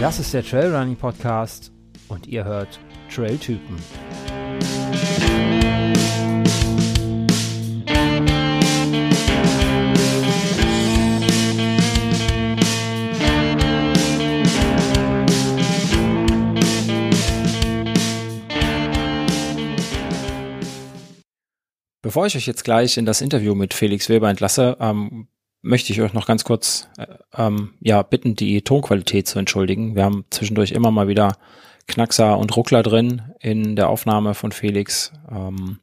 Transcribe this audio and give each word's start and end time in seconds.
Das 0.00 0.18
ist 0.18 0.32
der 0.32 0.42
Trailrunning 0.42 0.96
Podcast 0.96 1.70
und 2.08 2.26
ihr 2.26 2.42
hört 2.42 2.80
Trailtypen. 3.14 3.76
Bevor 22.00 22.24
ich 22.24 22.34
euch 22.36 22.46
jetzt 22.46 22.64
gleich 22.64 22.96
in 22.96 23.04
das 23.04 23.20
Interview 23.20 23.54
mit 23.54 23.74
Felix 23.74 24.08
Weber 24.08 24.30
entlasse, 24.30 24.78
ähm, 24.80 25.28
möchte 25.62 25.92
ich 25.92 26.00
euch 26.00 26.12
noch 26.12 26.26
ganz 26.26 26.44
kurz 26.44 26.88
äh, 26.96 27.06
ähm, 27.36 27.74
ja 27.80 28.02
bitten, 28.02 28.36
die 28.36 28.62
Tonqualität 28.62 29.26
zu 29.26 29.38
entschuldigen. 29.38 29.94
Wir 29.94 30.04
haben 30.04 30.24
zwischendurch 30.30 30.72
immer 30.72 30.90
mal 30.90 31.08
wieder 31.08 31.36
Knackser 31.86 32.38
und 32.38 32.56
Ruckler 32.56 32.82
drin 32.82 33.22
in 33.40 33.76
der 33.76 33.88
Aufnahme 33.88 34.34
von 34.34 34.52
Felix. 34.52 35.12
Ähm, 35.30 35.80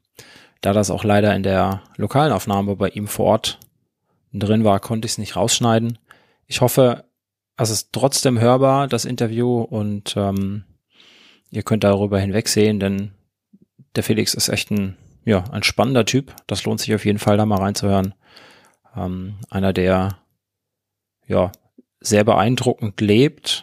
da 0.60 0.72
das 0.72 0.90
auch 0.90 1.04
leider 1.04 1.34
in 1.34 1.42
der 1.42 1.82
lokalen 1.96 2.32
Aufnahme 2.32 2.76
bei 2.76 2.88
ihm 2.88 3.06
vor 3.06 3.26
Ort 3.26 3.60
drin 4.32 4.64
war, 4.64 4.80
konnte 4.80 5.06
ich 5.06 5.12
es 5.12 5.18
nicht 5.18 5.36
rausschneiden. 5.36 5.98
Ich 6.46 6.60
hoffe, 6.60 7.04
es 7.56 7.70
ist 7.70 7.92
trotzdem 7.92 8.40
hörbar, 8.40 8.88
das 8.88 9.04
Interview, 9.04 9.60
und 9.60 10.14
ähm, 10.16 10.64
ihr 11.50 11.62
könnt 11.62 11.84
darüber 11.84 12.18
hinwegsehen, 12.18 12.80
denn 12.80 13.12
der 13.94 14.02
Felix 14.02 14.34
ist 14.34 14.48
echt 14.48 14.70
ein, 14.70 14.96
ja, 15.24 15.44
ein 15.50 15.62
spannender 15.62 16.04
Typ. 16.04 16.34
Das 16.46 16.64
lohnt 16.64 16.80
sich 16.80 16.94
auf 16.94 17.04
jeden 17.04 17.18
Fall, 17.18 17.36
da 17.36 17.46
mal 17.46 17.58
reinzuhören. 17.58 18.14
Ähm, 18.98 19.36
einer, 19.50 19.72
der 19.72 20.18
ja 21.26 21.52
sehr 22.00 22.24
beeindruckend 22.24 23.00
lebt, 23.00 23.62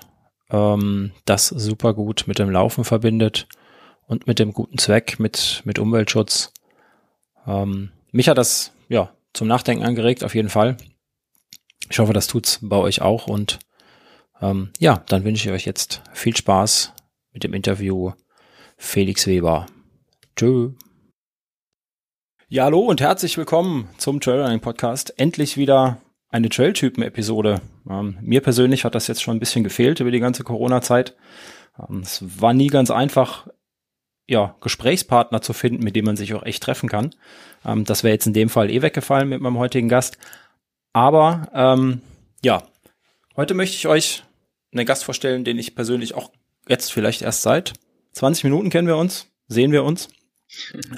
ähm, 0.50 1.12
das 1.26 1.48
super 1.48 1.94
gut 1.94 2.26
mit 2.28 2.40
dem 2.40 2.50
Laufen 2.50 2.84
verbindet 2.84 3.48
und 4.08 4.28
mit 4.28 4.40
dem 4.40 4.54
guten 4.54 4.78
Zweck, 4.78 5.20
mit, 5.20 5.62
mit 5.66 5.80
Umweltschutz. 5.80 6.54
Ähm, 7.48 7.92
mich 8.12 8.30
hat 8.30 8.38
das 8.38 8.72
ja 8.88 9.12
zum 9.34 9.48
Nachdenken 9.48 9.84
angeregt, 9.84 10.24
auf 10.24 10.36
jeden 10.36 10.50
Fall. 10.50 10.78
Ich 11.90 12.00
hoffe, 12.00 12.14
das 12.14 12.28
tut's 12.28 12.60
bei 12.62 12.78
euch 12.78 13.02
auch 13.02 13.28
und 13.28 13.60
ähm, 14.42 14.72
ja, 14.80 15.04
dann 15.08 15.24
wünsche 15.24 15.50
ich 15.50 15.54
euch 15.54 15.66
jetzt 15.66 16.02
viel 16.14 16.36
Spaß 16.36 16.94
mit 17.32 17.44
dem 17.44 17.54
Interview 17.54 18.12
Felix 18.78 19.28
Weber. 19.28 19.68
Tschö. 20.36 20.72
Ja, 22.48 22.66
hallo 22.66 22.82
und 22.82 23.02
herzlich 23.02 23.40
willkommen 23.40 23.90
zum 23.98 24.22
Trailrunning 24.22 24.60
Podcast. 24.60 25.16
Endlich 25.18 25.58
wieder 25.58 26.00
eine 26.30 26.48
Trailtypen-Episode. 26.48 27.60
Ähm, 27.90 28.20
mir 28.22 28.40
persönlich 28.42 28.86
hat 28.86 28.94
das 28.94 29.08
jetzt 29.08 29.24
schon 29.24 29.38
ein 29.38 29.40
bisschen 29.40 29.64
gefehlt 29.64 30.00
über 30.00 30.12
die 30.12 30.20
ganze 30.20 30.44
Corona-Zeit. 30.44 31.16
Ähm, 31.80 32.02
es 32.02 32.24
war 32.40 32.54
nie 32.54 32.68
ganz 32.68 32.92
einfach, 32.92 33.48
ja, 34.28 34.56
Gesprächspartner 34.62 35.42
zu 35.42 35.54
finden, 35.54 35.84
mit 35.84 35.96
dem 35.96 36.06
man 36.06 36.18
sich 36.18 36.36
auch 36.36 36.44
echt 36.44 36.62
treffen 36.62 36.88
kann. 36.88 37.16
Ähm, 37.66 37.84
das 37.84 38.04
wäre 38.04 38.14
jetzt 38.14 38.28
in 38.28 38.34
dem 38.34 38.50
Fall 38.50 38.70
eh 38.70 38.84
weggefallen 38.84 39.28
mit 39.28 39.42
meinem 39.42 39.58
heutigen 39.58 39.90
Gast. 39.90 40.20
Aber 40.94 41.50
ähm, 41.52 42.02
ja, 42.44 42.62
heute 43.36 43.56
möchte 43.56 43.76
ich 43.76 43.88
euch 43.88 44.24
einen 44.72 44.86
Gast 44.86 45.04
vorstellen, 45.04 45.46
den 45.46 45.58
ich 45.58 45.74
persönlich 45.74 46.14
auch 46.14 46.30
jetzt 46.68 46.94
vielleicht 46.94 47.24
erst 47.24 47.42
seit 47.42 47.74
20 48.12 48.44
Minuten 48.44 48.70
kennen 48.70 48.88
wir 48.88 48.98
uns, 48.98 49.32
sehen 49.48 49.72
wir 49.72 49.84
uns 49.84 50.10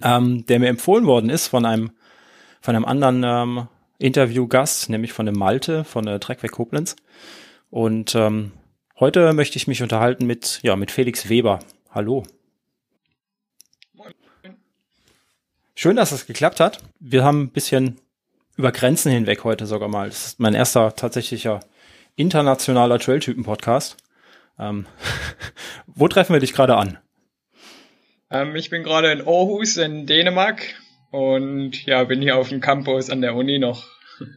ähm, 0.03 0.45
der 0.45 0.59
mir 0.59 0.69
empfohlen 0.69 1.05
worden 1.05 1.29
ist 1.29 1.47
von 1.47 1.65
einem, 1.65 1.91
von 2.61 2.75
einem 2.75 2.85
anderen 2.85 3.23
ähm, 3.23 3.67
Interviewgast, 3.99 4.89
nämlich 4.89 5.13
von 5.13 5.25
dem 5.25 5.37
Malte 5.37 5.83
von 5.83 6.05
der 6.05 6.19
Treckweg 6.19 6.51
Koblenz. 6.51 6.95
Und 7.69 8.15
ähm, 8.15 8.51
heute 8.99 9.33
möchte 9.33 9.57
ich 9.57 9.67
mich 9.67 9.81
unterhalten 9.81 10.25
mit, 10.25 10.59
ja, 10.63 10.75
mit 10.75 10.91
Felix 10.91 11.29
Weber. 11.29 11.59
Hallo. 11.91 12.23
Schön, 15.75 15.95
dass 15.95 16.11
es 16.11 16.25
geklappt 16.25 16.59
hat. 16.59 16.79
Wir 16.99 17.23
haben 17.23 17.43
ein 17.43 17.49
bisschen 17.49 17.99
über 18.55 18.71
Grenzen 18.71 19.11
hinweg 19.11 19.43
heute 19.43 19.67
sogar 19.67 19.89
mal. 19.89 20.09
Das 20.09 20.25
ist 20.25 20.39
mein 20.39 20.55
erster 20.55 20.95
tatsächlicher 20.95 21.59
internationaler 22.15 22.99
Trailtypen-Podcast. 22.99 23.97
Ähm, 24.59 24.87
wo 25.87 26.07
treffen 26.07 26.33
wir 26.33 26.39
dich 26.39 26.53
gerade 26.53 26.75
an? 26.75 26.97
Ähm, 28.29 28.55
ich 28.55 28.69
bin 28.69 28.83
gerade 28.83 29.11
in 29.11 29.21
Aarhus 29.21 29.77
in 29.77 30.05
Dänemark 30.05 30.61
und 31.11 31.85
ja, 31.85 32.03
bin 32.03 32.21
hier 32.21 32.37
auf 32.37 32.49
dem 32.49 32.61
Campus 32.61 33.09
an 33.09 33.21
der 33.21 33.35
Uni 33.35 33.59
noch. 33.59 33.87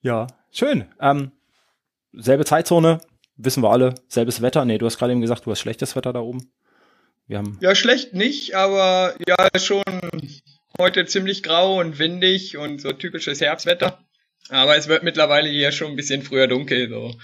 Ja, 0.00 0.28
schön. 0.52 0.84
Ähm, 1.00 1.32
selbe 2.12 2.44
Zeitzone, 2.44 3.00
wissen 3.36 3.64
wir 3.64 3.70
alle. 3.70 3.96
Selbes 4.06 4.40
Wetter. 4.40 4.64
Nee, 4.64 4.78
du 4.78 4.86
hast 4.86 4.96
gerade 4.96 5.12
eben 5.12 5.20
gesagt, 5.20 5.44
du 5.44 5.50
hast 5.50 5.58
schlechtes 5.58 5.96
Wetter 5.96 6.12
da 6.12 6.20
oben. 6.20 6.52
Wir 7.26 7.38
haben 7.38 7.58
ja, 7.60 7.74
schlecht 7.74 8.14
nicht, 8.14 8.54
aber 8.54 9.16
ja, 9.26 9.48
schon 9.58 9.82
heute 10.78 11.04
ziemlich 11.06 11.42
grau 11.42 11.80
und 11.80 11.98
windig 11.98 12.56
und 12.56 12.80
so 12.80 12.92
typisches 12.92 13.40
Herbstwetter. 13.40 13.98
Aber 14.48 14.76
es 14.76 14.88
wird 14.88 15.02
mittlerweile 15.02 15.48
hier 15.48 15.72
schon 15.72 15.88
ein 15.90 15.96
bisschen 15.96 16.22
früher 16.22 16.46
dunkel. 16.46 16.88
So. 16.88 17.14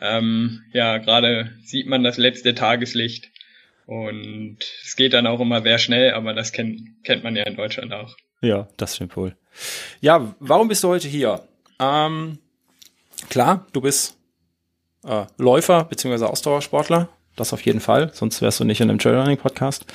Ähm, 0.00 0.62
ja, 0.72 0.98
gerade 0.98 1.52
sieht 1.64 1.86
man 1.86 2.02
das 2.02 2.16
letzte 2.16 2.54
Tageslicht. 2.54 3.30
Und 3.86 4.58
es 4.84 4.96
geht 4.96 5.12
dann 5.12 5.26
auch 5.26 5.40
immer 5.40 5.62
sehr 5.62 5.78
schnell, 5.78 6.12
aber 6.12 6.34
das 6.34 6.52
kennt, 6.52 7.04
kennt 7.04 7.24
man 7.24 7.36
ja 7.36 7.44
in 7.44 7.56
Deutschland 7.56 7.92
auch. 7.92 8.16
Ja, 8.40 8.68
das 8.76 8.96
stimmt 8.96 9.16
wohl. 9.16 9.36
Ja, 10.00 10.34
warum 10.40 10.68
bist 10.68 10.82
du 10.84 10.88
heute 10.88 11.08
hier? 11.08 11.42
Ähm, 11.78 12.38
klar, 13.28 13.66
du 13.72 13.80
bist 13.80 14.16
äh, 15.04 15.26
Läufer 15.38 15.84
bzw. 15.84 16.24
Ausdauersportler. 16.24 17.08
Das 17.34 17.54
auf 17.54 17.62
jeden 17.62 17.80
Fall, 17.80 18.10
sonst 18.12 18.42
wärst 18.42 18.60
du 18.60 18.64
nicht 18.64 18.82
in 18.82 18.90
einem 18.90 18.98
Trailrunning-Podcast. 18.98 19.86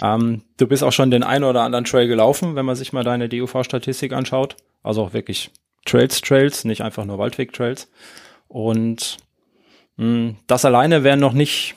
Ähm, 0.00 0.42
du 0.58 0.68
bist 0.68 0.84
auch 0.84 0.92
schon 0.92 1.10
den 1.10 1.24
einen 1.24 1.42
oder 1.42 1.62
anderen 1.62 1.84
Trail 1.84 2.06
gelaufen, 2.06 2.54
wenn 2.54 2.66
man 2.66 2.76
sich 2.76 2.92
mal 2.92 3.02
deine 3.02 3.28
DUV-Statistik 3.28 4.12
anschaut. 4.12 4.54
Also 4.84 5.02
auch 5.02 5.12
wirklich 5.12 5.50
Trails, 5.86 6.20
Trails, 6.20 6.64
nicht 6.64 6.82
einfach 6.82 7.04
nur 7.04 7.18
Waldweg-Trails. 7.18 7.90
Und 8.46 9.16
mh, 9.96 10.04
hm, 10.04 10.36
das 10.46 10.64
alleine 10.64 11.02
wäre 11.02 11.16
noch 11.16 11.32
nicht 11.32 11.74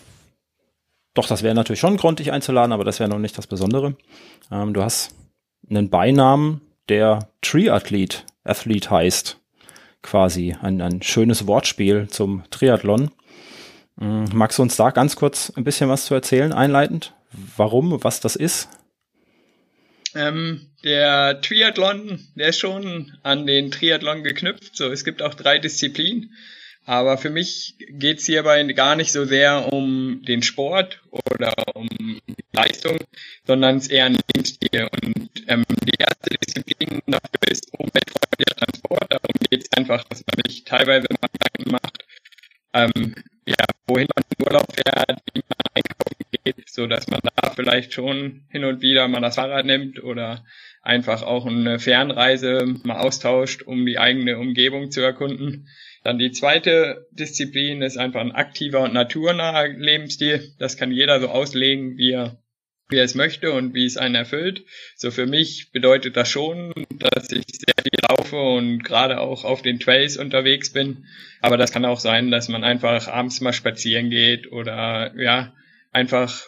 doch, 1.14 1.28
das 1.28 1.44
wäre 1.44 1.56
natürlich 1.56 1.80
schon 1.80 1.94
ein 1.94 1.98
Grund, 1.98 2.20
dich 2.20 2.32
einzuladen, 2.32 2.72
aber 2.72 2.84
das 2.84 3.00
wäre 3.00 3.10
noch 3.10 3.20
nicht 3.20 3.38
das 3.38 3.48
Besondere. 3.48 3.96
Ähm, 4.52 4.74
du 4.74 4.84
hast 4.84 5.16
einen 5.70 5.90
Beinamen, 5.90 6.62
der 6.90 7.30
Triathlet 7.42 8.26
Athlete 8.44 8.90
heißt. 8.90 9.38
Quasi 10.02 10.56
ein, 10.60 10.82
ein 10.82 11.02
schönes 11.04 11.46
Wortspiel 11.46 12.08
zum 12.10 12.44
Triathlon. 12.50 13.12
Ähm, 14.00 14.26
magst 14.34 14.58
du 14.58 14.64
uns 14.64 14.76
da 14.76 14.90
ganz 14.90 15.16
kurz 15.16 15.52
ein 15.56 15.64
bisschen 15.64 15.90
was 15.90 16.06
zu 16.06 16.16
erzählen, 16.16 16.54
einleitend? 16.54 17.14
Warum, 17.56 18.04
was 18.04 18.20
das 18.20 18.36
ist? 18.36 18.68
Ähm, 20.16 20.72
der 20.84 21.40
Triathlon, 21.42 22.28
der 22.36 22.48
ist 22.48 22.60
schon 22.60 23.14
an 23.24 23.46
den 23.46 23.72
Triathlon 23.72 24.24
geknüpft. 24.24 24.76
So, 24.76 24.92
es 24.92 25.06
gibt 25.06 25.22
auch 25.22 25.36
drei 25.36 25.60
Disziplinen. 25.60 26.34
Aber 26.86 27.18
für 27.18 27.30
mich 27.30 27.76
geht's 27.90 28.26
hierbei 28.26 28.64
gar 28.74 28.96
nicht 28.96 29.12
so 29.12 29.26
sehr 29.26 29.72
um 29.72 30.24
den 30.28 30.42
Sport 30.42 31.02
oder 31.12 31.54
um 31.76 31.88
Leistung, 32.54 32.98
sondern 33.46 33.78
es 33.78 33.88
eher 33.88 34.06
ein 34.06 34.18
Lebensstil. 34.34 34.88
Und 35.04 35.30
ähm, 35.48 35.64
die 35.84 36.00
erste 36.00 36.38
Disziplin 36.38 37.02
dafür 37.06 37.52
ist 37.52 37.72
umweltfreundlicher 37.78 38.56
Transport. 38.56 39.06
Darum 39.10 39.36
geht's 39.50 39.70
einfach, 39.78 40.04
dass 40.06 40.24
man 40.26 40.44
sich 40.48 40.64
teilweise 40.64 41.08
mal 41.22 41.30
Gedanken 41.32 41.72
macht, 41.72 42.06
ähm, 42.74 43.16
ja, 43.46 43.66
wohin 43.88 44.08
man 44.16 44.24
in 44.38 44.46
Urlaub 44.46 44.74
fährt, 44.74 45.22
wie 45.34 45.42
man 45.48 45.76
einkaufen 45.76 46.26
geht, 46.44 46.70
so 46.70 46.88
dass 46.88 47.08
man 47.08 47.20
da 47.36 47.52
vielleicht 47.52 47.94
schon 47.94 48.46
hin 48.50 48.64
und 48.64 48.82
wieder 48.82 49.08
mal 49.08 49.22
das 49.22 49.36
Fahrrad 49.36 49.66
nimmt 49.66 50.04
oder 50.04 50.44
einfach 50.82 51.22
auch 51.22 51.46
eine 51.46 51.80
Fernreise 51.80 52.66
mal 52.84 53.00
austauscht, 53.00 53.62
um 53.64 53.86
die 53.86 54.00
eigene 54.00 54.40
Umgebung 54.40 54.92
zu 54.92 55.02
erkunden. 55.02 55.68
Dann 56.04 56.18
die 56.18 56.32
zweite 56.32 57.08
Disziplin 57.12 57.82
ist 57.82 57.98
einfach 57.98 58.22
ein 58.22 58.32
aktiver 58.32 58.82
und 58.82 58.94
naturnaher 58.94 59.68
Lebensstil. 59.68 60.54
Das 60.58 60.78
kann 60.78 60.92
jeder 60.92 61.20
so 61.20 61.30
auslegen, 61.30 61.98
wie 61.98 62.12
er, 62.12 62.38
wie 62.90 62.98
er 62.98 63.04
es 63.04 63.14
möchte 63.14 63.52
und 63.52 63.76
wie 63.76 63.86
es 63.86 63.98
einen 63.98 64.16
erfüllt. 64.16 64.64
So 64.96 65.12
für 65.12 65.28
mich 65.28 65.72
bedeutet 65.72 66.18
das 66.18 66.30
schon, 66.30 66.74
dass 66.90 67.32
ich 67.32 67.46
sehr 67.48 67.76
viel 67.84 68.00
laufe 68.10 68.36
und 68.36 68.84
gerade 68.84 69.20
auch 69.20 69.44
auf 69.44 69.62
den 69.62 69.80
Trails 69.80 70.18
unterwegs 70.18 70.74
bin. 70.74 71.06
Aber 71.40 71.58
das 71.58 71.72
kann 71.72 71.86
auch 71.86 72.00
sein, 72.00 72.32
dass 72.32 72.50
man 72.50 72.64
einfach 72.64 73.08
abends 73.08 73.40
mal 73.42 73.54
spazieren 73.54 74.10
geht 74.10 74.52
oder 74.52 75.14
ja, 75.22 75.54
einfach, 75.92 76.42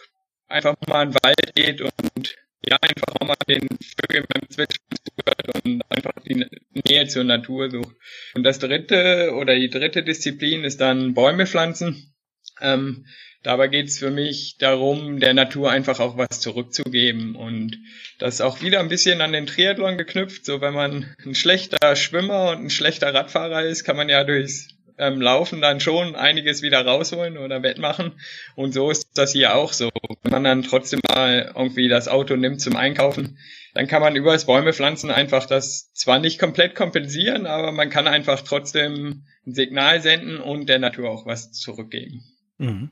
einfach 0.48 0.74
mal 0.88 1.04
in 1.04 1.10
den 1.12 1.18
Wald 1.22 1.54
geht 1.54 1.80
und 1.80 2.36
ja, 2.68 2.78
einfach 2.80 3.14
auch 3.20 3.26
mal 3.26 3.36
den 3.48 3.66
Vögeln 4.00 4.24
beim 4.28 4.48
Zwitschern 4.48 4.84
zuhört 4.90 5.64
und 5.64 5.82
einfach 5.90 6.12
die 6.24 6.46
Nähe 6.88 7.06
zur 7.06 7.24
Natur 7.24 7.70
sucht. 7.70 7.96
Und 8.34 8.42
das 8.42 8.58
dritte 8.58 9.32
oder 9.34 9.54
die 9.54 9.70
dritte 9.70 10.02
Disziplin 10.02 10.64
ist 10.64 10.80
dann 10.80 11.14
Bäume 11.14 11.46
pflanzen. 11.46 12.14
Ähm, 12.60 13.06
dabei 13.42 13.68
geht's 13.68 13.98
für 13.98 14.10
mich 14.10 14.56
darum, 14.58 15.20
der 15.20 15.34
Natur 15.34 15.70
einfach 15.70 16.00
auch 16.00 16.16
was 16.16 16.40
zurückzugeben. 16.40 17.36
Und 17.36 17.78
das 18.18 18.34
ist 18.34 18.40
auch 18.40 18.62
wieder 18.62 18.80
ein 18.80 18.88
bisschen 18.88 19.20
an 19.20 19.32
den 19.32 19.46
Triathlon 19.46 19.98
geknüpft. 19.98 20.44
So 20.44 20.60
wenn 20.60 20.74
man 20.74 21.14
ein 21.24 21.34
schlechter 21.34 21.96
Schwimmer 21.96 22.50
und 22.50 22.64
ein 22.64 22.70
schlechter 22.70 23.12
Radfahrer 23.12 23.62
ist, 23.64 23.84
kann 23.84 23.96
man 23.96 24.08
ja 24.08 24.24
durchs 24.24 24.73
ähm, 24.98 25.20
Laufen 25.20 25.60
dann 25.60 25.80
schon 25.80 26.14
einiges 26.14 26.62
wieder 26.62 26.84
rausholen 26.84 27.38
oder 27.38 27.62
wettmachen. 27.62 28.12
Und 28.54 28.72
so 28.72 28.90
ist 28.90 29.08
das 29.14 29.32
hier 29.32 29.56
auch 29.56 29.72
so. 29.72 29.90
Wenn 30.22 30.32
man 30.32 30.44
dann 30.44 30.62
trotzdem 30.62 31.00
mal 31.08 31.52
irgendwie 31.54 31.88
das 31.88 32.08
Auto 32.08 32.36
nimmt 32.36 32.60
zum 32.60 32.76
Einkaufen, 32.76 33.38
dann 33.74 33.88
kann 33.88 34.02
man 34.02 34.14
über 34.14 34.32
das 34.32 34.46
Bäume 34.46 34.72
pflanzen 34.72 35.10
einfach 35.10 35.46
das 35.46 35.92
zwar 35.92 36.20
nicht 36.20 36.38
komplett 36.38 36.74
kompensieren, 36.74 37.46
aber 37.46 37.72
man 37.72 37.90
kann 37.90 38.06
einfach 38.06 38.42
trotzdem 38.42 39.24
ein 39.46 39.54
Signal 39.54 40.00
senden 40.00 40.38
und 40.38 40.68
der 40.68 40.78
Natur 40.78 41.10
auch 41.10 41.26
was 41.26 41.50
zurückgeben. 41.52 42.22
Mhm. 42.58 42.90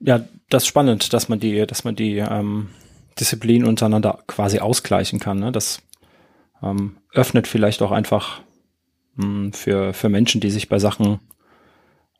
Ja, 0.00 0.26
das 0.50 0.64
ist 0.64 0.68
spannend, 0.68 1.12
dass 1.12 1.28
man 1.28 1.40
die, 1.40 1.66
dass 1.66 1.84
man 1.84 1.96
die 1.96 2.18
ähm, 2.18 2.68
Disziplinen 3.18 3.66
untereinander 3.66 4.22
quasi 4.26 4.58
ausgleichen 4.58 5.18
kann. 5.18 5.38
Ne? 5.38 5.50
Das 5.50 5.80
ähm, 6.62 6.98
öffnet 7.12 7.46
vielleicht 7.46 7.80
auch 7.80 7.90
einfach 7.90 8.42
mh, 9.16 9.24
hm, 9.24 9.52
für, 9.52 9.94
für 9.94 10.08
Menschen, 10.08 10.40
die 10.40 10.50
sich 10.50 10.68
bei 10.68 10.78
Sachen 10.78 11.20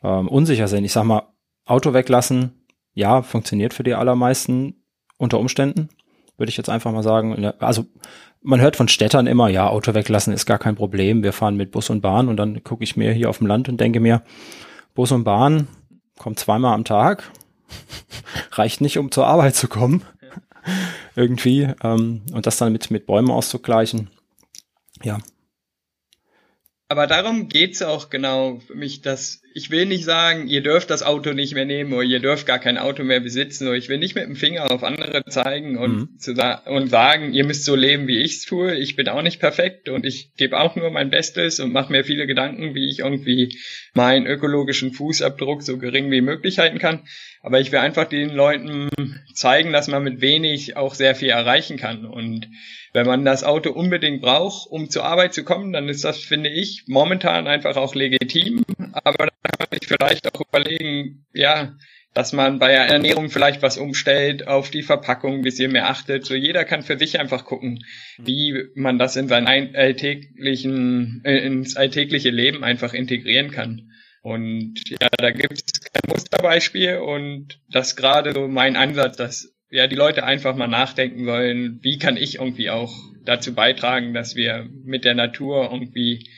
ähm, 0.02 0.28
unsicher 0.28 0.68
sind. 0.68 0.84
Ich 0.84 0.92
sag 0.92 1.04
mal, 1.04 1.28
Auto 1.66 1.94
weglassen, 1.94 2.64
ja, 2.94 3.22
funktioniert 3.22 3.74
für 3.74 3.84
die 3.84 3.94
allermeisten 3.94 4.84
unter 5.16 5.38
Umständen 5.38 5.88
würde 6.36 6.50
ich 6.50 6.56
jetzt 6.56 6.68
einfach 6.68 6.92
mal 6.92 7.02
sagen. 7.02 7.52
Also 7.58 7.86
man 8.42 8.60
hört 8.60 8.76
von 8.76 8.88
Städtern 8.88 9.26
immer, 9.26 9.48
ja, 9.48 9.68
Auto 9.68 9.94
weglassen 9.94 10.32
ist 10.32 10.46
gar 10.46 10.58
kein 10.58 10.74
Problem. 10.74 11.22
Wir 11.22 11.32
fahren 11.32 11.56
mit 11.56 11.70
Bus 11.70 11.90
und 11.90 12.00
Bahn 12.00 12.28
und 12.28 12.36
dann 12.36 12.62
gucke 12.64 12.84
ich 12.84 12.96
mir 12.96 13.12
hier 13.12 13.30
auf 13.30 13.38
dem 13.38 13.46
Land 13.46 13.68
und 13.68 13.80
denke 13.80 14.00
mir, 14.00 14.22
Bus 14.94 15.12
und 15.12 15.24
Bahn 15.24 15.68
kommt 16.18 16.38
zweimal 16.38 16.74
am 16.74 16.84
Tag, 16.84 17.30
reicht 18.52 18.80
nicht, 18.80 18.98
um 18.98 19.10
zur 19.10 19.26
Arbeit 19.26 19.54
zu 19.54 19.68
kommen. 19.68 20.02
Irgendwie. 21.16 21.68
Ähm, 21.82 22.22
und 22.32 22.46
das 22.46 22.56
dann 22.56 22.72
mit, 22.72 22.90
mit 22.90 23.06
Bäumen 23.06 23.30
auszugleichen. 23.30 24.10
Ja, 25.02 25.18
aber 26.88 27.06
darum 27.06 27.48
geht's 27.48 27.82
auch 27.82 28.10
genau 28.10 28.58
für 28.60 28.74
mich, 28.74 29.00
dass 29.00 29.42
ich 29.56 29.70
will 29.70 29.86
nicht 29.86 30.04
sagen, 30.04 30.48
ihr 30.48 30.62
dürft 30.62 30.90
das 30.90 31.04
Auto 31.04 31.32
nicht 31.32 31.54
mehr 31.54 31.64
nehmen 31.64 31.92
oder 31.92 32.02
ihr 32.02 32.18
dürft 32.18 32.44
gar 32.44 32.58
kein 32.58 32.76
Auto 32.76 33.04
mehr 33.04 33.20
besitzen 33.20 33.68
oder 33.68 33.76
ich 33.76 33.88
will 33.88 33.98
nicht 33.98 34.16
mit 34.16 34.24
dem 34.24 34.34
Finger 34.34 34.68
auf 34.72 34.82
andere 34.82 35.24
zeigen 35.26 35.78
und, 35.78 35.96
mhm. 35.96 36.18
zu 36.18 36.34
und 36.66 36.88
sagen, 36.88 37.32
ihr 37.32 37.44
müsst 37.44 37.64
so 37.64 37.76
leben, 37.76 38.08
wie 38.08 38.20
ich's 38.20 38.44
tue. 38.44 38.74
Ich 38.74 38.96
bin 38.96 39.08
auch 39.08 39.22
nicht 39.22 39.38
perfekt 39.38 39.88
und 39.88 40.04
ich 40.04 40.34
gebe 40.36 40.58
auch 40.58 40.74
nur 40.74 40.90
mein 40.90 41.08
Bestes 41.08 41.60
und 41.60 41.72
mache 41.72 41.92
mir 41.92 42.02
viele 42.02 42.26
Gedanken, 42.26 42.74
wie 42.74 42.90
ich 42.90 42.98
irgendwie 42.98 43.56
meinen 43.94 44.26
ökologischen 44.26 44.92
Fußabdruck 44.92 45.62
so 45.62 45.78
gering 45.78 46.10
wie 46.10 46.20
möglich 46.20 46.58
halten 46.58 46.80
kann. 46.80 47.04
Aber 47.40 47.60
ich 47.60 47.70
will 47.70 47.78
einfach 47.78 48.06
den 48.06 48.30
Leuten 48.30 48.90
zeigen, 49.34 49.72
dass 49.72 49.86
man 49.86 50.02
mit 50.02 50.20
wenig 50.20 50.76
auch 50.76 50.94
sehr 50.94 51.14
viel 51.14 51.30
erreichen 51.30 51.76
kann 51.76 52.04
und 52.06 52.48
wenn 52.94 53.06
man 53.06 53.24
das 53.24 53.42
Auto 53.42 53.70
unbedingt 53.72 54.22
braucht, 54.22 54.70
um 54.70 54.88
zur 54.88 55.04
Arbeit 55.04 55.34
zu 55.34 55.42
kommen, 55.42 55.72
dann 55.72 55.88
ist 55.88 56.04
das, 56.04 56.18
finde 56.20 56.48
ich, 56.48 56.84
momentan 56.86 57.48
einfach 57.48 57.76
auch 57.76 57.96
legitim. 57.96 58.62
Aber 58.92 59.28
kann 59.58 59.58
man 59.58 59.78
sich 59.78 59.88
vielleicht 59.88 60.34
auch 60.34 60.40
überlegen, 60.40 61.26
ja, 61.32 61.76
dass 62.14 62.32
man 62.32 62.60
bei 62.60 62.68
der 62.68 62.86
Ernährung 62.86 63.28
vielleicht 63.28 63.60
was 63.60 63.76
umstellt, 63.76 64.46
auf 64.46 64.70
die 64.70 64.82
Verpackung 64.82 65.34
ein 65.34 65.42
bisschen 65.42 65.72
mehr 65.72 65.90
achtet. 65.90 66.24
So 66.24 66.34
jeder 66.34 66.64
kann 66.64 66.82
für 66.82 66.96
sich 66.96 67.18
einfach 67.18 67.44
gucken, 67.44 67.84
wie 68.18 68.66
man 68.76 68.98
das 68.98 69.16
in 69.16 69.26
sein 69.26 69.46
alltäglichen, 69.48 71.22
äh, 71.24 71.38
ins 71.38 71.76
alltägliche 71.76 72.30
Leben 72.30 72.62
einfach 72.62 72.94
integrieren 72.94 73.50
kann. 73.50 73.90
Und 74.22 74.80
ja, 74.88 75.08
da 75.18 75.32
gibt 75.32 75.52
es 75.52 75.80
kein 75.80 76.08
Musterbeispiel 76.08 76.98
und 76.98 77.60
das 77.68 77.96
gerade 77.96 78.32
so 78.32 78.48
mein 78.48 78.76
Ansatz, 78.76 79.16
dass 79.16 79.52
ja, 79.70 79.88
die 79.88 79.96
Leute 79.96 80.22
einfach 80.22 80.54
mal 80.54 80.68
nachdenken 80.68 81.24
sollen, 81.24 81.80
wie 81.82 81.98
kann 81.98 82.16
ich 82.16 82.36
irgendwie 82.36 82.70
auch 82.70 82.94
dazu 83.24 83.54
beitragen, 83.54 84.14
dass 84.14 84.36
wir 84.36 84.68
mit 84.84 85.04
der 85.04 85.14
Natur 85.14 85.68
irgendwie 85.72 86.30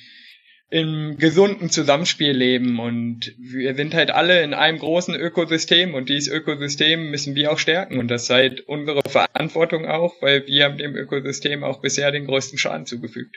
im 0.68 1.16
gesunden 1.16 1.70
Zusammenspiel 1.70 2.32
leben 2.32 2.80
und 2.80 3.34
wir 3.38 3.76
sind 3.76 3.94
halt 3.94 4.10
alle 4.10 4.42
in 4.42 4.52
einem 4.52 4.78
großen 4.78 5.14
Ökosystem 5.14 5.94
und 5.94 6.08
dieses 6.08 6.32
Ökosystem 6.32 7.10
müssen 7.10 7.36
wir 7.36 7.52
auch 7.52 7.58
stärken 7.58 7.98
und 8.00 8.08
das 8.08 8.24
ist 8.24 8.30
halt 8.30 8.60
unsere 8.62 9.02
Verantwortung 9.08 9.86
auch, 9.86 10.14
weil 10.20 10.44
wir 10.46 10.64
haben 10.64 10.78
dem 10.78 10.96
Ökosystem 10.96 11.62
auch 11.62 11.80
bisher 11.80 12.10
den 12.10 12.26
größten 12.26 12.58
Schaden 12.58 12.84
zugefügt. 12.84 13.36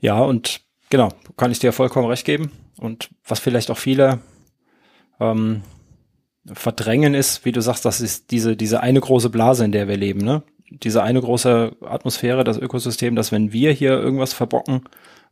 Ja, 0.00 0.18
und 0.18 0.60
genau, 0.90 1.10
kann 1.36 1.52
ich 1.52 1.60
dir 1.60 1.72
vollkommen 1.72 2.08
recht 2.08 2.24
geben 2.24 2.50
und 2.78 3.10
was 3.24 3.38
vielleicht 3.38 3.70
auch 3.70 3.78
viele 3.78 4.18
ähm, 5.20 5.62
verdrängen 6.52 7.14
ist, 7.14 7.44
wie 7.44 7.52
du 7.52 7.60
sagst, 7.60 7.84
das 7.84 8.00
ist 8.00 8.32
diese, 8.32 8.56
diese 8.56 8.80
eine 8.80 9.00
große 9.00 9.30
Blase, 9.30 9.64
in 9.64 9.72
der 9.72 9.86
wir 9.86 9.96
leben, 9.96 10.20
ne? 10.20 10.42
Diese 10.70 11.02
eine 11.02 11.20
große 11.20 11.76
Atmosphäre, 11.80 12.44
das 12.44 12.58
Ökosystem, 12.58 13.14
dass 13.16 13.32
wenn 13.32 13.52
wir 13.52 13.72
hier 13.72 13.92
irgendwas 13.92 14.34
verbocken, 14.34 14.82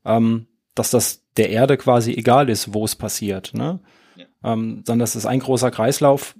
ähm, 0.04 0.46
dass 0.76 0.90
das 0.90 1.24
der 1.36 1.50
Erde 1.50 1.76
quasi 1.76 2.12
egal 2.12 2.48
ist, 2.48 2.72
wo 2.72 2.84
es 2.84 2.94
passiert, 2.94 3.52
ne? 3.54 3.80
Ja. 4.14 4.24
Ähm, 4.44 4.82
sondern 4.86 5.00
das 5.00 5.16
ist 5.16 5.26
ein 5.26 5.40
großer 5.40 5.70
Kreislauf. 5.70 6.36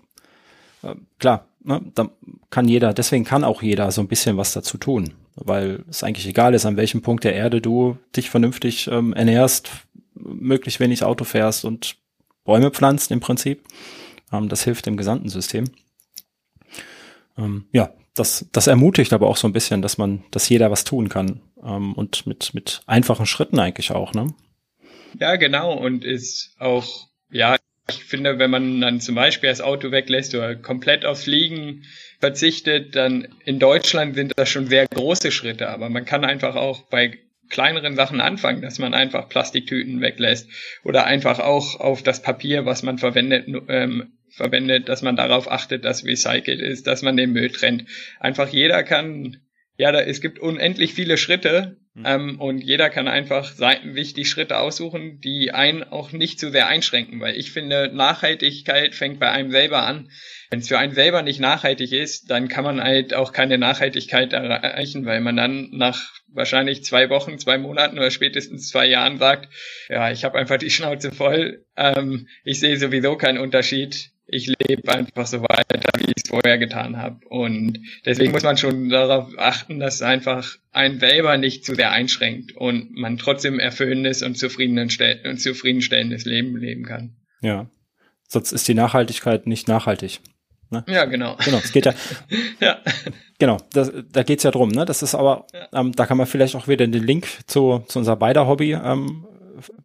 Äh, 0.82 0.94
klar, 1.18 1.48
ne? 1.64 1.82
da 1.94 2.10
kann 2.50 2.68
jeder, 2.68 2.94
deswegen 2.94 3.24
kann 3.24 3.44
auch 3.44 3.62
jeder 3.62 3.90
so 3.90 4.00
ein 4.00 4.08
bisschen 4.08 4.36
was 4.36 4.52
dazu 4.52 4.78
tun, 4.78 5.14
weil 5.34 5.84
es 5.90 6.02
eigentlich 6.02 6.26
egal 6.26 6.54
ist, 6.54 6.64
an 6.64 6.76
welchem 6.76 7.02
Punkt 7.02 7.24
der 7.24 7.34
Erde 7.34 7.60
du 7.60 7.98
dich 8.14 8.30
vernünftig 8.30 8.86
ähm, 8.88 9.12
ernährst, 9.12 9.70
möglichst 10.14 10.80
wenig 10.80 11.02
Auto 11.02 11.24
fährst 11.24 11.64
und 11.64 11.96
Bäume 12.44 12.70
pflanzt 12.70 13.10
im 13.10 13.20
Prinzip. 13.20 13.64
Ähm, 14.32 14.48
das 14.48 14.64
hilft 14.64 14.86
dem 14.86 14.96
gesamten 14.96 15.28
System. 15.28 15.64
Ähm, 17.36 17.66
ja, 17.72 17.90
das, 18.14 18.46
das 18.52 18.66
ermutigt 18.66 19.12
aber 19.12 19.28
auch 19.28 19.36
so 19.36 19.46
ein 19.46 19.52
bisschen, 19.52 19.82
dass 19.82 19.98
man, 19.98 20.24
dass 20.30 20.48
jeder 20.48 20.70
was 20.70 20.84
tun 20.84 21.08
kann. 21.08 21.40
Ähm, 21.62 21.93
und 21.94 22.26
mit, 22.26 22.55
mit 22.55 22.82
einfachen 22.87 23.26
Schritten 23.26 23.58
eigentlich 23.58 23.91
auch, 23.93 24.12
ne? 24.12 24.35
Ja, 25.19 25.37
genau. 25.37 25.73
Und 25.73 26.05
ist 26.05 26.55
auch, 26.58 27.08
ja, 27.31 27.56
ich 27.88 28.05
finde, 28.05 28.38
wenn 28.38 28.50
man 28.50 28.81
dann 28.81 29.00
zum 29.00 29.14
Beispiel 29.14 29.49
das 29.49 29.61
Auto 29.61 29.91
weglässt 29.91 30.35
oder 30.35 30.56
komplett 30.56 31.05
aufs 31.05 31.25
Fliegen 31.25 31.85
verzichtet, 32.19 32.97
dann 32.97 33.29
in 33.44 33.58
Deutschland 33.58 34.17
sind 34.17 34.32
das 34.37 34.49
schon 34.49 34.67
sehr 34.67 34.87
große 34.87 35.31
Schritte. 35.31 35.69
Aber 35.69 35.88
man 35.88 36.05
kann 36.05 36.25
einfach 36.25 36.56
auch 36.56 36.82
bei 36.88 37.19
kleineren 37.49 37.94
Sachen 37.94 38.20
anfangen, 38.20 38.62
dass 38.62 38.79
man 38.79 38.93
einfach 38.93 39.29
Plastiktüten 39.29 40.00
weglässt 40.00 40.49
oder 40.85 41.06
einfach 41.06 41.38
auch 41.38 41.79
auf 41.79 42.03
das 42.03 42.23
Papier, 42.23 42.67
was 42.67 42.82
man 42.82 42.99
verwendet, 42.99 43.47
ähm, 43.69 44.12
verwendet, 44.31 44.88
dass 44.88 45.03
man 45.03 45.17
darauf 45.17 45.50
achtet, 45.50 45.85
dass 45.85 46.05
recycelt 46.05 46.61
ist, 46.61 46.87
dass 46.87 47.03
man 47.03 47.17
den 47.17 47.32
Müll 47.32 47.50
trennt. 47.50 47.87
Einfach 48.19 48.49
jeder 48.49 48.82
kann, 48.82 49.39
ja, 49.78 49.92
da, 49.92 50.00
es 50.00 50.20
gibt 50.20 50.38
unendlich 50.38 50.94
viele 50.94 51.18
Schritte 51.18 51.76
mhm. 51.94 52.04
ähm, 52.06 52.40
und 52.40 52.60
jeder 52.60 52.88
kann 52.88 53.08
einfach 53.08 53.52
sich 53.94 54.14
die 54.14 54.24
Schritte 54.24 54.58
aussuchen, 54.58 55.20
die 55.20 55.52
einen 55.52 55.84
auch 55.84 56.12
nicht 56.12 56.40
zu 56.40 56.50
sehr 56.50 56.66
einschränken, 56.68 57.20
weil 57.20 57.36
ich 57.36 57.52
finde, 57.52 57.90
Nachhaltigkeit 57.92 58.94
fängt 58.94 59.20
bei 59.20 59.30
einem 59.30 59.50
selber 59.50 59.86
an. 59.86 60.10
Wenn 60.50 60.60
es 60.60 60.68
für 60.68 60.78
einen 60.78 60.94
selber 60.94 61.22
nicht 61.22 61.40
nachhaltig 61.40 61.92
ist, 61.92 62.30
dann 62.30 62.48
kann 62.48 62.64
man 62.64 62.82
halt 62.82 63.14
auch 63.14 63.32
keine 63.32 63.58
Nachhaltigkeit 63.58 64.32
erreichen, 64.32 65.04
weil 65.04 65.20
man 65.20 65.36
dann 65.36 65.70
nach 65.72 66.00
wahrscheinlich 66.28 66.84
zwei 66.84 67.10
Wochen, 67.10 67.38
zwei 67.38 67.58
Monaten 67.58 67.98
oder 67.98 68.10
spätestens 68.10 68.68
zwei 68.68 68.86
Jahren 68.86 69.18
sagt, 69.18 69.52
ja, 69.88 70.10
ich 70.10 70.24
habe 70.24 70.38
einfach 70.38 70.58
die 70.58 70.70
Schnauze 70.70 71.12
voll, 71.12 71.64
ähm, 71.76 72.28
ich 72.44 72.60
sehe 72.60 72.76
sowieso 72.76 73.16
keinen 73.16 73.38
Unterschied, 73.38 74.12
ich 74.26 74.46
lebe 74.46 74.92
einfach 74.92 75.26
so 75.26 75.40
weiter, 75.42 75.80
wie 75.98 76.06
ich 76.06 76.22
es 76.24 76.28
vorher 76.28 76.58
getan 76.58 76.96
habe. 76.96 77.24
Und 77.28 77.80
deswegen 78.04 78.32
muss 78.32 78.42
man 78.42 78.56
schon 78.56 78.88
darauf 78.88 79.28
achten, 79.38 79.78
dass 79.78 80.02
einfach 80.02 80.56
einen 80.72 80.98
selber 80.98 81.36
nicht 81.36 81.64
zu 81.64 81.74
sehr 81.74 81.92
einschränkt 81.92 82.52
und 82.56 82.96
man 82.96 83.18
trotzdem 83.18 83.58
erfüllendes 83.60 84.22
und 84.22 84.36
zufriedenstellendes 84.36 86.24
Leben 86.24 86.56
leben 86.56 86.84
kann. 86.84 87.16
Ja, 87.40 87.70
sonst 88.28 88.52
ist 88.52 88.66
die 88.68 88.74
Nachhaltigkeit 88.74 89.46
nicht 89.46 89.68
nachhaltig. 89.68 90.20
Ne? 90.70 90.84
Ja, 90.88 91.04
genau. 91.04 91.36
Genau, 91.44 91.58
es 91.58 91.70
geht 91.70 91.86
ja. 91.86 91.94
ja. 92.60 92.78
Genau, 93.38 93.58
das, 93.72 93.92
da 94.10 94.24
geht's 94.24 94.42
ja 94.42 94.50
drum. 94.50 94.70
Ne? 94.70 94.84
Das 94.84 95.02
ist 95.02 95.14
aber, 95.14 95.46
ja. 95.52 95.80
ähm, 95.80 95.92
da 95.92 96.06
kann 96.06 96.16
man 96.16 96.26
vielleicht 96.26 96.56
auch 96.56 96.66
wieder 96.66 96.86
den 96.86 97.04
Link 97.04 97.28
zu, 97.46 97.84
zu 97.86 98.00
unser 98.00 98.16
beider 98.16 98.48
Hobby 98.48 98.72
ähm, 98.72 99.26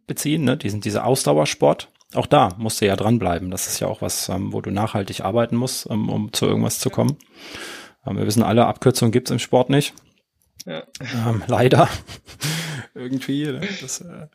beziehen, 0.06 0.44
ne? 0.44 0.56
Diesen, 0.56 0.80
diese 0.80 1.04
Ausdauersport. 1.04 1.88
Auch 2.14 2.26
da 2.26 2.50
musst 2.58 2.80
du 2.80 2.86
ja 2.86 2.96
dranbleiben. 2.96 3.50
Das 3.50 3.68
ist 3.68 3.80
ja 3.80 3.86
auch 3.86 4.02
was, 4.02 4.28
ähm, 4.28 4.52
wo 4.52 4.60
du 4.60 4.70
nachhaltig 4.70 5.24
arbeiten 5.24 5.56
musst, 5.56 5.88
ähm, 5.90 6.08
um 6.08 6.32
zu 6.32 6.46
irgendwas 6.46 6.78
zu 6.78 6.90
kommen. 6.90 7.16
Ähm, 8.06 8.18
wir 8.18 8.26
wissen 8.26 8.42
alle, 8.42 8.66
Abkürzungen 8.66 9.12
gibt's 9.12 9.30
im 9.30 9.38
Sport 9.38 9.70
nicht. 9.70 9.94
Ja. 10.66 10.82
Ähm, 11.00 11.42
leider. 11.46 11.88
Irgendwie. 12.94 13.46
Ne? 13.46 13.66
Das, 13.80 14.00
äh, 14.00 14.26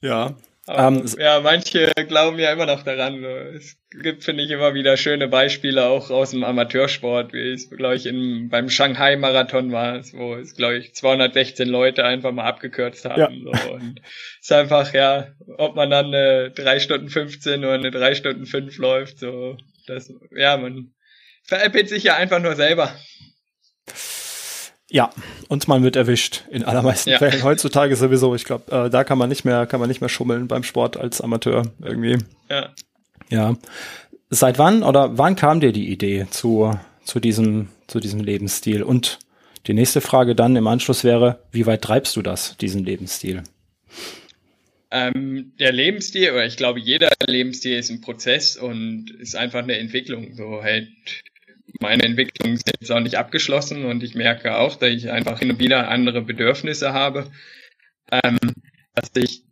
ja. 0.00 0.08
ja. 0.08 0.34
Aber, 0.68 0.96
ähm, 0.96 1.06
ja, 1.18 1.40
manche 1.40 1.92
glauben 2.08 2.40
ja 2.40 2.52
immer 2.52 2.66
noch 2.66 2.82
daran. 2.82 3.22
Es 3.24 3.76
gibt, 3.90 4.24
finde 4.24 4.42
ich, 4.42 4.50
immer 4.50 4.74
wieder 4.74 4.96
schöne 4.96 5.28
Beispiele 5.28 5.86
auch 5.86 6.10
aus 6.10 6.32
dem 6.32 6.42
Amateursport, 6.42 7.32
wie 7.32 7.52
es, 7.52 7.70
glaube 7.70 7.94
ich, 7.94 8.06
in, 8.06 8.48
beim 8.48 8.68
Shanghai-Marathon 8.68 9.70
war, 9.70 10.02
wo 10.12 10.34
es, 10.34 10.56
glaube 10.56 10.78
ich, 10.78 10.94
216 10.94 11.68
Leute 11.68 12.04
einfach 12.04 12.32
mal 12.32 12.46
abgekürzt 12.46 13.04
haben. 13.04 13.20
Ja. 13.20 13.30
So. 13.30 13.72
Und 13.74 14.00
es 14.40 14.46
ist 14.46 14.52
einfach, 14.52 14.92
ja, 14.92 15.28
ob 15.56 15.76
man 15.76 15.90
dann 15.90 16.06
eine 16.06 16.50
3 16.50 16.80
Stunden 16.80 17.10
15 17.10 17.60
oder 17.60 17.74
eine 17.74 17.92
3 17.92 18.16
Stunden 18.16 18.46
5 18.46 18.76
läuft, 18.78 19.20
so, 19.20 19.56
das, 19.86 20.12
ja, 20.36 20.56
man 20.56 20.92
veräppelt 21.44 21.88
sich 21.88 22.02
ja 22.02 22.16
einfach 22.16 22.40
nur 22.40 22.56
selber. 22.56 22.92
Ja, 24.88 25.10
uns 25.48 25.66
mal 25.66 25.80
mit 25.80 25.96
erwischt 25.96 26.44
in 26.50 26.62
allermeisten 26.62 27.10
ja. 27.10 27.18
Fällen. 27.18 27.42
Heutzutage 27.42 27.96
sowieso. 27.96 28.34
Ich 28.34 28.44
glaube, 28.44 28.70
äh, 28.70 28.90
da 28.90 29.02
kann 29.02 29.18
man 29.18 29.28
nicht 29.28 29.44
mehr, 29.44 29.66
kann 29.66 29.80
man 29.80 29.88
nicht 29.88 30.00
mehr 30.00 30.08
schummeln 30.08 30.46
beim 30.46 30.62
Sport 30.62 30.96
als 30.96 31.20
Amateur 31.20 31.62
irgendwie. 31.82 32.18
Ja. 32.48 32.70
Ja. 33.28 33.56
Seit 34.30 34.58
wann 34.58 34.82
oder 34.82 35.18
wann 35.18 35.34
kam 35.34 35.60
dir 35.60 35.72
die 35.72 35.88
Idee 35.90 36.26
zu 36.30 36.78
zu 37.04 37.20
diesem 37.20 37.68
zu 37.88 37.98
diesem 37.98 38.20
Lebensstil? 38.20 38.82
Und 38.84 39.18
die 39.66 39.74
nächste 39.74 40.00
Frage 40.00 40.36
dann 40.36 40.54
im 40.54 40.66
Anschluss 40.68 41.02
wäre, 41.02 41.40
wie 41.50 41.66
weit 41.66 41.82
treibst 41.82 42.14
du 42.14 42.22
das, 42.22 42.56
diesen 42.56 42.84
Lebensstil? 42.84 43.42
Ähm, 44.92 45.52
der 45.58 45.72
Lebensstil, 45.72 46.30
oder 46.30 46.46
ich 46.46 46.56
glaube, 46.56 46.78
jeder 46.78 47.10
Lebensstil 47.26 47.76
ist 47.76 47.90
ein 47.90 48.00
Prozess 48.00 48.56
und 48.56 49.10
ist 49.18 49.34
einfach 49.34 49.62
eine 49.64 49.76
Entwicklung. 49.76 50.34
So 50.34 50.62
halt 50.62 50.88
meine 51.80 52.04
Entwicklung 52.04 52.54
ist 52.54 52.68
jetzt 52.68 52.90
auch 52.90 53.00
nicht 53.00 53.16
abgeschlossen 53.16 53.84
und 53.84 54.02
ich 54.02 54.14
merke 54.14 54.56
auch, 54.56 54.76
dass 54.76 54.90
ich 54.90 55.10
einfach 55.10 55.38
hin 55.38 55.50
und 55.50 55.58
wieder 55.58 55.88
andere 55.88 56.22
Bedürfnisse 56.22 56.92
habe, 56.92 57.30
ähm, 58.10 58.38
dass 58.94 59.10
ich 59.16 59.42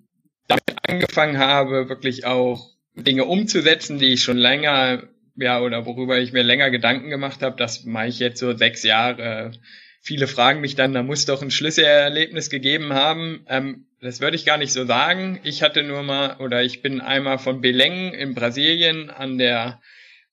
damit 0.49 0.77
angefangen 0.87 1.39
habe, 1.39 1.89
wirklich 1.89 2.25
auch 2.25 2.71
Dinge 2.95 3.25
umzusetzen, 3.25 3.99
die 3.99 4.13
ich 4.13 4.23
schon 4.23 4.37
länger, 4.37 5.05
ja, 5.37 5.61
oder 5.61 5.85
worüber 5.87 6.19
ich 6.19 6.33
mir 6.33 6.43
länger 6.43 6.71
Gedanken 6.71 7.11
gemacht 7.11 7.43
habe. 7.43 7.57
Das 7.57 7.85
mache 7.85 8.07
ich 8.07 8.19
jetzt 8.19 8.39
so 8.39 8.57
sechs 8.57 8.83
Jahre. 8.83 9.53
Viele 10.01 10.27
fragen 10.27 10.61
mich 10.61 10.77
dann, 10.77 10.93
da 10.93 11.03
muss 11.03 11.25
doch 11.25 11.43
ein 11.43 11.51
Schlüsselerlebnis 11.51 12.51
gegeben 12.51 12.93
haben. 12.93 13.45
Ähm, 13.49 13.87
das 14.01 14.21
würde 14.21 14.37
ich 14.37 14.45
gar 14.45 14.59
nicht 14.59 14.73
so 14.73 14.85
sagen. 14.85 15.41
Ich 15.45 15.63
hatte 15.63 15.83
nur 15.83 16.03
mal, 16.03 16.37
oder 16.37 16.63
ich 16.63 16.83
bin 16.83 17.01
einmal 17.01 17.39
von 17.39 17.63
Belém 17.63 18.13
in 18.13 18.35
Brasilien 18.35 19.11
an 19.11 19.39
der, 19.39 19.81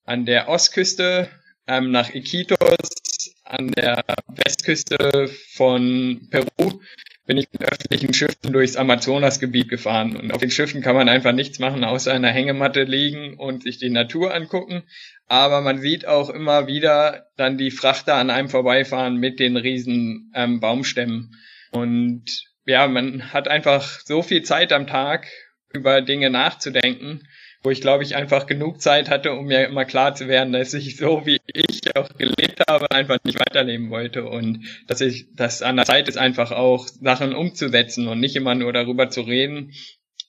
an 0.03 0.25
der 0.25 0.49
Ostküste 0.49 1.29
ähm, 1.71 1.91
nach 1.91 2.13
Iquitos 2.13 3.33
an 3.45 3.71
der 3.71 4.03
Westküste 4.27 5.29
von 5.55 6.27
Peru 6.29 6.81
bin 7.25 7.37
ich 7.37 7.47
mit 7.53 7.63
öffentlichen 7.63 8.13
Schiffen 8.13 8.51
durchs 8.51 8.75
Amazonasgebiet 8.75 9.69
gefahren. 9.69 10.17
Und 10.17 10.33
auf 10.33 10.41
den 10.41 10.51
Schiffen 10.51 10.81
kann 10.81 10.95
man 10.95 11.07
einfach 11.07 11.31
nichts 11.31 11.59
machen, 11.59 11.85
außer 11.85 12.13
in 12.13 12.23
der 12.23 12.31
Hängematte 12.31 12.83
liegen 12.83 13.37
und 13.37 13.63
sich 13.63 13.77
die 13.77 13.89
Natur 13.89 14.33
angucken. 14.33 14.83
Aber 15.27 15.61
man 15.61 15.79
sieht 15.79 16.05
auch 16.05 16.29
immer 16.29 16.67
wieder 16.67 17.27
dann 17.37 17.57
die 17.57 17.71
Frachter 17.71 18.15
an 18.15 18.29
einem 18.29 18.49
vorbeifahren 18.49 19.15
mit 19.15 19.39
den 19.39 19.55
riesen 19.55 20.31
ähm, 20.35 20.59
Baumstämmen. 20.59 21.37
Und 21.71 22.25
ja, 22.65 22.87
man 22.87 23.31
hat 23.31 23.47
einfach 23.47 24.01
so 24.03 24.23
viel 24.23 24.41
Zeit 24.41 24.73
am 24.73 24.87
Tag, 24.87 25.27
über 25.73 26.01
Dinge 26.01 26.29
nachzudenken 26.29 27.23
wo 27.63 27.69
ich 27.69 27.81
glaube 27.81 28.03
ich 28.03 28.15
einfach 28.15 28.47
genug 28.47 28.81
Zeit 28.81 29.09
hatte, 29.09 29.33
um 29.33 29.45
mir 29.45 29.65
immer 29.65 29.85
klar 29.85 30.15
zu 30.15 30.27
werden, 30.27 30.53
dass 30.53 30.73
ich 30.73 30.97
so 30.97 31.25
wie 31.25 31.39
ich 31.45 31.95
auch 31.95 32.09
gelebt 32.17 32.63
habe, 32.67 32.89
einfach 32.91 33.19
nicht 33.23 33.39
weiterleben 33.39 33.89
wollte 33.89 34.25
und 34.25 34.65
dass 34.87 35.01
ich, 35.01 35.27
dass 35.35 35.61
an 35.61 35.75
der 35.75 35.85
Zeit 35.85 36.07
ist 36.07 36.17
einfach 36.17 36.51
auch 36.51 36.87
Sachen 36.87 37.33
umzusetzen 37.35 38.07
und 38.07 38.19
nicht 38.19 38.35
immer 38.35 38.55
nur 38.55 38.73
darüber 38.73 39.09
zu 39.09 39.21
reden, 39.21 39.73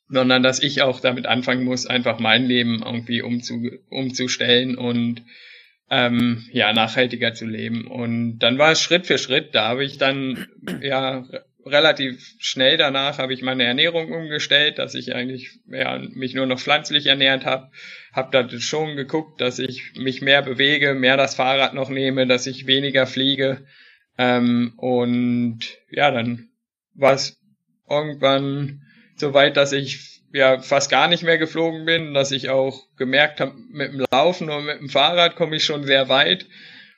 sondern 0.09 0.43
dass 0.43 0.62
ich 0.62 0.83
auch 0.83 1.01
damit 1.01 1.27
anfangen 1.27 1.65
muss, 1.65 1.87
einfach 1.87 2.19
mein 2.19 2.45
Leben 2.45 2.83
irgendwie 2.85 3.23
umzu, 3.23 3.71
umzustellen 3.89 4.77
und 4.77 5.23
ähm, 5.91 6.49
ja 6.53 6.73
nachhaltiger 6.73 7.35
zu 7.35 7.47
leben. 7.47 7.87
Und 7.87 8.39
dann 8.39 8.59
war 8.59 8.73
es 8.73 8.81
Schritt 8.81 9.07
für 9.07 9.19
Schritt. 9.19 9.55
Da 9.55 9.69
habe 9.69 9.85
ich 9.85 9.99
dann 9.99 10.49
ja 10.83 11.25
relativ 11.64 12.35
schnell 12.38 12.76
danach 12.76 13.19
habe 13.19 13.33
ich 13.33 13.42
meine 13.42 13.64
Ernährung 13.64 14.12
umgestellt, 14.12 14.78
dass 14.78 14.95
ich 14.95 15.14
eigentlich 15.14 15.61
ja, 15.66 15.99
mich 15.99 16.35
nur 16.35 16.47
noch 16.47 16.59
pflanzlich 16.59 17.07
ernährt 17.07 17.45
habe. 17.45 17.71
Habe 18.12 18.31
da 18.33 18.59
schon 18.61 18.97
geguckt, 18.97 19.40
dass 19.40 19.59
ich 19.59 19.92
mich 19.97 20.23
mehr 20.23 20.42
bewege, 20.42 20.95
mehr 20.95 21.16
das 21.16 21.35
Fahrrad 21.35 21.75
noch 21.75 21.88
nehme, 21.88 22.26
dass 22.26 22.47
ich 22.47 22.66
weniger 22.66 23.07
fliege. 23.07 23.64
Ähm, 24.19 24.75
und 24.76 25.61
ja, 25.90 26.11
dann 26.11 26.49
war 26.95 27.14
es 27.14 27.40
irgendwann 27.88 28.83
so 29.16 29.35
weit, 29.35 29.57
dass 29.57 29.73
ich 29.73 30.23
ja 30.33 30.61
fast 30.61 30.90
gar 30.90 31.09
nicht 31.09 31.23
mehr 31.23 31.38
geflogen 31.38 31.85
bin, 31.85 32.14
dass 32.14 32.33
ich 32.33 32.49
auch 32.49 32.87
gemerkt 32.97 33.40
habe, 33.40 33.54
mit 33.71 33.92
dem 33.92 34.04
Laufen 34.11 34.50
und 34.50 34.64
mit 34.64 34.81
dem 34.81 34.88
Fahrrad 34.88 35.37
komme 35.37 35.57
ich 35.57 35.64
schon 35.64 35.85
sehr 35.85 36.09
weit. 36.09 36.47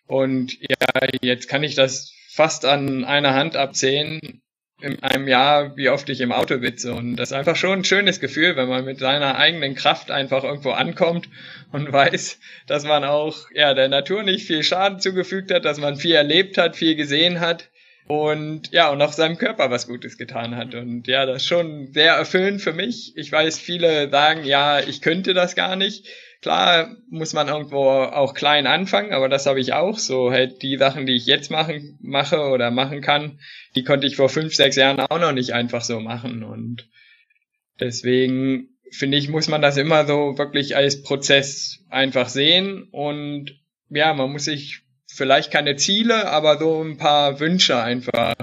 Und 0.07 0.61
ja, 0.61 1.09
jetzt 1.23 1.49
kann 1.49 1.63
ich 1.63 1.75
das 1.75 2.13
fast 2.31 2.65
an 2.65 3.05
einer 3.05 3.35
Hand 3.35 3.57
abzählen, 3.57 4.43
in 4.81 5.03
einem 5.03 5.29
Jahr, 5.29 5.77
wie 5.77 5.89
oft 5.89 6.09
ich 6.09 6.21
im 6.21 6.33
Auto 6.33 6.59
sitze. 6.59 6.95
Und 6.95 7.17
das 7.17 7.31
ist 7.31 7.37
einfach 7.37 7.57
schon 7.57 7.81
ein 7.81 7.85
schönes 7.85 8.21
Gefühl, 8.21 8.57
wenn 8.57 8.69
man 8.69 8.85
mit 8.85 8.99
seiner 8.99 9.37
eigenen 9.37 9.75
Kraft 9.75 10.11
einfach 10.11 10.45
irgendwo 10.45 10.71
ankommt 10.71 11.29
und 11.73 11.93
weiß, 11.93 12.39
dass 12.67 12.85
man 12.85 13.05
auch 13.05 13.51
ja 13.55 13.75
der 13.75 13.89
Natur 13.89 14.23
nicht 14.23 14.47
viel 14.47 14.63
Schaden 14.63 15.01
zugefügt 15.01 15.53
hat, 15.53 15.65
dass 15.65 15.79
man 15.79 15.97
viel 15.97 16.15
erlebt 16.15 16.59
hat, 16.59 16.77
viel 16.77 16.97
gesehen 16.97 17.41
hat 17.41 17.71
und 18.07 18.71
ja 18.73 18.91
und 18.91 19.01
auch 19.01 19.13
seinem 19.13 19.39
Körper 19.39 19.71
was 19.71 19.87
Gutes 19.87 20.19
getan 20.19 20.57
hat. 20.57 20.75
Und 20.75 21.07
ja, 21.07 21.25
das 21.25 21.43
ist 21.43 21.49
schon 21.49 21.93
sehr 21.93 22.15
erfüllend 22.15 22.61
für 22.61 22.73
mich. 22.73 23.13
Ich 23.17 23.31
weiß, 23.33 23.59
viele 23.59 24.11
sagen, 24.11 24.45
ja, 24.45 24.81
ich 24.81 25.01
könnte 25.01 25.35
das 25.35 25.55
gar 25.55 25.77
nicht. 25.77 26.07
Klar 26.45 26.95
muss 27.09 27.33
man 27.33 27.49
irgendwo 27.49 27.89
auch 27.89 28.35
klein 28.35 28.67
anfangen, 28.67 29.15
aber 29.15 29.31
das 29.31 29.47
habe 29.47 29.61
ich 29.61 29.73
auch. 29.73 29.97
So 29.97 30.31
halt 30.31 30.61
die 30.61 30.77
Sachen, 30.77 31.07
die 31.07 31.15
ich 31.15 31.25
jetzt 31.25 31.51
machen, 31.51 31.99
mache 32.03 32.39
oder 32.51 32.71
machen 32.71 33.01
kann, 33.01 33.41
die 33.75 33.83
konnte 33.83 34.07
ich 34.07 34.17
vor 34.17 34.29
fünf, 34.29 34.55
sechs 34.55 34.77
Jahren 34.77 35.01
auch 35.01 35.19
noch 35.19 35.33
nicht 35.33 35.55
einfach 35.55 35.81
so 35.81 36.01
machen. 36.01 36.45
Und 36.45 36.87
deswegen 37.81 38.69
finde 38.91 39.17
ich, 39.17 39.31
muss 39.31 39.49
man 39.49 39.63
das 39.63 39.79
immer 39.79 40.07
so 40.07 40.37
wirklich 40.37 40.77
als 40.77 41.03
Prozess 41.03 41.83
einfach 41.89 42.29
sehen. 42.29 42.89
Und 42.91 43.59
ja, 43.89 44.13
man 44.13 44.31
muss 44.31 44.45
sich 44.45 44.83
vielleicht 45.15 45.51
keine 45.51 45.77
Ziele, 45.77 46.29
aber 46.29 46.59
so 46.59 46.83
ein 46.83 46.97
paar 46.97 47.41
Wünsche 47.41 47.81
einfach 47.83 48.35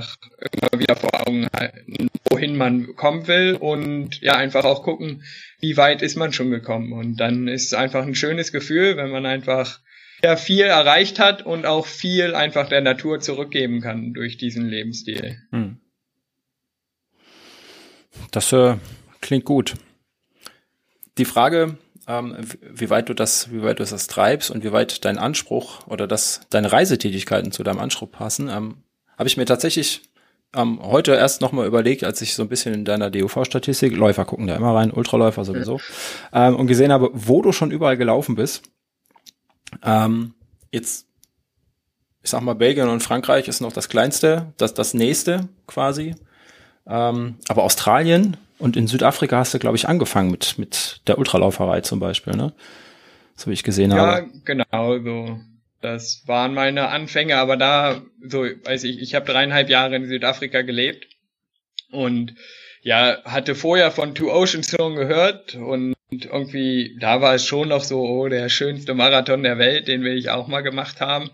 immer 0.52 0.80
wieder 0.80 0.96
vor 0.96 1.28
Augen 1.28 1.48
halten, 1.54 2.10
wohin 2.30 2.56
man 2.56 2.96
kommen 2.96 3.28
will 3.28 3.56
und 3.60 4.22
ja, 4.22 4.36
einfach 4.36 4.64
auch 4.64 4.84
gucken, 4.84 5.24
wie 5.60 5.78
weit 5.78 6.02
ist 6.02 6.16
man 6.16 6.34
schon 6.34 6.50
gekommen. 6.50 6.94
Und 6.94 7.18
dann 7.18 7.48
ist 7.48 7.68
es 7.68 7.74
einfach 7.74 8.04
ein 8.04 8.16
schönes 8.16 8.52
Gefühl, 8.52 8.98
wenn 8.98 9.10
man 9.10 9.26
einfach 9.26 9.80
ja 10.24 10.36
viel 10.36 10.66
erreicht 10.66 11.20
hat 11.20 11.46
und 11.46 11.66
auch 11.66 11.86
viel 11.86 12.36
einfach 12.36 12.70
der 12.70 12.82
Natur 12.82 13.20
zurückgeben 13.20 13.82
kann 13.82 14.14
durch 14.14 14.38
diesen 14.38 14.68
Lebensstil. 14.68 15.38
Hm. 15.52 15.80
Das 18.32 18.52
äh, 18.54 18.78
klingt 19.20 19.46
gut. 19.46 19.76
Die 21.18 21.26
Frage, 21.26 21.78
ähm, 22.12 22.36
wie 22.62 22.90
weit 22.90 23.10
du 23.10 23.14
das, 23.14 23.52
wie 23.52 23.64
weit 23.64 23.80
du 23.80 23.86
das 23.86 24.08
treibst 24.08 24.52
und 24.52 24.64
wie 24.64 24.72
weit 24.72 25.06
dein 25.06 25.18
Anspruch 25.18 25.88
oder 25.88 26.08
das, 26.08 26.42
deine 26.50 26.72
Reisetätigkeiten 26.72 27.52
zu 27.52 27.64
deinem 27.64 27.80
Anspruch 27.80 28.12
passen, 28.12 28.50
ähm, 28.50 28.84
habe 29.18 29.28
ich 29.28 29.38
mir 29.38 29.46
tatsächlich 29.46 30.02
ähm, 30.54 30.80
heute 30.82 31.14
erst 31.14 31.40
nochmal 31.40 31.68
überlegt, 31.68 32.04
als 32.04 32.22
ich 32.22 32.34
so 32.34 32.44
ein 32.44 32.50
bisschen 32.50 32.74
in 32.74 32.86
deiner 32.86 33.10
DUV-Statistik, 33.10 33.96
Läufer 33.96 34.26
gucken 34.26 34.48
da 34.48 34.56
immer 34.56 34.76
rein, 34.76 34.92
Ultraläufer 34.92 35.46
sowieso, 35.46 35.80
ähm, 36.34 36.58
und 36.58 36.68
gesehen 36.68 36.92
habe, 36.92 37.10
wo 37.14 37.42
du 37.42 37.54
schon 37.54 37.72
überall 37.72 37.96
gelaufen 37.96 38.36
bist. 38.36 38.64
Ähm, 39.82 40.34
jetzt, 40.72 41.08
ich 42.24 42.30
sag 42.30 42.42
mal, 42.42 42.56
Belgien 42.56 42.90
und 42.90 43.02
Frankreich 43.02 43.48
ist 43.48 43.62
noch 43.62 43.72
das 43.72 43.88
kleinste, 43.88 44.52
das, 44.58 44.74
das 44.74 44.94
nächste 44.94 45.48
quasi. 45.68 46.16
Ähm, 46.86 47.36
aber 47.48 47.64
Australien 47.64 48.36
und 48.62 48.78
in 48.78 48.88
Südafrika 48.88 49.38
hast 49.38 49.54
du, 49.54 49.60
glaube 49.60 49.76
ich, 49.76 49.88
angefangen 49.88 50.32
mit, 50.32 50.58
mit 50.58 51.02
der 51.08 51.18
Ultralauferei 51.18 51.82
zum 51.82 52.00
Beispiel, 52.00 52.36
ne? 52.36 52.54
So 53.36 53.50
wie 53.50 53.54
ich 53.54 53.64
gesehen 53.64 53.92
ja, 53.92 53.98
habe. 53.98 54.22
Ja, 54.22 54.28
genau, 54.46 55.00
so. 55.00 55.40
Das 55.82 56.24
waren 56.28 56.54
meine 56.54 56.90
Anfänge, 56.90 57.38
aber 57.38 57.58
da, 57.58 58.02
so, 58.24 58.44
weiß 58.44 58.84
ich, 58.84 59.02
ich 59.02 59.16
habe 59.16 59.26
dreieinhalb 59.26 59.68
Jahre 59.68 59.96
in 59.96 60.06
Südafrika 60.06 60.62
gelebt 60.62 61.08
und 61.92 62.36
ja, 62.84 63.18
hatte 63.26 63.56
vorher 63.56 63.90
von 63.90 64.14
Two 64.14 64.32
Oceans 64.32 64.70
schon 64.70 64.96
gehört 64.96 65.56
und 65.56 65.96
irgendwie, 66.12 66.98
da 67.00 67.22
war 67.22 67.34
es 67.34 67.46
schon 67.46 67.70
noch 67.70 67.84
so, 67.84 68.02
oh, 68.02 68.28
der 68.28 68.50
schönste 68.50 68.94
Marathon 68.94 69.44
der 69.44 69.58
Welt, 69.58 69.88
den 69.88 70.04
will 70.04 70.18
ich 70.18 70.30
auch 70.30 70.48
mal 70.48 70.62
gemacht 70.62 71.02
haben. 71.02 71.32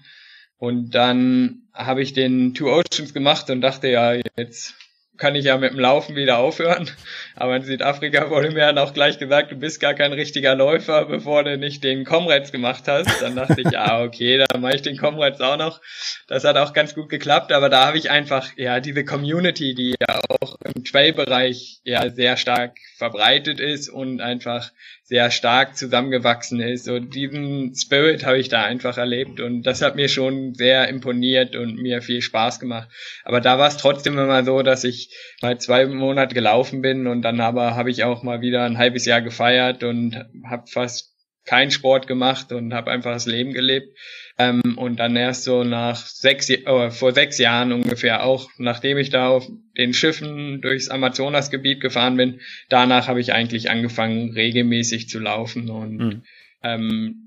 Und 0.58 0.92
dann 0.92 1.64
habe 1.74 2.02
ich 2.02 2.14
den 2.14 2.54
Two 2.54 2.72
Oceans 2.72 3.14
gemacht 3.14 3.50
und 3.50 3.62
dachte, 3.62 3.90
ja, 3.90 4.14
jetzt 4.38 4.76
kann 5.18 5.36
ich 5.36 5.46
ja 5.46 5.58
mit 5.58 5.74
dem 5.74 5.80
Laufen 5.80 6.16
wieder 6.16 6.38
aufhören. 6.38 6.90
Aber 7.40 7.56
in 7.56 7.62
Südafrika 7.62 8.32
wurde 8.32 8.50
mir 8.50 8.62
dann 8.62 8.80
auch 8.80 8.96
gleich 8.96 9.20
gesagt, 9.20 9.52
du 9.52 9.56
bist 9.56 9.80
gar 9.80 9.94
kein 9.94 10.12
richtiger 10.12 10.56
Läufer, 10.56 11.06
bevor 11.06 11.44
du 11.44 11.56
nicht 11.56 11.84
den 11.84 12.04
Comrades 12.04 12.52
gemacht 12.52 12.86
hast. 12.88 13.22
Dann 13.22 13.36
dachte 13.36 13.62
ich, 13.62 13.68
ja, 13.72 14.02
okay, 14.02 14.44
dann 14.44 14.60
mache 14.60 14.76
ich 14.76 14.82
den 14.82 14.98
Comrades 14.98 15.40
auch 15.40 15.58
noch. 15.58 15.80
Das 16.28 16.44
hat 16.44 16.58
auch 16.58 16.74
ganz 16.74 16.96
gut 16.96 17.10
geklappt, 17.10 17.52
aber 17.52 17.70
da 17.70 17.86
habe 17.86 18.00
ich 18.00 18.10
einfach, 18.10 18.50
ja, 18.58 18.80
diese 18.80 19.06
Community, 19.06 19.76
die 19.76 19.96
ja 20.00 20.20
auch 20.30 20.58
im 20.64 20.84
Trail-Bereich 20.84 21.82
ja 21.84 22.10
sehr 22.10 22.38
stark 22.38 22.76
verbreitet 22.98 23.60
ist 23.60 23.90
und 23.90 24.20
einfach 24.20 24.72
sehr 25.04 25.32
stark 25.32 25.78
zusammengewachsen 25.78 26.60
ist. 26.60 26.90
Und 26.90 27.16
diesen 27.16 27.74
Spirit 27.76 28.26
habe 28.26 28.40
ich 28.40 28.50
da 28.50 28.64
einfach 28.64 28.98
erlebt 28.98 29.40
und 29.40 29.62
das 29.62 29.82
hat 29.82 29.96
mir 29.96 30.10
schon 30.10 30.54
sehr 30.54 30.90
imponiert 30.90 31.56
und 31.56 31.78
mir 31.78 32.02
viel 32.02 32.22
Spaß 32.22 32.60
gemacht. 32.60 32.90
Aber 33.24 33.40
da 33.40 33.58
war 33.58 33.70
es 33.70 33.78
trotzdem 33.78 34.18
immer 34.18 34.44
so, 34.44 34.64
dass 34.64 34.84
ich 34.84 35.16
mal 35.42 35.60
zwei 35.60 35.86
Monate 35.86 36.34
gelaufen 36.34 36.82
bin 36.82 37.08
und 37.08 37.22
dann 37.22 37.40
aber 37.42 37.76
habe 37.76 37.92
ich 37.92 38.04
auch 38.04 38.24
mal 38.24 38.42
wieder 38.42 38.66
ein 38.66 38.78
halbes 38.78 39.06
Jahr 39.06 39.22
gefeiert 39.22 39.84
und 39.84 40.26
habe 40.44 40.68
fast 40.68 41.14
keinen 41.46 41.72
Sport 41.72 42.08
gemacht 42.08 42.52
und 42.52 42.74
habe 42.74 42.92
einfach 42.92 43.14
das 43.14 43.26
Leben 43.26 43.54
gelebt. 43.54 43.98
Ähm, 44.38 44.78
und 44.78 44.98
dann 45.00 45.16
erst 45.16 45.46
so 45.46 45.64
nach 45.64 45.96
sechs, 45.96 46.50
äh, 46.50 46.92
vor 46.92 47.14
sechs 47.14 47.40
Jahren 47.40 47.72
ungefähr 47.72 48.24
auch, 48.24 48.50
nachdem 48.58 48.98
ich 49.00 49.10
da 49.10 49.30
auf 49.30 49.50
den 49.78 49.94
Schiffen 49.94 50.62
durchs 50.62 50.90
Amazonasgebiet 50.90 51.82
gefahren 51.82 52.18
bin, 52.18 52.42
danach 52.70 53.08
habe 53.08 53.22
ich 53.22 53.34
eigentlich 53.34 53.72
angefangen, 53.72 54.34
regelmäßig 54.34 55.10
zu 55.10 55.20
laufen 55.20 55.72
und 55.72 55.98
mhm. 55.98 56.22
ähm, 56.62 57.27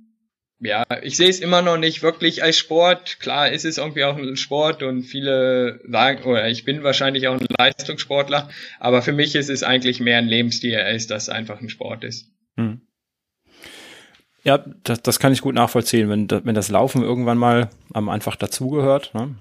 ja, 0.60 0.84
ich 1.02 1.16
sehe 1.16 1.28
es 1.28 1.40
immer 1.40 1.62
noch 1.62 1.78
nicht 1.78 2.02
wirklich 2.02 2.42
als 2.42 2.58
Sport. 2.58 3.18
Klar 3.18 3.50
ist 3.50 3.64
es 3.64 3.78
irgendwie 3.78 4.04
auch 4.04 4.16
ein 4.16 4.36
Sport 4.36 4.82
und 4.82 5.02
viele 5.02 5.80
sagen, 5.88 6.22
oder 6.24 6.48
ich 6.48 6.64
bin 6.64 6.82
wahrscheinlich 6.82 7.28
auch 7.28 7.40
ein 7.40 7.46
Leistungssportler, 7.58 8.50
aber 8.78 9.00
für 9.00 9.12
mich 9.12 9.34
ist 9.34 9.48
es 9.48 9.62
eigentlich 9.62 10.00
mehr 10.00 10.18
ein 10.18 10.28
Lebensstil, 10.28 10.76
als 10.76 11.06
dass 11.06 11.24
es 11.24 11.28
einfach 11.30 11.60
ein 11.60 11.70
Sport 11.70 12.04
ist. 12.04 12.28
Hm. 12.56 12.82
Ja, 14.44 14.58
das, 14.84 15.02
das 15.02 15.18
kann 15.18 15.32
ich 15.32 15.40
gut 15.40 15.54
nachvollziehen, 15.54 16.08
wenn, 16.08 16.28
wenn 16.30 16.54
das 16.54 16.70
Laufen 16.70 17.02
irgendwann 17.02 17.38
mal 17.38 17.70
einfach 17.92 18.36
dazugehört. 18.36 19.12
Ne? 19.14 19.34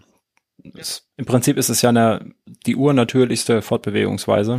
Ja. 0.64 0.84
Im 1.18 1.26
Prinzip 1.26 1.58
ist 1.58 1.70
es 1.70 1.82
ja 1.82 1.90
eine, 1.90 2.34
die 2.66 2.76
urnatürlichste 2.76 3.62
Fortbewegungsweise. 3.62 4.58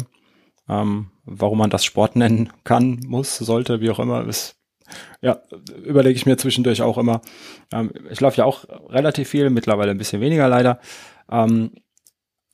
Ähm, 0.68 1.10
warum 1.24 1.58
man 1.58 1.70
das 1.70 1.84
Sport 1.84 2.16
nennen 2.16 2.52
kann, 2.64 3.00
muss, 3.06 3.36
sollte, 3.36 3.80
wie 3.80 3.90
auch 3.90 3.98
immer, 3.98 4.26
ist 4.26 4.59
ja, 5.20 5.42
überlege 5.84 6.16
ich 6.16 6.26
mir 6.26 6.36
zwischendurch 6.36 6.82
auch 6.82 6.98
immer. 6.98 7.22
Ähm, 7.72 7.92
ich 8.10 8.20
laufe 8.20 8.38
ja 8.38 8.44
auch 8.44 8.64
relativ 8.88 9.28
viel, 9.28 9.50
mittlerweile 9.50 9.90
ein 9.90 9.98
bisschen 9.98 10.20
weniger 10.20 10.48
leider. 10.48 10.80
Ähm, 11.30 11.72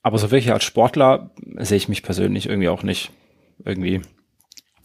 aber 0.02 0.18
so 0.18 0.30
wirklich 0.30 0.52
als 0.52 0.64
Sportler 0.64 1.32
sehe 1.58 1.76
ich 1.76 1.88
mich 1.88 2.02
persönlich 2.02 2.48
irgendwie 2.48 2.68
auch 2.68 2.82
nicht. 2.82 3.10
Irgendwie 3.64 4.02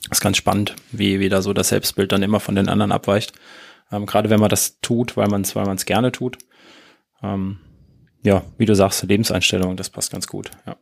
ist 0.09 0.21
ganz 0.21 0.37
spannend, 0.37 0.75
wie, 0.91 1.19
wie 1.19 1.29
da 1.29 1.41
so 1.41 1.53
das 1.53 1.69
Selbstbild 1.69 2.11
dann 2.11 2.23
immer 2.23 2.39
von 2.39 2.55
den 2.55 2.69
anderen 2.69 2.91
abweicht. 2.91 3.33
Ähm, 3.91 4.05
Gerade 4.05 4.29
wenn 4.29 4.39
man 4.39 4.49
das 4.49 4.79
tut, 4.81 5.17
weil 5.17 5.27
man 5.27 5.41
es 5.41 5.55
weil 5.55 5.75
gerne 5.85 6.11
tut. 6.11 6.37
Ähm, 7.21 7.59
ja, 8.23 8.43
wie 8.57 8.65
du 8.65 8.75
sagst, 8.75 9.03
Lebenseinstellung, 9.03 9.77
das 9.77 9.89
passt 9.89 10.11
ganz 10.11 10.27
gut. 10.27 10.51
Ja. 10.65 10.77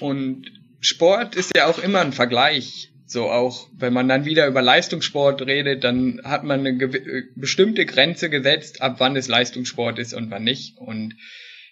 Und 0.00 0.46
Sport 0.80 1.34
ist 1.34 1.56
ja 1.56 1.66
auch 1.66 1.78
immer 1.78 2.00
ein 2.00 2.12
Vergleich. 2.12 2.91
So 3.12 3.30
auch, 3.30 3.68
wenn 3.76 3.92
man 3.92 4.08
dann 4.08 4.24
wieder 4.24 4.46
über 4.46 4.62
Leistungssport 4.62 5.42
redet, 5.42 5.84
dann 5.84 6.20
hat 6.24 6.44
man 6.44 6.66
eine 6.66 6.88
bestimmte 7.36 7.84
Grenze 7.84 8.30
gesetzt, 8.30 8.80
ab 8.80 8.96
wann 8.98 9.16
es 9.16 9.28
Leistungssport 9.28 9.98
ist 9.98 10.14
und 10.14 10.30
wann 10.30 10.44
nicht. 10.44 10.78
Und 10.78 11.16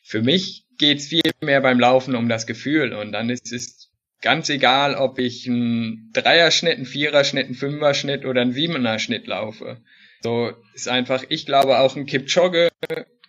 für 0.03 0.23
mich 0.23 0.67
geht's 0.77 1.07
viel 1.07 1.31
mehr 1.41 1.63
beim 1.63 1.81
Laufen 1.81 2.15
um 2.15 2.29
das 2.29 2.47
Gefühl. 2.47 2.93
Und 2.93 3.13
dann 3.13 3.31
ist 3.31 3.53
es 3.53 3.91
ganz 4.21 4.51
egal, 4.51 4.95
ob 4.95 5.19
ich 5.19 5.49
einen 5.49 6.11
Dreierschnitt, 6.13 6.77
einen 6.77 6.85
Viererschnitt, 6.85 7.47
einen 7.47 7.55
Fünferschnitt 7.55 8.27
oder 8.27 8.43
einen 8.43 8.53
Siebener-Schnitt 8.53 9.27
laufe. 9.27 9.81
So 10.23 10.53
ist 10.75 10.89
einfach, 10.89 11.25
ich 11.31 11.47
glaube 11.47 11.79
auch 11.79 11.97
ein 11.97 12.05
Kipchoge 12.05 12.69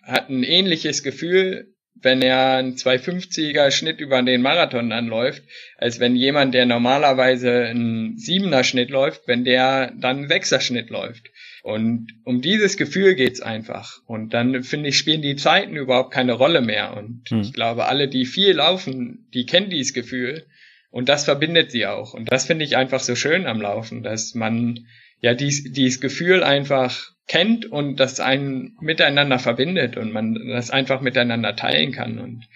hat 0.02 0.28
ein 0.28 0.42
ähnliches 0.42 1.02
Gefühl, 1.02 1.71
wenn 1.94 2.22
er 2.22 2.56
einen 2.56 2.74
250er 2.74 3.70
Schnitt 3.70 4.00
über 4.00 4.22
den 4.22 4.42
Marathon 4.42 4.92
anläuft, 4.92 5.42
als 5.76 6.00
wenn 6.00 6.16
jemand, 6.16 6.54
der 6.54 6.66
normalerweise 6.66 7.64
einen 7.64 8.16
7er 8.16 8.64
Schnitt 8.64 8.90
läuft, 8.90 9.28
wenn 9.28 9.44
der 9.44 9.92
dann 9.96 10.18
einen 10.18 10.28
6er 10.28 10.60
Schnitt 10.60 10.90
läuft. 10.90 11.30
Und 11.62 12.08
um 12.24 12.40
dieses 12.40 12.76
Gefühl 12.76 13.14
geht's 13.14 13.40
einfach. 13.40 14.00
Und 14.06 14.34
dann 14.34 14.64
finde 14.64 14.88
ich, 14.88 14.98
spielen 14.98 15.22
die 15.22 15.36
Zeiten 15.36 15.76
überhaupt 15.76 16.12
keine 16.12 16.32
Rolle 16.32 16.60
mehr. 16.60 16.96
Und 16.96 17.22
hm. 17.28 17.40
ich 17.40 17.52
glaube, 17.52 17.86
alle, 17.86 18.08
die 18.08 18.26
viel 18.26 18.54
laufen, 18.54 19.28
die 19.32 19.46
kennen 19.46 19.70
dieses 19.70 19.94
Gefühl. 19.94 20.44
Und 20.90 21.08
das 21.08 21.24
verbindet 21.24 21.70
sie 21.70 21.86
auch. 21.86 22.14
Und 22.14 22.30
das 22.32 22.46
finde 22.46 22.64
ich 22.64 22.76
einfach 22.76 23.00
so 23.00 23.14
schön 23.14 23.46
am 23.46 23.60
Laufen, 23.60 24.02
dass 24.02 24.34
man 24.34 24.86
ja 25.22 25.34
dies, 25.34 25.72
dieses 25.72 26.00
Gefühl 26.00 26.42
einfach 26.42 27.12
kennt 27.26 27.64
und 27.64 27.96
das 27.96 28.20
einen 28.20 28.76
miteinander 28.80 29.38
verbindet 29.38 29.96
und 29.96 30.12
man 30.12 30.34
das 30.48 30.70
einfach 30.70 31.00
miteinander 31.00 31.56
teilen 31.56 31.92
kann. 31.92 32.18
Und 32.18 32.48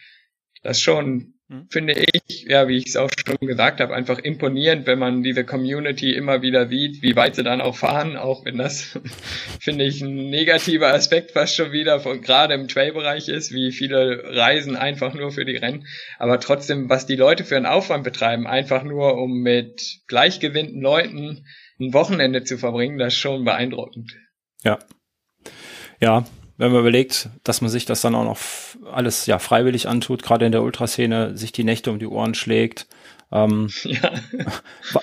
das 0.62 0.80
schon, 0.80 1.34
hm. 1.48 1.68
finde 1.70 1.94
ich, 1.94 2.42
ja, 2.48 2.66
wie 2.66 2.76
ich 2.76 2.86
es 2.86 2.96
auch 2.96 3.08
schon 3.24 3.46
gesagt 3.46 3.80
habe, 3.80 3.94
einfach 3.94 4.18
imponierend, 4.18 4.88
wenn 4.88 4.98
man 4.98 5.22
diese 5.22 5.44
Community 5.44 6.12
immer 6.12 6.42
wieder 6.42 6.66
sieht, 6.66 7.02
wie 7.02 7.14
weit 7.14 7.36
sie 7.36 7.44
dann 7.44 7.60
auch 7.60 7.76
fahren, 7.76 8.16
auch 8.16 8.44
wenn 8.44 8.58
das, 8.58 8.98
finde 9.60 9.84
ich, 9.84 10.00
ein 10.00 10.28
negativer 10.28 10.92
Aspekt 10.92 11.30
fast 11.30 11.54
schon 11.54 11.70
wieder, 11.70 12.00
von, 12.00 12.20
gerade 12.20 12.54
im 12.54 12.66
Trail-Bereich 12.66 13.28
ist, 13.28 13.52
wie 13.52 13.70
viele 13.70 14.24
reisen 14.34 14.74
einfach 14.74 15.14
nur 15.14 15.30
für 15.30 15.44
die 15.44 15.56
Rennen. 15.56 15.86
Aber 16.18 16.40
trotzdem, 16.40 16.90
was 16.90 17.06
die 17.06 17.16
Leute 17.16 17.44
für 17.44 17.56
einen 17.56 17.66
Aufwand 17.66 18.02
betreiben, 18.02 18.48
einfach 18.48 18.82
nur 18.82 19.16
um 19.16 19.40
mit 19.42 20.00
gleichgesinnten 20.08 20.80
Leuten 20.80 21.44
ein 21.78 21.92
Wochenende 21.92 22.44
zu 22.44 22.58
verbringen, 22.58 22.98
das 22.98 23.14
ist 23.14 23.20
schon 23.20 23.44
beeindruckend. 23.44 24.12
Ja. 24.62 24.78
Ja, 26.00 26.24
wenn 26.58 26.72
man 26.72 26.80
überlegt, 26.80 27.28
dass 27.44 27.60
man 27.60 27.70
sich 27.70 27.84
das 27.84 28.00
dann 28.00 28.14
auch 28.14 28.24
noch 28.24 28.38
alles 28.92 29.26
ja 29.26 29.38
freiwillig 29.38 29.88
antut, 29.88 30.22
gerade 30.22 30.46
in 30.46 30.52
der 30.52 30.62
Ultraszene, 30.62 31.36
sich 31.36 31.52
die 31.52 31.64
Nächte 31.64 31.90
um 31.90 31.98
die 31.98 32.06
Ohren 32.06 32.34
schlägt. 32.34 32.86
Ähm, 33.30 33.68
ja. 33.84 34.12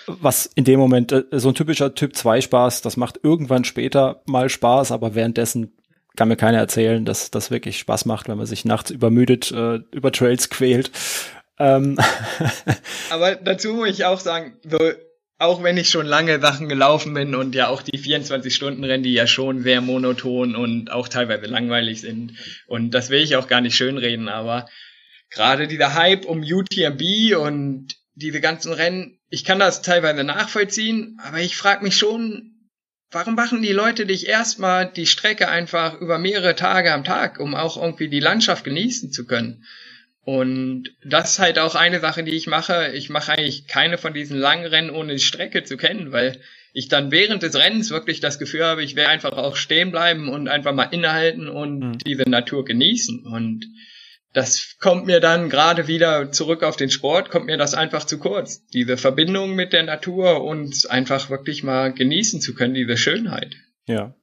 Was 0.08 0.46
in 0.46 0.64
dem 0.64 0.80
Moment 0.80 1.12
äh, 1.12 1.24
so 1.32 1.50
ein 1.50 1.56
typischer 1.56 1.94
Typ 1.94 2.16
2 2.16 2.42
Spaß, 2.42 2.82
das 2.82 2.98
macht 2.98 3.20
irgendwann 3.22 3.66
später 3.66 4.22
mal 4.26 4.50
Spaß, 4.50 4.92
aber 4.92 5.16
währenddessen 5.16 5.78
kann 6.16 6.28
mir 6.28 6.36
keiner 6.36 6.60
erzählen, 6.60 7.06
dass 7.06 7.32
das 7.32 7.52
wirklich 7.52 7.80
Spaß 7.80 8.06
macht, 8.06 8.28
wenn 8.28 8.38
man 8.38 8.46
sich 8.46 8.66
nachts 8.66 8.92
übermüdet 8.92 9.52
äh, 9.52 9.80
über 9.92 10.12
Trails 10.12 10.50
quält. 10.50 10.92
Ähm. 11.60 11.98
aber 13.10 13.36
dazu 13.36 13.74
muss 13.74 13.90
ich 13.90 14.06
auch 14.06 14.20
sagen, 14.20 14.58
so 14.64 14.78
auch 15.44 15.62
wenn 15.62 15.78
ich 15.78 15.90
schon 15.90 16.06
lange 16.06 16.40
Sachen 16.40 16.70
gelaufen 16.70 17.14
bin 17.14 17.36
und 17.36 17.54
ja 17.54 17.68
auch 17.68 17.82
die 17.82 18.00
24-Stunden-Rennen, 18.00 19.04
die 19.04 19.14
ja 19.14 19.28
schon 19.28 19.62
sehr 19.62 19.82
monoton 19.82 20.56
und 20.56 20.90
auch 20.90 21.10
teilweise 21.10 21.48
langweilig 21.48 22.02
sind. 22.02 22.34
Und 22.66 22.92
das 22.92 23.10
will 23.10 23.22
ich 23.22 23.36
auch 23.36 23.48
gar 23.48 23.60
nicht 23.60 23.76
schönreden, 23.76 24.30
aber 24.30 24.68
gerade 25.30 25.68
dieser 25.68 25.96
Hype 25.96 26.26
um 26.26 26.42
UTMB 26.42 27.36
und 27.38 27.90
diese 28.16 28.40
ganzen 28.40 28.72
Rennen, 28.72 29.20
ich 29.30 29.44
kann 29.44 29.60
das 29.60 29.82
teilweise 29.82 30.24
nachvollziehen, 30.24 31.18
aber 31.22 31.40
ich 31.40 31.58
frage 31.58 31.84
mich 31.84 31.98
schon, 31.98 32.70
warum 33.12 33.36
machen 33.36 33.62
die 33.62 33.74
Leute 33.74 34.06
dich 34.06 34.28
erstmal 34.28 34.92
die 34.92 35.08
Strecke 35.08 35.50
einfach 35.50 36.00
über 36.00 36.20
mehrere 36.20 36.56
Tage 36.56 36.94
am 36.94 37.04
Tag, 37.04 37.40
um 37.40 37.54
auch 37.54 37.76
irgendwie 37.76 38.08
die 38.08 38.20
Landschaft 38.22 38.64
genießen 38.64 39.12
zu 39.12 39.26
können? 39.26 39.66
Und 40.26 40.92
das 41.04 41.32
ist 41.32 41.40
halt 41.40 41.60
auch 41.60 41.76
eine 41.76 42.00
Sache, 42.00 42.24
die 42.24 42.32
ich 42.32 42.48
mache. 42.48 42.92
Ich 42.94 43.10
mache 43.10 43.34
eigentlich 43.34 43.68
keine 43.68 43.98
von 43.98 44.14
diesen 44.14 44.40
langen 44.40 44.66
Rennen, 44.66 44.90
ohne 44.90 45.14
die 45.14 45.20
Strecke 45.20 45.64
zu 45.64 45.76
kennen, 45.76 46.12
weil 46.14 46.40
ich 46.72 46.88
dann 46.88 47.12
während 47.12 47.44
des 47.44 47.56
Rennens 47.56 47.92
wirklich 47.92 48.20
das 48.20 48.40
Gefühl 48.40 48.64
habe, 48.64 48.84
ich 48.84 48.96
werde 48.96 49.10
einfach 49.10 49.34
auch 49.34 49.56
stehen 49.56 49.92
bleiben 49.92 50.30
und 50.30 50.48
einfach 50.48 50.74
mal 50.74 50.86
innehalten 50.86 51.50
und 51.50 51.80
mhm. 51.80 51.98
diese 52.00 52.24
Natur 52.24 52.64
genießen. 52.64 53.26
Und 53.26 53.68
das 54.34 54.78
kommt 54.80 55.06
mir 55.06 55.20
dann 55.20 55.50
gerade 55.50 55.88
wieder 55.88 56.32
zurück 56.32 56.64
auf 56.64 56.78
den 56.78 56.90
Sport, 56.90 57.30
kommt 57.30 57.46
mir 57.46 57.58
das 57.58 57.76
einfach 57.76 58.06
zu 58.06 58.18
kurz. 58.18 58.66
Diese 58.68 58.98
Verbindung 58.98 59.56
mit 59.56 59.74
der 59.74 59.84
Natur 59.84 60.44
und 60.44 60.90
einfach 60.90 61.30
wirklich 61.30 61.64
mal 61.64 61.94
genießen 61.94 62.42
zu 62.42 62.56
können, 62.56 62.74
diese 62.74 62.98
Schönheit. 62.98 63.56
Ja. 63.86 64.16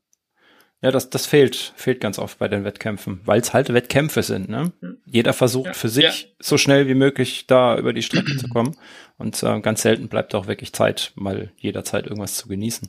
Ja, 0.82 0.90
das, 0.90 1.10
das 1.10 1.26
fehlt, 1.26 1.74
fehlt 1.76 2.00
ganz 2.00 2.18
oft 2.18 2.38
bei 2.38 2.48
den 2.48 2.64
Wettkämpfen, 2.64 3.20
weil 3.24 3.40
es 3.40 3.52
halt 3.52 3.72
Wettkämpfe 3.72 4.22
sind. 4.22 4.48
Ne? 4.48 4.72
Jeder 5.04 5.34
versucht 5.34 5.66
ja, 5.66 5.72
für 5.74 5.90
sich 5.90 6.04
ja. 6.04 6.28
so 6.38 6.56
schnell 6.56 6.88
wie 6.88 6.94
möglich 6.94 7.46
da 7.46 7.76
über 7.76 7.92
die 7.92 8.02
Strecke 8.02 8.36
zu 8.36 8.48
kommen. 8.48 8.76
Und 9.18 9.42
äh, 9.42 9.60
ganz 9.60 9.82
selten 9.82 10.08
bleibt 10.08 10.34
auch 10.34 10.46
wirklich 10.46 10.72
Zeit, 10.72 11.12
mal 11.16 11.52
jederzeit 11.58 12.06
irgendwas 12.06 12.36
zu 12.36 12.48
genießen. 12.48 12.88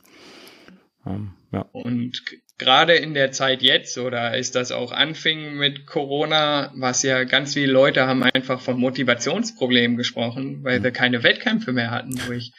Ähm, 1.05 1.33
ja. 1.51 1.65
Und 1.73 2.23
gerade 2.57 2.93
in 2.93 3.13
der 3.13 3.33
Zeit 3.33 3.61
jetzt, 3.61 3.97
oder 3.97 4.37
ist 4.37 4.55
das 4.55 4.71
auch 4.71 4.93
anfing 4.93 5.55
mit 5.55 5.85
Corona, 5.85 6.71
was 6.75 7.03
ja 7.03 7.25
ganz 7.25 7.55
viele 7.55 7.73
Leute 7.73 8.07
haben 8.07 8.23
einfach 8.23 8.61
von 8.61 8.79
Motivationsproblemen 8.79 9.97
gesprochen, 9.97 10.63
weil 10.63 10.79
mhm. 10.79 10.83
wir 10.83 10.91
keine 10.91 11.23
Wettkämpfe 11.23 11.73
mehr 11.73 11.91
hatten, 11.91 12.17
wo 12.25 12.31
ich 12.31 12.53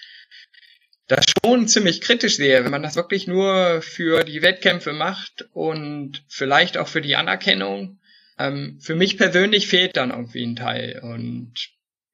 das 1.12 1.26
schon 1.44 1.68
ziemlich 1.68 2.00
kritisch 2.00 2.36
sehe, 2.36 2.64
wenn 2.64 2.70
man 2.70 2.82
das 2.82 2.96
wirklich 2.96 3.26
nur 3.26 3.82
für 3.82 4.24
die 4.24 4.42
Wettkämpfe 4.42 4.92
macht 4.92 5.46
und 5.52 6.24
vielleicht 6.28 6.78
auch 6.78 6.88
für 6.88 7.02
die 7.02 7.16
Anerkennung. 7.16 8.00
Ähm, 8.38 8.78
für 8.80 8.94
mich 8.94 9.18
persönlich 9.18 9.68
fehlt 9.68 9.96
dann 9.96 10.10
irgendwie 10.10 10.44
ein 10.44 10.56
Teil 10.56 11.00
und 11.02 11.52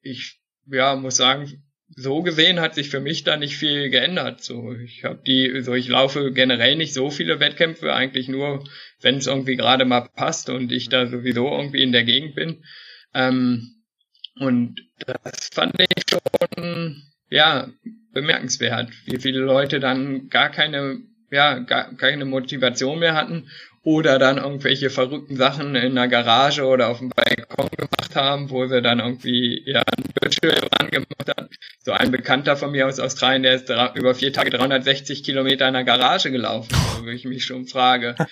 ich 0.02 0.40
ja 0.66 0.96
muss 0.96 1.16
sagen, 1.16 1.62
so 1.96 2.22
gesehen 2.22 2.60
hat 2.60 2.74
sich 2.74 2.90
für 2.90 3.00
mich 3.00 3.24
da 3.24 3.36
nicht 3.36 3.56
viel 3.56 3.88
geändert. 3.88 4.42
So, 4.42 4.74
ich 4.74 5.04
habe 5.04 5.22
die, 5.26 5.62
so 5.62 5.74
ich 5.74 5.88
laufe 5.88 6.32
generell 6.32 6.76
nicht 6.76 6.92
so 6.92 7.10
viele 7.10 7.40
Wettkämpfe, 7.40 7.94
eigentlich 7.94 8.28
nur, 8.28 8.64
wenn 9.00 9.16
es 9.16 9.26
irgendwie 9.26 9.56
gerade 9.56 9.84
mal 9.84 10.02
passt 10.02 10.50
und 10.50 10.70
ich 10.70 10.88
da 10.88 11.06
sowieso 11.06 11.48
irgendwie 11.48 11.82
in 11.82 11.92
der 11.92 12.04
Gegend 12.04 12.34
bin. 12.34 12.64
Ähm, 13.14 13.76
und 14.36 14.80
das 14.98 15.48
fand 15.52 15.74
ich 15.80 16.04
schon, 16.08 17.02
ja, 17.30 17.68
bemerkenswert, 18.12 18.90
wie 19.04 19.18
viele 19.18 19.40
Leute 19.40 19.80
dann 19.80 20.28
gar 20.28 20.50
keine, 20.50 20.98
ja, 21.30 21.58
gar 21.58 21.94
keine 21.96 22.24
Motivation 22.24 22.98
mehr 22.98 23.14
hatten 23.14 23.48
oder 23.82 24.18
dann 24.18 24.38
irgendwelche 24.38 24.90
verrückten 24.90 25.36
Sachen 25.36 25.74
in 25.74 25.94
der 25.94 26.08
Garage 26.08 26.64
oder 26.64 26.88
auf 26.88 26.98
dem 26.98 27.10
Balkon 27.10 27.68
gemacht 27.70 28.14
haben, 28.14 28.50
wo 28.50 28.66
sie 28.66 28.82
dann 28.82 28.98
irgendwie 28.98 29.62
ja 29.64 29.82
ein 29.82 30.04
Virtual 30.20 30.54
Run 30.80 30.90
gemacht 30.90 31.28
haben. 31.36 31.48
So 31.84 31.92
ein 31.92 32.10
Bekannter 32.10 32.56
von 32.56 32.70
mir 32.70 32.86
aus 32.86 33.00
Australien, 33.00 33.44
der 33.44 33.54
ist 33.54 33.70
über 33.94 34.14
vier 34.14 34.32
Tage 34.32 34.50
360 34.50 35.22
Kilometer 35.22 35.68
in 35.68 35.74
der 35.74 35.84
Garage 35.84 36.30
gelaufen, 36.30 36.68
wo 37.00 37.08
ich 37.08 37.24
mich 37.24 37.44
schon 37.44 37.66
frage. 37.66 38.14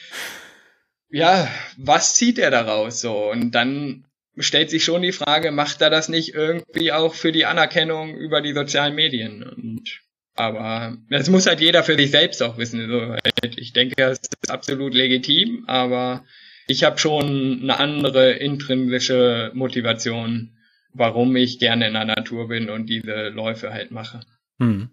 Ja, 1.09 1.49
was 1.77 2.17
zieht 2.17 2.37
er 2.37 2.51
daraus 2.51 3.01
so? 3.01 3.31
Und 3.31 3.53
dann 3.53 4.05
stellt 4.38 4.70
sich 4.70 4.85
schon 4.85 5.03
die 5.03 5.12
Frage, 5.12 5.51
macht 5.51 5.81
er 5.81 5.90
das 5.90 6.09
nicht 6.09 6.35
irgendwie 6.35 6.92
auch 6.92 7.14
für 7.14 7.33
die 7.33 7.46
Anerkennung 7.46 8.16
über 8.16 8.40
die 8.40 8.53
sozialen 8.53 8.94
Medien? 8.94 9.42
Und 9.42 10.01
aber 10.35 10.99
das 11.09 11.31
muss 11.31 11.46
halt 11.46 11.61
jeder 11.61 11.83
für 11.83 11.96
sich 11.96 12.11
selbst 12.11 12.42
auch 12.42 12.59
wissen. 12.59 13.18
Ich 13.57 13.72
denke, 13.72 13.94
das 13.96 14.18
ist 14.18 14.51
absolut 14.51 14.92
legitim, 14.92 15.64
aber 15.66 16.25
ich 16.66 16.85
habe 16.85 16.99
schon 16.99 17.61
eine 17.62 17.79
andere 17.79 18.33
intrinsische 18.33 19.51
Motivation, 19.55 20.59
warum 20.92 21.35
ich 21.37 21.59
gerne 21.59 21.87
in 21.87 21.94
der 21.94 22.05
Natur 22.05 22.49
bin 22.49 22.68
und 22.68 22.87
diese 22.87 23.29
Läufe 23.29 23.72
halt 23.72 23.92
mache. 23.92 24.20
Hm. 24.59 24.90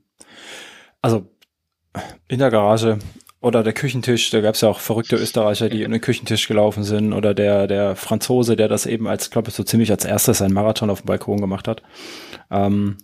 Also 1.02 1.30
in 2.30 2.40
der 2.40 2.50
Garage 2.50 3.00
oder 3.44 3.62
der 3.62 3.74
Küchentisch, 3.74 4.30
da 4.30 4.40
gab 4.40 4.56
es 4.56 4.62
ja 4.62 4.70
auch 4.70 4.80
verrückte 4.80 5.18
Österreicher, 5.18 5.68
die 5.68 5.84
in 5.84 5.92
den 5.92 6.00
Küchentisch 6.00 6.48
gelaufen 6.48 6.86
sind, 6.86 7.12
oder 7.12 7.34
der, 7.34 7.68
der 7.68 7.98
Franzose, 7.98 8.56
der 8.56 8.70
das 8.70 8.86
eben 8.86 9.06
als, 9.06 9.30
glaube 9.32 9.50
ich, 9.50 9.56
so 9.56 9.64
ziemlich 9.64 9.92
als 9.92 10.06
erstes 10.06 10.42
einen 10.42 10.54
Marathon 10.54 10.90
auf 10.90 11.02
dem 11.02 11.08
Balkon 11.08 11.42
gemacht 11.42 11.68
hat. 11.68 11.84
Ähm, 12.50 12.98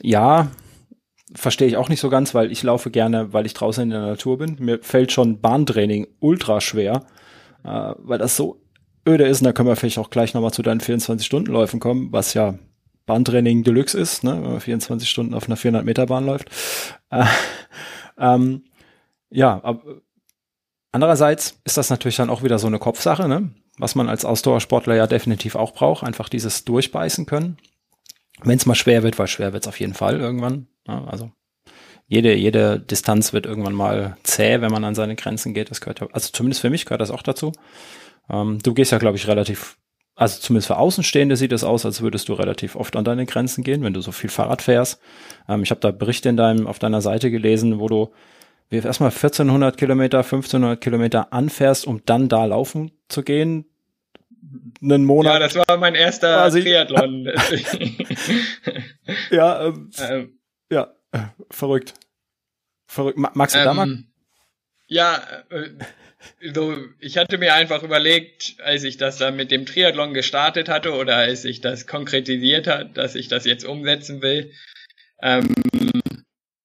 ja, 0.00 0.52
verstehe 1.34 1.66
ich 1.66 1.76
auch 1.76 1.88
nicht 1.88 1.98
so 1.98 2.10
ganz, 2.10 2.32
weil 2.32 2.52
ich 2.52 2.62
laufe 2.62 2.92
gerne, 2.92 3.32
weil 3.32 3.44
ich 3.44 3.54
draußen 3.54 3.82
in 3.82 3.90
der 3.90 4.02
Natur 4.02 4.38
bin. 4.38 4.56
Mir 4.60 4.78
fällt 4.82 5.10
schon 5.10 5.40
Bahntraining 5.40 6.06
ultra 6.20 6.60
schwer, 6.60 7.02
äh, 7.64 7.92
weil 7.98 8.18
das 8.18 8.36
so 8.36 8.62
öde 9.04 9.24
ist. 9.24 9.40
Und 9.40 9.46
da 9.46 9.52
können 9.52 9.68
wir 9.68 9.74
vielleicht 9.74 9.98
auch 9.98 10.10
gleich 10.10 10.32
nochmal 10.32 10.52
zu 10.52 10.62
deinen 10.62 10.80
24-Stunden-Läufen 10.80 11.80
kommen, 11.80 12.12
was 12.12 12.34
ja 12.34 12.54
Bahntraining 13.06 13.64
Deluxe 13.64 13.98
ist, 13.98 14.22
ne, 14.22 14.34
wenn 14.40 14.52
man 14.52 14.60
24 14.60 15.10
Stunden 15.10 15.34
auf 15.34 15.46
einer 15.46 15.56
400 15.56 15.84
Meter 15.84 16.06
Bahn 16.06 16.24
läuft. 16.24 16.50
Äh, 17.10 17.24
ähm, 18.20 18.64
ja, 19.30 19.60
aber 19.62 19.82
andererseits 20.92 21.60
ist 21.64 21.76
das 21.76 21.90
natürlich 21.90 22.16
dann 22.16 22.30
auch 22.30 22.42
wieder 22.42 22.58
so 22.58 22.66
eine 22.66 22.78
Kopfsache, 22.78 23.28
ne? 23.28 23.54
was 23.80 23.94
man 23.94 24.08
als 24.08 24.24
Ausdauersportler 24.24 24.94
ja 24.94 25.06
definitiv 25.06 25.56
auch 25.56 25.72
braucht, 25.72 26.04
einfach 26.04 26.28
dieses 26.28 26.64
Durchbeißen 26.64 27.26
können. 27.26 27.56
Wenn 28.42 28.56
es 28.56 28.66
mal 28.66 28.74
schwer 28.74 29.02
wird, 29.02 29.18
weil 29.18 29.26
schwer 29.26 29.52
wird 29.52 29.64
es 29.64 29.68
auf 29.68 29.80
jeden 29.80 29.94
Fall 29.94 30.20
irgendwann. 30.20 30.66
Ja, 30.86 31.04
also 31.04 31.30
jede, 32.06 32.34
jede 32.34 32.80
Distanz 32.80 33.32
wird 33.32 33.46
irgendwann 33.46 33.74
mal 33.74 34.16
zäh, 34.22 34.60
wenn 34.60 34.72
man 34.72 34.84
an 34.84 34.94
seine 34.94 35.16
Grenzen 35.16 35.54
geht. 35.54 35.70
Das 35.70 35.80
gehört, 35.80 36.02
also 36.12 36.30
zumindest 36.32 36.60
für 36.60 36.70
mich 36.70 36.84
gehört 36.84 37.00
das 37.00 37.10
auch 37.10 37.22
dazu. 37.22 37.52
Ähm, 38.28 38.58
du 38.62 38.74
gehst 38.74 38.92
ja, 38.92 38.98
glaube 38.98 39.16
ich, 39.16 39.28
relativ, 39.28 39.78
also 40.20 40.38
zumindest 40.38 40.66
für 40.66 40.76
Außenstehende 40.76 41.34
sieht 41.34 41.50
es 41.50 41.64
aus, 41.64 41.86
als 41.86 42.02
würdest 42.02 42.28
du 42.28 42.34
relativ 42.34 42.76
oft 42.76 42.94
an 42.94 43.04
deine 43.04 43.24
Grenzen 43.24 43.64
gehen, 43.64 43.82
wenn 43.82 43.94
du 43.94 44.02
so 44.02 44.12
viel 44.12 44.28
Fahrrad 44.28 44.60
fährst. 44.60 45.00
Ähm, 45.48 45.62
ich 45.62 45.70
habe 45.70 45.80
da 45.80 45.92
Berichte 45.92 46.28
in 46.28 46.36
deinem, 46.36 46.66
auf 46.66 46.78
deiner 46.78 47.00
Seite 47.00 47.30
gelesen, 47.30 47.80
wo 47.80 47.88
du 47.88 48.12
erstmal 48.68 49.08
1400 49.08 49.78
Kilometer, 49.78 50.18
1500 50.18 50.78
Kilometer 50.78 51.32
anfährst, 51.32 51.86
um 51.86 52.02
dann 52.04 52.28
da 52.28 52.44
laufen 52.44 52.90
zu 53.08 53.22
gehen. 53.22 53.64
Einen 54.82 55.06
Monat. 55.06 55.32
Ja, 55.32 55.38
das 55.38 55.56
war 55.56 55.78
mein 55.78 55.94
erster 55.94 56.34
quasi. 56.34 56.60
Triathlon. 56.64 57.24
ja, 59.30 59.68
ähm, 59.68 59.90
ähm, 60.06 60.38
ja, 60.70 60.92
äh, 61.12 61.20
verrückt. 61.50 61.94
Verrückt. 62.86 63.18
Magst 63.18 63.54
du 63.54 63.60
ähm, 63.60 63.64
da 63.64 63.72
mal? 63.72 64.04
Ja, 64.86 65.22
äh, 65.48 65.70
so, 66.54 66.76
ich 66.98 67.16
hatte 67.16 67.38
mir 67.38 67.54
einfach 67.54 67.82
überlegt, 67.82 68.56
als 68.62 68.84
ich 68.84 68.96
das 68.96 69.18
dann 69.18 69.36
mit 69.36 69.50
dem 69.50 69.66
Triathlon 69.66 70.14
gestartet 70.14 70.68
hatte 70.68 70.92
oder 70.94 71.16
als 71.16 71.44
ich 71.44 71.60
das 71.60 71.86
konkretisiert 71.86 72.66
hat, 72.66 72.96
dass 72.96 73.14
ich 73.14 73.28
das 73.28 73.44
jetzt 73.44 73.64
umsetzen 73.64 74.22
will, 74.22 74.52
ähm, 75.22 75.52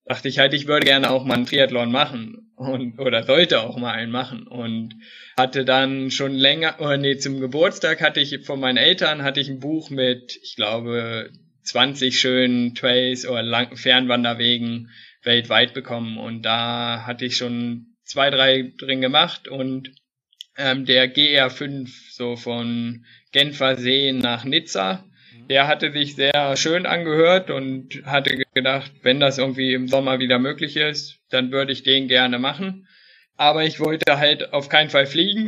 dachte 0.05 0.27
ich 0.27 0.39
halt, 0.39 0.53
ich 0.53 0.67
würde 0.67 0.85
gerne 0.85 1.09
auch 1.09 1.25
mal 1.25 1.35
einen 1.35 1.45
Triathlon 1.45 1.91
machen 1.91 2.51
und 2.55 2.99
oder 2.99 3.23
sollte 3.23 3.61
auch 3.61 3.77
mal 3.77 3.91
einen 3.91 4.11
machen 4.11 4.47
und 4.47 4.95
hatte 5.37 5.65
dann 5.65 6.11
schon 6.11 6.33
länger 6.33 6.75
oder 6.79 6.97
nee 6.97 7.17
zum 7.17 7.39
Geburtstag 7.39 8.01
hatte 8.01 8.21
ich 8.21 8.45
von 8.45 8.59
meinen 8.59 8.77
Eltern 8.77 9.23
hatte 9.23 9.41
ich 9.41 9.49
ein 9.49 9.59
Buch 9.59 9.89
mit 9.89 10.39
ich 10.41 10.55
glaube 10.55 11.31
20 11.63 12.17
schönen 12.17 12.75
Trails 12.75 13.27
oder 13.27 13.43
Lang 13.43 13.75
Fernwanderwegen 13.75 14.89
weltweit 15.23 15.73
bekommen 15.73 16.17
und 16.17 16.43
da 16.43 17.03
hatte 17.05 17.25
ich 17.25 17.35
schon 17.35 17.94
zwei 18.05 18.29
drei 18.29 18.71
drin 18.77 19.01
gemacht 19.01 19.47
und 19.47 19.91
ähm, 20.57 20.85
der 20.85 21.13
GR5 21.13 21.89
so 22.11 22.35
von 22.37 23.05
Genfer 23.31 23.75
See 23.77 24.13
nach 24.13 24.45
Nizza 24.45 25.03
der 25.49 25.67
hatte 25.67 25.91
sich 25.91 26.15
sehr 26.15 26.55
schön 26.57 26.85
angehört 26.85 27.51
und 27.51 28.03
hatte 28.05 28.43
gedacht, 28.53 28.91
wenn 29.03 29.19
das 29.19 29.37
irgendwie 29.37 29.73
im 29.73 29.87
Sommer 29.87 30.19
wieder 30.19 30.39
möglich 30.39 30.75
ist, 30.77 31.19
dann 31.29 31.51
würde 31.51 31.71
ich 31.71 31.83
den 31.83 32.07
gerne 32.07 32.39
machen. 32.39 32.87
Aber 33.37 33.63
ich 33.63 33.79
wollte 33.79 34.17
halt 34.17 34.53
auf 34.53 34.69
keinen 34.69 34.89
Fall 34.89 35.05
fliegen 35.05 35.47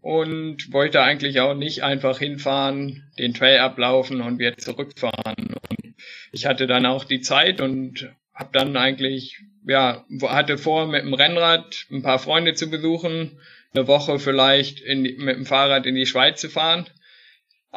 und 0.00 0.72
wollte 0.72 1.02
eigentlich 1.02 1.40
auch 1.40 1.54
nicht 1.54 1.82
einfach 1.82 2.18
hinfahren, 2.18 3.10
den 3.18 3.34
Trail 3.34 3.60
ablaufen 3.60 4.20
und 4.20 4.38
wieder 4.38 4.56
zurückfahren. 4.56 5.54
Und 5.70 5.94
ich 6.32 6.46
hatte 6.46 6.66
dann 6.66 6.84
auch 6.84 7.04
die 7.04 7.20
Zeit 7.20 7.60
und 7.60 8.10
habe 8.34 8.50
dann 8.52 8.76
eigentlich, 8.76 9.40
ja, 9.68 10.04
hatte 10.22 10.56
vor, 10.56 10.86
mit 10.86 11.02
dem 11.02 11.14
Rennrad 11.14 11.86
ein 11.90 12.02
paar 12.02 12.18
Freunde 12.18 12.54
zu 12.54 12.70
besuchen, 12.70 13.38
eine 13.74 13.86
Woche 13.86 14.18
vielleicht 14.18 14.80
in, 14.80 15.02
mit 15.02 15.36
dem 15.36 15.46
Fahrrad 15.46 15.84
in 15.84 15.94
die 15.94 16.06
Schweiz 16.06 16.40
zu 16.40 16.48
fahren. 16.48 16.88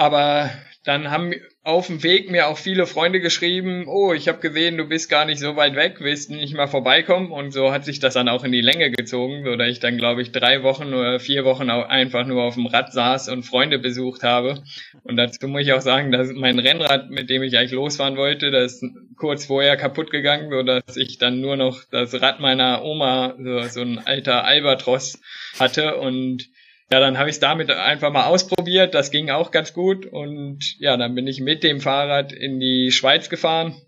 Aber 0.02 0.50
dann 0.84 1.12
haben 1.12 1.36
auf 1.64 1.86
dem 1.86 2.02
Weg 2.02 2.32
mir 2.32 2.48
auch 2.48 2.58
viele 2.58 2.88
Freunde 2.88 3.20
geschrieben, 3.20 3.86
oh, 3.88 4.14
ich 4.14 4.28
habe 4.28 4.40
gesehen, 4.40 4.76
du 4.76 4.86
bist 4.86 5.12
gar 5.12 5.26
nicht 5.26 5.38
so 5.38 5.56
weit 5.56 5.76
weg, 5.76 5.98
willst 6.00 6.32
nicht 6.32 6.56
mal 6.56 6.66
vorbeikommen? 6.66 7.32
Und 7.32 7.52
so 7.52 7.72
hat 7.72 7.86
sich 7.86 8.00
das 8.00 8.16
dann 8.16 8.28
auch 8.28 8.44
in 8.44 8.52
die 8.52 8.62
Länge 8.62 8.90
gezogen, 8.90 9.44
so 9.46 9.56
dass 9.56 9.68
ich 9.68 9.80
dann, 9.80 9.98
glaube 9.98 10.24
ich, 10.24 10.32
drei 10.32 10.64
Wochen 10.64 10.96
oder 10.96 11.20
vier 11.20 11.46
Wochen 11.46 11.70
auch 11.70 11.88
einfach 11.88 12.26
nur 12.26 12.42
auf 12.42 12.56
dem 12.56 12.66
Rad 12.66 12.92
saß 12.92 13.30
und 13.30 13.44
Freunde 13.44 13.78
besucht 13.78 14.24
habe. 14.24 14.64
Und 15.04 15.18
dazu 15.18 15.48
muss 15.48 15.62
ich 15.62 15.74
auch 15.74 15.82
sagen, 15.82 16.12
dass 16.12 16.32
mein 16.34 16.58
Rennrad, 16.58 17.12
mit 17.12 17.30
dem 17.30 17.44
ich 17.44 17.56
eigentlich 17.56 17.74
losfahren 17.74 18.18
wollte, 18.18 18.50
das 18.50 18.82
ist 18.82 18.86
kurz 19.18 19.46
vorher 19.46 19.78
kaputt 19.78 20.10
gegangen, 20.10 20.50
so 20.50 20.64
dass 20.64 20.98
ich 20.98 21.20
dann 21.20 21.42
nur 21.42 21.58
noch 21.58 21.84
das 21.92 22.20
Rad 22.20 22.40
meiner 22.40 22.84
Oma, 22.84 23.36
so, 23.38 23.62
so 23.68 23.82
ein 23.82 24.00
alter 24.00 24.46
Albatros 24.46 25.22
hatte 25.60 25.98
und 25.98 26.50
ja, 26.92 27.00
dann 27.00 27.18
habe 27.18 27.30
ich 27.30 27.36
es 27.36 27.40
damit 27.40 27.72
einfach 27.72 28.12
mal 28.12 28.26
ausprobiert. 28.26 28.94
Das 28.94 29.12
ging 29.12 29.30
auch 29.30 29.52
ganz 29.52 29.74
gut. 29.74 30.06
Und 30.06 30.78
ja, 30.80 30.98
dann 30.98 31.16
bin 31.16 31.26
ich 31.26 31.40
mit 31.40 31.64
dem 31.64 31.80
Fahrrad 31.80 32.34
in 32.34 32.60
die 32.60 32.92
Schweiz 32.92 33.30
gefahren. 33.30 33.82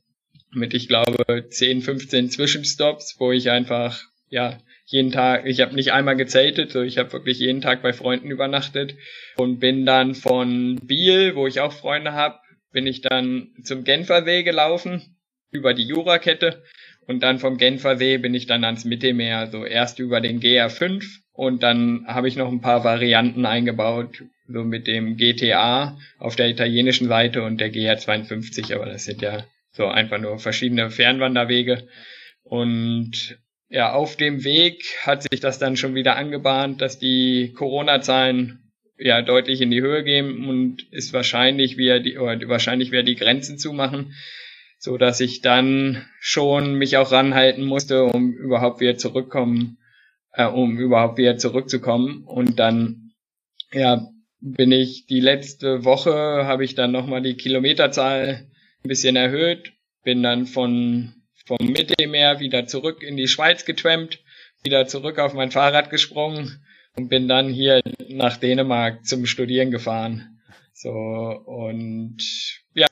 Mit, 0.51 0.73
ich 0.73 0.87
glaube, 0.87 1.49
10, 1.49 1.81
15 1.81 2.29
Zwischenstops, 2.29 3.15
wo 3.19 3.31
ich 3.31 3.49
einfach, 3.49 4.03
ja, 4.29 4.59
jeden 4.85 5.11
Tag, 5.11 5.45
ich 5.45 5.59
habe 5.61 5.75
nicht 5.75 5.91
einmal 5.91 6.15
gezeltet, 6.15 6.71
so 6.71 6.81
ich 6.81 6.97
habe 6.97 7.11
wirklich 7.13 7.39
jeden 7.39 7.61
Tag 7.61 7.81
bei 7.81 7.93
Freunden 7.93 8.29
übernachtet 8.29 8.95
und 9.37 9.59
bin 9.59 9.85
dann 9.85 10.13
von 10.13 10.75
Biel, 10.83 11.35
wo 11.35 11.47
ich 11.47 11.59
auch 11.59 11.73
Freunde 11.73 12.13
habe, 12.13 12.39
bin 12.71 12.85
ich 12.85 13.01
dann 13.01 13.49
zum 13.63 13.83
Genfersee 13.83 14.43
gelaufen, 14.43 15.17
über 15.51 15.73
die 15.73 15.87
Jurakette 15.87 16.63
und 17.07 17.21
dann 17.21 17.39
vom 17.39 17.57
Genfersee 17.57 18.17
bin 18.17 18.33
ich 18.33 18.45
dann 18.45 18.63
ans 18.63 18.85
Mittelmeer, 18.85 19.47
so 19.47 19.65
erst 19.65 19.99
über 19.99 20.21
den 20.21 20.39
GR5 20.39 21.03
und 21.33 21.63
dann 21.63 22.05
habe 22.07 22.27
ich 22.27 22.35
noch 22.35 22.51
ein 22.51 22.61
paar 22.61 22.83
Varianten 22.83 23.45
eingebaut, 23.45 24.23
so 24.47 24.63
mit 24.63 24.87
dem 24.87 25.17
GTA 25.17 25.97
auf 26.19 26.35
der 26.35 26.49
italienischen 26.49 27.07
Seite 27.07 27.43
und 27.43 27.59
der 27.59 27.73
GR52, 27.73 28.73
aber 28.75 28.85
das 28.85 29.05
sind 29.05 29.21
ja 29.21 29.45
so 29.71 29.87
einfach 29.87 30.19
nur 30.19 30.37
verschiedene 30.39 30.89
Fernwanderwege. 30.91 31.87
Und 32.43 33.39
ja, 33.69 33.93
auf 33.93 34.17
dem 34.17 34.43
Weg 34.43 34.83
hat 35.01 35.23
sich 35.23 35.39
das 35.39 35.57
dann 35.57 35.75
schon 35.75 35.95
wieder 35.95 36.15
angebahnt, 36.15 36.81
dass 36.81 36.99
die 36.99 37.53
Corona-Zahlen 37.55 38.71
ja 38.97 39.21
deutlich 39.23 39.61
in 39.61 39.71
die 39.71 39.81
Höhe 39.81 40.03
gehen 40.03 40.47
und 40.47 40.83
ist 40.91 41.13
wahrscheinlich 41.13 41.77
wieder 41.77 41.99
die, 41.99 42.17
oder 42.17 42.47
wahrscheinlich 42.47 42.91
wieder 42.91 43.01
die 43.01 43.15
Grenzen 43.15 43.57
zumachen, 43.57 44.13
so 44.83 44.97
dass 44.97 45.21
ich 45.21 45.39
dann 45.39 46.05
schon 46.19 46.75
mich 46.75 46.97
auch 46.97 47.13
ranhalten 47.13 47.63
musste, 47.63 48.03
um 48.03 48.33
überhaupt 48.33 48.81
wieder 48.81 48.97
zurückkommen 48.97 49.77
äh, 50.33 50.45
um 50.45 50.77
überhaupt 50.77 51.17
wieder 51.17 51.37
zurückzukommen. 51.37 52.23
Und 52.25 52.59
dann, 52.59 53.13
ja, 53.71 54.07
bin 54.41 54.71
ich 54.71 55.05
die 55.05 55.21
letzte 55.21 55.85
Woche, 55.85 56.13
habe 56.45 56.65
ich 56.65 56.75
dann 56.75 56.91
nochmal 56.91 57.21
die 57.21 57.35
Kilometerzahl 57.35 58.47
ein 58.83 58.87
bisschen 58.87 59.15
erhöht, 59.15 59.73
bin 60.03 60.21
dann 60.21 60.45
von 60.45 61.13
vom 61.45 61.65
Mittelmeer 61.65 62.39
wieder 62.39 62.67
zurück 62.67 63.03
in 63.03 63.17
die 63.17 63.27
Schweiz 63.27 63.65
getrampt, 63.65 64.23
wieder 64.63 64.87
zurück 64.87 65.19
auf 65.19 65.33
mein 65.33 65.51
Fahrrad 65.51 65.89
gesprungen 65.89 66.63
und 66.95 67.09
bin 67.09 67.27
dann 67.27 67.49
hier 67.49 67.81
nach 68.09 68.37
Dänemark 68.37 69.05
zum 69.05 69.25
Studieren 69.25 69.71
gefahren. 69.71 70.39
So, 70.73 70.89
und 70.89 72.17
ja, 72.73 72.87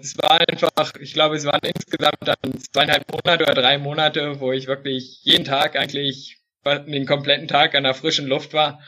es 0.00 0.16
war 0.18 0.40
einfach, 0.48 0.94
ich 1.00 1.12
glaube, 1.12 1.36
es 1.36 1.44
waren 1.44 1.60
insgesamt 1.62 2.18
dann 2.20 2.58
zweieinhalb 2.72 3.10
Monate 3.10 3.44
oder 3.44 3.54
drei 3.54 3.78
Monate, 3.78 4.40
wo 4.40 4.52
ich 4.52 4.66
wirklich 4.66 5.20
jeden 5.22 5.44
Tag 5.44 5.76
eigentlich 5.76 6.38
den 6.64 7.06
kompletten 7.06 7.48
Tag 7.48 7.74
an 7.74 7.84
der 7.84 7.94
frischen 7.94 8.26
Luft 8.26 8.52
war. 8.52 8.80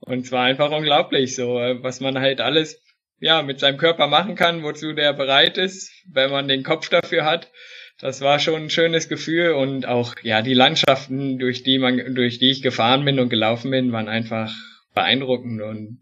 Und 0.00 0.24
es 0.24 0.32
war 0.32 0.44
einfach 0.44 0.70
unglaublich, 0.70 1.34
so 1.34 1.54
was 1.54 2.00
man 2.00 2.18
halt 2.18 2.40
alles 2.40 2.82
ja 3.18 3.42
mit 3.42 3.60
seinem 3.60 3.78
Körper 3.78 4.06
machen 4.06 4.34
kann, 4.34 4.62
wozu 4.62 4.92
der 4.92 5.12
bereit 5.12 5.58
ist, 5.58 5.90
wenn 6.10 6.30
man 6.30 6.48
den 6.48 6.62
Kopf 6.62 6.88
dafür 6.88 7.24
hat. 7.24 7.50
Das 7.98 8.20
war 8.20 8.38
schon 8.38 8.64
ein 8.64 8.70
schönes 8.70 9.08
Gefühl 9.08 9.52
und 9.52 9.86
auch 9.86 10.14
ja 10.22 10.42
die 10.42 10.54
Landschaften, 10.54 11.38
durch 11.38 11.62
die 11.62 11.78
man, 11.78 12.14
durch 12.14 12.38
die 12.38 12.50
ich 12.50 12.62
gefahren 12.62 13.04
bin 13.04 13.18
und 13.18 13.30
gelaufen 13.30 13.70
bin, 13.70 13.90
waren 13.92 14.08
einfach 14.08 14.52
beeindruckend 14.94 15.62
und 15.62 16.00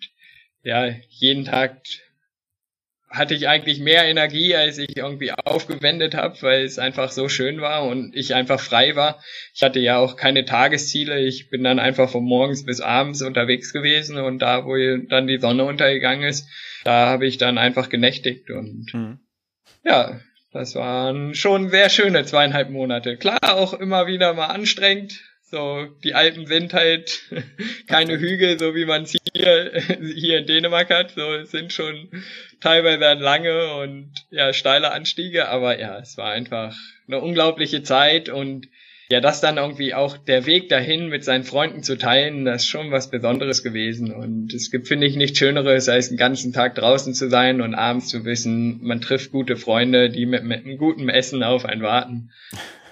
ja 0.62 0.92
jeden 1.08 1.44
Tag 1.44 1.82
hatte 3.14 3.34
ich 3.34 3.48
eigentlich 3.48 3.78
mehr 3.78 4.04
Energie, 4.04 4.54
als 4.56 4.78
ich 4.78 4.96
irgendwie 4.96 5.32
aufgewendet 5.32 6.14
habe, 6.14 6.36
weil 6.42 6.64
es 6.64 6.78
einfach 6.78 7.10
so 7.12 7.28
schön 7.28 7.60
war 7.60 7.86
und 7.86 8.14
ich 8.14 8.34
einfach 8.34 8.58
frei 8.58 8.96
war. 8.96 9.22
Ich 9.54 9.62
hatte 9.62 9.78
ja 9.78 9.98
auch 9.98 10.16
keine 10.16 10.44
Tagesziele. 10.44 11.20
Ich 11.20 11.48
bin 11.48 11.62
dann 11.62 11.78
einfach 11.78 12.10
von 12.10 12.24
morgens 12.24 12.64
bis 12.64 12.80
abends 12.80 13.22
unterwegs 13.22 13.72
gewesen 13.72 14.18
und 14.18 14.40
da, 14.40 14.66
wo 14.66 14.74
dann 15.08 15.28
die 15.28 15.38
Sonne 15.38 15.64
untergegangen 15.64 16.28
ist, 16.28 16.48
da 16.84 17.06
habe 17.06 17.26
ich 17.26 17.38
dann 17.38 17.56
einfach 17.56 17.88
genächtigt 17.88 18.50
und 18.50 18.92
mhm. 18.92 19.20
ja, 19.84 20.20
das 20.52 20.74
waren 20.74 21.34
schon 21.34 21.70
sehr 21.70 21.90
schöne 21.90 22.24
zweieinhalb 22.24 22.70
Monate. 22.70 23.16
Klar, 23.16 23.38
auch 23.42 23.74
immer 23.74 24.06
wieder 24.06 24.34
mal 24.34 24.46
anstrengend, 24.46 25.20
so, 25.54 25.86
die 26.02 26.14
Alpen 26.14 26.46
sind 26.46 26.74
halt 26.74 27.22
keine 27.86 28.18
Hügel, 28.18 28.58
so 28.58 28.74
wie 28.74 28.86
man 28.86 29.04
es 29.04 29.14
hier, 29.32 29.70
hier 30.16 30.38
in 30.38 30.46
Dänemark 30.46 30.90
hat. 30.90 31.12
So, 31.12 31.32
es 31.32 31.52
sind 31.52 31.72
schon 31.72 32.08
teilweise 32.60 33.22
lange 33.22 33.74
und 33.76 34.10
ja, 34.30 34.52
steile 34.52 34.90
Anstiege, 34.90 35.48
aber 35.48 35.78
ja, 35.78 36.00
es 36.00 36.16
war 36.16 36.32
einfach 36.32 36.76
eine 37.06 37.20
unglaubliche 37.20 37.84
Zeit 37.84 38.28
und 38.28 38.66
ja, 39.10 39.20
das 39.20 39.40
dann 39.40 39.58
irgendwie 39.58 39.94
auch 39.94 40.16
der 40.16 40.44
Weg 40.46 40.70
dahin 40.70 41.08
mit 41.08 41.22
seinen 41.22 41.44
Freunden 41.44 41.84
zu 41.84 41.96
teilen, 41.96 42.44
das 42.44 42.62
ist 42.62 42.68
schon 42.68 42.90
was 42.90 43.10
Besonderes 43.10 43.62
gewesen. 43.62 44.12
Und 44.12 44.52
es 44.52 44.72
gibt, 44.72 44.88
finde 44.88 45.06
ich, 45.06 45.14
nichts 45.14 45.38
Schöneres, 45.38 45.88
als 45.88 46.08
den 46.08 46.16
ganzen 46.16 46.52
Tag 46.52 46.74
draußen 46.74 47.14
zu 47.14 47.28
sein 47.28 47.60
und 47.60 47.76
abends 47.76 48.08
zu 48.08 48.24
wissen, 48.24 48.80
man 48.82 49.00
trifft 49.00 49.30
gute 49.30 49.56
Freunde, 49.56 50.10
die 50.10 50.26
mit, 50.26 50.42
mit 50.42 50.64
einem 50.64 50.78
guten 50.78 51.08
Essen 51.08 51.44
auf 51.44 51.64
einen 51.64 51.82
warten. 51.82 52.32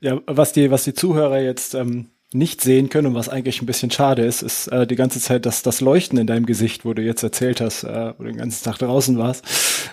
Ja, 0.00 0.20
was 0.26 0.52
die, 0.52 0.70
was 0.70 0.84
die 0.84 0.94
Zuhörer 0.94 1.40
jetzt 1.40 1.74
ähm, 1.74 2.10
nicht 2.34 2.60
sehen 2.60 2.88
können 2.88 3.06
und 3.06 3.14
was 3.14 3.28
eigentlich 3.28 3.62
ein 3.62 3.66
bisschen 3.66 3.92
schade 3.92 4.24
ist, 4.24 4.42
ist 4.42 4.66
äh, 4.68 4.86
die 4.86 4.96
ganze 4.96 5.20
Zeit 5.20 5.46
das, 5.46 5.62
das 5.62 5.80
Leuchten 5.80 6.18
in 6.18 6.26
deinem 6.26 6.46
Gesicht, 6.46 6.84
wo 6.84 6.92
du 6.92 7.00
jetzt 7.00 7.22
erzählt 7.22 7.60
hast, 7.60 7.84
äh, 7.84 8.12
wo 8.18 8.24
du 8.24 8.28
den 8.28 8.38
ganzen 8.38 8.64
Tag 8.64 8.78
draußen 8.78 9.16
warst. 9.16 9.44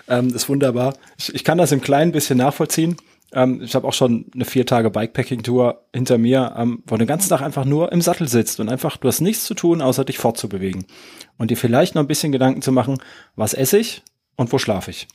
Ähm, 0.08 0.34
ist 0.34 0.48
wunderbar. 0.48 0.94
Ich, 1.18 1.34
ich 1.34 1.44
kann 1.44 1.56
das 1.56 1.70
im 1.70 1.80
Kleinen 1.80 2.10
bisschen 2.10 2.38
nachvollziehen. 2.38 2.96
Ähm, 3.32 3.62
ich 3.62 3.76
habe 3.76 3.86
auch 3.86 3.92
schon 3.92 4.26
eine 4.34 4.44
vier 4.44 4.66
Tage 4.66 4.90
Bikepacking-Tour 4.90 5.84
hinter 5.94 6.18
mir, 6.18 6.54
ähm, 6.56 6.82
wo 6.86 6.96
du 6.96 6.98
den 6.98 7.08
ganzen 7.08 7.28
Tag 7.28 7.42
einfach 7.42 7.64
nur 7.64 7.92
im 7.92 8.02
Sattel 8.02 8.26
sitzt 8.26 8.58
und 8.58 8.68
einfach, 8.68 8.96
du 8.96 9.06
hast 9.06 9.20
nichts 9.20 9.44
zu 9.44 9.54
tun, 9.54 9.80
außer 9.80 10.04
dich 10.04 10.18
fortzubewegen. 10.18 10.84
Und 11.38 11.52
dir 11.52 11.56
vielleicht 11.56 11.94
noch 11.94 12.02
ein 12.02 12.08
bisschen 12.08 12.32
Gedanken 12.32 12.60
zu 12.60 12.72
machen, 12.72 12.98
was 13.36 13.54
esse 13.54 13.78
ich 13.78 14.02
und 14.36 14.52
wo 14.52 14.58
schlafe 14.58 14.90
ich. 14.90 15.06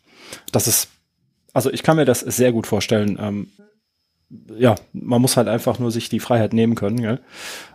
Das 0.54 0.68
ist, 0.68 0.88
also 1.54 1.72
ich 1.72 1.84
kann 1.84 1.98
mir 1.98 2.06
das 2.06 2.22
sehr 2.22 2.54
gut 2.54 2.68
vorstellen. 2.68 3.20
Ähm, 3.22 3.52
ja, 4.58 4.76
man 4.94 5.22
muss 5.22 5.38
halt 5.38 5.48
einfach 5.48 5.80
nur 5.80 5.92
sich 5.92 6.10
die 6.10 6.20
Freiheit 6.20 6.54
nehmen 6.54 6.76
können, 6.76 7.02
gell? 7.02 7.20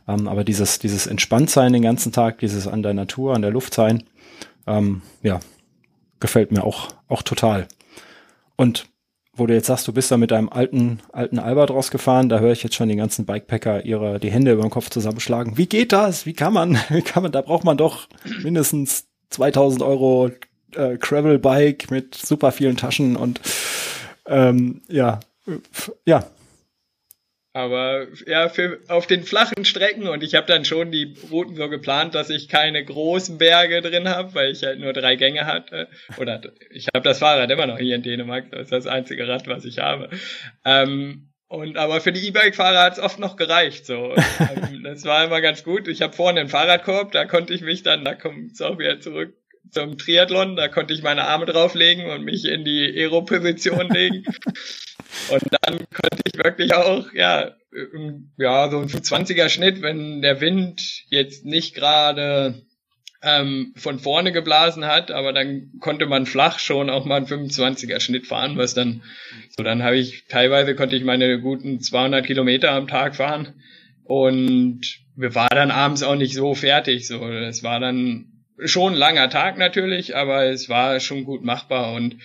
Ähm, 0.06 0.28
aber 0.28 0.44
dieses, 0.44 0.78
dieses 0.78 1.06
Entspanntsein 1.06 1.72
den 1.72 1.82
ganzen 1.82 2.12
Tag, 2.12 2.38
dieses 2.38 2.66
an 2.66 2.82
der 2.82 2.94
Natur, 2.94 3.34
an 3.34 3.42
der 3.42 3.50
Luft 3.50 3.74
sein, 3.74 4.04
ähm, 4.66 5.02
ja, 5.22 5.40
gefällt 6.20 6.52
mir 6.52 6.64
auch, 6.64 6.88
auch 7.08 7.22
total. 7.22 7.66
Und 8.56 8.86
wo 9.34 9.46
du 9.46 9.54
jetzt 9.54 9.66
sagst, 9.66 9.88
du 9.88 9.94
bist 9.94 10.10
da 10.10 10.18
mit 10.18 10.30
deinem 10.30 10.50
alten, 10.50 11.00
alten 11.10 11.38
Albatros 11.38 11.90
gefahren, 11.90 12.28
da 12.28 12.38
höre 12.38 12.52
ich 12.52 12.62
jetzt 12.62 12.74
schon 12.74 12.90
die 12.90 12.96
ganzen 12.96 13.24
Bikepacker 13.24 13.84
ihre, 13.84 14.20
die 14.20 14.30
Hände 14.30 14.52
über 14.52 14.62
den 14.62 14.70
Kopf 14.70 14.90
zusammenschlagen. 14.90 15.56
Wie 15.56 15.66
geht 15.66 15.92
das? 15.92 16.26
Wie 16.26 16.34
kann 16.34 16.52
man, 16.52 16.78
wie 16.90 17.02
kann 17.02 17.22
man, 17.22 17.32
da 17.32 17.40
braucht 17.40 17.64
man 17.64 17.78
doch 17.78 18.08
mindestens 18.42 19.06
2000 19.30 19.82
Euro 19.82 20.30
äh, 20.74 20.98
Gravel-Bike 20.98 21.90
mit 21.90 22.14
super 22.14 22.52
vielen 22.52 22.76
Taschen 22.76 23.16
und, 23.16 23.40
ähm, 24.26 24.82
ja, 24.88 25.20
ja, 26.04 26.24
aber 27.54 28.06
ja, 28.26 28.48
für, 28.48 28.80
auf 28.88 29.06
den 29.06 29.24
flachen 29.24 29.64
Strecken 29.64 30.08
und 30.08 30.22
ich 30.22 30.34
habe 30.34 30.46
dann 30.46 30.64
schon 30.64 30.90
die 30.90 31.14
Routen 31.30 31.54
so 31.54 31.68
geplant, 31.68 32.14
dass 32.14 32.30
ich 32.30 32.48
keine 32.48 32.82
großen 32.82 33.36
Berge 33.36 33.82
drin 33.82 34.08
habe, 34.08 34.34
weil 34.34 34.52
ich 34.52 34.62
halt 34.62 34.80
nur 34.80 34.92
drei 34.92 35.16
Gänge 35.16 35.44
hatte. 35.44 35.88
Oder 36.16 36.40
ich 36.70 36.88
habe 36.94 37.04
das 37.04 37.18
Fahrrad 37.18 37.50
immer 37.50 37.66
noch 37.66 37.78
hier 37.78 37.96
in 37.96 38.02
Dänemark, 38.02 38.50
das 38.50 38.62
ist 38.62 38.72
das 38.72 38.86
einzige 38.86 39.28
Rad, 39.28 39.46
was 39.48 39.64
ich 39.66 39.78
habe. 39.78 40.08
Ähm, 40.64 41.28
und 41.48 41.76
aber 41.76 42.00
für 42.00 42.12
die 42.12 42.26
E-Bike-Fahrer 42.28 42.82
hat 42.84 42.94
es 42.94 42.98
oft 42.98 43.18
noch 43.18 43.36
gereicht. 43.36 43.84
So, 43.84 44.14
ähm, 44.14 44.82
das 44.84 45.04
war 45.04 45.26
immer 45.26 45.42
ganz 45.42 45.62
gut. 45.64 45.86
Ich 45.88 46.00
habe 46.00 46.14
vorne 46.14 46.40
einen 46.40 46.48
Fahrradkorb, 46.48 47.12
da 47.12 47.26
konnte 47.26 47.52
ich 47.52 47.60
mich 47.60 47.82
dann, 47.82 48.06
da 48.06 48.14
kommt 48.14 48.52
es 48.52 48.62
auch 48.62 48.78
wieder 48.78 49.00
zurück 49.00 49.34
zum 49.70 49.98
Triathlon, 49.98 50.56
da 50.56 50.68
konnte 50.68 50.92
ich 50.94 51.02
meine 51.02 51.24
Arme 51.24 51.46
drauflegen 51.46 52.06
und 52.06 52.24
mich 52.24 52.44
in 52.44 52.64
die 52.64 52.92
Aero-Position 52.96 53.88
legen. 53.92 54.24
Und 55.30 55.42
dann 55.60 55.78
konnte 55.78 56.22
ich 56.24 56.42
wirklich 56.42 56.74
auch, 56.74 57.12
ja, 57.12 57.52
ja, 58.36 58.70
so 58.70 58.80
ein 58.80 58.88
20er 58.88 59.48
Schnitt, 59.48 59.82
wenn 59.82 60.20
der 60.20 60.40
Wind 60.40 61.04
jetzt 61.08 61.44
nicht 61.44 61.74
gerade 61.74 62.62
ähm, 63.22 63.72
von 63.76 63.98
vorne 63.98 64.32
geblasen 64.32 64.84
hat, 64.84 65.10
aber 65.10 65.32
dann 65.32 65.70
konnte 65.80 66.06
man 66.06 66.26
flach 66.26 66.58
schon 66.58 66.90
auch 66.90 67.04
mal 67.04 67.16
einen 67.16 67.26
25er 67.26 68.00
Schnitt 68.00 68.26
fahren, 68.26 68.58
was 68.58 68.74
dann, 68.74 69.02
so 69.56 69.62
dann 69.62 69.82
habe 69.82 69.96
ich, 69.96 70.26
teilweise 70.28 70.74
konnte 70.74 70.96
ich 70.96 71.04
meine 71.04 71.40
guten 71.40 71.80
200 71.80 72.26
Kilometer 72.26 72.72
am 72.72 72.88
Tag 72.88 73.16
fahren 73.16 73.54
und 74.04 74.80
wir 75.14 75.34
waren 75.34 75.54
dann 75.54 75.70
abends 75.70 76.02
auch 76.02 76.16
nicht 76.16 76.34
so 76.34 76.54
fertig, 76.54 77.06
so, 77.06 77.24
es 77.28 77.62
war 77.62 77.78
dann 77.78 78.31
schon 78.58 78.94
langer 78.94 79.30
Tag 79.30 79.58
natürlich, 79.58 80.16
aber 80.16 80.44
es 80.44 80.68
war 80.68 81.00
schon 81.00 81.24
gut 81.24 81.44
machbar 81.44 81.94
und 81.94 82.18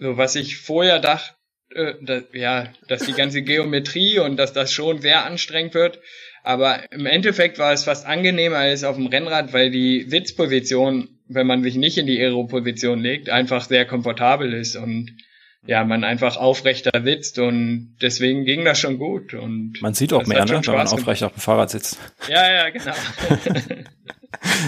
so 0.00 0.16
was 0.16 0.36
ich 0.36 0.58
vorher 0.58 1.00
dachte, 1.00 1.34
äh, 1.74 1.94
dass, 2.02 2.24
ja, 2.32 2.72
dass 2.88 3.04
die 3.04 3.12
ganze 3.12 3.42
Geometrie 3.42 4.18
und 4.18 4.36
dass 4.36 4.52
das 4.52 4.72
schon 4.72 5.00
sehr 5.00 5.24
anstrengend 5.24 5.74
wird. 5.74 6.00
Aber 6.42 6.80
im 6.92 7.06
Endeffekt 7.06 7.58
war 7.58 7.72
es 7.72 7.84
fast 7.84 8.06
angenehmer 8.06 8.58
als 8.58 8.84
auf 8.84 8.96
dem 8.96 9.06
Rennrad, 9.06 9.52
weil 9.52 9.70
die 9.70 10.02
Sitzposition, 10.08 11.20
wenn 11.28 11.46
man 11.46 11.62
sich 11.62 11.76
nicht 11.76 11.98
in 11.98 12.06
die 12.06 12.18
Aero-Position 12.20 13.00
legt, 13.00 13.30
einfach 13.30 13.64
sehr 13.64 13.84
komfortabel 13.86 14.52
ist 14.52 14.76
und 14.76 15.16
ja, 15.64 15.84
man 15.84 16.04
einfach 16.04 16.36
aufrechter 16.36 17.02
sitzt 17.02 17.38
und 17.38 17.96
deswegen 18.02 18.44
ging 18.44 18.64
das 18.64 18.80
schon 18.80 18.98
gut. 18.98 19.34
Und 19.34 19.80
man 19.80 19.94
sieht 19.94 20.12
auch 20.12 20.26
mehr, 20.26 20.44
ne, 20.44 20.60
wenn 20.64 20.74
man 20.74 20.88
aufrecht 20.88 21.22
auf 21.22 21.32
dem 21.32 21.40
Fahrrad 21.40 21.70
sitzt. 21.70 21.98
Ja, 22.28 22.50
ja, 22.50 22.70
genau. 22.70 22.92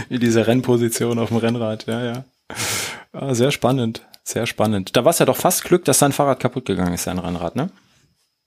Wie 0.09 0.19
diese 0.19 0.47
Rennposition 0.47 1.19
auf 1.19 1.31
dem 1.31 1.39
Rennrad, 1.39 1.87
ja, 1.87 2.05
ja. 2.05 2.25
Ah, 3.13 3.35
sehr 3.35 3.51
spannend. 3.51 4.03
Sehr 4.23 4.47
spannend. 4.47 4.97
Da 4.97 5.05
war 5.05 5.11
es 5.11 5.19
ja 5.19 5.27
doch 5.27 5.37
fast 5.37 5.65
Glück, 5.65 5.85
dass 5.85 5.99
sein 5.99 6.13
Fahrrad 6.13 6.41
kaputt 6.41 6.65
gegangen 6.65 6.95
ist, 6.95 7.05
sein 7.05 7.19
Rennrad, 7.19 7.57
ne? 7.57 7.71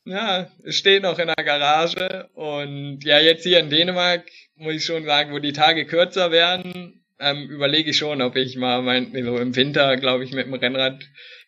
Ja, 0.06 0.48
es 0.64 0.78
steht 0.78 1.04
noch 1.04 1.20
in 1.20 1.28
der 1.28 1.44
Garage 1.44 2.30
und 2.34 3.04
ja, 3.04 3.20
jetzt 3.20 3.44
hier 3.44 3.60
in 3.60 3.70
Dänemark 3.70 4.24
muss 4.56 4.76
ich 4.76 4.86
schon 4.86 5.04
sagen, 5.04 5.34
wo 5.34 5.40
die 5.40 5.52
Tage 5.52 5.86
kürzer 5.86 6.32
werden, 6.32 7.04
ähm, 7.20 7.50
überlege 7.50 7.90
ich 7.90 7.98
schon, 7.98 8.22
ob 8.22 8.38
ich 8.38 8.56
mal 8.56 8.82
mein, 8.82 9.12
so 9.12 9.38
im 9.38 9.56
Winter, 9.56 9.98
glaube 9.98 10.24
ich, 10.24 10.32
mit 10.32 10.46
dem 10.46 10.54
Rennrad 10.54 11.04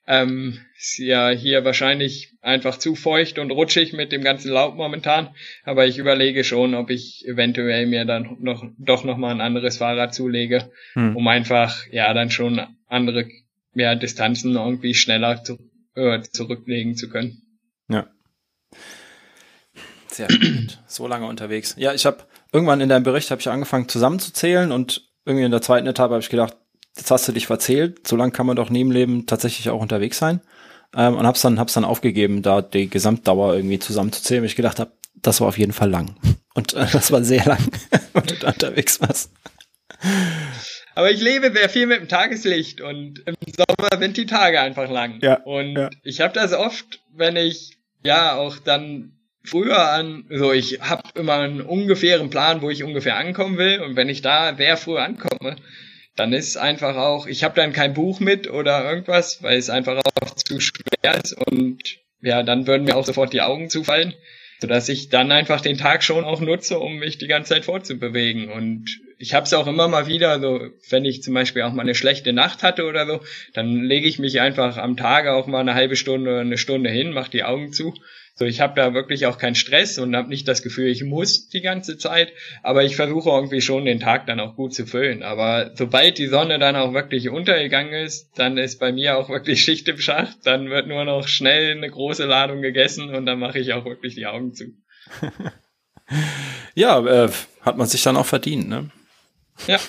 ähm, 0.10 0.58
ist 0.76 0.98
ja 0.98 1.30
hier 1.30 1.64
wahrscheinlich 1.64 2.34
einfach 2.42 2.78
zu 2.78 2.96
feucht 2.96 3.38
und 3.38 3.52
rutschig 3.52 3.94
mit 3.94 4.12
dem 4.12 4.24
ganzen 4.24 4.52
Laub 4.52 4.76
momentan. 4.76 5.30
Aber 5.64 5.86
ich 5.86 6.00
überlege 6.00 6.44
schon, 6.44 6.74
ob 6.74 6.90
ich 6.90 7.26
eventuell 7.28 7.86
mir 7.86 8.06
dann 8.06 8.38
noch 8.40 8.66
doch 8.80 9.04
noch 9.04 9.18
mal 9.18 9.30
ein 9.30 9.40
anderes 9.40 9.78
Fahrrad 9.78 10.16
zulege, 10.16 10.72
hm. 10.94 11.16
um 11.16 11.28
einfach 11.28 11.86
ja 11.92 12.12
dann 12.16 12.32
schon 12.32 12.60
andere 12.88 13.28
mehr 13.74 13.96
Distanzen 13.96 14.56
irgendwie 14.56 14.96
schneller 14.96 15.44
zu, 15.44 15.60
äh, 15.94 16.22
zurücklegen 16.22 16.96
zu 16.96 17.08
können. 17.08 17.44
Ja. 17.88 18.08
Sehr 20.08 20.28
gut. 20.28 20.80
so 20.88 21.08
lange 21.08 21.28
unterwegs. 21.28 21.76
Ja, 21.78 21.94
ich 21.94 22.08
habe 22.08 22.24
irgendwann 22.52 22.82
in 22.82 22.90
deinem 22.90 23.04
Bericht 23.04 23.30
habe 23.30 23.42
ich 23.42 23.48
angefangen 23.48 23.88
zusammenzuzählen 23.88 24.72
und 24.72 25.08
irgendwie 25.24 25.46
in 25.46 25.52
der 25.52 25.62
zweiten 25.62 25.86
Etappe 25.86 26.16
habe 26.16 26.24
ich 26.24 26.30
gedacht, 26.30 26.58
jetzt 26.96 27.12
hast 27.12 27.28
du 27.28 27.32
dich 27.32 27.48
verzählt. 27.48 28.08
So 28.08 28.16
lange 28.16 28.32
kann 28.32 28.46
man 28.46 28.56
doch 28.56 28.70
im 28.70 28.92
Leben 28.92 29.26
tatsächlich 29.26 29.70
auch 29.70 29.82
unterwegs 29.82 30.18
sein. 30.18 30.42
Ähm, 30.96 31.16
und 31.16 31.26
hab's 31.26 31.42
dann 31.42 31.60
hab's 31.60 31.74
dann 31.74 31.86
aufgegeben, 31.86 32.42
da 32.42 32.62
die 32.62 32.90
Gesamtdauer 32.90 33.56
irgendwie 33.56 33.80
zusammenzuzählen. 33.80 34.44
Ich 34.44 34.56
gedacht 34.56 34.80
habe, 34.80 34.92
das 35.16 35.42
war 35.42 35.48
auf 35.48 35.58
jeden 35.58 35.74
Fall 35.74 35.90
lang. 35.90 36.16
Und 36.54 36.74
äh, 36.74 36.88
das 36.92 37.12
war 37.12 37.24
sehr 37.24 37.46
lang, 37.46 37.60
wenn 38.14 38.24
du 38.24 38.36
da 38.36 38.50
unterwegs 38.50 39.00
warst. 39.02 39.32
Aber 40.96 41.12
ich 41.12 41.22
lebe 41.22 41.52
sehr 41.54 41.70
viel 41.70 41.86
mit 41.86 42.00
dem 42.00 42.08
Tageslicht 42.08 42.82
und 42.82 43.20
im 43.26 43.36
Sommer 43.56 44.00
sind 44.00 44.18
die 44.18 44.26
Tage 44.26 44.60
einfach 44.60 44.90
lang. 44.90 45.20
Ja, 45.22 45.36
und 45.44 45.78
ja. 45.78 45.90
ich 46.04 46.22
habe 46.22 46.34
das 46.34 46.54
oft, 46.54 47.00
wenn 47.14 47.36
ich 47.36 47.78
ja 48.04 48.36
auch 48.36 48.58
dann 48.58 49.14
früher 49.44 49.92
an, 49.92 50.26
so 50.30 50.52
ich 50.52 50.82
habe 50.82 51.04
immer 51.16 51.36
einen 51.36 51.62
ungefähren 51.62 52.30
Plan, 52.30 52.62
wo 52.62 52.70
ich 52.70 52.84
ungefähr 52.84 53.18
ankommen 53.18 53.58
will 53.58 53.82
und 53.82 53.96
wenn 53.96 54.10
ich 54.10 54.22
da 54.22 54.56
sehr 54.56 54.78
früh 54.78 54.98
ankomme, 54.98 55.56
dann 56.20 56.34
ist 56.34 56.58
einfach 56.58 56.98
auch, 56.98 57.28
ich 57.28 57.44
habe 57.44 57.56
dann 57.56 57.72
kein 57.74 57.94
Buch 57.94 58.20
mit 58.20 58.50
oder 58.50 58.84
irgendwas, 58.84 59.42
weil 59.42 59.58
es 59.58 59.70
einfach 59.70 60.02
auch 60.22 60.36
zu 60.36 60.60
schwer 60.60 61.16
ist 61.24 61.34
und 61.34 61.80
ja, 62.22 62.44
dann 62.44 62.68
würden 62.68 62.84
mir 62.84 62.98
auch 62.98 63.06
sofort 63.06 63.32
die 63.32 63.42
Augen 63.42 63.70
zufallen. 63.70 64.14
sodass 64.62 64.90
ich 64.90 65.10
dann 65.10 65.32
einfach 65.32 65.62
den 65.62 65.78
Tag 65.78 66.04
schon 66.04 66.26
auch 66.26 66.42
nutze, 66.42 66.80
um 66.80 66.98
mich 66.98 67.18
die 67.18 67.28
ganze 67.28 67.54
Zeit 67.54 67.66
fortzubewegen. 67.66 68.50
Und 68.50 69.00
ich 69.18 69.34
habe 69.34 69.46
es 69.46 69.54
auch 69.54 69.68
immer 69.68 69.88
mal 69.88 70.08
wieder, 70.08 70.40
so 70.40 70.60
wenn 70.90 71.06
ich 71.06 71.24
zum 71.24 71.34
Beispiel 71.34 71.62
auch 71.62 71.72
mal 71.72 71.84
eine 71.84 71.96
schlechte 71.96 72.34
Nacht 72.34 72.62
hatte 72.62 72.86
oder 72.86 73.08
so, 73.08 73.22
dann 73.54 73.84
lege 73.84 74.08
ich 74.08 74.20
mich 74.20 74.42
einfach 74.42 74.78
am 74.78 74.98
Tage 74.98 75.34
auch 75.34 75.48
mal 75.48 75.62
eine 75.62 75.76
halbe 75.76 75.96
Stunde 75.96 76.32
oder 76.32 76.42
eine 76.42 76.58
Stunde 76.58 76.90
hin, 76.90 77.12
mache 77.12 77.32
die 77.32 77.44
Augen 77.44 77.72
zu 77.72 77.94
so, 78.40 78.46
ich 78.46 78.62
habe 78.62 78.74
da 78.74 78.94
wirklich 78.94 79.26
auch 79.26 79.38
keinen 79.38 79.56
Stress 79.56 80.00
und 80.00 80.16
habe 80.16 80.30
nicht 80.30 80.48
das 80.48 80.62
Gefühl, 80.62 80.88
ich 80.88 81.04
muss 81.04 81.50
die 81.50 81.60
ganze 81.60 81.98
Zeit, 81.98 82.32
aber 82.64 82.86
ich 82.86 82.96
versuche 82.96 83.30
irgendwie 83.30 83.60
schon 83.60 83.84
den 83.84 84.00
Tag 84.00 84.28
dann 84.28 84.40
auch 84.40 84.56
gut 84.56 84.74
zu 84.74 84.86
füllen. 84.86 85.24
Aber 85.24 85.72
sobald 85.76 86.18
die 86.18 86.28
Sonne 86.28 86.58
dann 86.58 86.78
auch 86.78 86.94
wirklich 86.94 87.28
untergegangen 87.28 87.92
ist, 87.92 88.30
dann 88.38 88.58
ist 88.58 88.80
bei 88.80 88.94
mir 88.94 89.18
auch 89.18 89.28
wirklich 89.28 89.62
Schicht 89.66 89.90
im 89.90 90.00
Schacht, 90.00 90.38
dann 90.46 90.70
wird 90.70 90.88
nur 90.88 91.04
noch 91.04 91.28
schnell 91.28 91.76
eine 91.76 91.90
große 91.90 92.26
Ladung 92.26 92.62
gegessen 92.62 93.14
und 93.14 93.26
dann 93.26 93.40
mache 93.40 93.60
ich 93.60 93.74
auch 93.74 93.84
wirklich 93.84 94.16
die 94.16 94.26
Augen 94.26 94.54
zu. 94.54 94.68
ja, 96.76 97.26
äh, 97.26 97.30
hat 97.60 97.78
man 97.78 97.88
sich 97.88 98.04
dann 98.04 98.16
auch 98.16 98.26
verdient, 98.26 98.70
ne? 98.70 98.90
Ja. 99.68 99.80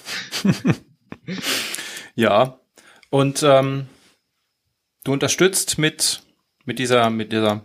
ja. 2.16 2.58
Und 3.10 3.44
ähm, 3.44 3.86
du 5.04 5.12
unterstützt 5.12 5.78
mit 5.78 6.22
mit 6.64 6.80
dieser 6.80 7.10
mit 7.10 7.30
dieser 7.30 7.64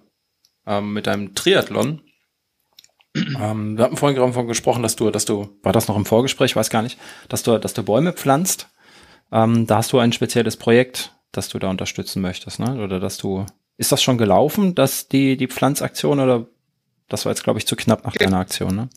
ähm, 0.67 0.93
mit 0.93 1.07
deinem 1.07 1.35
Triathlon. 1.35 2.01
ähm, 3.15 3.77
wir 3.77 3.85
hatten 3.85 3.97
vorhin 3.97 4.19
davon 4.19 4.47
gesprochen, 4.47 4.83
dass 4.83 4.95
du, 4.95 5.09
dass 5.09 5.25
du, 5.25 5.57
war 5.63 5.73
das 5.73 5.87
noch 5.87 5.95
im 5.95 6.05
Vorgespräch, 6.05 6.55
weiß 6.55 6.69
gar 6.69 6.81
nicht, 6.81 6.97
dass 7.29 7.43
du, 7.43 7.57
dass 7.57 7.73
du 7.73 7.83
Bäume 7.83 8.13
pflanzt. 8.13 8.69
Ähm, 9.31 9.67
da 9.67 9.77
hast 9.77 9.91
du 9.91 9.99
ein 9.99 10.11
spezielles 10.11 10.57
Projekt, 10.57 11.13
das 11.31 11.49
du 11.49 11.59
da 11.59 11.69
unterstützen 11.69 12.21
möchtest, 12.21 12.59
ne? 12.59 12.81
Oder 12.83 12.99
dass 12.99 13.17
du, 13.17 13.45
ist 13.77 13.91
das 13.91 14.03
schon 14.03 14.17
gelaufen, 14.17 14.75
dass 14.75 15.07
die, 15.07 15.37
die 15.37 15.47
Pflanzaktion 15.47 16.19
oder 16.19 16.47
das 17.09 17.25
war 17.25 17.31
jetzt, 17.31 17.43
glaube 17.43 17.59
ich, 17.59 17.67
zu 17.67 17.75
knapp 17.75 18.05
nach 18.05 18.15
deiner 18.15 18.39
Aktion, 18.39 18.75
ne? 18.75 18.89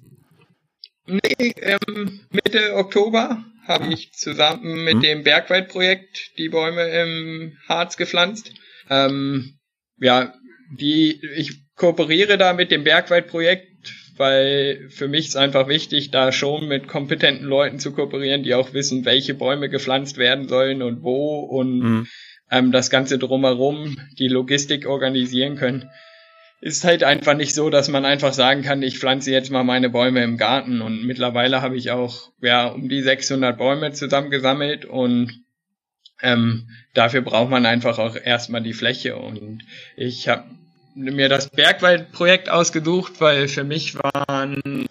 Nee, 1.07 1.55
ähm, 1.63 2.21
Mitte 2.31 2.75
Oktober 2.77 3.45
habe 3.67 3.85
ah. 3.85 3.91
ich 3.91 4.13
zusammen 4.13 4.85
mit 4.85 4.95
hm. 4.95 5.01
dem 5.01 5.25
Bergwaldprojekt 5.25 6.33
die 6.39 6.49
Bäume 6.49 6.89
im 6.89 7.57
Harz 7.67 7.97
gepflanzt. 7.97 8.53
Ähm, 8.91 9.59
ja, 9.97 10.35
die, 10.71 11.21
ich 11.37 11.53
kooperiere 11.77 12.39
da 12.39 12.53
mit 12.53 12.71
dem 12.71 12.85
Bergwaldprojekt, 12.85 13.69
weil 14.17 14.89
für 14.91 15.09
mich 15.09 15.29
ist 15.29 15.37
einfach 15.37 15.69
wichtig, 15.69 16.11
da 16.11 16.33
schon 16.33 16.67
mit 16.67 16.89
kompetenten 16.89 17.47
Leuten 17.47 17.79
zu 17.79 17.93
kooperieren, 17.93 18.43
die 18.43 18.55
auch 18.55 18.73
wissen, 18.73 19.05
welche 19.05 19.35
Bäume 19.35 19.69
gepflanzt 19.69 20.19
werden 20.19 20.49
sollen 20.49 20.83
und 20.83 21.03
wo 21.03 21.39
und 21.39 21.79
mhm. 21.79 22.07
ähm, 22.51 22.73
das 22.73 22.91
Ganze 22.91 23.19
drumherum, 23.19 23.97
die 24.19 24.29
Logistik 24.29 24.87
organisieren 24.87 25.57
können. 25.57 25.89
Ist 26.61 26.83
halt 26.83 27.05
einfach 27.05 27.35
nicht 27.35 27.55
so, 27.55 27.71
dass 27.71 27.89
man 27.89 28.05
einfach 28.05 28.33
sagen 28.33 28.63
kann, 28.63 28.83
ich 28.83 28.99
pflanze 28.99 29.31
jetzt 29.31 29.53
mal 29.53 29.63
meine 29.63 29.91
Bäume 29.91 30.25
im 30.25 30.37
Garten 30.37 30.83
und 30.83 31.07
mittlerweile 31.07 31.63
habe 31.63 31.77
ich 31.77 31.93
auch 31.93 32.33
ja 32.43 32.67
um 32.67 32.89
die 32.89 33.01
600 33.01 33.57
Bäume 33.57 33.93
zusammengesammelt 33.93 34.85
und 34.85 35.45
ähm, 36.21 36.69
dafür 36.95 37.21
braucht 37.21 37.51
man 37.51 37.65
einfach 37.65 38.01
auch 38.01 38.17
erstmal 38.17 38.63
die 38.63 38.73
Fläche 38.73 39.15
und 39.15 39.63
ich 39.97 40.27
habe 40.27 40.45
mir 40.99 41.29
das 41.29 41.51
Bergwaldprojekt 41.51 42.49
ausgesucht, 42.49 43.21
weil 43.21 43.49
für 43.49 43.65
mich 43.65 43.95
waren 43.95 44.87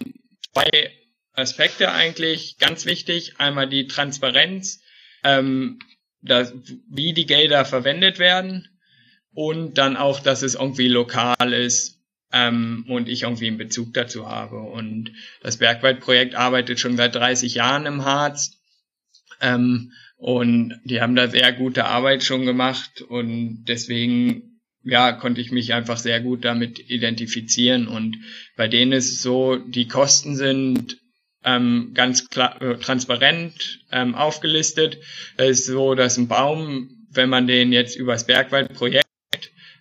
zwei 0.52 0.92
Aspekte 1.34 1.92
eigentlich 1.92 2.58
ganz 2.58 2.86
wichtig. 2.86 3.34
Einmal 3.38 3.68
die 3.68 3.86
Transparenz, 3.86 4.80
ähm, 5.22 5.78
dass, 6.20 6.52
wie 6.90 7.12
die 7.12 7.26
Gelder 7.26 7.64
verwendet 7.64 8.18
werden 8.18 8.68
und 9.32 9.78
dann 9.78 9.96
auch, 9.96 10.20
dass 10.20 10.42
es 10.42 10.54
irgendwie 10.54 10.88
lokal 10.88 11.52
ist 11.52 12.00
ähm, 12.32 12.84
und 12.88 13.08
ich 13.08 13.22
irgendwie 13.22 13.46
einen 13.46 13.58
Bezug 13.58 13.94
dazu 13.94 14.28
habe. 14.28 14.60
Und 14.60 15.12
das 15.42 15.58
Bergwaldprojekt 15.58 16.34
arbeitet 16.34 16.80
schon 16.80 16.96
seit 16.96 17.14
30 17.14 17.54
Jahren 17.54 17.86
im 17.86 18.04
Harz. 18.04 18.60
Ähm, 19.40 19.92
und 20.16 20.80
die 20.84 21.00
haben 21.00 21.14
da 21.14 21.28
sehr 21.28 21.52
gute 21.52 21.84
Arbeit 21.84 22.24
schon 22.24 22.44
gemacht 22.44 23.02
und 23.02 23.66
deswegen 23.66 24.47
ja, 24.88 25.12
konnte 25.12 25.40
ich 25.40 25.52
mich 25.52 25.74
einfach 25.74 25.98
sehr 25.98 26.20
gut 26.20 26.44
damit 26.44 26.90
identifizieren. 26.90 27.86
Und 27.88 28.18
bei 28.56 28.68
denen 28.68 28.92
ist 28.92 29.12
es 29.12 29.22
so, 29.22 29.56
die 29.56 29.88
Kosten 29.88 30.36
sind 30.36 30.98
ähm, 31.44 31.92
ganz 31.94 32.28
klar, 32.28 32.60
äh, 32.60 32.78
transparent 32.78 33.80
ähm, 33.92 34.14
aufgelistet. 34.14 34.98
Es 35.36 35.60
ist 35.60 35.66
so, 35.66 35.94
dass 35.94 36.16
ein 36.16 36.28
Baum, 36.28 37.06
wenn 37.10 37.28
man 37.28 37.46
den 37.46 37.72
jetzt 37.72 37.96
übers 37.96 38.26
Bergwaldprojekt 38.26 39.06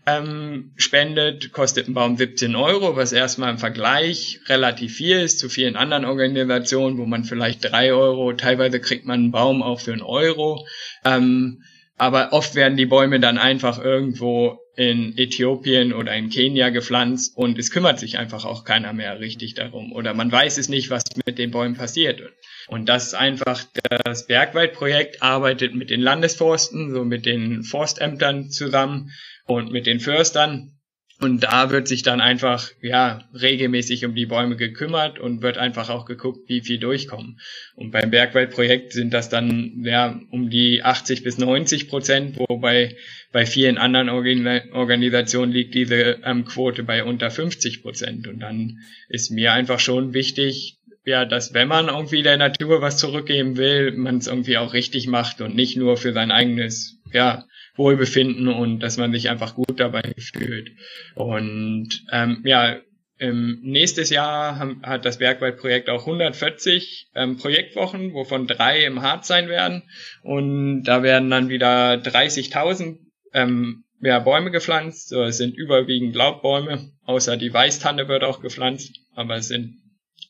ähm, 0.06 0.72
spendet, 0.78 1.52
kostet 1.52 1.88
ein 1.88 1.93
Baum 1.93 2.15
17 2.15 2.56
Euro, 2.56 2.96
was 2.96 3.12
erstmal 3.12 3.52
im 3.52 3.58
Vergleich 3.58 4.39
relativ 4.48 4.96
viel 4.96 5.20
ist 5.20 5.39
zu 5.39 5.50
vielen 5.50 5.76
anderen 5.76 6.06
Organisationen, 6.06 6.98
wo 6.98 7.06
man 7.06 7.26
vielleicht 7.26 7.63
drei 7.63 7.93
Euro, 7.93 8.32
teilweise 8.34 8.80
kriegt 8.80 9.06
man 9.06 9.20
einen 9.20 9.32
Baum 9.32 9.62
auch 9.62 9.82
für 9.82 9.91
einen 9.91 10.02
Euro. 10.02 10.65
Ähm, 11.04 11.63
aber 11.98 12.32
oft 12.32 12.56
werden 12.56 12.78
die 12.78 12.86
Bäume 12.86 13.20
dann 13.20 13.38
einfach 13.38 13.84
irgendwo 13.84 14.60
in 14.78 15.18
Äthiopien 15.18 15.92
oder 15.92 16.16
in 16.16 16.30
Kenia 16.30 16.70
gepflanzt 16.70 17.36
und 17.36 17.58
es 17.58 17.72
kümmert 17.72 18.00
sich 18.00 18.20
einfach 18.20 18.46
auch 18.46 18.63
keiner 18.63 18.94
mehr 18.94 19.20
richtig 19.20 19.56
darum 19.56 19.92
oder 19.92 20.13
man 20.13 20.32
weiß 20.32 20.60
es 20.60 20.70
nicht, 20.70 20.92
was 20.92 21.04
mit 21.26 21.40
den 21.40 21.50
Bäumen 21.50 21.76
passiert. 21.76 22.22
Und 22.68 22.88
das 22.88 23.08
ist 23.08 23.13
einfach 23.16 23.63
das 24.06 24.28
Bergwaldprojekt 24.28 25.24
arbeitet 25.24 25.74
mit 25.74 25.90
den 25.90 26.02
Landesforsten, 26.02 26.94
so 26.94 27.04
mit 27.04 27.26
den 27.26 27.63
Forstämtern 27.63 28.52
zusammen 28.52 29.12
und 29.46 29.72
mit 29.72 29.88
den 29.88 30.00
Förstern 30.00 30.77
und 31.19 31.41
da 31.43 31.71
wird 31.71 31.88
sich 31.88 32.03
dann 32.03 32.21
einfach, 32.21 32.69
ja, 32.80 33.27
regelmäßig 33.34 34.06
um 34.06 34.13
die 34.13 34.27
Bäume 34.27 34.56
gekümmert 34.56 35.17
und 35.17 35.41
wird 35.41 35.58
einfach 35.58 35.89
auch 35.89 36.06
geguckt, 36.06 36.47
wie 36.47 36.62
viel 36.62 36.77
durchkommen. 36.77 37.39
Und 37.75 37.91
beim 37.91 38.12
Bergwaldprojekt 38.12 38.93
sind 38.93 39.13
das 39.13 39.27
dann, 39.27 39.84
ja, 39.84 40.19
um 40.30 40.51
die 40.51 40.84
80 40.84 41.23
bis 41.23 41.39
90 41.39 41.89
Prozent, 41.89 42.38
wobei 42.38 42.97
bei 43.32 43.47
vielen 43.47 43.80
anderen 43.80 44.10
Organisationen 44.10 45.51
liegt 45.51 45.73
diese 45.73 46.19
ähm, 46.23 46.45
Quote 46.45 46.84
bei 46.84 47.03
unter 47.03 47.32
50 47.32 47.82
Prozent. 47.82 48.27
Und 48.27 48.39
dann 48.39 48.77
ist 49.10 49.32
mir 49.32 49.53
einfach 49.53 49.80
schon 49.80 50.13
wichtig, 50.13 50.77
ja, 51.03 51.25
dass 51.25 51.53
wenn 51.56 51.67
man 51.67 51.88
irgendwie 51.88 52.21
der 52.21 52.38
Natur 52.38 52.82
was 52.82 52.97
zurückgeben 52.97 53.58
will, 53.58 53.91
man 53.93 54.17
es 54.17 54.27
irgendwie 54.27 54.58
auch 54.58 54.73
richtig 54.73 55.08
macht 55.08 55.41
und 55.41 55.56
nicht 55.56 55.77
nur 55.77 55.97
für 55.97 56.13
sein 56.13 56.30
eigenes, 56.30 56.99
ja, 57.12 57.45
Wohlbefinden 57.78 58.48
und 58.48 58.80
dass 58.80 58.98
man 58.98 59.12
sich 59.12 59.30
einfach 59.30 59.56
gut 59.56 59.80
dabei 59.80 60.13
fühlt. 60.18 60.72
Und 61.16 62.06
ähm, 62.12 62.42
ja, 62.44 62.78
im 63.20 63.60
nächstes 63.63 64.10
Jahr 64.10 64.60
haben, 64.60 64.82
hat 64.84 65.06
das 65.06 65.18
Bergwaldprojekt 65.18 65.90
auch 65.90 66.02
140 66.02 67.10
ähm, 67.16 67.38
Projektwochen, 67.38 68.13
wovon 68.13 68.48
drei 68.48 68.86
im 68.86 69.02
Harz 69.02 69.28
sein 69.28 69.50
werden. 69.50 69.84
Und 70.22 70.84
da 70.84 71.02
werden 71.02 71.30
dann 71.30 71.50
wieder 71.50 71.94
30.000 71.94 73.00
ähm, 73.34 73.84
ja, 74.02 74.20
Bäume 74.20 74.52
gepflanzt. 74.52 75.10
So, 75.10 75.24
es 75.24 75.38
sind 75.38 75.56
überwiegend 75.56 76.16
Laubbäume, 76.16 76.92
außer 77.06 77.38
die 77.38 77.54
Weißtanne 77.54 78.08
wird 78.08 78.24
auch 78.24 78.42
gepflanzt, 78.42 79.00
aber 79.16 79.38
es 79.38 79.48
sind 79.48 79.78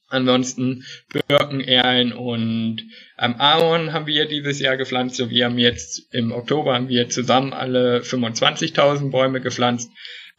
Ansonsten 0.09 0.85
Birken, 1.11 1.59
Erlen 1.59 2.13
und 2.13 2.83
ähm, 3.19 3.35
Ahorn 3.39 3.91
haben 3.91 4.07
wir 4.07 4.25
dieses 4.25 4.59
Jahr 4.59 4.77
gepflanzt. 4.77 5.17
So, 5.17 5.29
wir 5.29 5.45
haben 5.45 5.57
jetzt 5.57 6.13
im 6.13 6.31
Oktober 6.31 6.73
haben 6.73 6.87
wir 6.87 7.09
zusammen 7.09 7.51
alle 7.51 7.99
25.000 7.99 9.11
Bäume 9.11 9.41
gepflanzt, 9.41 9.91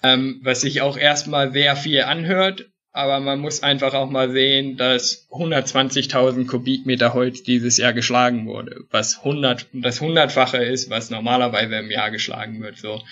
ähm, 0.02 0.40
was 0.42 0.62
sich 0.62 0.80
auch 0.80 0.96
erstmal 0.96 1.52
sehr 1.52 1.76
viel 1.76 2.02
anhört. 2.02 2.70
Aber 2.92 3.20
man 3.20 3.38
muss 3.38 3.62
einfach 3.62 3.92
auch 3.92 4.08
mal 4.08 4.30
sehen, 4.32 4.76
dass 4.78 5.28
120.000 5.30 6.46
Kubikmeter 6.46 7.12
Holz 7.12 7.42
dieses 7.42 7.76
Jahr 7.76 7.92
geschlagen 7.92 8.46
wurde, 8.46 8.84
was 8.90 9.18
100, 9.18 9.66
das 9.74 10.00
hundertfache 10.00 10.56
ist, 10.56 10.88
was 10.88 11.10
normalerweise 11.10 11.76
im 11.76 11.90
Jahr 11.90 12.10
geschlagen 12.10 12.62
wird. 12.62 12.78
So, 12.78 13.02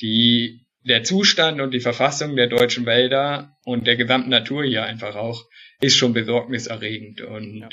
die 0.00 0.66
der 0.86 1.02
Zustand 1.02 1.60
und 1.60 1.72
die 1.72 1.80
Verfassung 1.80 2.36
der 2.36 2.46
deutschen 2.46 2.86
Wälder 2.86 3.56
und 3.64 3.86
der 3.86 3.96
gesamten 3.96 4.30
Natur 4.30 4.64
hier 4.64 4.84
einfach 4.84 5.16
auch 5.16 5.44
ist 5.80 5.96
schon 5.96 6.12
besorgniserregend. 6.12 7.20
Und 7.20 7.68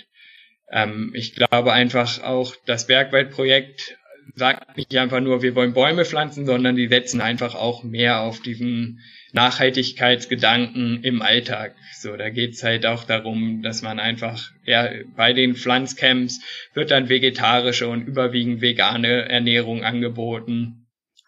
ähm, 0.71 1.11
ich 1.15 1.35
glaube 1.35 1.73
einfach 1.73 2.23
auch, 2.23 2.55
das 2.65 2.87
Bergwaldprojekt 2.87 3.97
sagt 4.35 4.77
nicht 4.77 4.95
einfach 4.97 5.19
nur, 5.19 5.41
wir 5.41 5.55
wollen 5.55 5.73
Bäume 5.73 6.05
pflanzen, 6.05 6.45
sondern 6.45 6.75
die 6.75 6.87
setzen 6.87 7.21
einfach 7.21 7.55
auch 7.55 7.83
mehr 7.83 8.21
auf 8.21 8.41
diesen 8.41 8.99
Nachhaltigkeitsgedanken 9.33 11.03
im 11.03 11.21
Alltag. 11.21 11.75
So, 11.93 12.15
da 12.15 12.29
geht's 12.29 12.63
halt 12.63 12.85
auch 12.85 13.03
darum, 13.03 13.61
dass 13.61 13.81
man 13.81 13.99
einfach, 13.99 14.51
ja, 14.63 14.89
bei 15.15 15.33
den 15.33 15.55
Pflanzcamps 15.55 16.41
wird 16.73 16.91
dann 16.91 17.09
vegetarische 17.09 17.87
und 17.87 18.07
überwiegend 18.07 18.61
vegane 18.61 19.29
Ernährung 19.29 19.83
angeboten. 19.83 20.82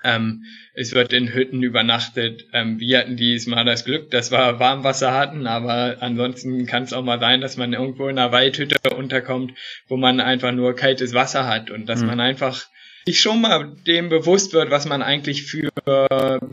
Ähm, 0.05 0.43
es 0.73 0.93
wird 0.93 1.11
in 1.13 1.33
Hütten 1.33 1.63
übernachtet. 1.63 2.45
Ähm, 2.53 2.79
wir 2.79 2.99
hatten 2.99 3.17
diesmal 3.17 3.65
das 3.65 3.83
Glück, 3.83 4.11
dass 4.11 4.31
wir 4.31 4.59
Warmwasser 4.59 5.13
hatten, 5.13 5.47
aber 5.47 5.97
ansonsten 5.99 6.65
kann 6.67 6.83
es 6.83 6.93
auch 6.93 7.03
mal 7.03 7.19
sein, 7.19 7.41
dass 7.41 7.57
man 7.57 7.73
irgendwo 7.73 8.07
in 8.07 8.19
einer 8.19 8.31
Waldhütte 8.31 8.77
unterkommt, 8.95 9.53
wo 9.87 9.97
man 9.97 10.19
einfach 10.19 10.51
nur 10.51 10.75
kaltes 10.75 11.13
Wasser 11.13 11.47
hat 11.47 11.71
und 11.71 11.87
dass 11.87 12.01
mhm. 12.01 12.07
man 12.07 12.19
einfach 12.19 12.65
sich 13.05 13.19
schon 13.19 13.41
mal 13.41 13.75
dem 13.85 14.09
bewusst 14.09 14.53
wird, 14.53 14.71
was 14.71 14.87
man 14.87 15.01
eigentlich 15.01 15.43
für 15.43 15.69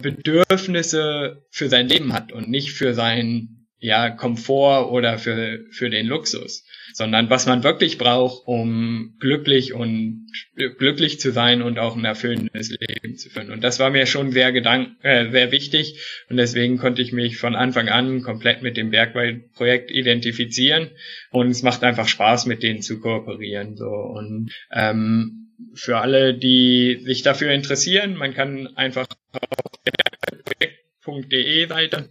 Bedürfnisse 0.03 1.47
für 1.51 1.69
sein 1.69 1.89
Leben 1.89 2.13
hat 2.13 2.33
und 2.33 2.51
nicht 2.51 2.73
für 2.73 2.93
sein 2.95 3.67
ja, 3.83 4.11
Komfort 4.11 4.93
oder 4.93 5.19
für, 5.19 5.65
für 5.71 5.91
den 5.91 6.07
Luxus, 6.07 6.65
sondern 6.93 7.31
was 7.31 7.47
man 7.47 7.63
wirklich 7.63 7.99
braucht, 7.99 8.47
um 8.47 9.17
glücklich 9.21 9.73
und 9.73 10.27
glücklich 10.55 11.21
zu 11.21 11.31
sein 11.31 11.63
und 11.63 11.79
auch 11.79 11.97
ein 11.97 12.05
erfüllendes 12.05 12.71
Leben 12.71 13.17
zu 13.17 13.31
führen. 13.31 13.51
Und 13.51 13.63
das 13.63 13.79
war 13.79 13.91
mir 13.91 14.07
schon 14.07 14.33
sehr 14.33 14.53
gedank 14.53 14.97
äh, 15.03 15.31
sehr 15.31 15.53
wichtig 15.53 16.01
und 16.29 16.37
deswegen 16.37 16.79
konnte 16.79 17.03
ich 17.03 17.13
mich 17.13 17.37
von 17.39 17.55
Anfang 17.55 17.89
an 17.89 18.23
komplett 18.23 18.63
mit 18.63 18.77
dem 18.77 18.91
Bergwald-Projekt 18.91 19.91
identifizieren 19.91 20.91
und 21.31 21.49
es 21.49 21.63
macht 21.63 21.83
einfach 21.85 22.09
Spaß, 22.09 22.47
mit 22.47 22.63
denen 22.63 22.83
zu 22.83 23.01
kooperieren. 23.01 23.77
So 23.77 23.87
und 23.87 24.51
ähm, 24.73 25.51
für 25.75 25.99
alle, 25.99 26.35
die 26.35 27.01
sich 27.05 27.23
dafür 27.23 27.53
interessieren, 27.53 28.17
man 28.17 28.35
kann 28.35 28.69
einfach 28.77 29.07
auf 29.33 29.83
bergwaldprojekt.de 29.85 31.69
Seite 31.69 32.09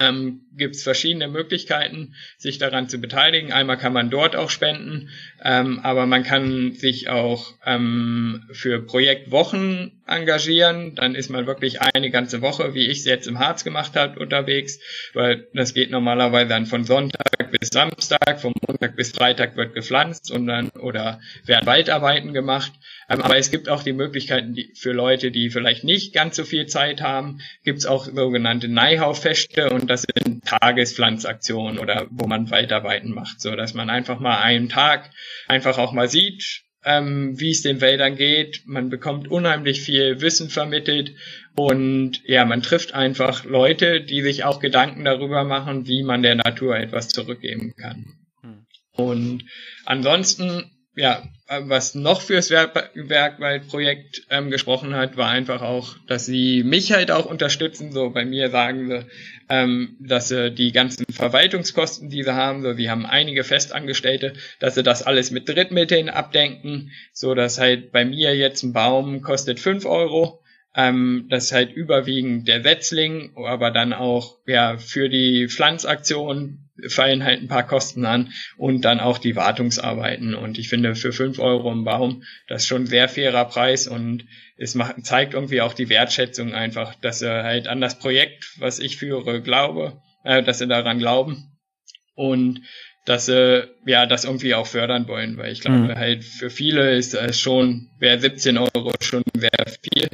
ähm, 0.00 0.40
gibt 0.56 0.74
es 0.74 0.82
verschiedene 0.82 1.28
Möglichkeiten, 1.28 2.14
sich 2.36 2.58
daran 2.58 2.88
zu 2.88 2.98
beteiligen. 2.98 3.52
Einmal 3.52 3.78
kann 3.78 3.92
man 3.92 4.10
dort 4.10 4.34
auch 4.34 4.50
spenden, 4.50 5.10
ähm, 5.42 5.80
aber 5.82 6.06
man 6.06 6.24
kann 6.24 6.72
sich 6.72 7.08
auch 7.08 7.54
ähm, 7.64 8.44
für 8.52 8.80
Projektwochen 8.84 10.02
engagieren. 10.06 10.94
Dann 10.96 11.14
ist 11.14 11.30
man 11.30 11.46
wirklich 11.46 11.80
eine 11.80 12.10
ganze 12.10 12.42
Woche, 12.42 12.74
wie 12.74 12.86
ich 12.86 12.98
es 12.98 13.04
jetzt 13.04 13.28
im 13.28 13.38
Harz 13.38 13.64
gemacht 13.64 13.94
habe, 13.94 14.18
unterwegs, 14.18 14.80
weil 15.12 15.46
das 15.54 15.74
geht 15.74 15.90
normalerweise 15.90 16.48
dann 16.48 16.66
von 16.66 16.84
Sonntag 16.84 17.33
bis 17.64 17.70
Samstag, 17.72 18.40
vom 18.40 18.52
Montag 18.66 18.94
bis 18.94 19.12
Freitag 19.12 19.56
wird 19.56 19.72
gepflanzt 19.72 20.30
und 20.30 20.46
dann 20.46 20.68
oder 20.70 21.20
werden 21.46 21.66
Waldarbeiten 21.66 22.34
gemacht. 22.34 22.72
Ähm, 23.08 23.22
aber 23.22 23.38
es 23.38 23.50
gibt 23.50 23.70
auch 23.70 23.82
die 23.82 23.94
Möglichkeiten 23.94 24.52
die, 24.52 24.72
für 24.74 24.92
Leute, 24.92 25.30
die 25.30 25.48
vielleicht 25.48 25.82
nicht 25.82 26.12
ganz 26.12 26.36
so 26.36 26.44
viel 26.44 26.66
Zeit 26.66 27.00
haben, 27.00 27.40
gibt 27.64 27.78
es 27.78 27.86
auch 27.86 28.04
sogenannte 28.04 28.68
Neihaufeste 28.68 29.70
und 29.70 29.88
das 29.88 30.02
sind 30.02 30.44
Tagespflanzaktionen 30.44 31.78
oder 31.78 32.06
wo 32.10 32.26
man 32.26 32.50
Waldarbeiten 32.50 33.14
macht, 33.14 33.40
so 33.40 33.56
dass 33.56 33.72
man 33.72 33.88
einfach 33.88 34.20
mal 34.20 34.42
einen 34.42 34.68
Tag 34.68 35.10
einfach 35.48 35.78
auch 35.78 35.92
mal 35.92 36.08
sieht, 36.08 36.64
ähm, 36.84 37.40
wie 37.40 37.50
es 37.50 37.62
den 37.62 37.80
Wäldern 37.80 38.16
geht. 38.16 38.62
Man 38.66 38.90
bekommt 38.90 39.28
unheimlich 39.28 39.80
viel 39.80 40.20
Wissen 40.20 40.50
vermittelt 40.50 41.14
und 41.56 42.22
ja, 42.24 42.44
man 42.44 42.62
trifft 42.62 42.94
einfach 42.94 43.44
Leute, 43.44 44.00
die 44.00 44.22
sich 44.22 44.44
auch 44.44 44.60
Gedanken 44.60 45.04
darüber 45.04 45.44
machen, 45.44 45.86
wie 45.86 46.02
man 46.02 46.22
der 46.22 46.34
Natur 46.34 46.76
etwas 46.76 47.08
zurückgeben 47.08 47.74
kann. 47.76 48.16
Hm. 48.40 48.66
Und 48.92 49.44
ansonsten 49.84 50.70
ja, 50.96 51.22
was 51.48 51.94
noch 51.94 52.20
fürs 52.20 52.50
Werkwaldprojekt 52.50 54.26
ähm, 54.30 54.50
gesprochen 54.50 54.94
hat, 54.94 55.16
war 55.16 55.28
einfach 55.28 55.60
auch, 55.60 55.96
dass 56.06 56.24
sie 56.26 56.62
mich 56.62 56.92
halt 56.92 57.10
auch 57.10 57.26
unterstützen. 57.26 57.90
So 57.90 58.10
bei 58.10 58.24
mir 58.24 58.50
sagen 58.50 58.88
sie, 58.88 59.06
ähm, 59.48 59.96
dass 59.98 60.28
sie 60.28 60.52
die 60.52 60.70
ganzen 60.70 61.04
Verwaltungskosten, 61.12 62.10
die 62.10 62.22
sie 62.22 62.34
haben, 62.34 62.62
so 62.62 62.76
wir 62.76 62.90
haben 62.90 63.06
einige 63.06 63.42
Festangestellte, 63.42 64.34
dass 64.60 64.76
sie 64.76 64.84
das 64.84 65.02
alles 65.02 65.32
mit 65.32 65.48
Drittmitteln 65.48 66.08
abdenken, 66.08 66.92
so 67.12 67.34
dass 67.34 67.58
halt 67.58 67.90
bei 67.90 68.04
mir 68.04 68.36
jetzt 68.36 68.62
ein 68.62 68.72
Baum 68.72 69.20
kostet 69.20 69.58
fünf 69.58 69.86
Euro. 69.86 70.43
Ähm, 70.76 71.26
das 71.30 71.44
ist 71.44 71.52
halt 71.52 71.72
überwiegend 71.72 72.48
der 72.48 72.62
Setzling, 72.62 73.32
aber 73.36 73.70
dann 73.70 73.92
auch 73.92 74.38
ja 74.46 74.76
für 74.76 75.08
die 75.08 75.48
Pflanzaktion 75.48 76.64
fallen 76.88 77.22
halt 77.22 77.40
ein 77.40 77.48
paar 77.48 77.66
Kosten 77.66 78.04
an 78.04 78.32
und 78.56 78.84
dann 78.84 78.98
auch 79.00 79.18
die 79.18 79.36
Wartungsarbeiten. 79.36 80.34
Und 80.34 80.58
ich 80.58 80.68
finde, 80.68 80.96
für 80.96 81.12
fünf 81.12 81.38
Euro 81.38 81.70
im 81.70 81.84
Baum, 81.84 82.24
das 82.48 82.62
ist 82.62 82.68
schon 82.68 82.82
ein 82.82 82.86
sehr 82.86 83.08
fairer 83.08 83.44
Preis 83.44 83.86
und 83.86 84.24
es 84.56 84.74
macht, 84.74 85.04
zeigt 85.04 85.34
irgendwie 85.34 85.60
auch 85.60 85.74
die 85.74 85.88
Wertschätzung 85.88 86.52
einfach, 86.52 86.94
dass 86.96 87.22
er 87.22 87.44
halt 87.44 87.68
an 87.68 87.80
das 87.80 87.98
Projekt, 87.98 88.54
was 88.58 88.80
ich 88.80 88.96
führe, 88.96 89.42
glaube, 89.42 90.00
äh, 90.24 90.42
dass 90.42 90.58
sie 90.58 90.66
daran 90.66 90.98
glauben. 90.98 91.50
Und 92.16 92.62
dass 93.04 93.26
sie 93.26 93.68
ja 93.86 94.06
das 94.06 94.24
irgendwie 94.24 94.54
auch 94.54 94.66
fördern 94.66 95.06
wollen, 95.08 95.36
weil 95.36 95.52
ich 95.52 95.60
glaube 95.60 95.78
mhm. 95.78 95.94
halt 95.94 96.24
für 96.24 96.48
viele 96.48 96.96
ist 96.96 97.14
es 97.14 97.38
schon, 97.38 97.90
wäre 97.98 98.18
17 98.18 98.56
Euro 98.56 98.92
schon 99.00 99.22
sehr 99.36 99.50
viel, 99.82 100.08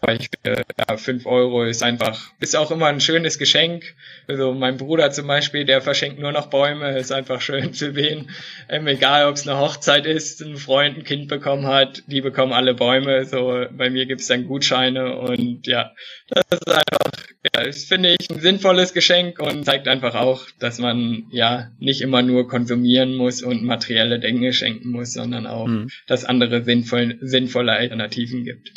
aber 0.00 0.14
ich 0.14 0.28
finde, 0.28 0.64
ja, 0.78 0.96
5 0.96 1.24
Euro 1.26 1.64
ist 1.64 1.82
einfach, 1.82 2.32
ist 2.40 2.56
auch 2.56 2.70
immer 2.70 2.86
ein 2.86 3.00
schönes 3.00 3.38
Geschenk. 3.38 3.94
Also 4.26 4.52
mein 4.52 4.76
Bruder 4.76 5.10
zum 5.12 5.26
Beispiel, 5.26 5.64
der 5.64 5.80
verschenkt 5.80 6.18
nur 6.18 6.32
noch 6.32 6.48
Bäume, 6.48 6.98
ist 6.98 7.12
einfach 7.12 7.40
schön 7.40 7.72
zu 7.72 7.92
sehen. 7.92 8.30
Ähm, 8.68 8.86
egal 8.86 9.28
ob 9.28 9.36
es 9.36 9.46
eine 9.46 9.58
Hochzeit 9.58 10.06
ist, 10.06 10.42
ein 10.42 10.56
Freund 10.56 10.98
ein 10.98 11.04
Kind 11.04 11.28
bekommen 11.28 11.66
hat, 11.66 12.02
die 12.06 12.20
bekommen 12.20 12.52
alle 12.52 12.74
Bäume. 12.74 13.24
So 13.24 13.66
bei 13.70 13.88
mir 13.90 14.06
gibt 14.06 14.20
es 14.20 14.26
dann 14.26 14.46
Gutscheine 14.46 15.16
und 15.16 15.66
ja, 15.66 15.92
das 16.28 16.44
ist 16.50 16.68
einfach, 16.68 17.12
ja, 17.54 17.64
das 17.64 17.84
finde 17.84 18.16
ich 18.18 18.30
ein 18.30 18.40
sinnvolles 18.40 18.94
Geschenk 18.94 19.38
und 19.38 19.64
zeigt 19.64 19.86
einfach 19.86 20.14
auch, 20.14 20.46
dass 20.58 20.78
man 20.78 21.24
ja 21.30 21.70
nicht 21.78 22.00
immer 22.00 22.22
nur 22.22 22.48
konsumieren 22.48 23.14
muss 23.14 23.42
und 23.42 23.62
materielle 23.62 24.18
Dinge 24.18 24.52
schenken 24.52 24.90
muss, 24.90 25.12
sondern 25.12 25.46
auch, 25.46 25.66
mhm. 25.66 25.88
dass 26.06 26.24
andere 26.24 26.64
sinnvoll, 26.64 27.18
sinnvolle 27.20 27.72
Alternativen 27.72 28.44
gibt. 28.44 28.72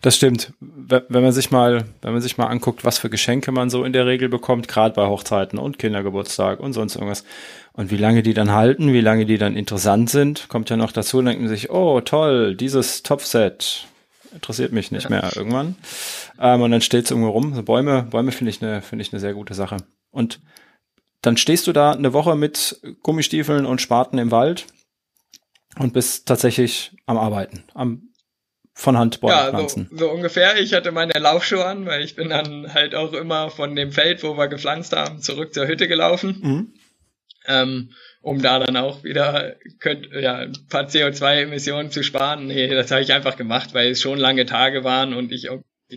Das 0.00 0.16
stimmt. 0.16 0.52
Wenn 0.60 1.22
man 1.22 1.32
sich 1.32 1.50
mal, 1.50 1.84
wenn 2.02 2.12
man 2.12 2.22
sich 2.22 2.38
mal 2.38 2.46
anguckt, 2.46 2.84
was 2.84 2.98
für 2.98 3.10
Geschenke 3.10 3.52
man 3.52 3.70
so 3.70 3.84
in 3.84 3.92
der 3.92 4.06
Regel 4.06 4.28
bekommt, 4.28 4.68
gerade 4.68 4.94
bei 4.94 5.06
Hochzeiten 5.06 5.58
und 5.58 5.78
Kindergeburtstag 5.78 6.60
und 6.60 6.72
sonst 6.72 6.96
irgendwas, 6.96 7.24
und 7.72 7.90
wie 7.90 7.96
lange 7.96 8.22
die 8.22 8.34
dann 8.34 8.52
halten, 8.52 8.92
wie 8.92 9.00
lange 9.00 9.26
die 9.26 9.38
dann 9.38 9.56
interessant 9.56 10.10
sind, 10.10 10.48
kommt 10.48 10.70
ja 10.70 10.76
noch 10.76 10.92
dazu, 10.92 11.22
denken 11.22 11.48
sich, 11.48 11.70
oh 11.70 12.00
toll, 12.00 12.56
dieses 12.56 13.02
Topfset 13.02 13.86
interessiert 14.32 14.72
mich 14.72 14.90
nicht 14.90 15.10
mehr 15.10 15.30
irgendwann. 15.34 15.76
Ähm, 16.40 16.62
und 16.62 16.70
dann 16.70 16.82
steht 16.82 17.04
es 17.04 17.10
irgendwo 17.10 17.30
rum. 17.30 17.54
So 17.54 17.62
Bäume, 17.62 18.04
Bäume 18.04 18.32
finde 18.32 18.50
ich 18.50 18.62
eine, 18.62 18.82
finde 18.82 19.02
ich 19.02 19.12
eine 19.12 19.20
sehr 19.20 19.34
gute 19.34 19.54
Sache. 19.54 19.78
Und 20.10 20.40
dann 21.22 21.36
stehst 21.36 21.66
du 21.66 21.72
da 21.72 21.92
eine 21.92 22.12
Woche 22.12 22.34
mit 22.36 22.80
Gummistiefeln 23.02 23.66
und 23.66 23.80
Spaten 23.80 24.18
im 24.18 24.30
Wald 24.30 24.66
und 25.78 25.92
bist 25.92 26.26
tatsächlich 26.26 26.96
am 27.06 27.18
Arbeiten, 27.18 27.64
am 27.74 28.09
von 28.80 28.96
Hand 28.96 29.20
Bäume 29.20 29.34
ja. 29.34 29.68
So, 29.68 29.86
so 29.90 30.10
ungefähr. 30.10 30.58
Ich 30.58 30.72
hatte 30.72 30.90
meine 30.92 31.12
Laufschuhe 31.18 31.64
an, 31.64 31.86
weil 31.86 32.02
ich 32.02 32.16
bin 32.16 32.30
dann 32.30 32.72
halt 32.72 32.94
auch 32.94 33.12
immer 33.12 33.50
von 33.50 33.76
dem 33.76 33.92
Feld, 33.92 34.22
wo 34.22 34.36
wir 34.36 34.48
gepflanzt 34.48 34.94
haben, 34.96 35.20
zurück 35.20 35.52
zur 35.52 35.66
Hütte 35.66 35.86
gelaufen. 35.86 36.38
Mhm. 36.40 36.74
Ähm, 37.46 37.90
um 38.22 38.42
da 38.42 38.58
dann 38.58 38.76
auch 38.76 39.02
wieder 39.02 39.56
könnt, 39.78 40.08
ja, 40.12 40.36
ein 40.38 40.52
paar 40.68 40.84
CO2-Emissionen 40.84 41.90
zu 41.90 42.02
sparen. 42.02 42.46
Nee, 42.46 42.68
das 42.68 42.90
habe 42.90 43.02
ich 43.02 43.12
einfach 43.12 43.36
gemacht, 43.36 43.72
weil 43.72 43.90
es 43.90 44.00
schon 44.00 44.18
lange 44.18 44.44
Tage 44.46 44.84
waren 44.84 45.14
und 45.14 45.32
ich 45.32 45.48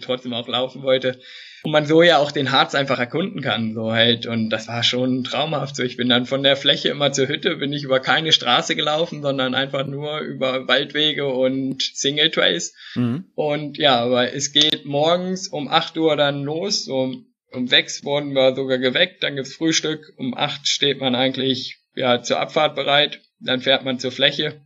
trotzdem 0.01 0.33
auch 0.33 0.47
laufen 0.47 0.83
wollte 0.83 1.19
und 1.63 1.71
man 1.71 1.85
so 1.85 2.03
ja 2.03 2.17
auch 2.17 2.31
den 2.31 2.51
Harz 2.51 2.75
einfach 2.75 2.99
erkunden 2.99 3.41
kann, 3.41 3.73
so 3.73 3.93
halt. 3.93 4.25
Und 4.25 4.49
das 4.49 4.67
war 4.67 4.83
schon 4.83 5.23
traumhaft. 5.23 5.77
So, 5.77 5.83
ich 5.83 5.95
bin 5.95 6.09
dann 6.09 6.25
von 6.25 6.43
der 6.43 6.57
Fläche 6.57 6.89
immer 6.89 7.13
zur 7.13 7.29
Hütte, 7.29 7.55
bin 7.55 7.71
ich 7.71 7.83
über 7.83 8.01
keine 8.01 8.33
Straße 8.33 8.75
gelaufen, 8.75 9.21
sondern 9.21 9.55
einfach 9.55 9.87
nur 9.87 10.19
über 10.19 10.67
Waldwege 10.67 11.25
und 11.25 11.81
Single 11.81 12.31
Trails. 12.31 12.75
Mhm. 12.95 13.31
Und 13.33 13.77
ja, 13.77 14.01
aber 14.01 14.33
es 14.33 14.51
geht 14.51 14.85
morgens 14.85 15.47
um 15.47 15.69
8 15.69 15.97
Uhr 15.97 16.17
dann 16.17 16.43
los, 16.43 16.83
so 16.83 17.15
um 17.51 17.67
6 17.67 18.03
wurden 18.03 18.33
wir 18.33 18.55
sogar 18.55 18.77
geweckt, 18.77 19.23
dann 19.23 19.35
gibt's 19.35 19.55
Frühstück, 19.55 20.13
um 20.17 20.35
8 20.35 20.67
steht 20.67 20.99
man 20.99 21.15
eigentlich 21.15 21.79
ja 21.95 22.21
zur 22.21 22.41
Abfahrt 22.41 22.75
bereit, 22.75 23.21
dann 23.39 23.61
fährt 23.61 23.85
man 23.85 23.99
zur 23.99 24.11
Fläche. 24.11 24.65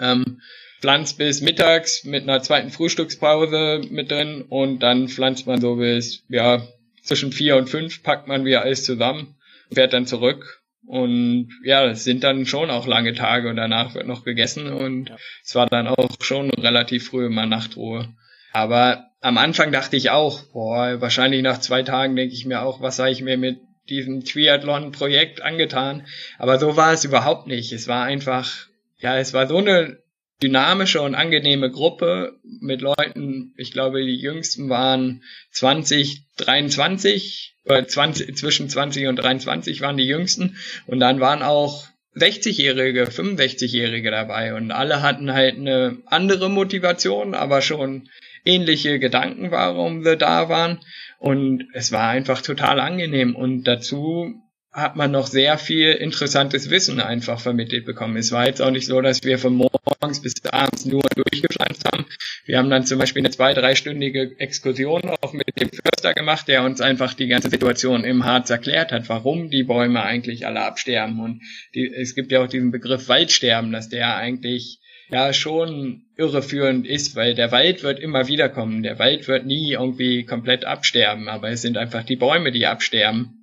Ähm, 0.00 0.40
pflanzt 0.80 1.18
bis 1.18 1.40
mittags 1.40 2.04
mit 2.04 2.22
einer 2.22 2.42
zweiten 2.42 2.70
Frühstückspause 2.70 3.82
mit 3.90 4.10
drin 4.10 4.44
und 4.48 4.80
dann 4.80 5.08
pflanzt 5.08 5.46
man 5.46 5.60
so 5.60 5.76
bis, 5.76 6.24
ja, 6.28 6.62
zwischen 7.02 7.32
vier 7.32 7.56
und 7.56 7.68
fünf 7.68 8.02
packt 8.02 8.28
man 8.28 8.44
wieder 8.44 8.62
alles 8.62 8.84
zusammen, 8.84 9.36
fährt 9.72 9.92
dann 9.92 10.06
zurück 10.06 10.62
und 10.86 11.50
ja, 11.64 11.86
es 11.86 12.04
sind 12.04 12.24
dann 12.24 12.46
schon 12.46 12.70
auch 12.70 12.86
lange 12.86 13.14
Tage 13.14 13.48
und 13.48 13.56
danach 13.56 13.94
wird 13.94 14.06
noch 14.06 14.24
gegessen 14.24 14.72
und 14.72 15.10
ja. 15.10 15.16
es 15.44 15.54
war 15.54 15.66
dann 15.66 15.86
auch 15.86 16.08
schon 16.20 16.50
relativ 16.50 17.08
früh 17.08 17.26
immer 17.26 17.46
Nachtruhe. 17.46 18.08
Aber 18.52 19.06
am 19.20 19.38
Anfang 19.38 19.70
dachte 19.70 19.96
ich 19.96 20.10
auch, 20.10 20.42
boah, 20.52 21.00
wahrscheinlich 21.00 21.42
nach 21.42 21.60
zwei 21.60 21.82
Tagen 21.82 22.16
denke 22.16 22.34
ich 22.34 22.46
mir 22.46 22.62
auch, 22.62 22.80
was 22.80 22.98
habe 22.98 23.10
ich 23.10 23.22
mir 23.22 23.36
mit 23.36 23.60
diesem 23.88 24.24
Triathlon-Projekt 24.24 25.42
angetan? 25.42 26.06
Aber 26.38 26.58
so 26.58 26.76
war 26.76 26.92
es 26.92 27.04
überhaupt 27.04 27.46
nicht. 27.46 27.72
Es 27.72 27.86
war 27.86 28.04
einfach, 28.04 28.66
ja, 28.98 29.18
es 29.18 29.32
war 29.32 29.46
so 29.46 29.58
eine 29.58 29.98
dynamische 30.42 31.02
und 31.02 31.14
angenehme 31.14 31.70
Gruppe 31.70 32.38
mit 32.60 32.80
Leuten, 32.80 33.52
ich 33.56 33.72
glaube, 33.72 34.04
die 34.04 34.16
jüngsten 34.16 34.68
waren 34.68 35.22
20, 35.52 36.24
23, 36.36 37.56
oder 37.64 37.86
20, 37.86 38.36
zwischen 38.36 38.68
20 38.68 39.06
und 39.06 39.16
23 39.16 39.80
waren 39.80 39.96
die 39.96 40.06
jüngsten. 40.06 40.56
Und 40.86 41.00
dann 41.00 41.20
waren 41.20 41.42
auch 41.42 41.86
60-Jährige, 42.16 43.04
65-Jährige 43.04 44.10
dabei 44.10 44.54
und 44.54 44.72
alle 44.72 45.02
hatten 45.02 45.32
halt 45.32 45.56
eine 45.56 45.98
andere 46.06 46.50
Motivation, 46.50 47.34
aber 47.34 47.62
schon 47.62 48.08
ähnliche 48.44 48.98
Gedanken, 48.98 49.50
warum 49.50 50.04
wir 50.04 50.16
da 50.16 50.48
waren. 50.48 50.80
Und 51.18 51.68
es 51.74 51.92
war 51.92 52.08
einfach 52.08 52.40
total 52.40 52.80
angenehm. 52.80 53.36
Und 53.36 53.64
dazu 53.64 54.42
hat 54.72 54.94
man 54.94 55.10
noch 55.10 55.26
sehr 55.26 55.58
viel 55.58 55.90
interessantes 55.90 56.70
Wissen 56.70 57.00
einfach 57.00 57.40
vermittelt 57.40 57.84
bekommen. 57.84 58.16
Es 58.16 58.30
war 58.30 58.46
jetzt 58.46 58.62
auch 58.62 58.70
nicht 58.70 58.86
so, 58.86 59.00
dass 59.00 59.24
wir 59.24 59.38
von 59.38 59.54
morgens 59.54 60.22
bis 60.22 60.34
abends 60.44 60.84
nur 60.84 61.02
durchgepflanzt 61.16 61.84
haben. 61.86 62.06
Wir 62.44 62.58
haben 62.58 62.70
dann 62.70 62.86
zum 62.86 62.98
Beispiel 63.00 63.22
eine 63.22 63.30
zwei-, 63.30 63.52
dreistündige 63.52 64.38
Exkursion 64.38 65.02
auch 65.22 65.32
mit 65.32 65.60
dem 65.60 65.70
Förster 65.70 66.14
gemacht, 66.14 66.46
der 66.46 66.62
uns 66.62 66.80
einfach 66.80 67.14
die 67.14 67.26
ganze 67.26 67.50
Situation 67.50 68.04
im 68.04 68.24
Harz 68.24 68.50
erklärt 68.50 68.92
hat, 68.92 69.08
warum 69.08 69.50
die 69.50 69.64
Bäume 69.64 70.02
eigentlich 70.02 70.46
alle 70.46 70.60
absterben. 70.60 71.18
Und 71.18 71.42
die, 71.74 71.92
es 71.92 72.14
gibt 72.14 72.30
ja 72.30 72.42
auch 72.42 72.48
diesen 72.48 72.70
Begriff 72.70 73.08
Waldsterben, 73.08 73.72
dass 73.72 73.88
der 73.88 74.14
eigentlich 74.16 74.78
ja 75.10 75.32
schon 75.32 76.04
irreführend 76.16 76.86
ist, 76.86 77.16
weil 77.16 77.34
der 77.34 77.50
Wald 77.50 77.82
wird 77.82 77.98
immer 77.98 78.28
wiederkommen. 78.28 78.84
Der 78.84 79.00
Wald 79.00 79.26
wird 79.26 79.46
nie 79.46 79.72
irgendwie 79.72 80.24
komplett 80.24 80.64
absterben, 80.64 81.28
aber 81.28 81.50
es 81.50 81.62
sind 81.62 81.76
einfach 81.76 82.04
die 82.04 82.14
Bäume, 82.14 82.52
die 82.52 82.66
absterben. 82.66 83.39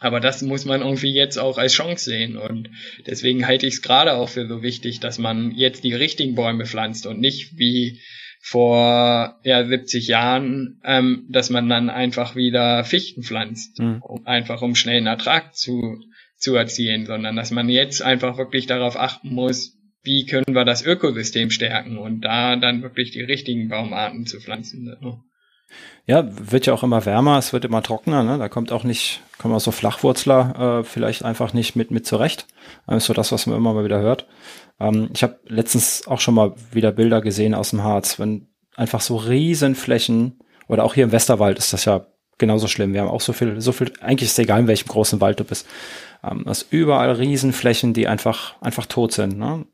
Aber 0.00 0.20
das 0.20 0.42
muss 0.42 0.64
man 0.64 0.80
irgendwie 0.80 1.12
jetzt 1.12 1.38
auch 1.38 1.58
als 1.58 1.72
Chance 1.72 2.04
sehen. 2.04 2.36
Und 2.36 2.70
deswegen 3.06 3.46
halte 3.46 3.66
ich 3.66 3.74
es 3.74 3.82
gerade 3.82 4.14
auch 4.14 4.28
für 4.28 4.46
so 4.46 4.62
wichtig, 4.62 5.00
dass 5.00 5.18
man 5.18 5.52
jetzt 5.52 5.84
die 5.84 5.94
richtigen 5.94 6.34
Bäume 6.34 6.66
pflanzt 6.66 7.06
und 7.06 7.20
nicht 7.20 7.58
wie 7.58 8.00
vor 8.40 9.40
ja, 9.42 9.66
70 9.66 10.06
Jahren, 10.06 10.80
ähm, 10.84 11.26
dass 11.28 11.50
man 11.50 11.68
dann 11.68 11.90
einfach 11.90 12.36
wieder 12.36 12.84
Fichten 12.84 13.22
pflanzt, 13.22 13.78
mhm. 13.80 14.02
einfach 14.24 14.62
um 14.62 14.74
schnell 14.74 14.98
einen 14.98 15.06
Ertrag 15.06 15.56
zu, 15.56 15.98
zu 16.36 16.54
erzielen, 16.54 17.06
sondern 17.06 17.34
dass 17.34 17.50
man 17.50 17.68
jetzt 17.68 18.00
einfach 18.00 18.38
wirklich 18.38 18.66
darauf 18.66 18.96
achten 18.96 19.34
muss, 19.34 19.76
wie 20.02 20.24
können 20.24 20.54
wir 20.54 20.64
das 20.64 20.84
Ökosystem 20.84 21.50
stärken 21.50 21.98
und 21.98 22.20
da 22.20 22.56
dann 22.56 22.82
wirklich 22.82 23.10
die 23.10 23.22
richtigen 23.22 23.68
Baumarten 23.68 24.26
zu 24.26 24.40
pflanzen. 24.40 24.84
Ja, 26.06 26.24
wird 26.50 26.66
ja 26.66 26.72
auch 26.72 26.82
immer 26.82 27.04
wärmer, 27.04 27.38
es 27.38 27.52
wird 27.52 27.64
immer 27.64 27.82
trockener, 27.82 28.22
ne? 28.22 28.38
Da 28.38 28.48
kommt 28.48 28.72
auch 28.72 28.84
nicht, 28.84 29.20
kommen 29.38 29.54
auch 29.54 29.60
so 29.60 29.70
Flachwurzler 29.70 30.80
äh, 30.80 30.84
vielleicht 30.84 31.24
einfach 31.24 31.52
nicht 31.52 31.76
mit, 31.76 31.90
mit 31.90 32.06
zurecht. 32.06 32.46
Das 32.86 32.98
ist 32.98 33.06
so 33.06 33.14
das, 33.14 33.32
was 33.32 33.46
man 33.46 33.56
immer 33.56 33.72
mal 33.72 33.84
wieder 33.84 34.00
hört. 34.00 34.26
Ähm, 34.80 35.10
ich 35.14 35.22
habe 35.22 35.38
letztens 35.46 36.06
auch 36.06 36.20
schon 36.20 36.34
mal 36.34 36.54
wieder 36.72 36.92
Bilder 36.92 37.20
gesehen 37.20 37.54
aus 37.54 37.70
dem 37.70 37.84
Harz, 37.84 38.18
wenn 38.18 38.48
einfach 38.76 39.00
so 39.00 39.16
Riesenflächen, 39.16 40.40
oder 40.68 40.84
auch 40.84 40.94
hier 40.94 41.04
im 41.04 41.12
Westerwald 41.12 41.58
ist 41.58 41.72
das 41.72 41.86
ja 41.86 42.06
genauso 42.36 42.68
schlimm. 42.68 42.92
Wir 42.92 43.00
haben 43.00 43.08
auch 43.08 43.20
so 43.20 43.32
viel, 43.32 43.60
so 43.60 43.72
viel, 43.72 43.92
eigentlich 44.00 44.28
ist 44.28 44.32
es 44.32 44.38
egal, 44.38 44.60
in 44.60 44.68
welchem 44.68 44.88
großen 44.88 45.20
Wald 45.20 45.40
du 45.40 45.44
bist. 45.44 45.66
Ähm, 46.22 46.44
das 46.46 46.66
überall 46.70 47.10
Riesenflächen, 47.12 47.94
die 47.94 48.06
einfach, 48.06 48.60
einfach 48.60 48.86
tot 48.86 49.12
sind. 49.12 49.38
Ne? 49.38 49.66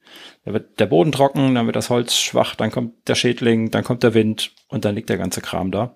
Da 0.45 0.53
wird 0.53 0.81
der 0.81 0.87
Boden 0.87 1.13
trocken, 1.13 1.55
dann 1.55 1.67
wird 1.67 1.77
das 1.77 1.91
Holz 1.91 2.17
schwach, 2.17 2.55
dann 2.55 2.71
kommt 2.71 3.09
der 3.09 3.15
Schädling, 3.15 3.71
dann 3.71 3.85
kommt 3.85 4.03
der 4.03 4.15
Wind 4.15 4.53
und 4.69 4.85
dann 4.85 4.95
liegt 4.95 5.11
der 5.11 5.19
ganze 5.19 5.41
Kram 5.41 5.71
da. 5.71 5.95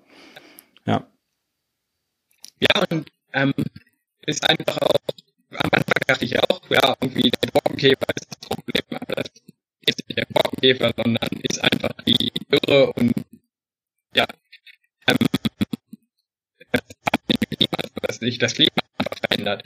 Ja. 0.84 1.06
Ja, 2.60 2.84
und 2.90 3.10
ähm, 3.32 3.54
ist 4.26 4.48
einfach 4.48 4.78
auch, 4.78 5.00
am 5.50 5.70
Anfang 5.72 6.02
dachte 6.06 6.24
ich 6.24 6.38
auch, 6.38 6.70
ja, 6.70 6.96
irgendwie 7.00 7.30
der 7.30 7.50
Borkenkäfer 7.50 8.06
ist 8.14 8.30
das 8.30 8.40
Problem, 8.40 8.82
aber 8.90 9.14
das 9.14 9.30
ist 9.86 10.08
nicht 10.08 10.18
der 10.18 10.26
Borkenkäfer, 10.26 10.92
sondern 10.96 11.28
ist 11.42 11.62
einfach 11.62 11.92
die 12.06 12.32
Irre 12.50 12.92
und 12.92 13.14
ja, 14.14 14.26
ähm, 15.08 15.16
das 18.02 18.16
sich 18.16 18.38
das 18.38 18.54
Klima 18.54 18.70
verändert 19.20 19.64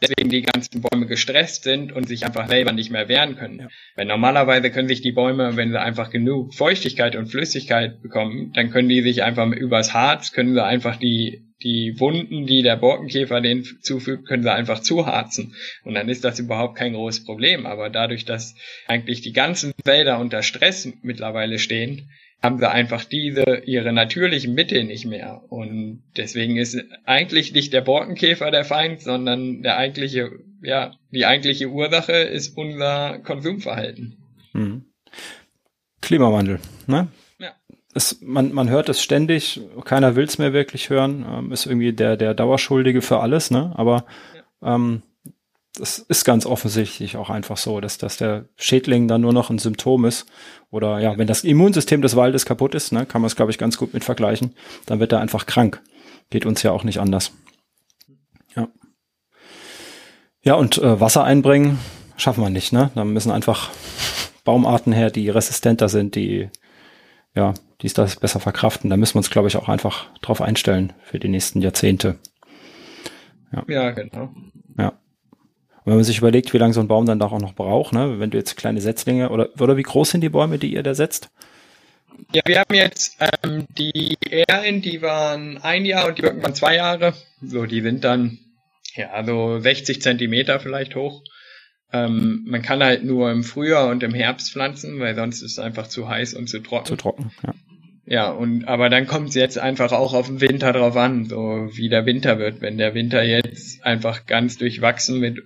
deswegen 0.00 0.30
die 0.30 0.42
ganzen 0.42 0.82
Bäume 0.82 1.06
gestresst 1.06 1.64
sind 1.64 1.92
und 1.92 2.08
sich 2.08 2.24
einfach 2.24 2.48
selber 2.48 2.72
nicht 2.72 2.90
mehr 2.90 3.08
wehren 3.08 3.36
können. 3.36 3.60
Ja. 3.60 3.68
Weil 3.96 4.06
normalerweise 4.06 4.70
können 4.70 4.88
sich 4.88 5.02
die 5.02 5.12
Bäume, 5.12 5.56
wenn 5.56 5.70
sie 5.70 5.80
einfach 5.80 6.10
genug 6.10 6.54
Feuchtigkeit 6.54 7.16
und 7.16 7.26
Flüssigkeit 7.26 8.00
bekommen, 8.02 8.52
dann 8.54 8.70
können 8.70 8.88
die 8.88 9.02
sich 9.02 9.22
einfach 9.22 9.50
übers 9.50 9.94
Harz, 9.94 10.32
können 10.32 10.54
sie 10.54 10.64
einfach 10.64 10.96
die, 10.96 11.42
die 11.62 11.98
Wunden, 11.98 12.46
die 12.46 12.62
der 12.62 12.76
Borkenkäfer 12.76 13.40
denen 13.40 13.64
zufügt, 13.82 14.26
können 14.26 14.42
sie 14.42 14.52
einfach 14.52 14.80
zuharzen. 14.80 15.54
Und 15.84 15.94
dann 15.94 16.08
ist 16.08 16.24
das 16.24 16.38
überhaupt 16.38 16.76
kein 16.76 16.94
großes 16.94 17.24
Problem. 17.24 17.66
Aber 17.66 17.90
dadurch, 17.90 18.24
dass 18.24 18.54
eigentlich 18.86 19.20
die 19.20 19.32
ganzen 19.32 19.72
Wälder 19.84 20.18
unter 20.18 20.42
Stress 20.42 20.88
mittlerweile 21.02 21.58
stehen, 21.58 22.10
haben 22.42 22.58
sie 22.58 22.70
einfach 22.70 23.04
diese, 23.04 23.62
ihre 23.66 23.92
natürlichen 23.92 24.54
Mittel 24.54 24.84
nicht 24.84 25.04
mehr. 25.04 25.42
Und 25.48 26.02
deswegen 26.16 26.56
ist 26.56 26.82
eigentlich 27.04 27.52
nicht 27.52 27.72
der 27.72 27.82
Borkenkäfer 27.82 28.50
der 28.50 28.64
Feind, 28.64 29.02
sondern 29.02 29.62
der 29.62 29.76
eigentliche, 29.76 30.30
ja, 30.62 30.92
die 31.10 31.26
eigentliche 31.26 31.68
Ursache 31.68 32.12
ist 32.12 32.56
unser 32.56 33.18
Konsumverhalten. 33.18 34.16
Mhm. 34.52 34.84
Klimawandel, 36.00 36.60
ne? 36.86 37.08
Ja. 37.38 37.52
Es, 37.94 38.20
man, 38.22 38.52
man 38.52 38.70
hört 38.70 38.88
es 38.88 39.02
ständig, 39.02 39.60
keiner 39.84 40.16
will 40.16 40.24
es 40.24 40.38
mehr 40.38 40.54
wirklich 40.54 40.88
hören, 40.88 41.26
ähm, 41.28 41.52
ist 41.52 41.66
irgendwie 41.66 41.92
der, 41.92 42.16
der 42.16 42.32
Dauerschuldige 42.32 43.02
für 43.02 43.20
alles, 43.20 43.50
ne? 43.50 43.72
Aber 43.74 44.06
ja. 44.62 44.76
ähm, 44.76 45.02
das 45.74 45.98
ist 45.98 46.24
ganz 46.24 46.46
offensichtlich 46.46 47.16
auch 47.16 47.30
einfach 47.30 47.56
so, 47.56 47.80
dass, 47.80 47.98
dass 47.98 48.16
der 48.16 48.46
Schädling 48.56 49.08
dann 49.08 49.20
nur 49.20 49.32
noch 49.32 49.50
ein 49.50 49.58
Symptom 49.58 50.04
ist. 50.04 50.26
Oder 50.70 50.98
ja, 50.98 51.16
wenn 51.16 51.26
das 51.26 51.44
Immunsystem 51.44 52.02
des 52.02 52.16
Waldes 52.16 52.44
kaputt 52.44 52.74
ist, 52.74 52.92
ne, 52.92 53.06
kann 53.06 53.20
man 53.22 53.26
es, 53.26 53.36
glaube 53.36 53.50
ich, 53.50 53.58
ganz 53.58 53.76
gut 53.76 53.94
mit 53.94 54.04
vergleichen, 54.04 54.54
dann 54.86 55.00
wird 55.00 55.12
er 55.12 55.20
einfach 55.20 55.46
krank. 55.46 55.80
Geht 56.28 56.46
uns 56.46 56.62
ja 56.62 56.72
auch 56.72 56.84
nicht 56.84 56.98
anders. 56.98 57.32
Ja. 58.56 58.68
Ja, 60.42 60.54
und 60.54 60.78
äh, 60.78 61.00
Wasser 61.00 61.24
einbringen 61.24 61.78
schaffen 62.16 62.42
wir 62.42 62.50
nicht, 62.50 62.72
ne? 62.72 62.90
Da 62.94 63.04
müssen 63.04 63.30
einfach 63.30 63.70
Baumarten 64.44 64.92
her, 64.92 65.10
die 65.10 65.30
resistenter 65.30 65.88
sind, 65.88 66.14
die 66.14 66.50
ja, 67.34 67.54
die 67.80 67.86
es 67.86 67.94
das 67.94 68.16
besser 68.16 68.40
verkraften. 68.40 68.90
Da 68.90 68.96
müssen 68.96 69.14
wir 69.14 69.18
uns, 69.18 69.30
glaube 69.30 69.48
ich, 69.48 69.56
auch 69.56 69.68
einfach 69.68 70.06
drauf 70.20 70.40
einstellen 70.40 70.92
für 71.02 71.18
die 71.18 71.28
nächsten 71.28 71.60
Jahrzehnte. 71.60 72.18
Ja, 73.52 73.64
ja 73.68 73.90
genau. 73.90 74.30
Ja. 74.78 74.92
Und 75.84 75.92
wenn 75.92 75.96
man 75.96 76.04
sich 76.04 76.18
überlegt, 76.18 76.52
wie 76.52 76.58
lange 76.58 76.74
so 76.74 76.80
ein 76.80 76.88
Baum 76.88 77.06
dann 77.06 77.18
da 77.18 77.26
auch 77.26 77.40
noch 77.40 77.54
braucht, 77.54 77.92
ne? 77.92 78.18
wenn 78.18 78.30
du 78.30 78.38
jetzt 78.38 78.56
kleine 78.56 78.80
Setzlinge 78.80 79.30
oder, 79.30 79.48
oder 79.58 79.76
wie 79.76 79.82
groß 79.82 80.10
sind 80.10 80.20
die 80.20 80.28
Bäume, 80.28 80.58
die 80.58 80.72
ihr 80.72 80.82
da 80.82 80.94
setzt? 80.94 81.30
Ja, 82.34 82.42
wir 82.44 82.60
haben 82.60 82.74
jetzt 82.74 83.16
ähm, 83.20 83.66
die 83.78 84.16
Erlen, 84.28 84.82
die 84.82 85.00
waren 85.00 85.58
ein 85.58 85.84
Jahr 85.86 86.08
und 86.08 86.18
die 86.18 86.22
Birken 86.22 86.42
waren 86.42 86.54
zwei 86.54 86.76
Jahre. 86.76 87.14
So, 87.40 87.64
die 87.64 87.80
sind 87.80 88.04
dann 88.04 88.38
ja 88.94 89.24
so 89.24 89.58
60 89.58 90.02
Zentimeter 90.02 90.60
vielleicht 90.60 90.96
hoch. 90.96 91.22
Ähm, 91.92 92.44
man 92.46 92.62
kann 92.62 92.82
halt 92.82 93.04
nur 93.04 93.30
im 93.32 93.42
Frühjahr 93.42 93.88
und 93.88 94.02
im 94.02 94.14
Herbst 94.14 94.52
pflanzen, 94.52 95.00
weil 95.00 95.14
sonst 95.14 95.42
ist 95.42 95.52
es 95.52 95.58
einfach 95.58 95.88
zu 95.88 96.08
heiß 96.08 96.34
und 96.34 96.48
zu 96.48 96.60
trocken. 96.60 96.86
Zu 96.86 96.96
trocken, 96.96 97.32
ja. 97.42 97.54
Ja, 98.06 98.30
und 98.30 98.64
aber 98.64 98.90
dann 98.90 99.06
kommt 99.06 99.28
es 99.28 99.34
jetzt 99.36 99.56
einfach 99.56 99.92
auch 99.92 100.14
auf 100.14 100.26
den 100.26 100.40
Winter 100.40 100.72
drauf 100.72 100.96
an, 100.96 101.26
so 101.26 101.68
wie 101.72 101.88
der 101.88 102.06
Winter 102.06 102.40
wird. 102.40 102.60
Wenn 102.60 102.76
der 102.76 102.94
Winter 102.94 103.22
jetzt 103.22 103.84
einfach 103.84 104.26
ganz 104.26 104.58
durchwachsen 104.58 105.20
mit 105.20 105.38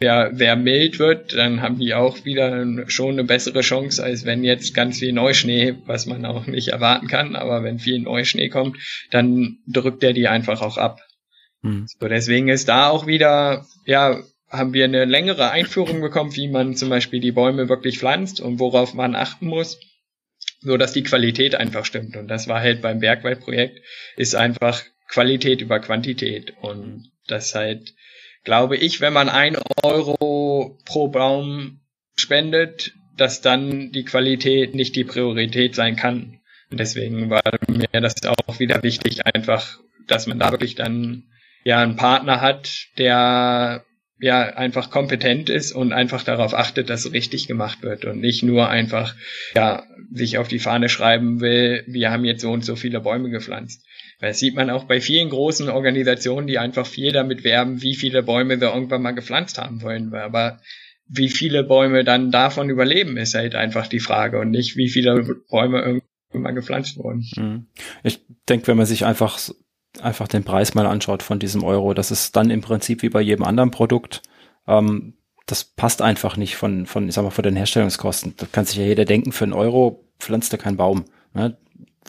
ja, 0.00 0.34
sehr 0.34 0.56
mild 0.56 0.98
wird, 0.98 1.34
dann 1.34 1.60
haben 1.60 1.78
die 1.78 1.94
auch 1.94 2.24
wieder 2.24 2.88
schon 2.88 3.12
eine 3.12 3.24
bessere 3.24 3.60
Chance, 3.60 4.02
als 4.02 4.24
wenn 4.24 4.44
jetzt 4.44 4.74
ganz 4.74 4.98
viel 4.98 5.12
Neuschnee, 5.12 5.74
was 5.86 6.06
man 6.06 6.24
auch 6.24 6.46
nicht 6.46 6.68
erwarten 6.68 7.08
kann, 7.08 7.34
aber 7.34 7.64
wenn 7.64 7.78
viel 7.78 7.98
Neuschnee 7.98 8.48
kommt, 8.48 8.78
dann 9.10 9.58
drückt 9.66 10.02
er 10.04 10.12
die 10.12 10.28
einfach 10.28 10.62
auch 10.62 10.78
ab. 10.78 11.00
Mhm. 11.62 11.86
So, 11.98 12.06
deswegen 12.06 12.48
ist 12.48 12.68
da 12.68 12.88
auch 12.88 13.06
wieder, 13.06 13.66
ja, 13.86 14.22
haben 14.48 14.72
wir 14.72 14.84
eine 14.84 15.04
längere 15.04 15.50
Einführung 15.50 16.00
bekommen, 16.00 16.34
wie 16.36 16.48
man 16.48 16.74
zum 16.74 16.88
Beispiel 16.88 17.20
die 17.20 17.32
Bäume 17.32 17.68
wirklich 17.68 17.98
pflanzt 17.98 18.40
und 18.40 18.60
worauf 18.60 18.94
man 18.94 19.14
achten 19.14 19.46
muss, 19.46 19.78
so 20.60 20.76
dass 20.76 20.92
die 20.92 21.02
Qualität 21.02 21.54
einfach 21.54 21.84
stimmt. 21.84 22.16
Und 22.16 22.28
das 22.28 22.48
war 22.48 22.60
halt 22.60 22.80
beim 22.80 23.00
Bergwaldprojekt, 23.00 23.80
ist 24.16 24.34
einfach 24.34 24.82
Qualität 25.08 25.60
über 25.60 25.80
Quantität 25.80 26.54
und 26.60 27.10
das 27.26 27.54
halt 27.54 27.94
glaube 28.48 28.78
ich, 28.78 29.02
wenn 29.02 29.12
man 29.12 29.28
ein 29.28 29.58
Euro 29.82 30.78
pro 30.86 31.08
Baum 31.08 31.80
spendet, 32.16 32.94
dass 33.14 33.42
dann 33.42 33.92
die 33.92 34.06
Qualität 34.06 34.74
nicht 34.74 34.96
die 34.96 35.04
Priorität 35.04 35.74
sein 35.74 35.96
kann. 35.96 36.40
Und 36.70 36.80
deswegen 36.80 37.28
war 37.28 37.42
mir 37.68 38.00
das 38.00 38.14
auch 38.24 38.58
wieder 38.58 38.82
wichtig, 38.82 39.26
einfach, 39.26 39.78
dass 40.06 40.26
man 40.26 40.38
da 40.38 40.50
wirklich 40.50 40.76
dann 40.76 41.24
ja 41.62 41.82
einen 41.82 41.96
Partner 41.96 42.40
hat, 42.40 42.86
der 42.96 43.84
ja 44.18 44.40
einfach 44.40 44.88
kompetent 44.88 45.50
ist 45.50 45.72
und 45.72 45.92
einfach 45.92 46.22
darauf 46.22 46.54
achtet, 46.54 46.88
dass 46.88 47.12
richtig 47.12 47.48
gemacht 47.48 47.82
wird 47.82 48.06
und 48.06 48.18
nicht 48.18 48.42
nur 48.42 48.70
einfach 48.70 49.14
ja 49.54 49.84
sich 50.10 50.38
auf 50.38 50.48
die 50.48 50.58
Fahne 50.58 50.88
schreiben 50.88 51.42
will, 51.42 51.84
wir 51.86 52.10
haben 52.10 52.24
jetzt 52.24 52.40
so 52.40 52.50
und 52.50 52.64
so 52.64 52.76
viele 52.76 53.00
Bäume 53.00 53.28
gepflanzt. 53.28 53.84
Das 54.20 54.40
sieht 54.40 54.56
man 54.56 54.70
auch 54.70 54.84
bei 54.84 55.00
vielen 55.00 55.30
großen 55.30 55.68
Organisationen, 55.68 56.48
die 56.48 56.58
einfach 56.58 56.86
viel 56.86 57.12
damit 57.12 57.44
werben, 57.44 57.82
wie 57.82 57.94
viele 57.94 58.22
Bäume 58.22 58.58
sie 58.58 58.64
irgendwann 58.64 59.02
mal 59.02 59.12
gepflanzt 59.12 59.58
haben 59.58 59.80
wollen. 59.82 60.12
Aber 60.12 60.58
wie 61.06 61.28
viele 61.28 61.64
Bäume 61.64 62.04
dann 62.04 62.30
davon 62.30 62.68
überleben, 62.68 63.16
ist 63.16 63.34
halt 63.34 63.54
einfach 63.54 63.86
die 63.86 64.00
Frage 64.00 64.40
und 64.40 64.50
nicht, 64.50 64.76
wie 64.76 64.88
viele 64.88 65.22
Bäume 65.48 65.78
irgendwann 65.78 66.42
mal 66.42 66.52
gepflanzt 66.52 66.98
wurden. 66.98 67.26
Mhm. 67.36 67.66
Ich 68.02 68.20
denke, 68.48 68.66
wenn 68.66 68.76
man 68.76 68.86
sich 68.86 69.04
einfach, 69.04 69.38
einfach 70.02 70.28
den 70.28 70.44
Preis 70.44 70.74
mal 70.74 70.86
anschaut 70.86 71.22
von 71.22 71.38
diesem 71.38 71.62
Euro, 71.62 71.94
das 71.94 72.10
ist 72.10 72.36
dann 72.36 72.50
im 72.50 72.60
Prinzip 72.60 73.02
wie 73.02 73.08
bei 73.08 73.20
jedem 73.20 73.44
anderen 73.44 73.70
Produkt. 73.70 74.22
Ähm, 74.66 75.14
das 75.46 75.64
passt 75.64 76.02
einfach 76.02 76.36
nicht 76.36 76.56
von, 76.56 76.86
von, 76.86 77.08
ich 77.08 77.14
sag 77.14 77.22
mal, 77.22 77.30
von 77.30 77.44
den 77.44 77.56
Herstellungskosten. 77.56 78.34
Da 78.36 78.46
kann 78.50 78.66
sich 78.66 78.76
ja 78.76 78.84
jeder 78.84 79.06
denken, 79.06 79.32
für 79.32 79.44
einen 79.44 79.54
Euro 79.54 80.04
pflanzt 80.18 80.52
er 80.52 80.58
keinen 80.58 80.76
Baum. 80.76 81.04
Ne? 81.32 81.56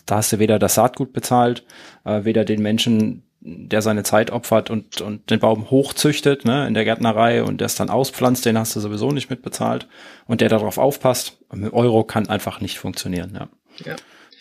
Da 0.06 0.18
hast 0.18 0.34
du 0.34 0.40
weder 0.40 0.60
das 0.60 0.76
Saatgut 0.76 1.14
bezahlt, 1.14 1.64
äh, 2.06 2.24
weder 2.24 2.46
den 2.46 2.62
Menschen, 2.62 3.24
der 3.42 3.82
seine 3.82 4.04
Zeit 4.04 4.32
opfert 4.32 4.70
und, 4.70 5.02
und 5.02 5.30
den 5.30 5.40
Baum 5.40 5.72
hochzüchtet, 5.72 6.46
ne, 6.46 6.68
in 6.68 6.74
der 6.74 6.84
Gärtnerei 6.84 7.44
und 7.44 7.62
der 7.62 7.68
es 7.68 7.76
dann 7.76 7.90
auspflanzt, 7.90 8.46
den 8.46 8.58
hast 8.58 8.76
du 8.76 8.80
sowieso 8.80 9.12
nicht 9.12 9.30
mitbezahlt 9.30 9.88
und 10.28 10.42
der 10.42 10.50
darauf 10.50 10.78
aufpasst. 10.78 11.38
Mit 11.54 11.74
Euro 11.74 12.04
kann 12.04 12.28
einfach 12.28 12.60
nicht 12.60 12.80
funktionieren, 12.80 13.32
ja. 13.34 13.50
Ja. 13.86 13.96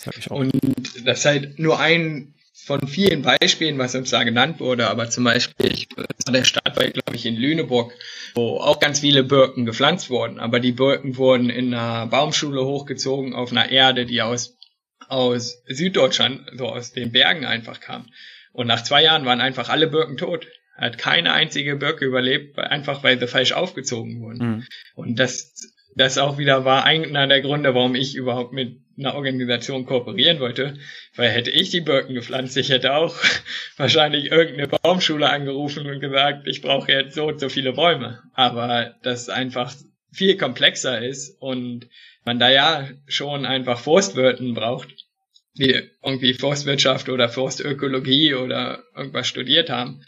Das 0.05 0.17
ich 0.17 0.31
auch. 0.31 0.39
Und 0.39 0.53
das 1.05 1.21
ist 1.21 1.25
halt 1.25 1.59
nur 1.59 1.79
ein 1.81 2.35
von 2.69 2.87
vielen 2.87 3.23
Beispielen, 3.23 3.79
was 3.79 3.95
uns 3.95 4.11
da 4.11 4.25
genannt 4.25 4.61
wurde, 4.61 4.91
aber 4.91 5.09
zum 5.09 5.25
Beispiel 5.25 5.73
ich, 5.73 5.89
der 6.29 6.45
Stadt 6.45 6.77
war, 6.77 6.85
glaube 6.85 7.15
ich, 7.15 7.25
in 7.25 7.35
Lüneburg, 7.35 7.95
wo 8.35 8.59
auch 8.59 8.79
ganz 8.79 9.01
viele 9.01 9.25
Birken 9.25 9.65
gepflanzt 9.65 10.11
wurden, 10.11 10.39
aber 10.39 10.61
die 10.61 10.73
Birken 10.73 11.17
wurden 11.17 11.49
in 11.49 11.73
einer 11.73 12.07
Baumschule 12.07 12.63
hochgezogen 12.63 13.35
auf 13.35 13.53
einer 13.53 13.71
Erde, 13.71 14.05
die 14.05 14.21
aus 14.21 14.58
aus 15.09 15.63
Süddeutschland, 15.67 16.51
so 16.55 16.69
aus 16.69 16.93
den 16.93 17.13
Bergen 17.13 17.45
einfach 17.45 17.81
kam. 17.81 18.07
Und 18.53 18.67
nach 18.67 18.83
zwei 18.83 19.03
Jahren 19.03 19.25
waren 19.25 19.41
einfach 19.41 19.69
alle 19.69 19.89
Birken 19.89 20.17
tot. 20.17 20.47
Hat 20.77 20.99
keine 20.99 21.33
einzige 21.33 21.77
Birke 21.77 22.05
überlebt, 22.05 22.59
einfach 22.59 23.03
weil 23.03 23.19
sie 23.19 23.27
falsch 23.27 23.53
aufgezogen 23.53 24.21
wurden. 24.21 24.39
Mhm. 24.39 24.65
Und 24.95 25.19
das, 25.19 25.55
das 25.97 26.19
auch 26.19 26.39
wieder 26.39 26.65
war 26.65 26.85
einer 26.85 27.27
der 27.27 27.41
Gründe, 27.41 27.75
warum 27.75 27.95
ich 27.95 28.15
überhaupt 28.15 28.53
mit 28.53 28.81
einer 28.97 29.15
Organisation 29.15 29.87
kooperieren 29.87 30.41
wollte. 30.41 30.75
Weil 31.17 31.31
hätte 31.31 31.51
ich 31.51 31.71
die 31.71 31.81
Birken 31.81 32.15
gepflanzt, 32.15 32.57
ich 32.57 32.71
hätte 32.71 32.95
auch 32.95 33.17
wahrscheinlich 33.77 34.31
irgendeine 34.31 34.69
Baumschule 34.69 35.29
angerufen 35.29 35.87
und 35.87 36.01
gesagt, 36.01 36.47
ich 36.47 36.63
brauche 36.63 36.93
jetzt 36.93 37.15
so 37.15 37.27
und 37.27 37.41
so 37.41 37.49
viele 37.49 37.73
Bäume. 37.73 38.23
Aber 38.35 38.95
das 39.03 39.29
einfach 39.29 39.73
viel 40.13 40.37
komplexer 40.37 41.01
ist 41.03 41.41
und 41.41 41.89
man 42.29 42.39
da 42.39 42.51
ja 42.51 42.87
schon 43.07 43.47
einfach 43.47 43.79
Forstwirten 43.79 44.53
braucht, 44.53 44.95
die 45.55 45.89
irgendwie 46.05 46.35
Forstwirtschaft 46.35 47.09
oder 47.09 47.31
Forstökologie 47.31 48.35
oder 48.35 48.83
irgendwas 48.95 49.27
studiert 49.27 49.71
haben. 49.71 50.03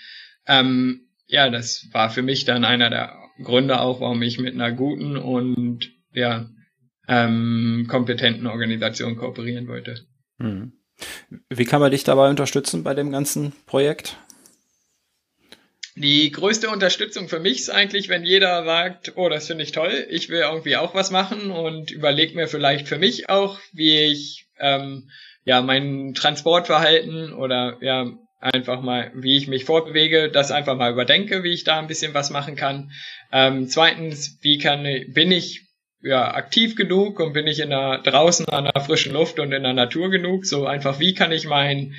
Ähm, 0.46 1.08
ja, 1.26 1.48
das 1.48 1.88
war 1.92 2.10
für 2.10 2.20
mich 2.20 2.44
dann 2.44 2.66
einer 2.66 2.90
der 2.90 3.16
Gründe 3.42 3.80
auch, 3.80 4.02
warum 4.02 4.20
ich 4.20 4.38
mit 4.38 4.52
einer 4.52 4.70
guten 4.70 5.16
und 5.16 5.90
ja 6.12 6.50
ähm, 7.08 7.86
kompetenten 7.88 8.46
Organisation 8.46 9.16
kooperieren 9.16 9.66
wollte. 9.66 10.06
Hm. 10.40 10.72
Wie 11.48 11.64
kann 11.64 11.80
man 11.80 11.90
dich 11.90 12.04
dabei 12.04 12.28
unterstützen 12.28 12.84
bei 12.84 12.92
dem 12.92 13.12
ganzen 13.12 13.54
Projekt? 13.64 14.18
Die 16.02 16.32
größte 16.32 16.70
Unterstützung 16.70 17.28
für 17.28 17.40
mich 17.40 17.58
ist 17.58 17.68
eigentlich, 17.68 18.08
wenn 18.08 18.24
jeder 18.24 18.64
sagt, 18.64 19.12
oh, 19.16 19.28
das 19.28 19.48
finde 19.48 19.64
ich 19.64 19.72
toll, 19.72 20.06
ich 20.08 20.30
will 20.30 20.40
irgendwie 20.40 20.76
auch 20.76 20.94
was 20.94 21.10
machen 21.10 21.50
und 21.50 21.90
überlege 21.90 22.34
mir 22.34 22.48
vielleicht 22.48 22.88
für 22.88 22.96
mich 22.96 23.28
auch, 23.28 23.58
wie 23.74 23.98
ich 23.98 24.46
ähm, 24.58 25.10
ja 25.44 25.60
mein 25.60 26.14
Transportverhalten 26.14 27.34
oder 27.34 27.76
ja 27.82 28.10
einfach 28.40 28.80
mal, 28.80 29.12
wie 29.14 29.36
ich 29.36 29.46
mich 29.46 29.66
fortbewege, 29.66 30.30
das 30.30 30.50
einfach 30.50 30.74
mal 30.74 30.90
überdenke, 30.90 31.42
wie 31.44 31.52
ich 31.52 31.64
da 31.64 31.78
ein 31.78 31.86
bisschen 31.86 32.14
was 32.14 32.30
machen 32.30 32.56
kann. 32.56 32.92
Ähm, 33.30 33.68
zweitens, 33.68 34.38
wie 34.40 34.56
kann 34.56 34.84
bin 35.08 35.30
ich 35.30 35.66
ja 36.00 36.32
aktiv 36.32 36.76
genug 36.76 37.20
und 37.20 37.34
bin 37.34 37.46
ich 37.46 37.60
in 37.60 37.68
der 37.68 37.98
draußen 37.98 38.48
an 38.48 38.70
der 38.72 38.82
frischen 38.82 39.12
Luft 39.12 39.38
und 39.38 39.52
in 39.52 39.64
der 39.64 39.74
Natur 39.74 40.08
genug? 40.08 40.46
So 40.46 40.64
einfach, 40.64 40.98
wie 40.98 41.12
kann 41.12 41.30
ich 41.30 41.44
mein 41.44 41.94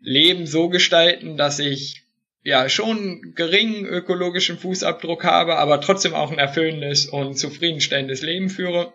Leben 0.00 0.48
so 0.48 0.68
gestalten, 0.68 1.36
dass 1.36 1.60
ich 1.60 2.03
ja 2.44 2.68
schon 2.68 3.32
geringen 3.34 3.86
ökologischen 3.86 4.58
Fußabdruck 4.58 5.24
habe, 5.24 5.56
aber 5.56 5.80
trotzdem 5.80 6.14
auch 6.14 6.30
ein 6.30 6.38
erfüllendes 6.38 7.06
und 7.06 7.36
zufriedenstellendes 7.38 8.22
Leben 8.22 8.50
führe. 8.50 8.92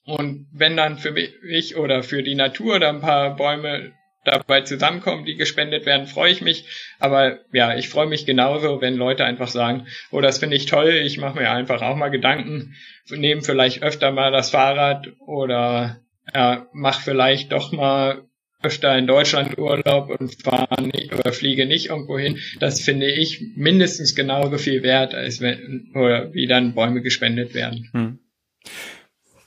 Und 0.05 0.49
wenn 0.53 0.77
dann 0.77 0.99
für 0.99 1.13
mich 1.13 1.77
oder 1.77 2.03
für 2.03 2.23
die 2.23 2.35
Natur 2.35 2.81
da 2.81 2.89
ein 2.89 3.01
paar 3.01 3.37
Bäume 3.37 3.93
dabei 4.25 4.61
zusammenkommen, 4.63 5.25
die 5.25 5.35
gespendet 5.35 5.87
werden, 5.87 6.07
freue 6.07 6.33
ich 6.33 6.41
mich. 6.41 6.67
Aber 6.99 7.41
ja, 7.53 7.77
ich 7.77 7.89
freue 7.89 8.07
mich 8.07 8.27
genauso, 8.27 8.81
wenn 8.81 8.97
Leute 8.97 9.25
einfach 9.25 9.49
sagen, 9.49 9.87
oh, 10.11 10.21
das 10.21 10.39
finde 10.39 10.57
ich 10.57 10.67
toll, 10.67 10.91
ich 10.91 11.19
mache 11.19 11.39
mir 11.39 11.51
einfach 11.51 11.83
auch 11.83 11.97
mal 11.97 12.11
Gedanken, 12.11 12.75
nehme 13.11 13.43
vielleicht 13.43 13.83
öfter 13.83 14.13
mal 14.13 14.31
das 14.31 14.51
Fahrrad 14.51 15.09
oder 15.19 16.01
ja, 16.35 16.67
mach 16.73 17.01
vielleicht 17.01 17.53
doch 17.53 17.73
mal 17.73 18.23
öfter 18.63 18.97
in 18.97 19.07
Deutschland 19.07 19.59
Urlaub 19.59 20.09
und 20.09 20.41
fahre 20.41 20.83
nicht 20.83 21.13
oder 21.13 21.33
fliege 21.33 21.67
nicht 21.67 21.87
irgendwo 21.87 22.19
hin. 22.19 22.39
Das 22.61 22.81
finde 22.81 23.11
ich 23.11 23.43
mindestens 23.57 24.15
genauso 24.15 24.57
viel 24.57 24.83
wert, 24.85 25.15
als 25.15 25.41
wenn 25.41 25.91
oder 25.95 26.33
wie 26.33 26.47
dann 26.47 26.75
Bäume 26.75 27.03
gespendet 27.03 27.55
werden. 27.55 27.89
Hm. 27.93 28.19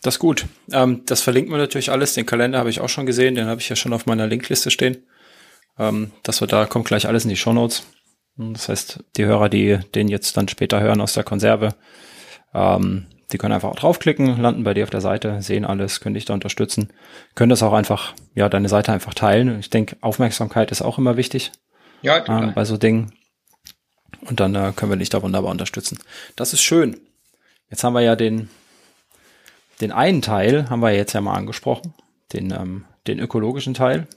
Das 0.06 0.16
ist 0.16 0.20
gut. 0.20 0.46
Ähm, 0.72 1.02
das 1.08 1.22
verlinkt 1.22 1.50
man 1.50 1.60
natürlich 1.60 1.90
alles. 1.90 2.14
Den 2.14 2.28
Kalender 2.28 2.60
habe 2.60 2.70
ich 2.70 2.80
auch 2.80 2.90
schon 2.90 3.08
gesehen, 3.08 3.34
den 3.34 3.48
habe 3.48 3.60
ich 3.60 3.70
ja 3.70 3.76
schon 3.76 3.92
auf 3.92 4.06
meiner 4.06 4.28
Linkliste 4.28 4.70
stehen. 4.70 4.98
Ähm, 5.80 6.12
das 6.22 6.42
wird 6.42 6.54
da 6.54 6.68
kommt 6.68 6.86
gleich 6.86 7.08
alles 7.08 7.24
in 7.24 7.30
die 7.30 7.36
Shownotes. 7.36 7.88
Das 8.38 8.70
heißt, 8.70 9.04
die 9.18 9.26
Hörer, 9.26 9.50
die 9.50 9.80
den 9.96 10.08
jetzt 10.08 10.38
dann 10.38 10.48
später 10.48 10.80
hören 10.80 11.02
aus 11.02 11.14
der 11.14 11.24
Konserve, 11.24 11.74
ähm, 12.54 13.08
die 13.32 13.40
können 13.40 13.54
einfach 13.54 13.70
auch 13.70 13.78
draufklicken, 13.78 14.40
landen 14.40 14.64
bei 14.64 14.76
dir 14.76 14.84
auf 14.84 14.92
der 14.92 15.02
Seite, 15.02 15.42
sehen 15.42 15.66
alles, 15.66 16.02
können 16.02 16.14
dich 16.14 16.26
da 16.26 16.36
unterstützen, 16.36 16.94
können 17.34 17.50
das 17.50 17.64
auch 17.64 17.74
einfach, 17.74 18.14
ja, 18.36 18.48
deine 18.48 18.70
Seite 18.70 18.92
einfach 18.92 19.16
teilen. 19.16 19.60
Ich 19.60 19.72
denke, 19.72 19.98
Aufmerksamkeit 20.02 20.70
ist 20.70 20.84
auch 20.84 21.00
immer 21.00 21.18
wichtig. 21.18 21.52
Ja, 22.04 22.18
äh, 22.18 22.52
bei 22.52 22.64
so 22.64 22.78
Dingen. 22.78 23.12
Und 24.22 24.40
dann 24.40 24.54
äh, 24.54 24.72
können 24.76 24.92
wir 24.92 24.98
dich 24.98 25.10
da 25.10 25.24
wunderbar 25.24 25.50
unterstützen. 25.50 25.98
Das 26.36 26.54
ist 26.54 26.62
schön. 26.62 27.00
Jetzt 27.72 27.84
haben 27.84 27.94
wir 27.94 28.02
ja 28.02 28.16
den, 28.16 28.50
den 29.82 29.92
einen 29.92 30.22
Teil, 30.22 30.70
haben 30.70 30.82
wir 30.82 30.92
jetzt 30.92 31.14
ja 31.14 31.22
mal 31.22 31.34
angesprochen, 31.34 31.94
den, 32.34 32.52
ähm, 32.52 32.86
den 33.08 33.20
ökologischen 33.20 33.74
Teil. 33.74 34.08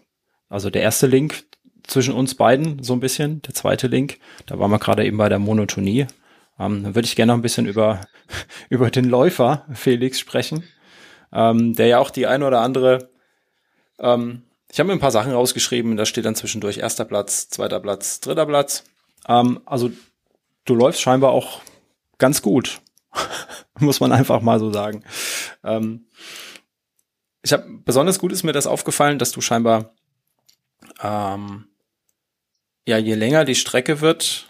Also 0.49 0.71
der 0.71 0.83
erste 0.83 1.07
Link 1.07 1.45
zwischen 1.87 2.15
uns 2.15 2.35
beiden 2.35 2.83
so 2.83 2.93
ein 2.93 3.01
bisschen, 3.01 3.43
der 3.43 3.55
zweite 3.55 3.87
Link, 3.87 4.19
da 4.47 4.59
waren 4.59 4.71
wir 4.71 4.79
gerade 4.79 5.05
eben 5.05 5.17
bei 5.17 5.29
der 5.29 5.39
Monotonie. 5.39 6.07
Ähm, 6.59 6.83
dann 6.83 6.95
würde 6.95 7.07
ich 7.07 7.17
gerne 7.17 7.33
noch 7.33 7.39
ein 7.39 7.43
bisschen 7.43 7.67
über, 7.67 8.03
über 8.69 8.91
den 8.91 9.07
Läufer 9.07 9.67
Felix 9.73 10.19
sprechen, 10.19 10.65
ähm, 11.33 11.75
der 11.75 11.87
ja 11.87 11.99
auch 11.99 12.11
die 12.11 12.27
ein 12.27 12.43
oder 12.43 12.61
andere, 12.61 13.11
ähm, 13.99 14.43
ich 14.71 14.79
habe 14.79 14.89
mir 14.89 14.93
ein 14.93 15.01
paar 15.01 15.11
Sachen 15.11 15.33
rausgeschrieben, 15.33 15.97
da 15.97 16.05
steht 16.05 16.27
dann 16.27 16.35
zwischendurch 16.35 16.79
erster 16.79 17.05
Platz, 17.05 17.49
zweiter 17.49 17.81
Platz, 17.81 18.21
dritter 18.21 18.47
Platz. 18.47 18.85
Ähm, 19.27 19.61
also 19.65 19.91
du 20.67 20.75
läufst 20.75 21.01
scheinbar 21.01 21.31
auch 21.31 21.63
ganz 22.19 22.43
gut, 22.43 22.81
muss 23.79 24.01
man 24.01 24.13
einfach 24.13 24.41
mal 24.41 24.59
so 24.59 24.73
sagen. 24.73 25.05
Ähm, 25.65 26.07
ich 27.43 27.53
habe 27.53 27.65
besonders 27.85 28.19
gut 28.19 28.33
ist 28.33 28.43
mir 28.43 28.53
das 28.53 28.67
aufgefallen, 28.67 29.19
dass 29.19 29.33
du 29.33 29.41
scheinbar 29.41 29.95
ähm, 31.03 31.67
ja 32.87 32.99
je 32.99 33.15
länger 33.15 33.45
die 33.45 33.55
Strecke 33.55 34.01
wird, 34.01 34.47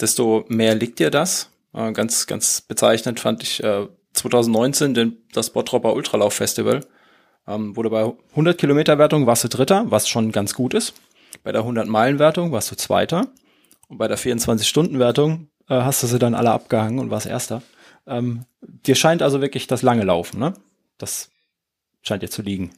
desto 0.00 0.44
mehr 0.48 0.74
liegt 0.74 0.98
dir 0.98 1.10
das. 1.10 1.50
Äh, 1.72 1.92
ganz, 1.92 2.26
ganz 2.26 2.60
bezeichnend 2.60 3.20
fand 3.20 3.42
ich 3.42 3.62
äh, 3.62 3.88
2019 4.14 4.94
den, 4.94 5.16
das 5.32 5.50
Bottropper 5.50 5.94
Ultralauf 5.94 6.34
Festival. 6.34 6.86
Ähm, 7.46 7.76
wurde 7.76 7.90
bei 7.90 8.12
100 8.30 8.56
Kilometer 8.56 8.98
Wertung 8.98 9.26
warst 9.26 9.44
du 9.44 9.48
Dritter, 9.48 9.90
was 9.90 10.08
schon 10.08 10.32
ganz 10.32 10.54
gut 10.54 10.72
ist. 10.72 10.94
Bei 11.42 11.52
der 11.52 11.62
100 11.62 11.86
Meilen 11.86 12.18
Wertung 12.18 12.52
warst 12.52 12.70
du 12.70 12.76
Zweiter. 12.76 13.28
Und 13.88 13.98
bei 13.98 14.08
der 14.08 14.16
24 14.16 14.66
Stunden 14.66 14.98
Wertung 14.98 15.48
äh, 15.68 15.74
hast 15.74 16.02
du 16.02 16.06
sie 16.06 16.18
dann 16.18 16.34
alle 16.34 16.52
abgehangen 16.52 16.98
und 16.98 17.10
warst 17.10 17.26
Erster. 17.26 17.62
Ähm, 18.06 18.44
dir 18.60 18.94
scheint 18.94 19.22
also 19.22 19.40
wirklich 19.40 19.66
das 19.66 19.82
lange 19.82 20.04
Laufen, 20.04 20.38
ne? 20.38 20.54
Das 20.98 21.30
scheint 22.02 22.22
dir 22.22 22.30
zu 22.30 22.42
liegen. 22.42 22.72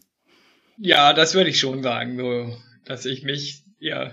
Ja, 0.79 1.13
das 1.13 1.35
würde 1.35 1.51
ich 1.51 1.59
schon 1.59 1.83
sagen, 1.83 2.17
so, 2.17 2.57
dass 2.85 3.05
ich 3.07 3.23
mich 3.23 3.63
ja 3.79 4.13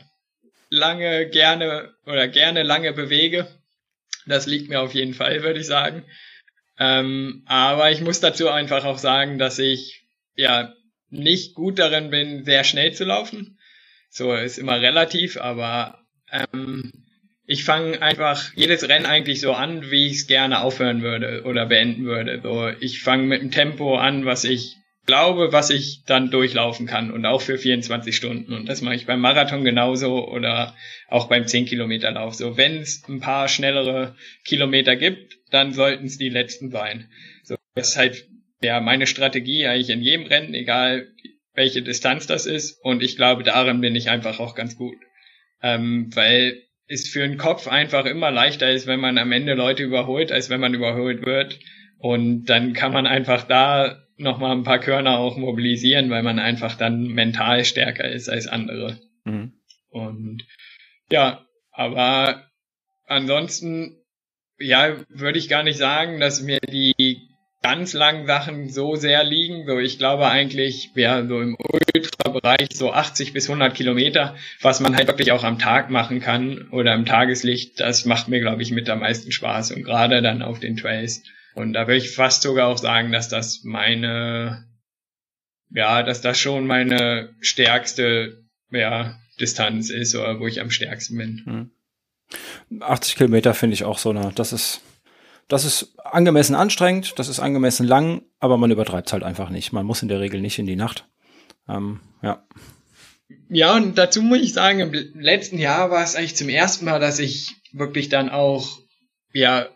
lange 0.70 1.30
gerne 1.30 1.94
oder 2.06 2.28
gerne 2.28 2.64
lange 2.64 2.94
bewege. 2.94 3.48
Das 4.26 4.46
liegt 4.48 4.70
mir 4.70 4.82
auf 4.82 4.94
jeden 4.94 5.14
Fall, 5.14 5.44
würde 5.44 5.60
ich 5.60 5.68
sagen. 5.68 6.04
Ähm, 6.80 7.44
aber 7.46 7.92
ich 7.92 8.02
muss 8.02 8.20
dazu 8.20 8.50
einfach 8.50 8.86
auch 8.86 8.98
sagen, 8.98 9.38
dass 9.38 9.60
ich 9.60 10.06
ja 10.36 10.74
nicht 11.10 11.54
gut 11.54 11.78
darin 11.78 12.10
bin, 12.10 12.44
sehr 12.46 12.64
schnell 12.64 12.94
zu 12.94 13.04
laufen. 13.04 13.60
So 14.10 14.34
ist 14.34 14.58
immer 14.58 14.82
relativ, 14.82 15.38
aber 15.38 16.04
ähm, 16.32 17.03
ich 17.46 17.64
fange 17.64 18.02
einfach 18.02 18.54
jedes 18.56 18.88
Rennen 18.88 19.06
eigentlich 19.06 19.42
so 19.42 19.54
an, 19.54 19.92
wie 19.92 20.08
ich 20.08 20.14
es 20.14 20.28
gerne 20.28 20.62
aufhören 20.62 21.02
würde 21.02 21.44
oder 21.46 21.66
beenden 21.66 22.06
würde. 22.06 22.40
So, 22.42 22.70
ich 22.80 23.02
fange 23.02 23.24
mit 23.24 23.42
einem 23.42 23.52
Tempo 23.52 23.98
an, 23.98 24.26
was 24.26 24.44
ich 24.44 24.78
glaube, 25.06 25.52
was 25.52 25.70
ich 25.70 26.04
dann 26.06 26.32
durchlaufen 26.32 26.86
kann 26.86 27.12
und 27.12 27.26
auch 27.26 27.42
für 27.42 27.58
24 27.58 28.16
Stunden. 28.16 28.54
Und 28.54 28.70
das 28.70 28.82
mache 28.82 28.96
ich 28.96 29.06
beim 29.06 29.20
Marathon 29.20 29.66
genauso 29.66 30.26
oder 30.30 30.76
auch 31.10 31.28
beim 31.28 31.46
10 31.46 31.66
Kilometer 31.66 32.12
Lauf. 32.12 32.36
So, 32.36 32.56
wenn 32.56 32.78
es 32.78 33.04
ein 33.10 33.20
paar 33.20 33.50
schnellere 33.50 34.16
Kilometer 34.46 34.96
gibt, 34.96 35.38
dann 35.52 35.74
sollten 35.74 36.06
es 36.06 36.18
die 36.18 36.30
letzten 36.30 36.72
sein. 36.72 37.10
So, 37.44 37.56
das 37.76 37.90
ist 37.90 37.98
halt 37.98 38.28
ja 38.62 38.80
meine 38.80 39.08
Strategie 39.08 39.68
eigentlich 39.68 39.90
in 39.90 40.02
jedem 40.02 40.26
Rennen, 40.26 40.54
egal 40.54 41.10
welche 41.54 41.82
Distanz 41.82 42.26
das 42.26 42.46
ist. 42.46 42.80
Und 42.82 43.04
ich 43.04 43.18
glaube, 43.18 43.44
darin 43.44 43.82
bin 43.82 43.96
ich 43.96 44.10
einfach 44.10 44.40
auch 44.40 44.56
ganz 44.56 44.78
gut. 44.78 44.96
Ähm, 45.62 46.10
weil 46.16 46.62
es 46.94 47.10
für 47.10 47.28
den 47.28 47.38
Kopf 47.38 47.68
einfach 47.68 48.06
immer 48.06 48.32
leichter 48.32 48.72
ist, 48.72 48.88
wenn 48.88 49.00
man 49.00 49.18
am 49.18 49.32
Ende 49.32 49.54
Leute 49.54 49.84
überholt, 49.84 50.32
als 50.32 50.50
wenn 50.50 50.60
man 50.60 50.74
überholt 50.74 51.26
wird. 51.26 51.60
Und 51.98 52.46
dann 52.46 52.74
kann 52.74 52.92
man 52.92 53.08
einfach 53.08 53.44
da 53.44 54.04
nochmal 54.18 54.52
ein 54.52 54.64
paar 54.64 54.80
Körner 54.80 55.18
auch 55.20 55.38
mobilisieren, 55.38 56.10
weil 56.10 56.24
man 56.24 56.40
einfach 56.40 56.76
dann 56.76 57.08
mental 57.08 57.66
stärker 57.66 58.10
ist 58.10 58.30
als 58.30 58.48
andere. 58.48 59.00
Mhm. 59.26 59.54
Und 59.90 60.46
ja, 61.12 61.46
aber 61.72 62.50
ansonsten, 63.08 63.98
ja, 64.60 64.96
würde 65.10 65.40
ich 65.40 65.50
gar 65.50 65.64
nicht 65.64 65.78
sagen, 65.78 66.20
dass 66.20 66.42
mir 66.42 66.60
die 66.60 67.30
ganz 67.62 67.94
langen 67.94 68.28
Sachen 68.28 68.70
so 68.70 68.96
sehr 68.96 69.24
liegen. 69.24 69.66
So, 69.66 69.80
ich 69.80 69.98
glaube 69.98 70.28
eigentlich, 70.28 70.92
ja, 70.96 71.26
so 71.26 71.42
im 71.42 71.56
Ultrabereich 72.26 72.70
so 72.74 72.94
80 72.94 73.34
bis 73.34 73.50
100 73.50 73.74
Kilometer, 73.74 74.36
was 74.62 74.80
man 74.80 74.96
halt 74.96 75.08
wirklich 75.08 75.32
auch 75.32 75.44
am 75.44 75.60
Tag 75.60 75.90
machen 75.90 76.20
kann 76.20 76.70
oder 76.70 76.94
im 76.94 77.06
Tageslicht, 77.06 77.80
das 77.80 78.06
macht 78.06 78.28
mir, 78.28 78.40
glaube 78.40 78.62
ich, 78.62 78.72
mit 78.72 78.90
am 78.90 79.00
meisten 79.00 79.32
Spaß 79.32 79.72
und 79.72 79.84
gerade 79.84 80.22
dann 80.22 80.42
auf 80.42 80.60
den 80.60 80.78
Trails. 80.78 81.24
Und 81.56 81.74
da 81.74 81.88
würde 81.88 81.98
ich 81.98 82.12
fast 82.12 82.42
sogar 82.42 82.68
auch 82.68 82.78
sagen, 82.78 83.12
dass 83.12 83.30
das 83.30 83.64
meine, 83.64 84.66
ja, 85.70 86.04
dass 86.04 86.22
das 86.22 86.40
schon 86.40 86.66
meine 86.66 87.36
stärkste, 87.42 88.44
ja, 88.72 89.20
Distanz 89.40 89.90
ist 89.90 90.16
oder 90.16 90.40
wo 90.40 90.48
ich 90.48 90.62
am 90.62 90.72
stärksten 90.72 91.18
bin. 91.18 91.72
80 92.80 93.14
hm. 93.14 93.18
Kilometer 93.18 93.54
finde 93.54 93.74
ich 93.74 93.84
auch 93.84 93.98
so 93.98 94.12
eine, 94.12 94.32
das 94.36 94.54
ist, 94.54 94.82
das 95.48 95.66
ist 95.66 96.00
angemessen 96.00 96.56
anstrengend, 96.56 97.18
das 97.20 97.28
ist 97.28 97.40
angemessen 97.40 97.86
lang, 97.86 98.24
aber 98.40 98.58
man 98.58 98.72
übertreibt 98.72 99.08
es 99.08 99.14
halt 99.14 99.24
einfach 99.24 99.50
nicht. 99.50 99.74
Man 99.74 99.86
muss 99.86 100.02
in 100.02 100.08
der 100.08 100.20
Regel 100.20 100.42
nicht 100.42 100.60
in 100.60 100.66
die 100.66 100.76
Nacht. 100.76 101.06
Ähm, 101.68 102.00
ja. 102.22 102.46
Ja, 103.50 103.76
und 103.76 103.98
dazu 103.98 104.22
muss 104.22 104.40
ich 104.40 104.54
sagen, 104.54 104.80
im 104.80 104.94
letzten 105.20 105.58
Jahr 105.58 105.92
war 105.92 106.04
es 106.04 106.16
eigentlich 106.16 106.36
zum 106.36 106.50
ersten 106.50 106.86
Mal, 106.86 107.00
dass 107.00 107.20
ich 107.20 107.56
wirklich 107.72 108.10
dann 108.10 108.30
auch, 108.30 108.80
ja, 109.34 109.68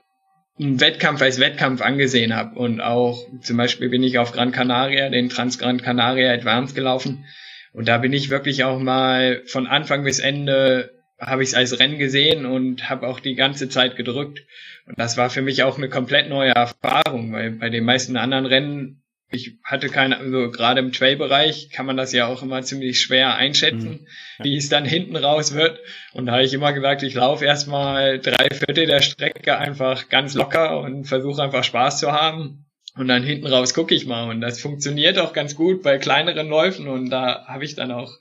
einen 0.60 0.80
Wettkampf 0.80 1.22
als 1.22 1.40
Wettkampf 1.40 1.82
angesehen 1.82 2.36
habe. 2.36 2.58
Und 2.58 2.82
auch 2.82 3.28
zum 3.42 3.58
Beispiel 3.58 3.90
bin 3.90 4.04
ich 4.04 4.18
auf 4.18 4.32
Gran 4.32 4.52
Canaria, 4.52 5.10
den 5.10 5.30
Trans 5.30 5.60
Gran 5.60 5.82
Canaria 5.82 6.34
Advanced 6.34 6.76
gelaufen. 6.76 7.26
Und 7.74 7.88
da 7.88 8.00
bin 8.00 8.14
ich 8.14 8.32
wirklich 8.32 8.64
auch 8.64 8.80
mal 8.80 9.44
von 9.46 9.68
Anfang 9.68 10.04
bis 10.04 10.20
Ende 10.20 10.98
habe 11.20 11.44
ich 11.44 11.50
es 11.50 11.56
als 11.56 11.80
Rennen 11.80 11.98
gesehen 11.98 12.46
und 12.46 12.90
habe 12.90 13.08
auch 13.08 13.20
die 13.20 13.36
ganze 13.36 13.70
Zeit 13.70 13.96
gedrückt. 13.96 14.46
Und 14.86 15.00
das 15.00 15.18
war 15.18 15.30
für 15.30 15.42
mich 15.42 15.64
auch 15.64 15.78
eine 15.78 15.90
komplett 15.90 16.30
neue 16.30 16.52
Erfahrung, 16.52 17.34
weil 17.34 17.52
bei 17.52 17.70
den 17.70 17.86
meisten 17.86 18.18
anderen 18.18 18.46
Rennen, 18.46 19.04
ich 19.30 19.58
hatte 19.64 19.90
keine, 19.90 20.18
also 20.18 20.52
gerade 20.52 20.80
im 20.80 20.94
Trail-Bereich 20.94 21.70
kann 21.70 21.86
man 21.86 21.98
das 21.98 22.14
ja 22.14 22.28
auch 22.28 22.44
immer 22.44 22.62
ziemlich 22.62 23.02
schwer 23.02 23.36
einschätzen, 23.36 24.06
mhm. 24.40 24.44
wie 24.44 24.56
es 24.56 24.70
dann 24.70 24.86
hinten 24.86 25.18
raus 25.18 25.54
wird. 25.54 25.80
Und 26.14 26.28
da 26.28 26.34
habe 26.34 26.44
ich 26.44 26.54
immer 26.54 26.72
gesagt, 26.72 27.04
ich 27.04 27.14
laufe 27.14 27.44
erstmal 27.44 28.20
drei 28.20 28.50
Viertel 28.50 28.86
der 28.86 29.02
Strecke 29.02 29.58
einfach 29.58 30.08
ganz 30.08 30.34
locker 30.34 30.80
und 30.80 31.06
versuche 31.06 31.44
einfach 31.44 31.64
Spaß 31.64 32.00
zu 32.00 32.12
haben. 32.14 32.66
Und 32.96 33.10
dann 33.10 33.22
hinten 33.22 33.48
raus 33.48 33.74
gucke 33.74 33.94
ich 33.94 34.08
mal. 34.08 34.30
Und 34.30 34.42
das 34.42 34.60
funktioniert 34.60 35.20
auch 35.20 35.34
ganz 35.34 35.56
gut 35.56 35.84
bei 35.84 35.98
kleineren 35.98 36.48
Läufen. 36.48 36.88
Und 36.88 37.10
da 37.10 37.46
habe 37.48 37.66
ich 37.66 37.76
dann 37.76 37.92
auch 37.92 38.12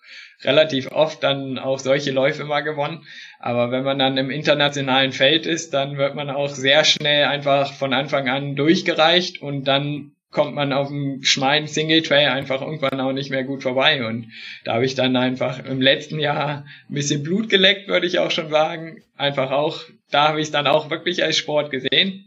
relativ 0.43 0.91
oft 0.93 1.23
dann 1.23 1.59
auch 1.59 1.79
solche 1.79 2.11
Läufe 2.11 2.45
mal 2.45 2.61
gewonnen. 2.61 3.07
Aber 3.39 3.71
wenn 3.71 3.85
man 3.85 3.99
dann 3.99 4.19
im 4.19 4.31
internationalen 4.31 5.13
Feld 5.13 5.47
ist, 5.47 5.73
dann 5.73 5.97
wird 5.97 6.15
man 6.15 6.29
auch 6.29 6.49
sehr 6.49 6.85
schnell 6.85 7.25
einfach 7.25 7.73
von 7.73 7.95
Anfang 7.95 8.29
an 8.29 8.55
durchgereicht 8.55 9.41
und 9.41 9.65
dann 9.65 10.16
kommt 10.31 10.55
man 10.55 10.73
auf 10.73 10.89
dem 10.89 11.23
schmalen 11.23 11.67
Single 11.67 12.03
Trail 12.03 12.29
einfach 12.29 12.61
irgendwann 12.61 13.01
auch 13.01 13.13
nicht 13.13 13.31
mehr 13.31 13.45
gut 13.45 13.63
vorbei. 13.63 14.05
Und 14.07 14.31
da 14.65 14.75
habe 14.75 14.85
ich 14.85 14.95
dann 14.95 15.17
einfach 15.17 15.65
im 15.65 15.81
letzten 15.81 16.19
Jahr 16.19 16.67
ein 16.89 16.95
bisschen 16.95 17.23
Blut 17.23 17.49
geleckt, 17.49 17.89
würde 17.89 18.07
ich 18.07 18.19
auch 18.19 18.31
schon 18.31 18.51
sagen. 18.51 19.03
Einfach 19.17 19.51
auch, 19.51 19.81
da 20.11 20.29
habe 20.29 20.41
ich 20.41 20.47
es 20.47 20.53
dann 20.53 20.67
auch 20.67 20.91
wirklich 20.91 21.23
als 21.25 21.37
Sport 21.37 21.71
gesehen 21.71 22.27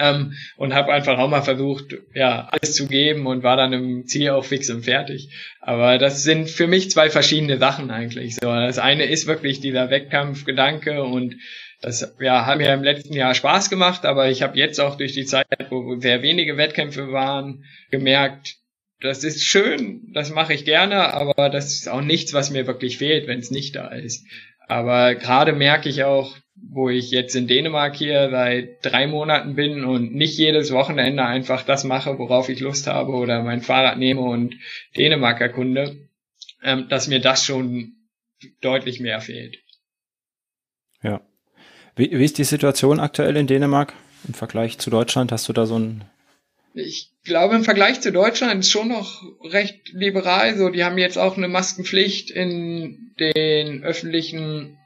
ähm, 0.00 0.34
und 0.56 0.74
habe 0.74 0.92
einfach 0.92 1.18
auch 1.18 1.28
mal 1.28 1.42
versucht, 1.42 1.96
ja, 2.14 2.48
alles 2.50 2.74
zu 2.74 2.88
geben 2.88 3.26
und 3.26 3.42
war 3.42 3.56
dann 3.56 3.72
im 3.72 4.06
Ziel 4.06 4.30
auch 4.30 4.44
fix 4.44 4.70
und 4.70 4.84
fertig. 4.84 5.30
Aber 5.60 5.98
das 5.98 6.22
sind 6.22 6.48
für 6.48 6.66
mich 6.66 6.90
zwei 6.90 7.10
verschiedene 7.10 7.58
Sachen 7.58 7.90
eigentlich. 7.90 8.34
So, 8.34 8.46
das 8.46 8.78
eine 8.78 9.04
ist 9.04 9.26
wirklich 9.26 9.60
dieser 9.60 9.90
Wettkampfgedanke 9.90 11.04
und 11.04 11.36
das 11.80 12.14
ja, 12.20 12.46
hat 12.46 12.58
mir 12.58 12.72
im 12.72 12.82
letzten 12.82 13.14
Jahr 13.14 13.34
Spaß 13.34 13.70
gemacht, 13.70 14.04
aber 14.04 14.30
ich 14.30 14.42
habe 14.42 14.58
jetzt 14.58 14.80
auch 14.80 14.96
durch 14.96 15.12
die 15.12 15.24
Zeit, 15.24 15.46
wo 15.70 15.98
sehr 15.98 16.22
wenige 16.22 16.56
Wettkämpfe 16.56 17.10
waren, 17.12 17.64
gemerkt, 17.90 18.56
das 19.00 19.24
ist 19.24 19.42
schön, 19.42 20.12
das 20.12 20.30
mache 20.30 20.52
ich 20.52 20.66
gerne, 20.66 21.14
aber 21.14 21.48
das 21.48 21.72
ist 21.72 21.88
auch 21.88 22.02
nichts, 22.02 22.34
was 22.34 22.50
mir 22.50 22.66
wirklich 22.66 22.98
fehlt, 22.98 23.26
wenn 23.26 23.38
es 23.38 23.50
nicht 23.50 23.76
da 23.76 23.88
ist. 23.88 24.26
Aber 24.68 25.14
gerade 25.14 25.52
merke 25.52 25.88
ich 25.88 26.04
auch, 26.04 26.36
wo 26.54 26.90
ich 26.90 27.10
jetzt 27.10 27.34
in 27.34 27.48
Dänemark 27.48 27.96
hier 27.96 28.28
seit 28.30 28.84
drei 28.84 29.06
Monaten 29.06 29.54
bin 29.54 29.84
und 29.84 30.14
nicht 30.14 30.36
jedes 30.36 30.72
Wochenende 30.72 31.24
einfach 31.24 31.62
das 31.62 31.84
mache, 31.84 32.18
worauf 32.18 32.50
ich 32.50 32.60
Lust 32.60 32.86
habe 32.86 33.12
oder 33.12 33.42
mein 33.42 33.62
Fahrrad 33.62 33.96
nehme 33.96 34.20
und 34.20 34.54
Dänemark 34.96 35.40
erkunde, 35.40 36.08
ähm, 36.62 36.88
dass 36.88 37.08
mir 37.08 37.20
das 37.20 37.44
schon 37.44 37.94
deutlich 38.60 39.00
mehr 39.00 39.20
fehlt. 39.20 39.56
Ja. 41.02 41.22
Wie, 41.96 42.10
wie 42.10 42.24
ist 42.24 42.38
die 42.38 42.44
Situation 42.44 43.00
aktuell 43.00 43.36
in 43.36 43.46
Dänemark 43.46 43.94
im 44.26 44.34
Vergleich 44.34 44.78
zu 44.78 44.90
Deutschland? 44.90 45.32
Hast 45.32 45.48
du 45.48 45.52
da 45.52 45.66
so 45.66 45.78
ein 45.78 46.04
ich 46.72 47.10
glaube, 47.24 47.56
im 47.56 47.64
Vergleich 47.64 48.00
zu 48.00 48.12
Deutschland 48.12 48.60
ist 48.60 48.70
schon 48.70 48.88
noch 48.88 49.22
recht 49.42 49.92
liberal. 49.92 50.56
So, 50.56 50.68
die 50.68 50.84
haben 50.84 50.98
jetzt 50.98 51.18
auch 51.18 51.36
eine 51.36 51.48
Maskenpflicht 51.48 52.30
in 52.30 53.12
den 53.18 53.82
öffentlichen 53.82 54.78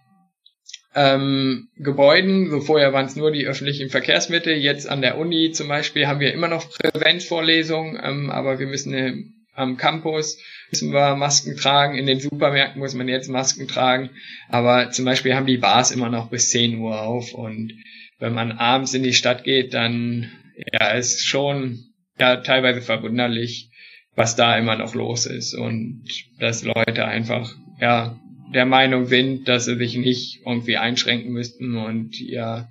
ähm, 0.94 1.68
Gebäuden. 1.76 2.50
So 2.50 2.60
vorher 2.60 2.92
waren 2.92 3.06
es 3.06 3.16
nur 3.16 3.30
die 3.32 3.46
öffentlichen 3.46 3.90
Verkehrsmittel. 3.90 4.54
Jetzt 4.54 4.88
an 4.88 5.02
der 5.02 5.18
Uni 5.18 5.52
zum 5.52 5.68
Beispiel 5.68 6.06
haben 6.06 6.20
wir 6.20 6.32
immer 6.32 6.48
noch 6.48 6.70
Präsenzvorlesungen, 6.70 8.00
ähm, 8.02 8.30
aber 8.30 8.58
wir 8.58 8.66
müssen 8.66 8.94
äh, 8.94 9.14
am 9.54 9.76
Campus 9.76 10.38
müssen 10.70 10.92
wir 10.92 11.16
Masken 11.16 11.56
tragen. 11.56 11.96
In 11.96 12.06
den 12.06 12.20
Supermärkten 12.20 12.80
muss 12.80 12.94
man 12.94 13.08
jetzt 13.08 13.28
Masken 13.28 13.68
tragen. 13.68 14.10
Aber 14.48 14.90
zum 14.90 15.04
Beispiel 15.04 15.34
haben 15.34 15.46
die 15.46 15.58
Bars 15.58 15.90
immer 15.90 16.08
noch 16.08 16.28
bis 16.28 16.50
10 16.50 16.78
Uhr 16.78 17.02
auf 17.02 17.32
und 17.32 17.72
wenn 18.18 18.34
man 18.34 18.52
abends 18.52 18.94
in 18.94 19.02
die 19.02 19.12
Stadt 19.12 19.44
geht, 19.44 19.74
dann 19.74 20.30
ja, 20.72 20.90
ist 20.90 21.26
schon 21.26 21.84
ja 22.18 22.36
teilweise 22.36 22.80
verwunderlich, 22.80 23.70
was 24.14 24.36
da 24.36 24.56
immer 24.56 24.76
noch 24.76 24.94
los 24.94 25.26
ist 25.26 25.54
und 25.54 26.04
dass 26.38 26.64
Leute 26.64 27.04
einfach 27.04 27.52
ja 27.80 28.18
der 28.54 28.66
Meinung 28.66 29.06
sind, 29.06 29.48
dass 29.48 29.64
sie 29.64 29.76
sich 29.76 29.96
nicht 29.96 30.42
irgendwie 30.46 30.76
einschränken 30.76 31.32
müssten 31.32 31.76
und 31.76 32.20
ihr, 32.20 32.68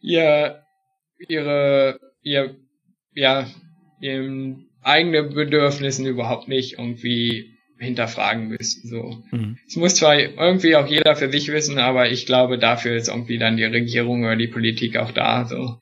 ihr, 0.00 0.62
ihre, 1.28 2.00
ihr, 2.22 2.56
ja, 3.12 3.46
ihren 4.00 4.69
eigenen 4.82 5.34
Bedürfnissen 5.34 6.06
überhaupt 6.06 6.48
nicht 6.48 6.78
irgendwie 6.78 7.56
hinterfragen 7.78 8.48
müssten. 8.48 8.88
So. 8.88 9.22
Mhm. 9.30 9.56
Es 9.66 9.76
muss 9.76 9.94
zwar 9.94 10.18
irgendwie 10.18 10.76
auch 10.76 10.86
jeder 10.86 11.16
für 11.16 11.30
sich 11.30 11.48
wissen, 11.48 11.78
aber 11.78 12.10
ich 12.10 12.26
glaube, 12.26 12.58
dafür 12.58 12.96
ist 12.96 13.08
irgendwie 13.08 13.38
dann 13.38 13.56
die 13.56 13.64
Regierung 13.64 14.22
oder 14.22 14.36
die 14.36 14.48
Politik 14.48 14.96
auch 14.96 15.12
da. 15.12 15.46
So 15.46 15.78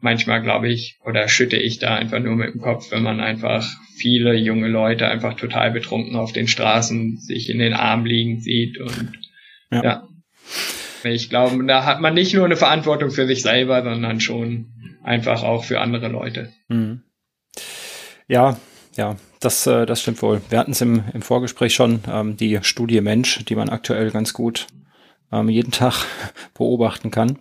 manchmal 0.00 0.42
glaube 0.42 0.68
ich 0.68 0.98
oder 1.04 1.28
schütte 1.28 1.56
ich 1.56 1.78
da 1.78 1.94
einfach 1.94 2.20
nur 2.20 2.36
mit 2.36 2.54
dem 2.54 2.60
Kopf, 2.60 2.90
wenn 2.90 3.02
man 3.02 3.20
einfach 3.20 3.66
viele 3.96 4.34
junge 4.34 4.68
Leute 4.68 5.08
einfach 5.08 5.34
total 5.34 5.70
betrunken 5.70 6.16
auf 6.16 6.32
den 6.32 6.48
Straßen 6.48 7.18
sich 7.18 7.50
in 7.50 7.58
den 7.58 7.74
Arm 7.74 8.04
liegen 8.04 8.40
sieht 8.40 8.78
und 8.78 9.12
ja. 9.70 9.84
ja. 9.84 10.08
Ich 11.02 11.30
glaube, 11.30 11.64
da 11.64 11.86
hat 11.86 12.02
man 12.02 12.12
nicht 12.12 12.34
nur 12.34 12.44
eine 12.44 12.56
Verantwortung 12.56 13.10
für 13.10 13.26
sich 13.26 13.40
selber, 13.40 13.82
sondern 13.82 14.20
schon 14.20 14.66
einfach 15.02 15.42
auch 15.42 15.64
für 15.64 15.80
andere 15.80 16.08
Leute. 16.08 16.52
Mhm. 16.68 17.02
Ja, 18.30 18.56
ja, 18.96 19.16
das, 19.40 19.66
äh, 19.66 19.86
das 19.86 20.02
stimmt 20.02 20.22
wohl. 20.22 20.40
Wir 20.50 20.60
hatten 20.60 20.70
es 20.70 20.80
im, 20.80 21.02
im 21.12 21.20
Vorgespräch 21.20 21.74
schon, 21.74 21.98
ähm, 22.08 22.36
die 22.36 22.60
Studie 22.62 23.00
Mensch, 23.00 23.44
die 23.44 23.56
man 23.56 23.68
aktuell 23.68 24.12
ganz 24.12 24.34
gut 24.34 24.68
ähm, 25.32 25.48
jeden 25.48 25.72
Tag 25.72 26.04
beobachten 26.54 27.10
kann. 27.10 27.40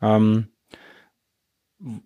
Ähm, 0.00 0.48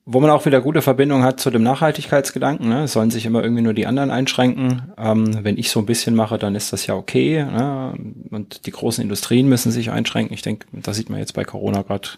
wo 0.04 0.18
man 0.18 0.30
auch 0.30 0.44
wieder 0.44 0.60
gute 0.60 0.82
Verbindung 0.82 1.22
hat 1.22 1.38
zu 1.38 1.50
dem 1.50 1.62
Nachhaltigkeitsgedanken. 1.62 2.68
Ne? 2.68 2.84
Es 2.84 2.94
sollen 2.94 3.12
sich 3.12 3.26
immer 3.26 3.44
irgendwie 3.44 3.62
nur 3.62 3.74
die 3.74 3.86
anderen 3.86 4.10
einschränken. 4.10 4.92
Ähm, 4.98 5.44
wenn 5.44 5.56
ich 5.56 5.70
so 5.70 5.78
ein 5.78 5.86
bisschen 5.86 6.16
mache, 6.16 6.36
dann 6.36 6.56
ist 6.56 6.72
das 6.72 6.84
ja 6.88 6.96
okay. 6.96 7.44
Ne? 7.44 7.94
Und 8.30 8.66
die 8.66 8.72
großen 8.72 9.02
Industrien 9.02 9.48
müssen 9.48 9.70
sich 9.70 9.92
einschränken. 9.92 10.34
Ich 10.34 10.42
denke, 10.42 10.66
das 10.72 10.96
sieht 10.96 11.10
man 11.10 11.20
jetzt 11.20 11.34
bei 11.34 11.44
Corona 11.44 11.82
gerade 11.82 12.08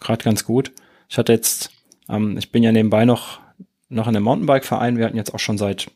gerade 0.00 0.24
ganz 0.24 0.46
gut. 0.46 0.72
Ich 1.10 1.18
hatte 1.18 1.34
jetzt, 1.34 1.70
ähm, 2.08 2.38
ich 2.38 2.50
bin 2.50 2.62
ja 2.62 2.72
nebenbei 2.72 3.04
noch 3.04 3.43
noch 3.88 4.06
in 4.08 4.16
einem 4.16 4.24
Mountainbike-Verein. 4.24 4.98
Wir 4.98 5.06
hatten 5.06 5.16
jetzt 5.16 5.34
auch 5.34 5.38
schon 5.38 5.58
seit 5.58 5.90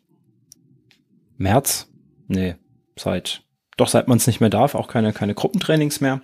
März, 1.36 1.88
nee, 2.26 2.56
seit 2.96 3.42
doch 3.76 3.88
seit 3.88 4.08
man 4.08 4.18
es 4.18 4.26
nicht 4.26 4.40
mehr 4.40 4.50
darf, 4.50 4.74
auch 4.74 4.88
keine 4.88 5.12
keine 5.12 5.34
Gruppentrainings 5.34 6.00
mehr. 6.00 6.20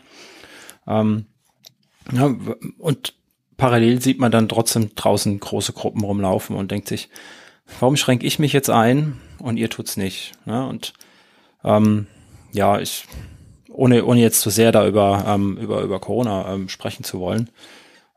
Ähm, 0.86 1.26
ja, 2.12 2.34
und 2.78 3.14
parallel 3.56 4.02
sieht 4.02 4.18
man 4.18 4.32
dann 4.32 4.48
trotzdem 4.48 4.94
draußen 4.94 5.38
große 5.38 5.72
Gruppen 5.72 6.02
rumlaufen 6.02 6.56
und 6.56 6.70
denkt 6.70 6.88
sich, 6.88 7.08
warum 7.80 7.96
schränke 7.96 8.26
ich 8.26 8.38
mich 8.38 8.52
jetzt 8.52 8.70
ein 8.70 9.20
und 9.38 9.56
ihr 9.56 9.70
tut's 9.70 9.96
nicht? 9.96 10.32
Ne? 10.44 10.66
Und 10.66 10.92
ähm, 11.62 12.06
ja, 12.52 12.80
ich 12.80 13.06
ohne 13.70 14.04
ohne 14.04 14.20
jetzt 14.20 14.40
zu 14.40 14.50
sehr 14.50 14.72
da 14.72 14.86
über 14.86 15.24
ähm, 15.26 15.56
über 15.56 15.82
über 15.82 16.00
Corona 16.00 16.52
ähm, 16.52 16.68
sprechen 16.68 17.04
zu 17.04 17.20
wollen, 17.20 17.50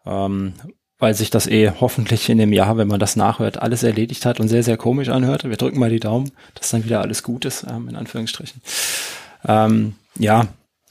ähm, 0.05 0.53
weil 0.99 1.13
sich 1.13 1.29
das 1.29 1.47
eh 1.47 1.71
hoffentlich 1.79 2.29
in 2.29 2.37
dem 2.37 2.53
Jahr, 2.53 2.77
wenn 2.77 2.87
man 2.87 2.99
das 2.99 3.15
nachhört, 3.15 3.61
alles 3.61 3.83
erledigt 3.83 4.25
hat 4.25 4.39
und 4.39 4.47
sehr 4.47 4.63
sehr 4.63 4.77
komisch 4.77 5.09
anhört. 5.09 5.43
Wir 5.43 5.57
drücken 5.57 5.79
mal 5.79 5.89
die 5.89 5.99
Daumen, 5.99 6.31
dass 6.55 6.69
dann 6.69 6.85
wieder 6.85 7.01
alles 7.01 7.23
gut 7.23 7.45
ist 7.45 7.65
ähm, 7.69 7.87
in 7.89 7.95
Anführungsstrichen. 7.95 8.61
Ähm, 9.47 9.95
ja, 10.17 10.47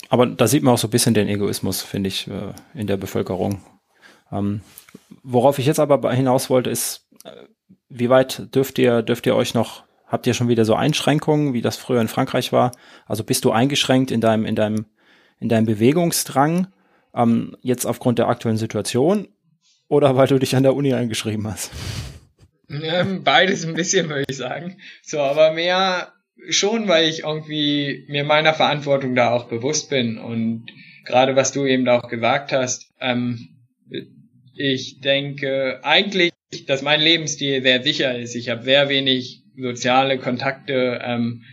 aber 0.08 0.26
da 0.26 0.46
sieht 0.46 0.62
man 0.62 0.74
auch 0.74 0.78
so 0.78 0.86
ein 0.88 0.90
bisschen 0.90 1.14
den 1.14 1.28
Egoismus, 1.28 1.82
finde 1.82 2.08
ich, 2.08 2.28
äh, 2.28 2.52
in 2.78 2.86
der 2.86 2.96
Bevölkerung 2.96 3.60
ähm, 4.32 4.60
worauf 5.22 5.58
ich 5.58 5.66
jetzt 5.66 5.80
aber 5.80 6.12
hinaus 6.12 6.50
wollte, 6.50 6.70
ist, 6.70 7.06
äh, 7.24 7.30
wie 7.88 8.10
weit 8.10 8.54
dürft 8.54 8.78
ihr, 8.78 9.02
dürft 9.02 9.26
ihr 9.26 9.36
euch 9.36 9.54
noch, 9.54 9.84
habt 10.06 10.26
ihr 10.26 10.34
schon 10.34 10.48
wieder 10.48 10.64
so 10.64 10.74
Einschränkungen, 10.74 11.52
wie 11.52 11.62
das 11.62 11.76
früher 11.76 12.00
in 12.00 12.08
Frankreich 12.08 12.52
war? 12.52 12.72
Also 13.06 13.24
bist 13.24 13.44
du 13.44 13.52
eingeschränkt 13.52 14.10
in 14.10 14.20
deinem, 14.20 14.44
in 14.44 14.56
deinem, 14.56 14.86
in 15.38 15.48
deinem 15.48 15.66
Bewegungsdrang, 15.66 16.68
ähm, 17.14 17.56
jetzt 17.62 17.86
aufgrund 17.86 18.18
der 18.18 18.28
aktuellen 18.28 18.58
Situation 18.58 19.28
oder 19.88 20.16
weil 20.16 20.26
du 20.26 20.38
dich 20.38 20.56
an 20.56 20.62
der 20.62 20.74
Uni 20.74 20.92
eingeschrieben 20.94 21.46
hast? 21.46 21.70
Beides 23.24 23.64
ein 23.64 23.74
bisschen, 23.74 24.08
würde 24.08 24.24
ich 24.28 24.36
sagen. 24.36 24.78
So, 25.02 25.20
aber 25.20 25.52
mehr 25.52 26.12
schon, 26.50 26.88
weil 26.88 27.08
ich 27.08 27.20
irgendwie 27.20 28.04
mir 28.08 28.24
meiner 28.24 28.54
Verantwortung 28.54 29.14
da 29.14 29.30
auch 29.30 29.48
bewusst 29.48 29.90
bin 29.90 30.18
und 30.18 30.66
gerade 31.04 31.36
was 31.36 31.52
du 31.52 31.64
eben 31.64 31.88
auch 31.88 32.08
gesagt 32.08 32.52
hast, 32.52 32.92
ähm, 33.00 33.48
ich 34.54 35.00
denke 35.00 35.80
eigentlich, 35.82 36.32
dass 36.66 36.82
mein 36.82 37.00
Lebensstil 37.00 37.62
sehr 37.62 37.82
sicher 37.82 38.18
ist. 38.18 38.34
Ich 38.34 38.48
habe 38.48 38.62
sehr 38.62 38.88
wenig 38.88 39.42
soziale 39.56 40.18
Kontakte. 40.18 41.00
Ähm, 41.02 41.44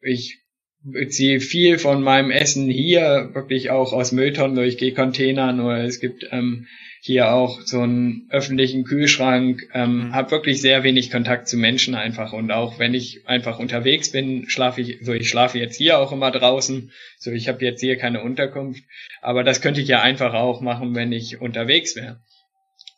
ich 0.00 0.39
beziehe 0.82 1.40
viel 1.40 1.78
von 1.78 2.02
meinem 2.02 2.30
Essen 2.30 2.68
hier 2.68 3.30
wirklich 3.34 3.70
auch 3.70 3.92
aus 3.92 4.12
Mülltonnen 4.12 4.56
durch 4.56 4.78
G-Containern 4.78 5.60
oder 5.60 5.84
es 5.84 6.00
gibt 6.00 6.26
ähm, 6.30 6.66
hier 7.02 7.32
auch 7.32 7.60
so 7.62 7.80
einen 7.80 8.28
öffentlichen 8.30 8.84
Kühlschrank, 8.84 9.62
ähm, 9.72 10.08
mhm. 10.08 10.14
habe 10.14 10.30
wirklich 10.30 10.60
sehr 10.60 10.82
wenig 10.82 11.10
Kontakt 11.10 11.48
zu 11.48 11.56
Menschen 11.56 11.94
einfach 11.94 12.32
und 12.32 12.50
auch 12.50 12.78
wenn 12.78 12.94
ich 12.94 13.26
einfach 13.26 13.58
unterwegs 13.58 14.12
bin, 14.12 14.48
schlafe 14.48 14.80
ich, 14.80 14.98
so 15.02 15.12
ich 15.12 15.28
schlafe 15.28 15.58
jetzt 15.58 15.76
hier 15.76 15.98
auch 15.98 16.12
immer 16.12 16.30
draußen, 16.30 16.92
so 17.18 17.30
ich 17.30 17.48
habe 17.48 17.64
jetzt 17.64 17.80
hier 17.80 17.96
keine 17.96 18.22
Unterkunft, 18.22 18.82
aber 19.20 19.44
das 19.44 19.60
könnte 19.60 19.80
ich 19.80 19.88
ja 19.88 20.02
einfach 20.02 20.34
auch 20.34 20.60
machen, 20.60 20.94
wenn 20.94 21.12
ich 21.12 21.40
unterwegs 21.40 21.96
wäre. 21.96 22.20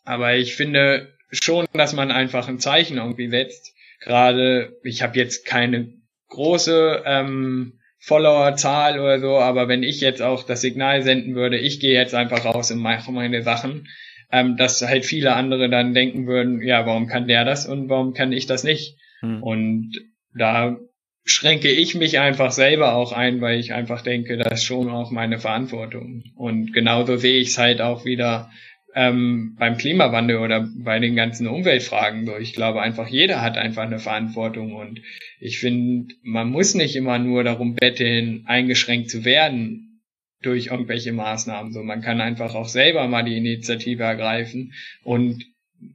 Aber 0.05 0.35
ich 0.35 0.55
finde 0.55 1.13
schon, 1.31 1.65
dass 1.73 1.93
man 1.93 2.11
einfach 2.11 2.47
ein 2.47 2.59
Zeichen 2.59 2.97
irgendwie 2.97 3.29
setzt. 3.29 3.73
Gerade, 4.01 4.77
ich 4.83 5.01
habe 5.01 5.17
jetzt 5.17 5.45
keine 5.45 5.93
große 6.33 7.03
ähm, 7.05 7.79
Follower-Zahl 7.99 8.99
oder 8.99 9.19
so, 9.19 9.37
aber 9.37 9.67
wenn 9.69 9.81
ich 9.81 10.01
jetzt 10.01 10.21
auch 10.21 10.43
das 10.43 10.61
Signal 10.61 11.03
senden 11.03 11.35
würde, 11.35 11.57
ich 11.57 11.79
gehe 11.79 11.93
jetzt 11.93 12.13
einfach 12.13 12.43
raus 12.43 12.69
und 12.71 12.79
mache 12.79 13.11
meine 13.11 13.43
Sachen, 13.43 13.87
ähm, 14.31 14.57
dass 14.57 14.81
halt 14.81 15.05
viele 15.05 15.35
andere 15.35 15.69
dann 15.69 15.93
denken 15.93 16.27
würden, 16.27 16.61
ja, 16.61 16.85
warum 16.85 17.07
kann 17.07 17.27
der 17.27 17.45
das 17.45 17.65
und 17.65 17.87
warum 17.87 18.13
kann 18.13 18.33
ich 18.33 18.45
das 18.45 18.63
nicht? 18.63 18.97
Hm. 19.21 19.41
Und 19.41 20.01
da 20.35 20.77
schränke 21.23 21.71
ich 21.71 21.95
mich 21.95 22.19
einfach 22.19 22.51
selber 22.51 22.95
auch 22.95 23.13
ein, 23.13 23.39
weil 23.39 23.59
ich 23.59 23.73
einfach 23.73 24.01
denke, 24.01 24.35
das 24.35 24.59
ist 24.59 24.65
schon 24.65 24.89
auch 24.89 25.11
meine 25.11 25.39
Verantwortung. 25.39 26.23
Und 26.35 26.73
genauso 26.73 27.15
sehe 27.15 27.39
ich 27.39 27.49
es 27.49 27.57
halt 27.57 27.79
auch 27.79 28.03
wieder 28.03 28.51
ähm, 28.95 29.55
beim 29.57 29.77
Klimawandel 29.77 30.37
oder 30.37 30.67
bei 30.75 30.99
den 30.99 31.15
ganzen 31.15 31.47
Umweltfragen 31.47 32.25
so. 32.25 32.37
Ich 32.37 32.53
glaube 32.53 32.81
einfach, 32.81 33.07
jeder 33.07 33.41
hat 33.41 33.57
einfach 33.57 33.83
eine 33.83 33.99
Verantwortung 33.99 34.73
und 34.73 35.01
ich 35.39 35.59
finde, 35.59 36.13
man 36.21 36.49
muss 36.49 36.75
nicht 36.75 36.95
immer 36.95 37.19
nur 37.19 37.43
darum 37.43 37.75
betteln, 37.75 38.43
eingeschränkt 38.45 39.09
zu 39.09 39.25
werden 39.25 40.01
durch 40.41 40.67
irgendwelche 40.67 41.11
Maßnahmen. 41.11 41.71
So, 41.71 41.83
man 41.83 42.01
kann 42.01 42.21
einfach 42.21 42.53
auch 42.53 42.67
selber 42.67 43.07
mal 43.07 43.23
die 43.23 43.37
Initiative 43.37 44.03
ergreifen 44.03 44.73
und 45.03 45.45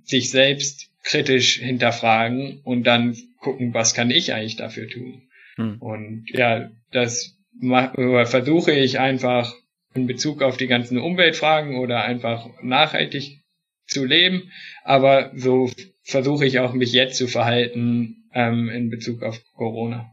sich 0.05 0.31
selbst 0.31 0.91
kritisch 1.05 1.59
hinterfragen 1.59 2.61
und 2.65 2.85
dann 2.85 3.17
gucken, 3.39 3.73
was 3.75 3.95
kann 3.95 4.11
ich 4.11 4.35
eigentlich 4.35 4.57
dafür 4.57 4.89
tun. 4.89 5.23
Hm. 5.57 5.77
Und 5.81 6.27
ja, 6.31 6.71
das 6.91 7.37
versuche 7.61 8.73
ich 8.73 8.99
einfach 8.99 9.55
in 9.95 10.07
Bezug 10.07 10.43
auf 10.43 10.57
die 10.57 10.67
ganzen 10.67 10.99
Umweltfragen 10.99 11.79
oder 11.79 12.03
einfach 12.03 12.47
nachhaltig 12.63 13.43
zu 13.87 14.05
leben. 14.05 14.51
Aber 14.85 15.33
so 15.35 15.71
versuche 16.03 16.47
ich 16.47 16.59
auch 16.61 16.73
mich 16.73 16.93
jetzt 16.93 17.17
zu 17.17 17.27
verhalten 17.27 18.29
ähm, 18.33 18.69
in 18.69 18.91
Bezug 18.91 19.23
auf 19.23 19.41
Corona. 19.55 20.11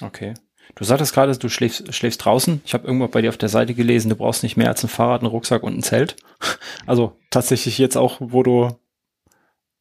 Okay. 0.00 0.34
Du 0.74 0.84
sagtest 0.84 1.14
gerade, 1.14 1.36
du 1.36 1.48
schläfst, 1.48 1.94
schläfst 1.94 2.24
draußen. 2.24 2.60
Ich 2.64 2.74
habe 2.74 2.86
irgendwo 2.86 3.08
bei 3.08 3.22
dir 3.22 3.28
auf 3.30 3.38
der 3.38 3.48
Seite 3.48 3.74
gelesen, 3.74 4.08
du 4.08 4.16
brauchst 4.16 4.42
nicht 4.42 4.56
mehr 4.56 4.68
als 4.68 4.82
ein 4.82 4.88
Fahrrad, 4.88 5.22
einen 5.22 5.30
Rucksack 5.30 5.62
und 5.62 5.76
ein 5.76 5.82
Zelt. 5.82 6.16
Also 6.86 7.16
tatsächlich 7.30 7.78
jetzt 7.78 7.96
auch, 7.96 8.18
wo 8.20 8.44
du, 8.44 8.70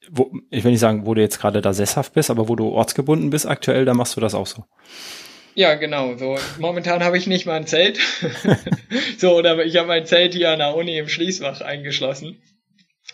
wo, 0.09 0.31
ich 0.49 0.63
will 0.63 0.71
nicht 0.71 0.79
sagen, 0.79 1.05
wo 1.05 1.13
du 1.13 1.21
jetzt 1.21 1.39
gerade 1.39 1.61
da 1.61 1.71
sesshaft 1.71 2.13
bist, 2.13 2.31
aber 2.31 2.49
wo 2.49 2.55
du 2.55 2.69
ortsgebunden 2.69 3.29
bist 3.29 3.45
aktuell, 3.45 3.85
da 3.85 3.93
machst 3.93 4.15
du 4.15 4.21
das 4.21 4.33
auch 4.33 4.47
so. 4.47 4.65
Ja, 5.55 5.75
genau. 5.75 6.15
So 6.17 6.37
momentan 6.59 7.03
habe 7.03 7.17
ich 7.17 7.27
nicht 7.27 7.45
mal 7.45 7.55
ein 7.55 7.65
Zelt. 7.65 7.97
so 9.17 9.37
oder 9.37 9.65
ich 9.65 9.77
habe 9.77 9.87
mein 9.87 10.05
Zelt 10.05 10.33
hier 10.33 10.51
an 10.51 10.59
der 10.59 10.75
Uni 10.75 10.97
im 10.97 11.07
Schließfach 11.07 11.61
eingeschlossen. 11.61 12.41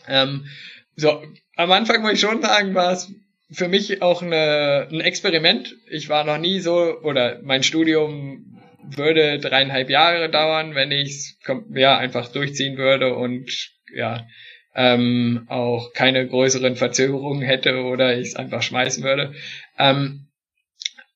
Ähm, 0.07 0.47
so 0.95 1.23
am 1.55 1.71
Anfang 1.71 2.01
muss 2.01 2.13
ich 2.13 2.19
schon 2.19 2.41
sagen, 2.41 2.73
war 2.73 2.93
es 2.93 3.13
für 3.51 3.67
mich 3.67 4.01
auch 4.01 4.23
eine, 4.23 4.87
ein 4.91 5.01
Experiment. 5.01 5.75
Ich 5.89 6.09
war 6.09 6.23
noch 6.23 6.39
nie 6.39 6.59
so 6.59 6.99
oder 7.03 7.39
mein 7.43 7.61
Studium 7.61 8.59
würde 8.83 9.37
dreieinhalb 9.37 9.91
Jahre 9.91 10.29
dauern, 10.29 10.73
wenn 10.73 10.91
ich 10.91 11.09
es 11.09 11.39
ja 11.75 11.97
einfach 11.97 12.31
durchziehen 12.31 12.77
würde 12.77 13.13
und 13.15 13.69
ja 13.93 14.25
ähm, 14.73 15.45
auch 15.47 15.93
keine 15.93 16.27
größeren 16.27 16.75
Verzögerungen 16.75 17.43
hätte 17.43 17.83
oder 17.83 18.17
ich 18.17 18.29
es 18.29 18.35
einfach 18.35 18.63
schmeißen 18.63 19.03
würde. 19.03 19.35
Ähm, 19.77 20.30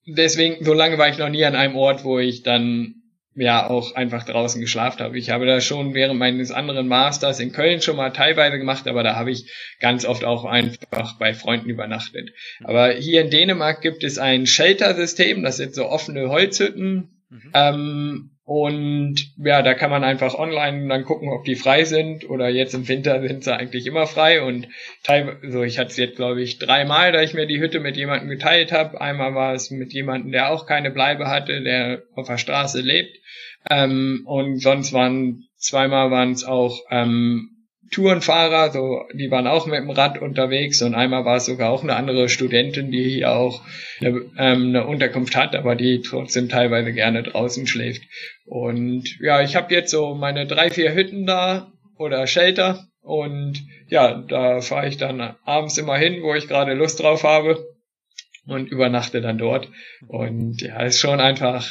deswegen, 0.05 0.63
so 0.63 0.73
lange 0.73 0.97
war 0.97 1.09
ich 1.09 1.17
noch 1.17 1.29
nie 1.29 1.45
an 1.45 1.55
einem 1.55 1.75
Ort, 1.75 2.03
wo 2.03 2.19
ich 2.19 2.43
dann 2.43 2.95
ja 3.35 3.69
auch 3.69 3.95
einfach 3.95 4.23
draußen 4.23 4.61
geschlafen 4.61 4.99
habe. 4.99 5.17
Ich 5.17 5.29
habe 5.29 5.45
da 5.45 5.59
schon 5.59 5.93
während 5.93 6.17
meines 6.17 6.51
anderen 6.51 6.87
Masters 6.87 7.39
in 7.39 7.51
Köln 7.51 7.81
schon 7.81 7.97
mal 7.97 8.11
teilweise 8.11 8.57
gemacht, 8.57 8.87
aber 8.87 9.03
da 9.03 9.15
habe 9.15 9.31
ich 9.31 9.51
ganz 9.81 10.05
oft 10.05 10.23
auch 10.23 10.45
einfach 10.45 11.17
bei 11.19 11.33
Freunden 11.33 11.69
übernachtet. 11.69 12.31
Aber 12.63 12.91
hier 12.91 13.21
in 13.21 13.29
Dänemark 13.29 13.81
gibt 13.81 14.03
es 14.03 14.17
ein 14.17 14.47
Shelter-System, 14.47 15.43
das 15.43 15.57
sind 15.57 15.75
so 15.75 15.87
offene 15.87 16.29
Holzhütten. 16.29 17.25
Mhm. 17.29 17.51
Ähm, 17.53 18.34
und 18.45 19.33
ja, 19.37 19.63
da 19.63 19.73
kann 19.73 19.89
man 19.89 20.03
einfach 20.03 20.35
online 20.35 20.87
dann 20.87 21.03
gucken, 21.03 21.29
ob 21.29 21.45
die 21.45 21.55
frei 21.55 21.83
sind 21.83 22.29
oder 22.29 22.47
jetzt 22.47 22.75
im 22.75 22.87
Winter 22.87 23.19
sind 23.27 23.43
sie 23.43 23.55
eigentlich 23.55 23.87
immer 23.87 24.05
frei 24.05 24.43
und 24.43 24.67
teilweise, 25.01 25.51
so 25.51 25.63
ich 25.63 25.79
hatte 25.79 25.89
es 25.89 25.97
jetzt 25.97 26.15
glaube 26.15 26.43
ich 26.43 26.59
dreimal, 26.59 27.11
da 27.11 27.23
ich 27.23 27.33
mir 27.33 27.47
die 27.47 27.59
Hütte 27.59 27.79
mit 27.79 27.97
jemandem 27.97 28.29
geteilt 28.29 28.71
habe. 28.71 29.01
Einmal 29.01 29.33
war 29.33 29.55
es 29.55 29.71
mit 29.71 29.93
jemandem, 29.93 30.31
der 30.31 30.51
auch 30.51 30.67
keine 30.67 30.91
Bleibe 30.91 31.25
hatte, 31.27 31.63
der 31.63 32.03
auf 32.13 32.27
der 32.27 32.37
Straße 32.37 32.81
lebt. 32.81 33.17
Ähm, 33.67 34.21
und 34.25 34.59
sonst 34.59 34.93
waren 34.93 35.47
zweimal 35.57 36.11
waren 36.11 36.33
es 36.33 36.43
auch 36.43 36.81
ähm, 36.91 37.54
Tourenfahrer, 37.91 38.71
so, 38.71 39.03
die 39.13 39.29
waren 39.31 39.47
auch 39.47 39.67
mit 39.67 39.79
dem 39.79 39.89
Rad 39.89 40.21
unterwegs 40.21 40.81
und 40.81 40.95
einmal 40.95 41.25
war 41.25 41.37
es 41.37 41.45
sogar 41.45 41.69
auch 41.69 41.83
eine 41.83 41.95
andere 41.95 42.29
Studentin, 42.29 42.91
die 42.91 43.03
hier 43.03 43.31
auch 43.31 43.61
eine, 43.99 44.09
ähm, 44.37 44.69
eine 44.69 44.87
Unterkunft 44.87 45.35
hat, 45.35 45.55
aber 45.55 45.75
die 45.75 46.01
trotzdem 46.01 46.49
teilweise 46.49 46.93
gerne 46.93 47.23
draußen 47.23 47.67
schläft. 47.67 48.01
Und 48.45 49.03
ja, 49.21 49.41
ich 49.41 49.55
habe 49.55 49.73
jetzt 49.73 49.91
so 49.91 50.15
meine 50.15 50.47
drei, 50.47 50.69
vier 50.69 50.93
Hütten 50.93 51.25
da 51.25 51.71
oder 51.97 52.25
Shelter 52.27 52.87
und 53.01 53.63
ja, 53.87 54.15
da 54.15 54.61
fahre 54.61 54.87
ich 54.87 54.97
dann 54.97 55.35
abends 55.45 55.77
immer 55.77 55.97
hin, 55.97 56.23
wo 56.23 56.33
ich 56.33 56.47
gerade 56.47 56.73
Lust 56.73 57.01
drauf 57.01 57.23
habe. 57.23 57.63
und 58.47 58.71
übernachte 58.71 59.21
dann 59.21 59.37
dort. 59.37 59.69
Und 60.07 60.61
ja, 60.61 60.81
ist 60.81 60.99
schon 60.99 61.19
einfach 61.19 61.67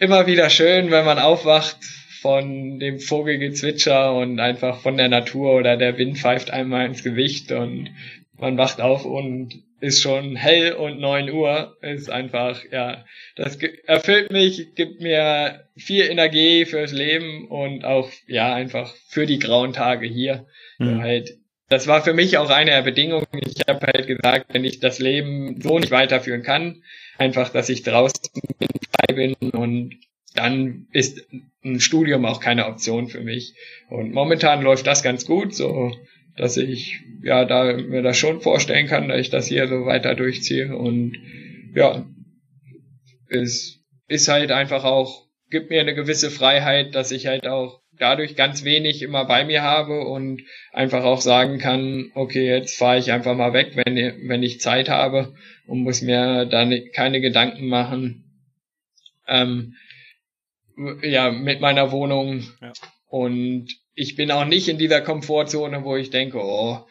immer 0.00 0.26
wieder 0.26 0.50
schön, 0.50 0.90
wenn 0.90 1.04
man 1.04 1.18
aufwacht 1.18 1.78
von 2.20 2.78
dem 2.78 3.00
Vogelgezwitscher 3.00 4.14
und 4.14 4.40
einfach 4.40 4.80
von 4.80 4.96
der 4.96 5.08
Natur 5.08 5.54
oder 5.54 5.76
der 5.76 5.98
Wind 5.98 6.18
pfeift 6.18 6.50
einmal 6.50 6.86
ins 6.86 7.04
Gewicht 7.04 7.52
und 7.52 7.90
man 8.38 8.56
wacht 8.56 8.80
auf 8.80 9.04
und 9.04 9.62
ist 9.80 10.02
schon 10.02 10.34
hell 10.36 10.72
und 10.72 11.00
neun 11.00 11.30
Uhr 11.30 11.76
ist 11.82 12.10
einfach, 12.10 12.60
ja, 12.72 13.04
das 13.36 13.58
erfüllt 13.86 14.32
mich, 14.32 14.74
gibt 14.74 15.00
mir 15.00 15.68
viel 15.76 16.04
Energie 16.04 16.64
fürs 16.64 16.92
Leben 16.92 17.46
und 17.48 17.84
auch, 17.84 18.10
ja, 18.26 18.54
einfach 18.54 18.92
für 19.08 19.26
die 19.26 19.38
grauen 19.38 19.72
Tage 19.72 20.06
hier. 20.06 20.46
Mhm. 20.78 21.00
Halt, 21.00 21.38
das 21.68 21.86
war 21.86 22.02
für 22.02 22.14
mich 22.14 22.38
auch 22.38 22.50
eine 22.50 22.72
der 22.72 22.82
Bedingungen. 22.82 23.26
Ich 23.32 23.62
habe 23.68 23.86
halt 23.86 24.06
gesagt, 24.06 24.46
wenn 24.52 24.64
ich 24.64 24.80
das 24.80 24.98
Leben 24.98 25.60
so 25.60 25.78
nicht 25.78 25.92
weiterführen 25.92 26.42
kann, 26.42 26.82
einfach, 27.16 27.50
dass 27.50 27.68
ich 27.68 27.82
draußen 27.82 28.30
bin, 28.58 28.68
frei 28.90 29.14
bin 29.14 29.34
und 29.50 29.94
dann 30.38 30.86
ist 30.92 31.26
ein 31.64 31.80
Studium 31.80 32.24
auch 32.24 32.40
keine 32.40 32.66
Option 32.66 33.08
für 33.08 33.20
mich. 33.20 33.54
Und 33.90 34.12
momentan 34.12 34.62
läuft 34.62 34.86
das 34.86 35.02
ganz 35.02 35.26
gut, 35.26 35.54
so 35.54 35.92
dass 36.36 36.56
ich 36.56 37.00
ja 37.22 37.44
da 37.44 37.76
mir 37.76 38.02
das 38.02 38.16
schon 38.16 38.40
vorstellen 38.40 38.86
kann, 38.86 39.08
dass 39.08 39.20
ich 39.20 39.30
das 39.30 39.48
hier 39.48 39.66
so 39.66 39.86
weiter 39.86 40.14
durchziehe 40.14 40.74
und 40.76 41.16
ja, 41.74 42.06
es 43.28 43.80
ist 44.06 44.28
halt 44.28 44.52
einfach 44.52 44.84
auch 44.84 45.28
gibt 45.50 45.70
mir 45.70 45.80
eine 45.80 45.94
gewisse 45.94 46.30
Freiheit, 46.30 46.94
dass 46.94 47.10
ich 47.10 47.26
halt 47.26 47.46
auch 47.46 47.80
dadurch 47.98 48.36
ganz 48.36 48.64
wenig 48.64 49.02
immer 49.02 49.24
bei 49.24 49.44
mir 49.44 49.62
habe 49.62 50.06
und 50.06 50.42
einfach 50.72 51.04
auch 51.04 51.20
sagen 51.20 51.58
kann, 51.58 52.10
okay, 52.14 52.46
jetzt 52.46 52.78
fahre 52.78 52.98
ich 52.98 53.10
einfach 53.10 53.34
mal 53.34 53.52
weg, 53.52 53.72
wenn, 53.74 53.96
wenn 54.28 54.42
ich 54.42 54.60
Zeit 54.60 54.88
habe 54.88 55.34
und 55.66 55.82
muss 55.82 56.02
mir 56.02 56.44
dann 56.44 56.72
keine 56.92 57.20
Gedanken 57.20 57.66
machen. 57.66 58.24
Ähm, 59.26 59.74
ja, 61.02 61.30
mit 61.30 61.60
meiner 61.60 61.92
Wohnung. 61.92 62.44
Ja. 62.60 62.72
Und 63.08 63.68
ich 63.94 64.16
bin 64.16 64.30
auch 64.30 64.44
nicht 64.44 64.68
in 64.68 64.78
dieser 64.78 65.00
Komfortzone, 65.00 65.84
wo 65.84 65.96
ich 65.96 66.10
denke, 66.10 66.38
oh, 66.38 66.86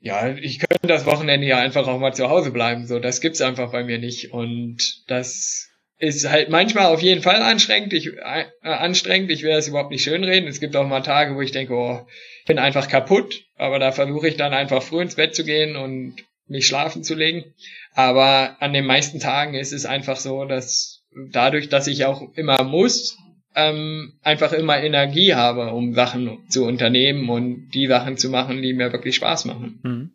ja, 0.00 0.34
ich 0.34 0.58
könnte 0.58 0.86
das 0.86 1.06
Wochenende 1.06 1.46
ja 1.46 1.58
einfach 1.58 1.86
auch 1.86 1.98
mal 1.98 2.14
zu 2.14 2.28
Hause 2.28 2.50
bleiben. 2.50 2.86
So, 2.86 2.98
das 2.98 3.20
gibt's 3.20 3.40
einfach 3.40 3.72
bei 3.72 3.84
mir 3.84 3.98
nicht. 3.98 4.32
Und 4.32 5.02
das 5.06 5.70
ist 5.98 6.28
halt 6.28 6.50
manchmal 6.50 6.86
auf 6.86 7.00
jeden 7.00 7.22
Fall 7.22 7.40
anstrengend. 7.40 7.94
Ich, 7.94 8.08
äh, 8.08 8.44
anstrengend. 8.60 9.30
Ich 9.30 9.42
will 9.42 9.52
das 9.52 9.68
überhaupt 9.68 9.90
nicht 9.90 10.04
schönreden. 10.04 10.48
Es 10.48 10.60
gibt 10.60 10.76
auch 10.76 10.86
mal 10.86 11.00
Tage, 11.00 11.34
wo 11.36 11.40
ich 11.40 11.52
denke, 11.52 11.74
oh, 11.74 12.06
ich 12.40 12.44
bin 12.46 12.58
einfach 12.58 12.88
kaputt. 12.88 13.44
Aber 13.56 13.78
da 13.78 13.92
versuche 13.92 14.28
ich 14.28 14.36
dann 14.36 14.52
einfach 14.52 14.82
früh 14.82 15.00
ins 15.00 15.14
Bett 15.14 15.34
zu 15.34 15.44
gehen 15.44 15.76
und 15.76 16.16
mich 16.46 16.66
schlafen 16.66 17.02
zu 17.02 17.14
legen. 17.14 17.54
Aber 17.94 18.56
an 18.60 18.72
den 18.72 18.84
meisten 18.84 19.20
Tagen 19.20 19.54
ist 19.54 19.72
es 19.72 19.86
einfach 19.86 20.16
so, 20.16 20.44
dass 20.44 20.93
dadurch, 21.30 21.68
dass 21.68 21.86
ich 21.86 22.04
auch 22.04 22.22
immer 22.34 22.62
muss, 22.64 23.18
ähm, 23.54 24.14
einfach 24.22 24.52
immer 24.52 24.82
Energie 24.82 25.34
habe, 25.34 25.72
um 25.72 25.94
Sachen 25.94 26.48
zu 26.48 26.64
unternehmen 26.64 27.28
und 27.28 27.70
die 27.70 27.86
Sachen 27.86 28.16
zu 28.16 28.28
machen, 28.28 28.62
die 28.62 28.74
mir 28.74 28.92
wirklich 28.92 29.14
Spaß 29.16 29.44
machen. 29.44 29.80
Mhm. 29.82 30.10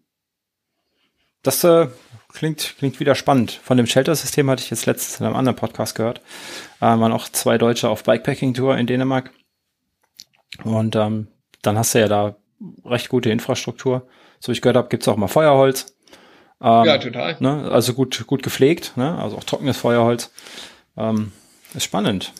Das 1.41 1.63
äh, 1.63 1.87
klingt, 2.33 2.75
klingt 2.77 2.99
wieder 2.99 3.15
spannend. 3.15 3.51
Von 3.51 3.77
dem 3.77 3.85
Shelter-System 3.85 4.49
hatte 4.49 4.61
ich 4.61 4.69
jetzt 4.69 4.85
letztens 4.85 5.19
in 5.19 5.25
einem 5.25 5.35
anderen 5.35 5.55
Podcast 5.55 5.95
gehört. 5.95 6.19
Äh, 6.79 6.85
waren 6.85 7.13
auch 7.13 7.29
zwei 7.29 7.57
Deutsche 7.57 7.89
auf 7.89 8.03
Bikepacking-Tour 8.03 8.77
in 8.77 8.87
Dänemark. 8.87 9.31
Und 10.63 10.97
ähm, 10.97 11.27
dann 11.61 11.77
hast 11.77 11.95
du 11.95 11.99
ja 11.99 12.07
da 12.09 12.35
recht 12.83 13.07
gute 13.07 13.29
Infrastruktur. 13.29 14.07
So 14.39 14.49
wie 14.49 14.53
ich 14.53 14.61
gehört 14.61 14.77
habe, 14.77 14.89
gibt's 14.89 15.07
auch 15.07 15.15
mal 15.15 15.27
Feuerholz. 15.27 15.95
Ähm, 16.61 16.85
ja, 16.85 16.97
total. 16.97 17.37
Ne? 17.39 17.69
Also 17.71 17.93
gut, 17.93 18.27
gut 18.27 18.43
gepflegt, 18.43 18.97
ne? 18.97 19.17
also 19.17 19.37
auch 19.37 19.43
trockenes 19.45 19.77
Feuerholz. 19.77 20.31
Ähm, 20.99 21.31
ist 21.73 21.85
spannend. 21.85 22.33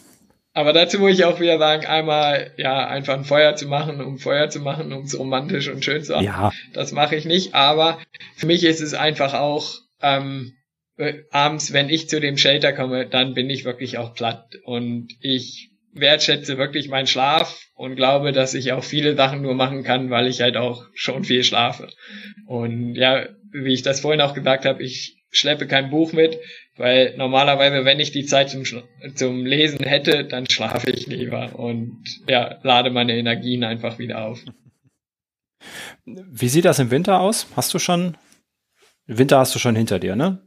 Aber 0.54 0.74
dazu 0.74 1.00
muss 1.00 1.14
ich 1.14 1.26
auch 1.26 1.40
wieder 1.40 1.58
sagen, 1.58 1.86
einmal 1.86 2.52
ja 2.58 2.88
einfach 2.88 3.14
ein 3.14 3.24
Feuer 3.24 3.56
zu 3.56 3.68
machen, 3.68 4.02
um 4.02 4.18
Feuer 4.18 4.50
zu 4.50 4.60
machen, 4.60 4.92
um 4.92 5.04
es 5.04 5.18
romantisch 5.18 5.70
und 5.70 5.86
schön 5.86 6.04
zu 6.04 6.14
machen. 6.14 6.26
Ja. 6.26 6.52
Das 6.74 6.92
mache 6.92 7.16
ich 7.16 7.26
nicht. 7.26 7.54
Aber 7.54 8.00
für 8.36 8.48
mich 8.48 8.64
ist 8.64 8.82
es 8.82 8.94
einfach 8.94 9.34
auch 9.36 9.76
ähm, 10.02 10.54
äh, 10.98 11.24
abends, 11.32 11.72
wenn 11.72 11.90
ich 11.90 12.10
zu 12.10 12.20
dem 12.20 12.38
Shelter 12.38 12.74
komme, 12.74 13.06
dann 13.06 13.34
bin 13.34 13.50
ich 13.50 13.64
wirklich 13.64 13.98
auch 13.98 14.14
platt 14.14 14.58
und 14.66 15.16
ich 15.22 15.70
wertschätze 15.94 16.58
wirklich 16.58 16.90
meinen 16.90 17.08
Schlaf 17.08 17.62
und 17.76 17.96
glaube, 17.96 18.32
dass 18.32 18.54
ich 18.54 18.74
auch 18.74 18.84
viele 18.84 19.16
Sachen 19.16 19.42
nur 19.42 19.54
machen 19.54 19.84
kann, 19.84 20.10
weil 20.10 20.28
ich 20.28 20.42
halt 20.42 20.58
auch 20.58 20.86
schon 20.94 21.24
viel 21.24 21.44
schlafe. 21.44 21.90
Und 22.48 22.96
ja, 22.96 23.28
wie 23.52 23.74
ich 23.74 23.82
das 23.82 24.02
vorhin 24.02 24.22
auch 24.22 24.34
gesagt 24.34 24.66
habe, 24.66 24.84
ich 24.84 25.18
schleppe 25.32 25.68
kein 25.68 25.90
Buch 25.90 26.12
mit, 26.12 26.38
weil 26.80 27.16
normalerweise, 27.18 27.84
wenn 27.84 28.00
ich 28.00 28.12
die 28.12 28.26
Zeit 28.26 28.50
zum, 28.50 28.64
zum 29.16 29.46
Lesen 29.46 29.86
hätte, 29.86 30.24
dann 30.24 30.50
schlafe 30.50 30.90
ich 30.90 31.08
lieber 31.08 31.60
und 31.60 32.02
ja, 32.26 32.58
lade 32.64 32.90
meine 32.90 33.18
Energien 33.18 33.66
einfach 33.66 34.00
wieder 34.00 34.26
auf. 34.26 34.40
Wie 36.06 36.48
sieht 36.48 36.64
das 36.64 36.80
im 36.80 36.90
Winter 36.90 37.20
aus? 37.20 37.48
Hast 37.58 37.74
du 37.74 37.80
schon, 37.80 38.16
Winter 39.06 39.40
hast 39.40 39.54
du 39.54 39.60
schon 39.60 39.76
hinter 39.76 40.00
dir, 40.00 40.16
ne? 40.16 40.42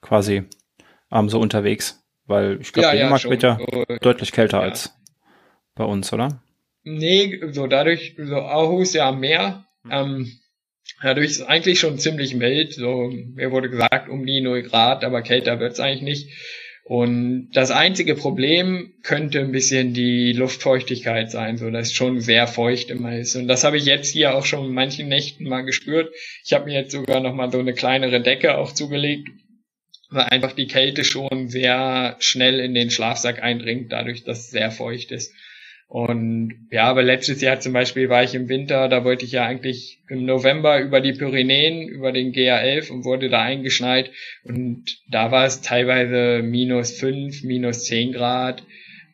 Quasi 0.00 0.42
ähm, 1.12 1.28
so 1.28 1.38
unterwegs. 1.38 2.02
Weil 2.26 2.60
ich 2.60 2.72
glaube, 2.72 2.88
ja, 2.88 2.92
Dänemark 2.92 3.22
ja, 3.24 3.30
wird 3.30 3.42
ja 3.44 3.58
so, 3.58 3.84
deutlich 4.00 4.32
kälter 4.32 4.58
ja. 4.58 4.64
als 4.64 4.92
bei 5.76 5.84
uns, 5.84 6.12
oder? 6.12 6.42
Nee, 6.82 7.40
so 7.52 7.68
dadurch, 7.68 8.16
so 8.18 8.36
Aarhus 8.36 8.92
ja 8.92 9.08
am 9.08 9.20
Meer. 9.20 9.64
Hm. 9.84 9.90
Ähm, 9.92 10.39
Dadurch 11.02 11.30
ist 11.30 11.42
eigentlich 11.42 11.80
schon 11.80 11.98
ziemlich 11.98 12.34
mild. 12.34 12.74
So, 12.74 13.10
mir 13.34 13.50
wurde 13.50 13.70
gesagt, 13.70 14.08
um 14.08 14.26
die 14.26 14.40
0 14.40 14.62
Grad, 14.62 15.04
aber 15.04 15.22
kälter 15.22 15.60
wird's 15.60 15.80
eigentlich 15.80 16.02
nicht. 16.02 16.28
Und 16.84 17.50
das 17.52 17.70
einzige 17.70 18.16
Problem 18.16 18.94
könnte 19.02 19.38
ein 19.38 19.52
bisschen 19.52 19.94
die 19.94 20.32
Luftfeuchtigkeit 20.32 21.30
sein, 21.30 21.56
so 21.56 21.70
dass 21.70 21.88
es 21.88 21.92
schon 21.92 22.20
sehr 22.20 22.48
feucht 22.48 22.90
immer 22.90 23.16
ist. 23.16 23.36
Und 23.36 23.46
das 23.46 23.62
habe 23.62 23.76
ich 23.76 23.84
jetzt 23.84 24.12
hier 24.12 24.34
auch 24.34 24.44
schon 24.44 24.66
in 24.66 24.74
manchen 24.74 25.08
Nächten 25.08 25.44
mal 25.48 25.62
gespürt. 25.62 26.12
Ich 26.44 26.52
habe 26.52 26.64
mir 26.64 26.74
jetzt 26.74 26.92
sogar 26.92 27.20
noch 27.20 27.34
mal 27.34 27.52
so 27.52 27.60
eine 27.60 27.74
kleinere 27.74 28.20
Decke 28.20 28.58
auch 28.58 28.72
zugelegt, 28.72 29.28
weil 30.10 30.24
einfach 30.24 30.52
die 30.52 30.66
Kälte 30.66 31.04
schon 31.04 31.48
sehr 31.48 32.16
schnell 32.18 32.58
in 32.58 32.74
den 32.74 32.90
Schlafsack 32.90 33.40
eindringt, 33.40 33.92
dadurch, 33.92 34.24
dass 34.24 34.40
es 34.40 34.50
sehr 34.50 34.72
feucht 34.72 35.12
ist. 35.12 35.32
Und 35.90 36.68
ja, 36.70 36.84
aber 36.84 37.02
letztes 37.02 37.40
Jahr 37.40 37.58
zum 37.58 37.72
Beispiel 37.72 38.08
war 38.08 38.22
ich 38.22 38.36
im 38.36 38.48
Winter, 38.48 38.88
da 38.88 39.02
wollte 39.02 39.24
ich 39.24 39.32
ja 39.32 39.44
eigentlich 39.44 39.98
im 40.08 40.24
November 40.24 40.80
über 40.80 41.00
die 41.00 41.14
Pyrenäen, 41.14 41.88
über 41.88 42.12
den 42.12 42.32
GA11 42.32 42.92
und 42.92 43.04
wurde 43.04 43.28
da 43.28 43.42
eingeschneit. 43.42 44.12
Und 44.44 44.84
da 45.10 45.32
war 45.32 45.46
es 45.46 45.62
teilweise 45.62 46.42
minus 46.44 46.92
fünf, 46.92 47.42
minus 47.42 47.86
zehn 47.86 48.12
Grad. 48.12 48.62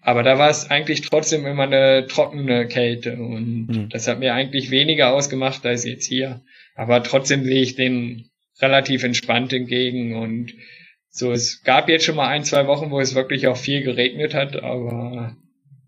Aber 0.02 0.22
da 0.22 0.36
war 0.38 0.50
es 0.50 0.70
eigentlich 0.70 1.00
trotzdem 1.00 1.46
immer 1.46 1.62
eine 1.62 2.08
trockene 2.08 2.68
Kälte. 2.68 3.16
Und 3.16 3.68
mhm. 3.68 3.88
das 3.88 4.06
hat 4.06 4.18
mir 4.18 4.34
eigentlich 4.34 4.70
weniger 4.70 5.14
ausgemacht 5.14 5.64
als 5.64 5.86
jetzt 5.86 6.04
hier. 6.04 6.42
Aber 6.74 7.02
trotzdem 7.02 7.44
sehe 7.44 7.62
ich 7.62 7.76
den 7.76 8.28
relativ 8.60 9.02
entspannt 9.02 9.54
entgegen. 9.54 10.14
Und 10.14 10.52
so, 11.08 11.32
es 11.32 11.62
gab 11.62 11.88
jetzt 11.88 12.04
schon 12.04 12.16
mal 12.16 12.28
ein, 12.28 12.44
zwei 12.44 12.66
Wochen, 12.66 12.90
wo 12.90 13.00
es 13.00 13.14
wirklich 13.14 13.46
auch 13.46 13.56
viel 13.56 13.82
geregnet 13.82 14.34
hat, 14.34 14.62
aber 14.62 15.38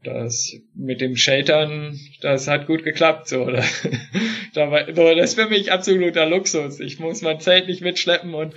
das 0.09 0.55
mit 0.75 1.01
dem 1.01 1.17
Sheltern, 1.17 1.99
das 2.21 2.49
hat 2.49 2.67
gut 2.67 2.85
geklappt. 2.85 3.29
So, 3.29 3.51
da 4.55 4.83
das 4.85 5.31
ist 5.31 5.41
für 5.41 5.49
mich 5.49 5.73
absoluter 5.73 6.27
Luxus. 6.27 6.81
Ich 6.81 6.99
muss 6.99 7.23
mein 7.23 7.41
Zelt 7.41 7.69
nicht 7.69 7.83
mitschleppen 7.83 8.35
und 8.35 8.55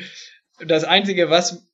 das 0.65 0.83
Einzige, 0.83 1.29
was 1.29 1.67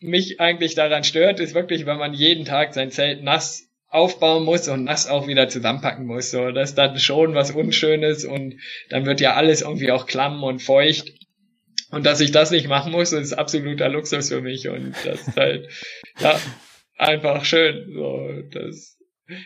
mich 0.00 0.40
eigentlich 0.40 0.74
daran 0.74 1.04
stört, 1.04 1.40
ist 1.40 1.54
wirklich, 1.54 1.86
wenn 1.86 1.98
man 1.98 2.12
jeden 2.14 2.44
Tag 2.44 2.74
sein 2.74 2.90
Zelt 2.90 3.22
nass 3.22 3.68
aufbauen 3.88 4.44
muss 4.44 4.68
und 4.68 4.84
nass 4.84 5.08
auch 5.08 5.28
wieder 5.28 5.48
zusammenpacken 5.48 6.04
muss. 6.04 6.30
So, 6.30 6.50
das 6.50 6.70
ist 6.70 6.78
dann 6.78 6.98
schon 6.98 7.34
was 7.34 7.52
Unschönes 7.52 8.24
und 8.24 8.56
dann 8.90 9.06
wird 9.06 9.20
ja 9.20 9.34
alles 9.34 9.62
irgendwie 9.62 9.92
auch 9.92 10.06
klamm 10.06 10.42
und 10.42 10.60
feucht. 10.60 11.12
Und 11.90 12.04
dass 12.04 12.20
ich 12.20 12.32
das 12.32 12.50
nicht 12.50 12.66
machen 12.66 12.90
muss, 12.90 13.12
ist 13.12 13.34
absoluter 13.34 13.88
Luxus 13.88 14.28
für 14.28 14.40
mich 14.40 14.68
und 14.68 14.94
das 15.04 15.28
ist 15.28 15.36
halt, 15.36 15.68
ja, 16.18 16.40
einfach 16.98 17.44
schön. 17.44 17.92
So, 17.94 18.42
das 18.50 18.93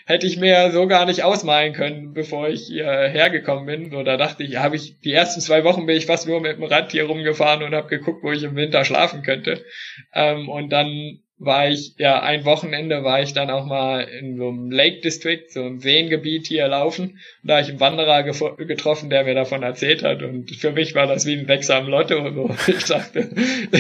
hätte 0.07 0.27
ich 0.27 0.39
mir 0.39 0.71
so 0.73 0.87
gar 0.87 1.07
nicht 1.07 1.23
ausmalen 1.23 1.73
können, 1.73 2.13
bevor 2.13 2.49
ich 2.49 2.67
hierher 2.67 3.31
gekommen 3.31 3.67
bin. 3.67 3.91
So, 3.91 4.03
da 4.03 4.17
dachte 4.17 4.43
ich, 4.43 4.57
habe 4.57 4.77
ich 4.77 4.99
die 5.01 5.13
ersten 5.13 5.41
zwei 5.41 5.65
Wochen 5.65 5.87
bin 5.87 5.97
ich 5.97 6.07
fast 6.07 6.27
nur 6.27 6.41
mit 6.41 6.57
dem 6.57 6.65
Rad 6.65 6.93
hier 6.93 7.05
rumgefahren 7.05 7.63
und 7.63 7.75
habe 7.75 7.89
geguckt, 7.89 8.23
wo 8.23 8.33
ich 8.33 8.43
im 8.43 8.57
Winter 8.57 8.85
schlafen 8.85 9.23
könnte. 9.23 9.65
Ähm, 10.15 10.49
und 10.49 10.71
dann 10.71 11.21
war 11.39 11.69
ich, 11.69 11.95
ja, 11.99 12.21
ein 12.21 12.45
Wochenende 12.45 13.05
war 13.05 13.23
ich 13.23 13.33
dann 13.33 13.51
auch 13.51 13.65
mal 13.65 14.01
in 14.01 14.37
so 14.37 14.49
einem 14.49 14.73
Lake 14.73 15.01
District, 15.01 15.45
so 15.49 15.61
einem 15.61 15.79
Seengebiet 15.79 16.49
hier 16.49 16.67
laufen. 16.67 17.21
Und 17.43 17.49
da 17.49 17.55
habe 17.55 17.63
ich 17.63 17.69
einen 17.69 17.81
Wanderer 17.81 18.25
getroffen, 18.25 19.09
der 19.09 19.23
mir 19.23 19.35
davon 19.35 19.63
erzählt 19.63 20.03
hat. 20.03 20.23
Und 20.23 20.51
für 20.51 20.73
mich 20.73 20.97
war 20.97 21.07
das 21.07 21.27
wie 21.27 21.37
ein 21.37 21.47
Wechsel 21.47 21.77
am 21.77 21.87
Lotto. 21.87 22.19
Und 22.19 22.35
so. 22.67 22.73
Ich 22.73 22.85
dachte, 22.87 23.31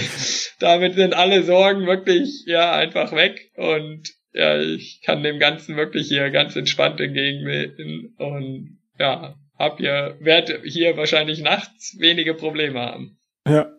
damit 0.60 0.94
sind 0.94 1.14
alle 1.14 1.42
Sorgen 1.42 1.86
wirklich, 1.86 2.44
ja, 2.46 2.72
einfach 2.72 3.12
weg. 3.12 3.50
Und 3.56 4.17
ja, 4.38 4.60
ich 4.60 5.02
kann 5.02 5.24
dem 5.24 5.40
Ganzen 5.40 5.76
wirklich 5.76 6.06
hier 6.06 6.30
ganz 6.30 6.54
entspannt 6.54 7.00
entgegenwirken 7.00 8.14
und 8.18 8.78
ja, 8.98 9.34
hab 9.58 9.78
hier, 9.78 10.16
werde 10.20 10.62
hier 10.64 10.96
wahrscheinlich 10.96 11.40
nachts 11.40 11.96
wenige 11.98 12.34
Probleme 12.34 12.78
haben. 12.78 13.18
Ja. 13.48 13.72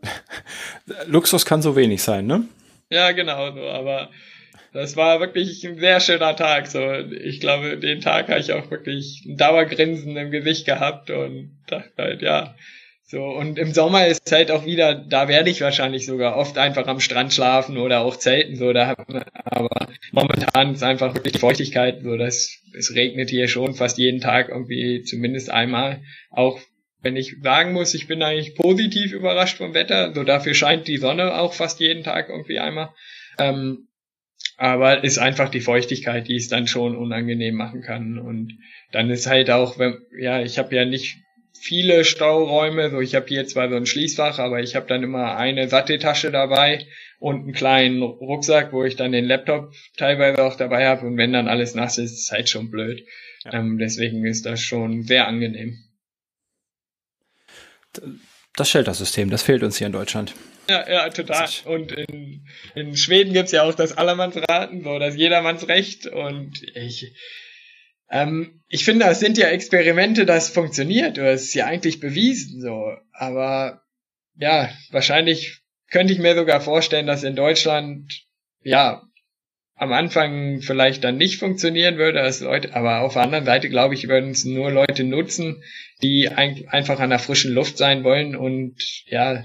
Luxus 1.08 1.46
kann 1.46 1.62
so 1.62 1.78
wenig 1.78 2.04
sein, 2.04 2.28
ne? 2.28 2.44
Ja, 2.90 3.12
genau 3.14 3.54
so, 3.54 3.62
aber 3.70 4.10
das 4.74 4.98
war 4.98 5.22
wirklich 5.22 5.66
ein 5.66 5.80
sehr 5.80 6.02
schöner 6.02 6.36
Tag. 6.36 6.68
So, 6.68 6.92
ich 6.94 7.40
glaube, 7.40 7.78
den 7.78 8.02
Tag 8.02 8.28
habe 8.28 8.42
ich 8.42 8.52
auch 8.52 8.70
wirklich 8.70 9.24
ein 9.26 9.38
Dauergrinsen 9.38 10.18
im 10.18 10.30
Gesicht 10.30 10.66
gehabt 10.66 11.10
und 11.10 11.58
dachte 11.68 11.94
halt, 11.98 12.22
ja. 12.22 12.56
So, 13.12 13.24
und 13.24 13.58
im 13.58 13.74
Sommer 13.74 14.06
ist 14.06 14.32
halt 14.32 14.52
auch 14.52 14.68
wieder, 14.68 14.94
da 14.94 15.28
werde 15.28 15.50
ich 15.50 15.62
wahrscheinlich 15.62 16.06
sogar 16.06 16.38
oft 16.38 16.60
einfach 16.60 16.86
am 16.86 17.00
Strand 17.00 17.34
schlafen 17.34 17.80
oder 17.80 18.02
auch 18.02 18.18
zelten, 18.18 18.56
so, 18.56 18.72
da, 18.72 18.96
aber 19.46 19.88
momentan 20.12 20.76
ist 20.76 20.84
einfach 20.84 21.16
wirklich 21.16 21.40
Feuchtigkeit, 21.40 22.04
so, 22.04 22.18
dass 22.18 22.60
es 22.78 22.94
regnet 22.94 23.32
hier 23.32 23.48
schon 23.48 23.74
fast 23.74 23.98
jeden 23.98 24.22
Tag 24.22 24.50
irgendwie 24.50 25.02
zumindest 25.02 25.50
einmal. 25.50 26.04
Auch 26.30 26.60
wenn 27.02 27.16
ich 27.16 27.38
sagen 27.42 27.74
muss, 27.74 27.96
ich 27.96 28.06
bin 28.06 28.22
eigentlich 28.22 28.54
positiv 28.54 29.12
überrascht 29.12 29.58
vom 29.58 29.74
Wetter, 29.74 30.14
so 30.14 30.24
dafür 30.24 30.54
scheint 30.54 30.88
die 30.88 30.98
Sonne 30.98 31.34
auch 31.34 31.56
fast 31.56 31.80
jeden 31.80 32.04
Tag 32.04 32.30
irgendwie 32.30 32.60
einmal. 32.60 32.90
Ähm, 33.40 33.88
aber 34.56 35.04
ist 35.04 35.18
einfach 35.18 35.50
die 35.50 35.62
Feuchtigkeit, 35.62 36.28
die 36.28 36.36
es 36.36 36.48
dann 36.48 36.68
schon 36.68 36.96
unangenehm 36.96 37.56
machen 37.56 37.82
kann. 37.82 38.20
Und 38.20 38.60
dann 38.92 39.10
ist 39.10 39.26
halt 39.26 39.50
auch, 39.50 39.80
wenn, 39.80 39.98
ja, 40.16 40.44
ich 40.44 40.60
habe 40.60 40.76
ja 40.76 40.86
nicht 40.86 41.18
viele 41.60 42.06
Stauräume, 42.06 42.90
so 42.90 43.00
ich 43.00 43.16
habe 43.16 43.28
hier 43.28 43.46
zwar 43.48 43.70
so 43.70 43.76
ein 43.76 43.86
Schließfach, 43.86 44.40
aber 44.40 44.62
ich 44.62 44.76
habe 44.76 44.88
dann 44.88 45.04
immer 45.04 45.36
eine 45.36 45.68
Satteltasche 45.68 46.32
dabei 46.32 46.88
und 47.20 47.44
einen 47.44 47.54
kleinen 47.54 48.02
Rucksack, 48.02 48.72
wo 48.74 48.84
ich 48.84 48.96
dann 48.96 49.12
den 49.12 49.26
Laptop 49.26 49.74
teilweise 49.98 50.44
auch 50.44 50.56
dabei 50.56 50.88
habe 50.88 51.06
und 51.06 51.18
wenn 51.18 51.34
dann 51.34 51.48
alles 51.48 51.76
nass 51.76 51.98
ist, 51.98 52.14
ist 52.14 52.24
es 52.26 52.32
halt 52.32 52.50
schon 52.50 52.72
blöd. 52.72 53.06
Ja. 53.46 53.54
Ähm, 53.54 53.78
deswegen 53.78 54.26
ist 54.26 54.46
das 54.46 54.62
schon 54.62 55.04
sehr 55.04 55.28
angenehm. 55.28 55.78
Das 58.56 58.70
Shelter-System, 58.70 59.30
das 59.30 59.44
fehlt 59.44 59.64
uns 59.64 59.78
hier 59.78 59.88
in 59.88 59.94
Deutschland. 59.94 60.34
Ja, 60.70 60.88
ja, 60.88 61.10
total. 61.10 61.50
Und 61.66 61.92
in, 61.92 62.46
in 62.76 62.96
Schweden 62.96 63.34
gibt's 63.34 63.52
ja 63.52 63.64
auch 63.64 63.74
das 63.74 63.98
Allermannsraten, 63.98 64.84
so 64.84 65.00
das 65.00 65.16
Jedermannsrecht. 65.16 66.06
Und 66.06 66.62
ich, 66.76 67.14
ähm, 68.10 68.62
ich 68.68 68.86
finde, 68.86 69.06
es 69.06 69.20
sind 69.20 69.38
ja 69.38 69.48
Experimente, 69.48 70.26
das 70.26 70.50
funktioniert. 70.50 71.18
Hast 71.18 71.44
es 71.44 71.54
ja 71.54 71.66
eigentlich 71.66 72.00
bewiesen, 72.00 72.62
so. 72.62 72.94
Aber 73.12 73.82
ja, 74.38 74.70
wahrscheinlich 74.92 75.62
könnte 75.90 76.14
ich 76.14 76.20
mir 76.20 76.36
sogar 76.36 76.62
vorstellen, 76.62 77.08
dass 77.08 77.24
in 77.24 77.36
Deutschland 77.36 78.26
ja 78.62 79.04
am 79.76 79.94
Anfang 79.94 80.62
vielleicht 80.62 81.04
dann 81.04 81.18
nicht 81.18 81.40
funktionieren 81.40 81.98
würde 81.98 82.22
als 82.22 82.42
Leute, 82.42 82.76
aber 82.76 83.00
auf 83.00 83.14
der 83.14 83.22
anderen 83.24 83.46
Seite 83.46 83.70
glaube 83.70 83.94
ich, 83.94 84.10
würden 84.10 84.32
es 84.32 84.44
nur 84.44 84.72
Leute 84.72 85.06
nutzen, 85.06 85.64
die 86.02 86.28
ein, 86.28 86.68
einfach 86.68 87.00
an 87.00 87.12
der 87.12 87.20
frischen 87.20 87.54
Luft 87.54 87.78
sein 87.78 88.04
wollen 88.04 88.36
und 88.36 88.76
ja 89.06 89.42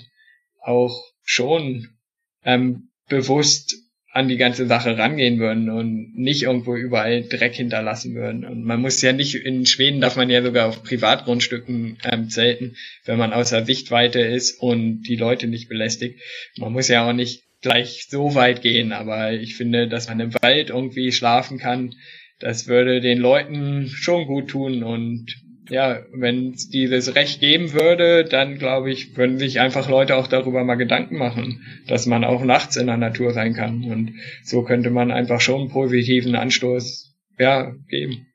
auch 0.60 1.04
schon 1.22 1.96
ähm, 2.44 2.90
bewusst 3.08 3.76
an 4.14 4.28
die 4.28 4.36
ganze 4.36 4.68
Sache 4.68 4.96
rangehen 4.96 5.40
würden 5.40 5.68
und 5.68 6.12
nicht 6.14 6.44
irgendwo 6.44 6.76
überall 6.76 7.24
Dreck 7.24 7.56
hinterlassen 7.56 8.14
würden. 8.14 8.44
Und 8.44 8.62
man 8.62 8.80
muss 8.80 9.02
ja 9.02 9.12
nicht, 9.12 9.34
in 9.34 9.66
Schweden 9.66 10.00
darf 10.00 10.14
man 10.14 10.30
ja 10.30 10.40
sogar 10.40 10.68
auf 10.68 10.84
Privatgrundstücken 10.84 11.98
ähm, 12.04 12.30
zelten, 12.30 12.76
wenn 13.04 13.18
man 13.18 13.32
außer 13.32 13.64
Sichtweite 13.64 14.20
ist 14.20 14.60
und 14.60 15.02
die 15.02 15.16
Leute 15.16 15.48
nicht 15.48 15.68
belästigt. 15.68 16.20
Man 16.58 16.72
muss 16.72 16.86
ja 16.86 17.08
auch 17.08 17.12
nicht 17.12 17.42
gleich 17.60 18.06
so 18.08 18.36
weit 18.36 18.62
gehen, 18.62 18.92
aber 18.92 19.32
ich 19.32 19.56
finde, 19.56 19.88
dass 19.88 20.06
man 20.06 20.20
im 20.20 20.34
Wald 20.34 20.70
irgendwie 20.70 21.10
schlafen 21.10 21.58
kann, 21.58 21.96
das 22.38 22.68
würde 22.68 23.00
den 23.00 23.18
Leuten 23.18 23.88
schon 23.88 24.26
gut 24.26 24.48
tun 24.48 24.84
und 24.84 25.26
ja, 25.68 26.00
wenn 26.12 26.52
es 26.52 26.68
dieses 26.68 27.14
Recht 27.14 27.40
geben 27.40 27.72
würde, 27.72 28.24
dann 28.24 28.58
glaube 28.58 28.90
ich, 28.90 29.16
würden 29.16 29.38
sich 29.38 29.60
einfach 29.60 29.88
Leute 29.88 30.16
auch 30.16 30.26
darüber 30.26 30.64
mal 30.64 30.74
Gedanken 30.74 31.16
machen, 31.16 31.64
dass 31.86 32.06
man 32.06 32.24
auch 32.24 32.42
nachts 32.42 32.76
in 32.76 32.86
der 32.86 32.96
Natur 32.96 33.32
sein 33.32 33.54
kann. 33.54 33.84
Und 33.84 34.14
so 34.42 34.62
könnte 34.62 34.90
man 34.90 35.10
einfach 35.10 35.40
schon 35.40 35.62
einen 35.62 35.70
positiven 35.70 36.34
Anstoß 36.34 37.14
ja, 37.38 37.72
geben. 37.88 38.26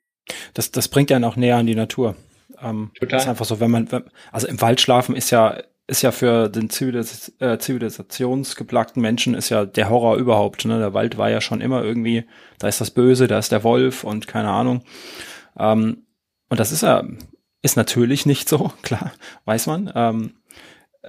Das, 0.54 0.72
das 0.72 0.88
bringt 0.88 1.10
ja 1.10 1.22
auch 1.24 1.36
näher 1.36 1.58
an 1.58 1.68
die 1.68 1.76
Natur. 1.76 2.16
Ähm, 2.62 2.92
Total. 3.00 3.20
Ist 3.20 3.28
einfach 3.28 3.46
so, 3.46 3.60
wenn 3.60 3.72
man, 3.72 3.88
also 4.32 4.48
im 4.48 4.62
Wald 4.62 4.82
schlafen 4.82 5.16
ist 5.16 5.32
ja 5.32 5.62
ist 5.88 6.04
ja 6.04 6.12
für 6.12 6.50
den 6.50 6.70
Zivilis 6.70 7.34
äh, 7.40 7.58
zivilisationsgeplagten 7.58 9.02
Menschen 9.02 9.34
ist 9.34 9.50
ja 9.50 9.66
der 9.66 9.90
Horror 9.90 10.18
überhaupt. 10.18 10.66
Ne? 10.66 10.78
Der 10.78 10.94
Wald 10.94 11.18
war 11.18 11.32
ja 11.32 11.42
schon 11.42 11.62
immer 11.62 11.84
irgendwie, 11.84 12.26
da 12.60 12.68
ist 12.68 12.80
das 12.80 12.92
Böse, 12.92 13.28
da 13.28 13.40
ist 13.40 13.52
der 13.52 13.64
Wolf 13.64 14.04
und 14.04 14.28
keine 14.28 14.50
Ahnung. 14.50 14.84
Ähm, 15.58 16.06
und 16.50 16.60
das 16.60 16.72
ist 16.72 16.82
ja, 16.82 17.04
ist 17.62 17.78
natürlich 17.78 18.26
nicht 18.26 18.50
so, 18.50 18.72
klar, 18.82 19.12
weiß 19.46 19.68
man. 19.68 19.92
Ähm, 19.96 20.34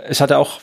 ich 0.08 0.20
hatte 0.20 0.38
auch 0.38 0.60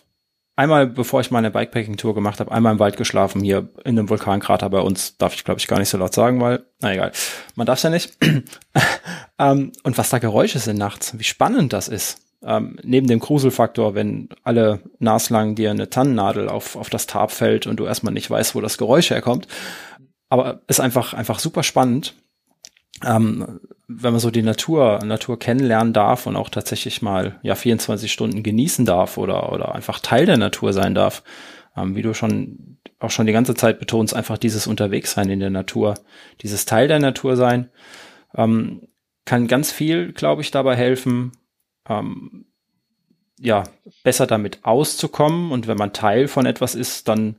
einmal, 0.56 0.88
bevor 0.88 1.22
ich 1.22 1.32
meine 1.32 1.52
Bikepacking-Tour 1.52 2.16
gemacht 2.16 2.40
habe, 2.40 2.52
einmal 2.52 2.74
im 2.74 2.80
Wald 2.80 2.98
geschlafen, 2.98 3.42
hier 3.42 3.70
in 3.84 3.98
einem 3.98 4.10
Vulkankrater 4.10 4.70
bei 4.70 4.80
uns. 4.80 5.18
Darf 5.18 5.36
ich, 5.36 5.44
glaube 5.44 5.60
ich, 5.60 5.68
gar 5.68 5.80
nicht 5.80 5.90
so 5.90 5.98
laut 5.98 6.14
sagen, 6.14 6.42
weil, 6.42 6.66
na 6.80 6.94
egal, 6.94 7.12
man 7.56 7.68
darf 7.68 7.82
ja 7.84 7.90
nicht. 7.90 8.18
ähm, 9.40 9.72
und 9.84 9.98
was 9.98 10.10
da 10.10 10.20
Geräusche 10.20 10.60
sind 10.60 10.78
nachts, 10.78 11.18
wie 11.20 11.24
spannend 11.24 11.74
das 11.74 11.88
ist 11.88 12.22
ähm, 12.44 12.78
neben 12.84 13.08
dem 13.08 13.20
Gruselfaktor, 13.20 13.96
wenn 13.96 14.30
alle 14.44 14.80
naslang 15.00 15.56
dir 15.56 15.72
eine 15.72 15.90
Tannennadel 15.90 16.50
auf, 16.50 16.76
auf 16.76 16.90
das 16.90 17.08
Tarp 17.08 17.32
fällt 17.32 17.68
und 17.68 17.78
du 17.78 17.86
erstmal 17.86 18.14
nicht 18.14 18.30
weißt, 18.30 18.56
wo 18.56 18.62
das 18.62 18.78
Geräusch 18.78 19.10
herkommt. 19.10 19.48
Aber 20.30 20.62
ist 20.68 20.80
einfach, 20.80 21.14
einfach 21.14 21.40
super 21.40 21.64
spannend. 21.64 22.16
Ähm, 23.06 23.60
wenn 23.88 24.12
man 24.12 24.20
so 24.20 24.32
die 24.32 24.42
Natur, 24.42 25.00
Natur 25.04 25.40
kennenlernen 25.40 25.94
darf 25.94 26.26
und 26.26 26.36
auch 26.36 26.50
tatsächlich 26.50 27.02
mal 27.02 27.40
ja 27.42 27.56
24 27.56 28.12
Stunden 28.12 28.44
genießen 28.44 28.86
darf 28.86 29.18
oder, 29.18 29.52
oder 29.54 29.76
einfach 29.76 30.00
Teil 30.00 30.26
der 30.26 30.38
Natur 30.38 30.74
sein 30.74 30.94
darf, 30.94 31.24
ähm, 31.76 31.96
wie 31.96 32.02
du 32.02 32.14
schon 32.14 32.78
auch 33.00 33.12
schon 33.12 33.28
die 33.28 33.34
ganze 33.34 33.54
Zeit 33.54 33.80
betonst, 33.80 34.16
einfach 34.16 34.38
dieses 34.38 34.68
Unterwegssein 34.68 35.30
in 35.30 35.40
der 35.40 35.50
Natur, 35.50 35.96
dieses 36.42 36.66
Teil 36.66 36.88
der 36.88 37.00
Natur 37.00 37.36
sein, 37.36 37.70
ähm, 38.36 38.88
kann 39.26 39.48
ganz 39.48 39.72
viel, 39.72 40.14
glaube 40.14 40.42
ich, 40.42 40.52
dabei 40.52 40.76
helfen, 40.76 41.34
ähm, 41.88 42.46
ja, 43.40 43.64
besser 44.04 44.26
damit 44.26 44.60
auszukommen. 44.64 45.52
Und 45.52 45.68
wenn 45.68 45.78
man 45.78 45.94
Teil 45.94 46.28
von 46.28 46.46
etwas 46.46 46.74
ist, 46.76 47.08
dann, 47.08 47.38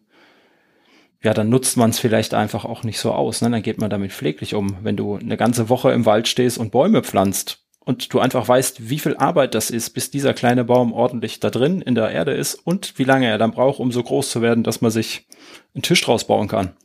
ja, 1.23 1.35
dann 1.35 1.49
nutzt 1.49 1.77
man 1.77 1.91
es 1.91 1.99
vielleicht 1.99 2.35
einfach 2.35 2.65
auch 2.65 2.85
nicht 2.85 3.01
so 3.01 3.13
aus. 3.13 3.43
Ne? 3.43 3.51
Dann 3.51 3.63
geht 3.63 3.81
man 3.81 3.91
damit 3.91 4.13
pfleglich 4.13 4.55
um. 4.55 4.77
Wenn 4.83 4.97
du 4.97 5.17
eine 5.17 5.37
ganze 5.37 5.69
Woche 5.69 5.91
im 5.93 6.07
Wald 6.07 6.29
stehst 6.29 6.59
und 6.59 6.71
Bäume 6.71 7.03
pflanzt 7.03 7.65
und 7.81 8.13
du 8.13 8.21
einfach 8.21 8.47
weißt, 8.47 8.89
wie 8.89 9.01
viel 9.01 9.17
Arbeit 9.17 9.55
das 9.55 9.71
ist, 9.71 9.91
bis 9.91 10.11
dieser 10.11 10.33
kleine 10.33 10.65
Baum 10.65 10.93
ordentlich 10.93 11.41
da 11.41 11.51
drin 11.51 11.81
in 11.81 11.97
der 11.97 12.11
Erde 12.11 12.33
ist 12.33 12.55
und 12.55 12.99
wie 12.99 13.05
lange 13.05 13.27
er 13.27 13.39
dann 13.39 13.51
braucht, 13.51 13.81
um 13.81 13.91
so 13.91 14.03
groß 14.03 14.31
zu 14.31 14.43
werden, 14.43 14.63
dass 14.63 14.81
man 14.81 14.93
sich 14.93 15.27
einen 15.75 15.83
Tisch 15.83 16.03
draus 16.03 16.25
bauen 16.25 16.47
kann. 16.47 16.77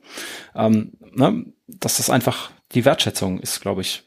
Ähm, 0.56 0.94
ne? 1.12 1.46
Das 1.68 2.00
ist 2.00 2.10
einfach, 2.10 2.52
die 2.72 2.86
Wertschätzung 2.86 3.40
ist, 3.40 3.62
glaube 3.62 3.82
ich, 3.82 4.04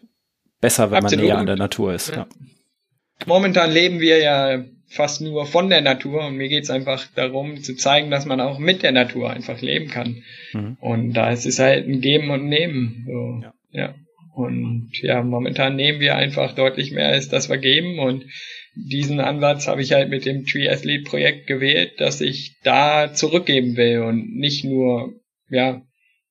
besser, 0.61 0.91
wenn 0.91 1.05
Absolut. 1.05 1.21
man 1.21 1.27
näher 1.27 1.39
an 1.39 1.47
der 1.47 1.57
Natur 1.57 1.95
ist. 1.95 2.09
Ja. 2.09 2.17
ja 2.17 2.27
momentan 3.27 3.71
leben 3.71 4.01
wir 4.01 4.19
ja 4.19 4.65
fast 4.97 5.21
nur 5.21 5.47
von 5.47 5.69
der 5.71 5.81
Natur 5.81 6.27
und 6.27 6.37
mir 6.37 6.49
geht's 6.49 6.71
einfach 6.71 7.07
darum 7.15 7.63
zu 7.63 7.77
zeigen, 7.77 8.11
dass 8.11 8.27
man 8.27 8.41
auch 8.41 8.59
mit 8.59 8.83
der 8.83 8.93
Natur 8.93 9.31
einfach 9.31 9.61
leben 9.61 9.89
kann. 9.89 10.23
Mhm. 10.53 10.77
Und 10.81 11.13
da 11.13 11.31
ist 11.31 11.47
es 11.47 11.59
halt 11.59 11.87
ein 11.87 12.01
Geben 12.01 12.31
und 12.31 12.49
Nehmen. 12.49 13.05
So. 13.07 13.41
Ja. 13.43 13.55
ja. 13.73 13.95
Und 14.35 14.91
ja, 15.01 15.23
momentan 15.23 15.77
nehmen 15.77 16.01
wir 16.01 16.17
einfach 16.17 16.55
deutlich 16.55 16.93
mehr, 16.93 17.09
als 17.09 17.31
dass 17.31 17.49
wir 17.49 17.57
geben. 17.57 17.99
Und 17.99 18.27
diesen 18.75 19.21
Ansatz 19.21 19.67
habe 19.67 19.81
ich 19.81 19.93
halt 19.93 20.11
mit 20.11 20.27
dem 20.27 20.45
Tree 20.45 20.69
Athlete 20.69 21.05
Projekt 21.05 21.47
gewählt, 21.47 21.93
dass 21.99 22.21
ich 22.21 22.57
da 22.63 23.15
zurückgeben 23.15 23.77
will 23.77 24.01
und 24.01 24.37
nicht 24.37 24.65
nur, 24.65 25.15
ja, 25.49 25.81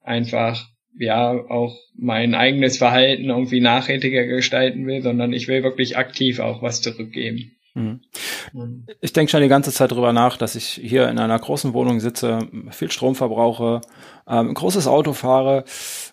einfach 0.04 0.68
ja 0.98 1.32
auch 1.32 1.78
mein 1.98 2.36
eigenes 2.36 2.78
Verhalten 2.78 3.30
irgendwie 3.30 3.60
nachhaltiger 3.60 4.26
gestalten 4.26 4.86
will, 4.86 5.02
sondern 5.02 5.34
ich 5.34 5.48
will 5.48 5.64
wirklich 5.64 5.98
aktiv 5.98 6.40
auch 6.40 6.62
was 6.62 6.82
zurückgeben. 6.82 7.55
Mhm. 7.76 8.00
Ich 9.02 9.12
denke 9.12 9.30
schon 9.30 9.42
die 9.42 9.50
ganze 9.50 9.72
Zeit 9.72 9.92
drüber 9.92 10.14
nach, 10.14 10.38
dass 10.38 10.56
ich 10.56 10.66
hier 10.66 11.10
in 11.10 11.20
einer 11.20 11.38
großen 11.38 11.74
Wohnung 11.74 12.00
sitze, 12.00 12.48
viel 12.72 12.90
Strom 12.90 13.16
verbrauche, 13.16 13.82
ähm, 14.28 14.50
ein 14.50 14.54
großes 14.54 14.88
Auto 14.88 15.12
fahre, 15.14 15.66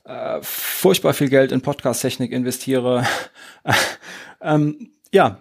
äh, 0.05 0.41
furchtbar 0.43 1.15
viel 1.15 1.29
Geld 1.29 1.53
in 1.53 1.63
Podcast-Technik 1.63 2.33
investiere. 2.33 3.07
ähm, 4.43 4.91
ja, 5.13 5.39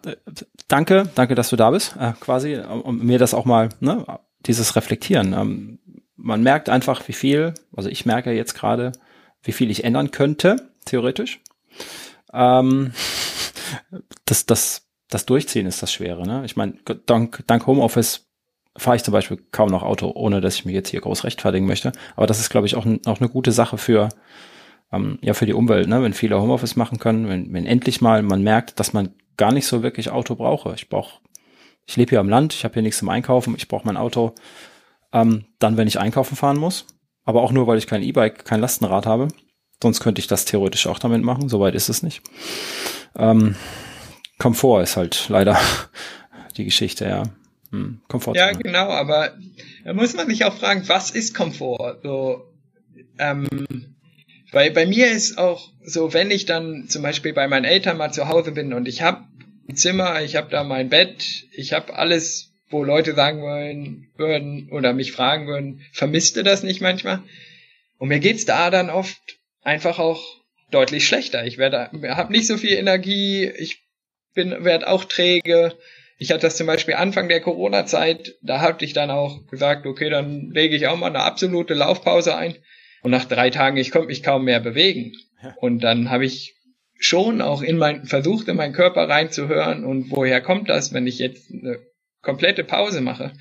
danke, 0.67 1.09
danke, 1.15 1.33
dass 1.33 1.49
du 1.49 1.55
da 1.55 1.71
bist, 1.71 1.95
äh, 1.99 2.13
quasi, 2.19 2.57
um 2.57 2.99
mir 2.99 3.17
das 3.17 3.33
auch 3.33 3.45
mal, 3.45 3.69
ne, 3.79 4.05
dieses 4.45 4.75
Reflektieren. 4.75 5.33
Ähm, 5.33 5.79
man 6.15 6.43
merkt 6.43 6.69
einfach, 6.69 7.07
wie 7.07 7.13
viel, 7.13 7.55
also 7.75 7.89
ich 7.89 8.05
merke 8.05 8.31
jetzt 8.31 8.53
gerade, 8.53 8.91
wie 9.41 9.53
viel 9.53 9.71
ich 9.71 9.83
ändern 9.83 10.11
könnte, 10.11 10.69
theoretisch. 10.85 11.41
Ähm, 12.31 12.93
das, 14.25 14.45
das, 14.45 14.90
das 15.11 15.25
Durchziehen 15.25 15.67
ist 15.67 15.83
das 15.83 15.93
Schwere. 15.93 16.25
Ne? 16.25 16.43
Ich 16.45 16.55
meine, 16.55 16.73
dank, 17.05 17.43
dank 17.45 17.67
Homeoffice 17.67 18.27
fahre 18.77 18.95
ich 18.95 19.03
zum 19.03 19.11
Beispiel 19.11 19.37
kaum 19.51 19.69
noch 19.69 19.83
Auto, 19.83 20.11
ohne 20.15 20.41
dass 20.41 20.55
ich 20.55 20.65
mich 20.65 20.73
jetzt 20.73 20.89
hier 20.89 21.01
groß 21.01 21.25
rechtfertigen 21.25 21.67
möchte. 21.67 21.91
Aber 22.15 22.25
das 22.25 22.39
ist, 22.39 22.49
glaube 22.49 22.65
ich, 22.65 22.75
auch, 22.75 22.85
auch 23.05 23.19
eine 23.19 23.29
gute 23.29 23.51
Sache 23.51 23.77
für, 23.77 24.09
ähm, 24.91 25.19
ja, 25.21 25.33
für 25.33 25.45
die 25.45 25.53
Umwelt, 25.53 25.87
ne? 25.89 26.01
wenn 26.01 26.13
viele 26.13 26.41
Homeoffice 26.41 26.77
machen 26.77 26.97
können, 26.97 27.27
wenn, 27.27 27.53
wenn 27.53 27.65
endlich 27.65 28.01
mal 28.01 28.23
man 28.23 28.41
merkt, 28.41 28.79
dass 28.79 28.93
man 28.93 29.13
gar 29.35 29.51
nicht 29.51 29.67
so 29.67 29.83
wirklich 29.83 30.09
Auto 30.09 30.35
brauche. 30.35 30.73
Ich 30.75 30.87
brauche, 30.87 31.19
ich 31.85 31.97
lebe 31.97 32.11
hier 32.11 32.21
am 32.21 32.29
Land, 32.29 32.53
ich 32.53 32.63
habe 32.63 32.75
hier 32.75 32.83
nichts 32.83 32.99
zum 32.99 33.09
Einkaufen, 33.09 33.53
ich 33.57 33.67
brauche 33.67 33.85
mein 33.85 33.97
Auto 33.97 34.33
Ähm, 35.13 35.43
dann, 35.59 35.75
wenn 35.75 35.89
ich 35.89 35.99
einkaufen 35.99 36.37
fahren 36.37 36.57
muss, 36.57 36.85
aber 37.25 37.41
auch 37.41 37.51
nur, 37.51 37.67
weil 37.67 37.77
ich 37.77 37.87
kein 37.87 38.01
E-Bike, 38.01 38.45
kein 38.45 38.61
Lastenrad 38.61 39.05
habe. 39.05 39.27
Sonst 39.83 39.99
könnte 39.99 40.21
ich 40.21 40.27
das 40.27 40.45
theoretisch 40.45 40.87
auch 40.87 40.99
damit 40.99 41.21
machen, 41.21 41.49
soweit 41.49 41.75
ist 41.75 41.89
es 41.89 42.01
nicht. 42.01 42.21
Ähm, 43.17 43.55
Komfort 44.41 44.81
ist 44.81 44.97
halt 44.97 45.29
leider 45.29 45.55
die 46.57 46.65
Geschichte, 46.65 47.05
ja. 47.05 47.23
Hm, 47.69 48.01
Komfort. 48.07 48.35
Ja, 48.35 48.51
genau, 48.51 48.89
aber 48.89 49.37
da 49.85 49.93
muss 49.93 50.15
man 50.15 50.27
sich 50.27 50.45
auch 50.45 50.57
fragen, 50.57 50.83
was 50.87 51.11
ist 51.11 51.35
Komfort? 51.35 51.99
So, 52.01 52.51
ähm, 53.19 53.47
weil 54.51 54.71
bei 54.71 54.87
mir 54.87 55.11
ist 55.11 55.37
auch 55.37 55.69
so, 55.83 56.13
wenn 56.13 56.31
ich 56.31 56.47
dann 56.47 56.89
zum 56.89 57.03
Beispiel 57.03 57.33
bei 57.33 57.47
meinen 57.47 57.65
Eltern 57.65 57.97
mal 57.97 58.11
zu 58.11 58.29
Hause 58.29 58.51
bin 58.51 58.73
und 58.73 58.87
ich 58.87 59.03
habe 59.03 59.25
ein 59.69 59.75
Zimmer, 59.75 60.23
ich 60.23 60.35
habe 60.35 60.49
da 60.49 60.63
mein 60.63 60.89
Bett, 60.89 61.45
ich 61.51 61.73
habe 61.73 61.95
alles, 61.95 62.51
wo 62.71 62.83
Leute 62.83 63.13
sagen 63.13 63.43
wollen 63.43 64.07
würden 64.17 64.69
oder 64.71 64.93
mich 64.93 65.11
fragen 65.11 65.45
würden, 65.45 65.85
vermisst 65.93 66.35
du 66.35 66.43
das 66.43 66.63
nicht 66.63 66.81
manchmal? 66.81 67.21
Und 67.99 68.07
mir 68.07 68.19
geht's 68.19 68.45
da 68.45 68.71
dann 68.71 68.89
oft 68.89 69.21
einfach 69.61 69.99
auch 69.99 70.23
deutlich 70.71 71.07
schlechter. 71.07 71.45
Ich 71.45 71.59
werde, 71.59 71.91
habe 72.15 72.31
nicht 72.31 72.47
so 72.47 72.57
viel 72.57 72.71
Energie, 72.71 73.45
ich 73.45 73.83
bin, 74.33 74.63
werde 74.63 74.87
auch 74.87 75.05
träge. 75.05 75.73
Ich 76.17 76.31
hatte 76.31 76.41
das 76.41 76.57
zum 76.57 76.67
Beispiel 76.67 76.95
Anfang 76.95 77.29
der 77.29 77.41
Corona-Zeit, 77.41 78.35
da 78.41 78.61
hatte 78.61 78.85
ich 78.85 78.93
dann 78.93 79.09
auch 79.09 79.47
gesagt, 79.47 79.85
okay, 79.85 80.09
dann 80.09 80.51
lege 80.51 80.75
ich 80.75 80.87
auch 80.87 80.97
mal 80.97 81.07
eine 81.07 81.21
absolute 81.21 81.73
Laufpause 81.73 82.35
ein. 82.35 82.55
Und 83.01 83.11
nach 83.11 83.25
drei 83.25 83.49
Tagen, 83.49 83.77
ich 83.77 83.91
konnte 83.91 84.07
mich 84.07 84.21
kaum 84.21 84.45
mehr 84.45 84.59
bewegen. 84.59 85.13
Und 85.59 85.79
dann 85.83 86.11
habe 86.11 86.25
ich 86.25 86.55
schon 86.99 87.41
auch 87.41 87.63
in 87.63 87.77
mein, 87.77 88.05
versucht, 88.05 88.47
in 88.47 88.55
meinen 88.55 88.73
Körper 88.73 89.09
reinzuhören 89.09 89.83
und 89.83 90.11
woher 90.11 90.39
kommt 90.39 90.69
das, 90.69 90.93
wenn 90.93 91.07
ich 91.07 91.17
jetzt 91.17 91.51
eine 91.51 91.79
komplette 92.21 92.63
Pause 92.63 93.01
mache. 93.01 93.33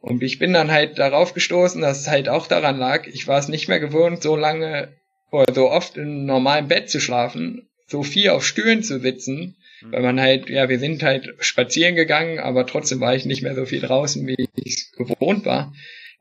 Und 0.00 0.22
ich 0.22 0.38
bin 0.38 0.52
dann 0.52 0.70
halt 0.70 0.98
darauf 0.98 1.34
gestoßen, 1.34 1.82
dass 1.82 2.00
es 2.00 2.08
halt 2.08 2.28
auch 2.28 2.46
daran 2.46 2.78
lag, 2.78 3.06
ich 3.06 3.26
war 3.26 3.38
es 3.38 3.48
nicht 3.48 3.68
mehr 3.68 3.80
gewohnt, 3.80 4.22
so 4.22 4.36
lange 4.36 4.96
oder 5.32 5.52
so 5.52 5.70
oft 5.70 5.96
im 5.96 6.26
normalen 6.26 6.68
Bett 6.68 6.90
zu 6.90 7.00
schlafen, 7.00 7.68
so 7.86 8.02
viel 8.02 8.30
auf 8.30 8.44
Stühlen 8.46 8.82
zu 8.82 9.00
sitzen. 9.00 9.56
Weil 9.90 10.02
man 10.02 10.20
halt, 10.20 10.48
ja, 10.48 10.68
wir 10.68 10.78
sind 10.78 11.02
halt 11.02 11.34
spazieren 11.40 11.94
gegangen, 11.94 12.38
aber 12.38 12.66
trotzdem 12.66 13.00
war 13.00 13.14
ich 13.14 13.24
nicht 13.24 13.42
mehr 13.42 13.54
so 13.54 13.66
viel 13.66 13.80
draußen, 13.80 14.26
wie 14.26 14.48
ich 14.54 14.74
es 14.74 14.92
gewohnt 14.92 15.44
war. 15.44 15.72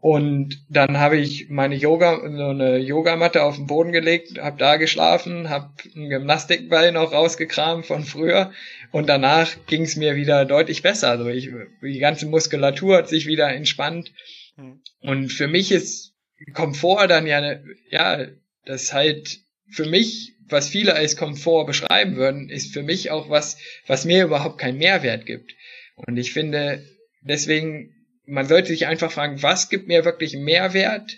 Und 0.01 0.65
dann 0.67 0.97
habe 0.97 1.17
ich 1.17 1.49
meine 1.49 1.75
Yoga, 1.75 2.21
so 2.21 2.47
eine 2.47 2.77
Yogamatte 2.77 3.43
auf 3.43 3.57
den 3.57 3.67
Boden 3.67 3.91
gelegt, 3.91 4.39
habe 4.39 4.57
da 4.57 4.77
geschlafen, 4.77 5.49
habe 5.49 5.69
einen 5.95 6.09
Gymnastikball 6.09 6.91
noch 6.91 7.13
rausgekramt 7.13 7.85
von 7.85 8.03
früher 8.03 8.51
und 8.91 9.07
danach 9.07 9.51
ging 9.67 9.83
es 9.83 9.95
mir 9.95 10.15
wieder 10.15 10.45
deutlich 10.45 10.81
besser. 10.81 11.11
Also 11.11 11.27
ich, 11.27 11.51
die 11.83 11.99
ganze 11.99 12.25
Muskulatur 12.25 12.97
hat 12.97 13.09
sich 13.09 13.27
wieder 13.27 13.53
entspannt. 13.53 14.11
Mhm. 14.57 14.81
Und 15.01 15.29
für 15.31 15.47
mich 15.47 15.71
ist 15.71 16.15
Komfort 16.55 17.07
dann 17.07 17.27
ja, 17.27 17.59
ja, 17.91 18.25
das 18.65 18.93
halt 18.93 19.39
für 19.71 19.85
mich, 19.85 20.33
was 20.47 20.69
viele 20.69 20.95
als 20.95 21.15
Komfort 21.15 21.65
beschreiben 21.65 22.15
würden, 22.15 22.49
ist 22.49 22.73
für 22.73 22.83
mich 22.83 23.11
auch 23.11 23.29
was, 23.29 23.57
was 23.87 24.05
mir 24.05 24.25
überhaupt 24.25 24.57
keinen 24.57 24.77
Mehrwert 24.77 25.25
gibt. 25.25 25.53
Und 25.95 26.17
ich 26.17 26.33
finde, 26.33 26.85
deswegen 27.21 27.95
man 28.31 28.47
sollte 28.47 28.69
sich 28.69 28.87
einfach 28.87 29.11
fragen, 29.11 29.43
was 29.43 29.69
gibt 29.69 29.87
mir 29.87 30.05
wirklich 30.05 30.35
Mehrwert 30.35 31.17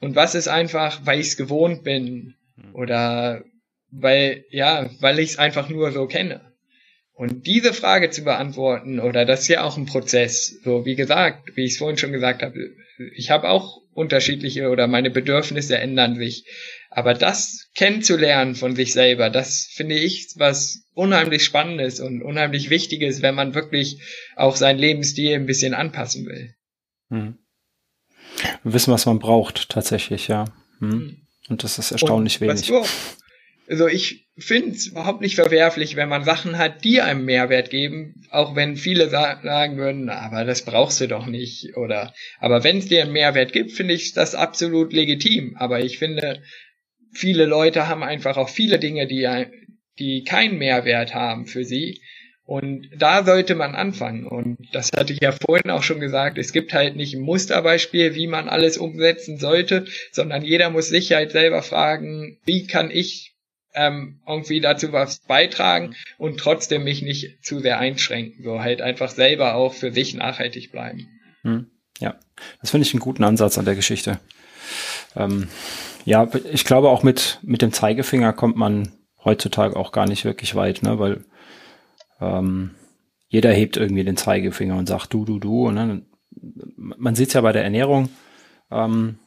und 0.00 0.16
was 0.16 0.34
ist 0.34 0.48
einfach, 0.48 1.00
weil 1.04 1.20
ich 1.20 1.28
es 1.28 1.36
gewohnt 1.36 1.84
bin 1.84 2.34
hm. 2.56 2.74
oder 2.74 3.44
weil, 3.90 4.44
ja, 4.50 4.90
weil 5.00 5.18
ich 5.18 5.30
es 5.30 5.38
einfach 5.38 5.68
nur 5.68 5.92
so 5.92 6.06
kenne. 6.06 6.52
Und 7.14 7.46
diese 7.46 7.72
Frage 7.72 8.10
zu 8.10 8.22
beantworten, 8.22 9.00
oder 9.00 9.24
das 9.24 9.42
ist 9.42 9.48
ja 9.48 9.64
auch 9.64 9.76
ein 9.76 9.86
Prozess, 9.86 10.60
so 10.62 10.84
wie 10.84 10.94
gesagt, 10.94 11.56
wie 11.56 11.64
ich 11.64 11.72
es 11.72 11.78
vorhin 11.78 11.98
schon 11.98 12.12
gesagt 12.12 12.42
habe, 12.42 12.54
ich 13.14 13.30
habe 13.30 13.48
auch 13.48 13.80
unterschiedliche 13.92 14.68
oder 14.68 14.86
meine 14.86 15.10
Bedürfnisse 15.10 15.78
ändern 15.78 16.16
sich. 16.16 16.44
Aber 16.90 17.14
das 17.14 17.68
kennenzulernen 17.74 18.54
von 18.54 18.74
sich 18.74 18.92
selber, 18.92 19.30
das 19.30 19.68
finde 19.72 19.96
ich 19.96 20.28
was 20.36 20.84
unheimlich 20.94 21.44
Spannendes 21.44 22.00
und 22.00 22.22
unheimlich 22.22 22.70
Wichtiges, 22.70 23.22
wenn 23.22 23.34
man 23.34 23.54
wirklich 23.54 24.00
auch 24.36 24.56
seinen 24.56 24.78
Lebensstil 24.78 25.34
ein 25.34 25.46
bisschen 25.46 25.74
anpassen 25.74 26.26
will. 26.26 26.54
Hm. 27.10 27.38
Wissen, 28.64 28.92
was 28.92 29.06
man 29.06 29.18
braucht, 29.18 29.68
tatsächlich, 29.68 30.28
ja. 30.28 30.46
Hm. 30.80 30.90
hm. 30.90 31.16
Und 31.48 31.64
das 31.64 31.78
ist 31.78 31.92
erstaunlich 31.92 32.40
und, 32.40 32.48
wenig. 32.48 32.70
Also 33.70 33.86
ich 33.86 34.28
finde 34.38 34.70
es 34.70 34.86
überhaupt 34.86 35.20
nicht 35.20 35.34
verwerflich, 35.34 35.96
wenn 35.96 36.08
man 36.08 36.24
Sachen 36.24 36.56
hat, 36.56 36.84
die 36.84 37.02
einem 37.02 37.24
Mehrwert 37.24 37.68
geben, 37.68 38.26
auch 38.30 38.54
wenn 38.56 38.76
viele 38.76 39.10
sagen 39.10 39.76
würden, 39.76 40.08
aber 40.08 40.44
das 40.44 40.64
brauchst 40.64 41.00
du 41.00 41.08
doch 41.08 41.26
nicht. 41.26 41.76
Oder 41.76 42.14
aber 42.38 42.64
wenn 42.64 42.78
es 42.78 42.86
dir 42.86 43.02
einen 43.02 43.12
Mehrwert 43.12 43.52
gibt, 43.52 43.72
finde 43.72 43.94
ich 43.94 44.14
das 44.14 44.34
absolut 44.34 44.92
legitim. 44.92 45.56
Aber 45.58 45.80
ich 45.80 45.98
finde, 45.98 46.42
viele 47.18 47.46
Leute 47.46 47.88
haben 47.88 48.02
einfach 48.02 48.36
auch 48.36 48.48
viele 48.48 48.78
Dinge, 48.78 49.06
die, 49.06 49.28
die 49.98 50.24
keinen 50.24 50.58
Mehrwert 50.58 51.14
haben 51.14 51.46
für 51.46 51.64
sie. 51.64 52.00
Und 52.44 52.88
da 52.96 53.24
sollte 53.24 53.54
man 53.54 53.74
anfangen. 53.74 54.26
Und 54.26 54.56
das 54.72 54.90
hatte 54.96 55.12
ich 55.12 55.20
ja 55.20 55.32
vorhin 55.32 55.70
auch 55.70 55.82
schon 55.82 56.00
gesagt. 56.00 56.38
Es 56.38 56.52
gibt 56.52 56.72
halt 56.72 56.96
nicht 56.96 57.14
ein 57.14 57.20
Musterbeispiel, 57.20 58.14
wie 58.14 58.26
man 58.26 58.48
alles 58.48 58.78
umsetzen 58.78 59.38
sollte, 59.38 59.84
sondern 60.12 60.42
jeder 60.42 60.70
muss 60.70 60.88
sich 60.88 61.12
halt 61.12 61.32
selber 61.32 61.62
fragen, 61.62 62.38
wie 62.46 62.66
kann 62.66 62.90
ich 62.90 63.34
ähm, 63.74 64.20
irgendwie 64.26 64.60
dazu 64.60 64.92
was 64.92 65.20
beitragen 65.20 65.94
und 66.16 66.40
trotzdem 66.40 66.84
mich 66.84 67.02
nicht 67.02 67.44
zu 67.44 67.58
sehr 67.58 67.78
einschränken. 67.78 68.42
So 68.42 68.60
halt 68.60 68.80
einfach 68.80 69.10
selber 69.10 69.54
auch 69.54 69.74
für 69.74 69.92
sich 69.92 70.14
nachhaltig 70.14 70.72
bleiben. 70.72 71.06
Hm. 71.42 71.66
Ja, 72.00 72.18
das 72.60 72.70
finde 72.70 72.86
ich 72.86 72.94
einen 72.94 73.00
guten 73.00 73.24
Ansatz 73.24 73.58
an 73.58 73.66
der 73.66 73.74
Geschichte. 73.74 74.20
Ähm, 75.18 75.48
ja, 76.04 76.26
ich 76.50 76.64
glaube 76.64 76.88
auch 76.88 77.02
mit, 77.02 77.38
mit 77.42 77.60
dem 77.60 77.72
Zeigefinger 77.72 78.32
kommt 78.32 78.56
man 78.56 78.92
heutzutage 79.24 79.76
auch 79.76 79.92
gar 79.92 80.06
nicht 80.06 80.24
wirklich 80.24 80.54
weit, 80.54 80.82
ne? 80.82 80.98
weil 80.98 81.24
ähm, 82.20 82.70
jeder 83.28 83.52
hebt 83.52 83.76
irgendwie 83.76 84.04
den 84.04 84.16
Zeigefinger 84.16 84.76
und 84.76 84.88
sagt 84.88 85.12
du, 85.12 85.24
du, 85.24 85.38
du. 85.38 85.66
Und 85.66 85.76
dann, 85.76 86.06
man 86.76 87.14
sieht 87.14 87.28
es 87.28 87.34
ja 87.34 87.42
bei 87.42 87.52
der 87.52 87.64
Ernährung 87.64 88.08
ähm, 88.70 89.18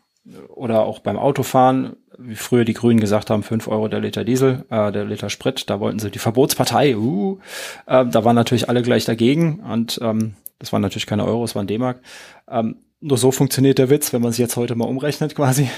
oder 0.50 0.82
auch 0.82 1.00
beim 1.00 1.18
Autofahren, 1.18 1.98
wie 2.18 2.36
früher 2.36 2.66
die 2.66 2.74
Grünen 2.74 3.00
gesagt 3.00 3.30
haben, 3.30 3.44
fünf 3.44 3.68
Euro 3.68 3.88
der 3.88 4.00
Liter 4.00 4.24
Diesel, 4.24 4.66
äh, 4.70 4.92
der 4.92 5.06
Liter 5.06 5.30
Sprit, 5.30 5.70
da 5.70 5.80
wollten 5.80 6.00
sie 6.00 6.12
die 6.12 6.20
Verbotspartei, 6.20 6.96
uh, 6.96 7.40
äh, 7.88 8.06
da 8.06 8.24
waren 8.24 8.36
natürlich 8.36 8.70
alle 8.70 8.82
gleich 8.82 9.06
dagegen 9.06 9.60
und 9.60 10.00
ähm, 10.02 10.36
das 10.60 10.72
waren 10.72 10.82
natürlich 10.82 11.08
keine 11.08 11.26
Euro, 11.26 11.44
es 11.44 11.56
waren 11.56 11.66
D-Mark. 11.66 12.02
Ähm, 12.48 12.78
nur 13.02 13.18
so 13.18 13.32
funktioniert 13.32 13.80
der 13.80 13.90
Witz, 13.90 14.14
wenn 14.14 14.22
man 14.22 14.32
sich 14.32 14.40
jetzt 14.40 14.56
heute 14.56 14.76
mal 14.76 14.86
umrechnet 14.86 15.36
quasi. 15.36 15.70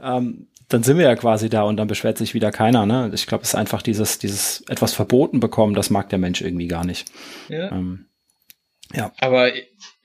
Ähm, 0.00 0.46
dann 0.68 0.82
sind 0.82 0.98
wir 0.98 1.06
ja 1.06 1.16
quasi 1.16 1.48
da 1.48 1.62
und 1.62 1.78
dann 1.78 1.88
beschwert 1.88 2.18
sich 2.18 2.34
wieder 2.34 2.52
keiner. 2.52 2.84
Ne? 2.84 3.10
Ich 3.14 3.26
glaube, 3.26 3.42
es 3.42 3.50
ist 3.50 3.54
einfach 3.54 3.82
dieses, 3.82 4.18
dieses 4.18 4.62
etwas 4.68 4.92
verboten 4.92 5.40
bekommen, 5.40 5.74
das 5.74 5.90
mag 5.90 6.10
der 6.10 6.18
Mensch 6.18 6.42
irgendwie 6.42 6.68
gar 6.68 6.84
nicht. 6.84 7.10
Ja. 7.48 7.72
Ähm, 7.72 8.06
ja. 8.94 9.12
Aber 9.18 9.50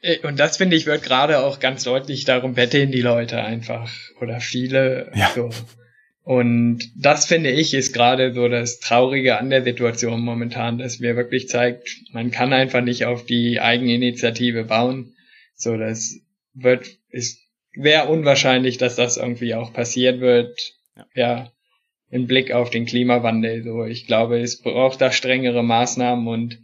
äh, 0.02 0.20
und 0.24 0.40
das 0.40 0.58
finde 0.58 0.78
ich 0.78 0.86
wird 0.86 1.04
gerade 1.04 1.40
auch 1.40 1.60
ganz 1.60 1.84
deutlich, 1.84 2.24
darum 2.24 2.54
betteln 2.54 2.92
die 2.92 3.02
Leute 3.02 3.44
einfach 3.44 3.92
oder 4.22 4.40
viele. 4.40 5.12
Ja. 5.16 5.32
So. 5.36 5.50
Und 6.24 6.80
das 6.96 7.26
finde 7.26 7.52
ich 7.52 7.74
ist 7.74 7.94
gerade 7.94 8.34
so 8.34 8.48
das 8.48 8.80
Traurige 8.80 9.38
an 9.38 9.50
der 9.50 9.64
Situation 9.64 10.22
momentan, 10.22 10.78
dass 10.78 11.00
mir 11.00 11.18
wirklich 11.18 11.50
zeigt, 11.50 11.90
man 12.14 12.32
kann 12.32 12.54
einfach 12.54 12.82
nicht 12.82 13.06
auf 13.06 13.26
die 13.26 13.60
Eigeninitiative 13.60 14.64
bauen. 14.64 15.16
So, 15.56 15.76
das 15.76 16.23
wird, 16.54 16.98
ist 17.10 17.40
wäre 17.76 18.08
unwahrscheinlich, 18.08 18.78
dass 18.78 18.96
das 18.96 19.18
irgendwie 19.18 19.56
auch 19.56 19.74
passieren 19.74 20.22
wird. 20.22 20.58
Ja. 20.96 21.06
ja, 21.16 21.52
im 22.14 22.28
Blick 22.28 22.52
auf 22.52 22.70
den 22.70 22.86
Klimawandel. 22.86 23.64
So, 23.64 23.86
ich 23.86 24.06
glaube, 24.06 24.40
es 24.40 24.62
braucht 24.62 25.02
da 25.02 25.12
strengere 25.12 25.64
Maßnahmen 25.64 26.28
und 26.28 26.60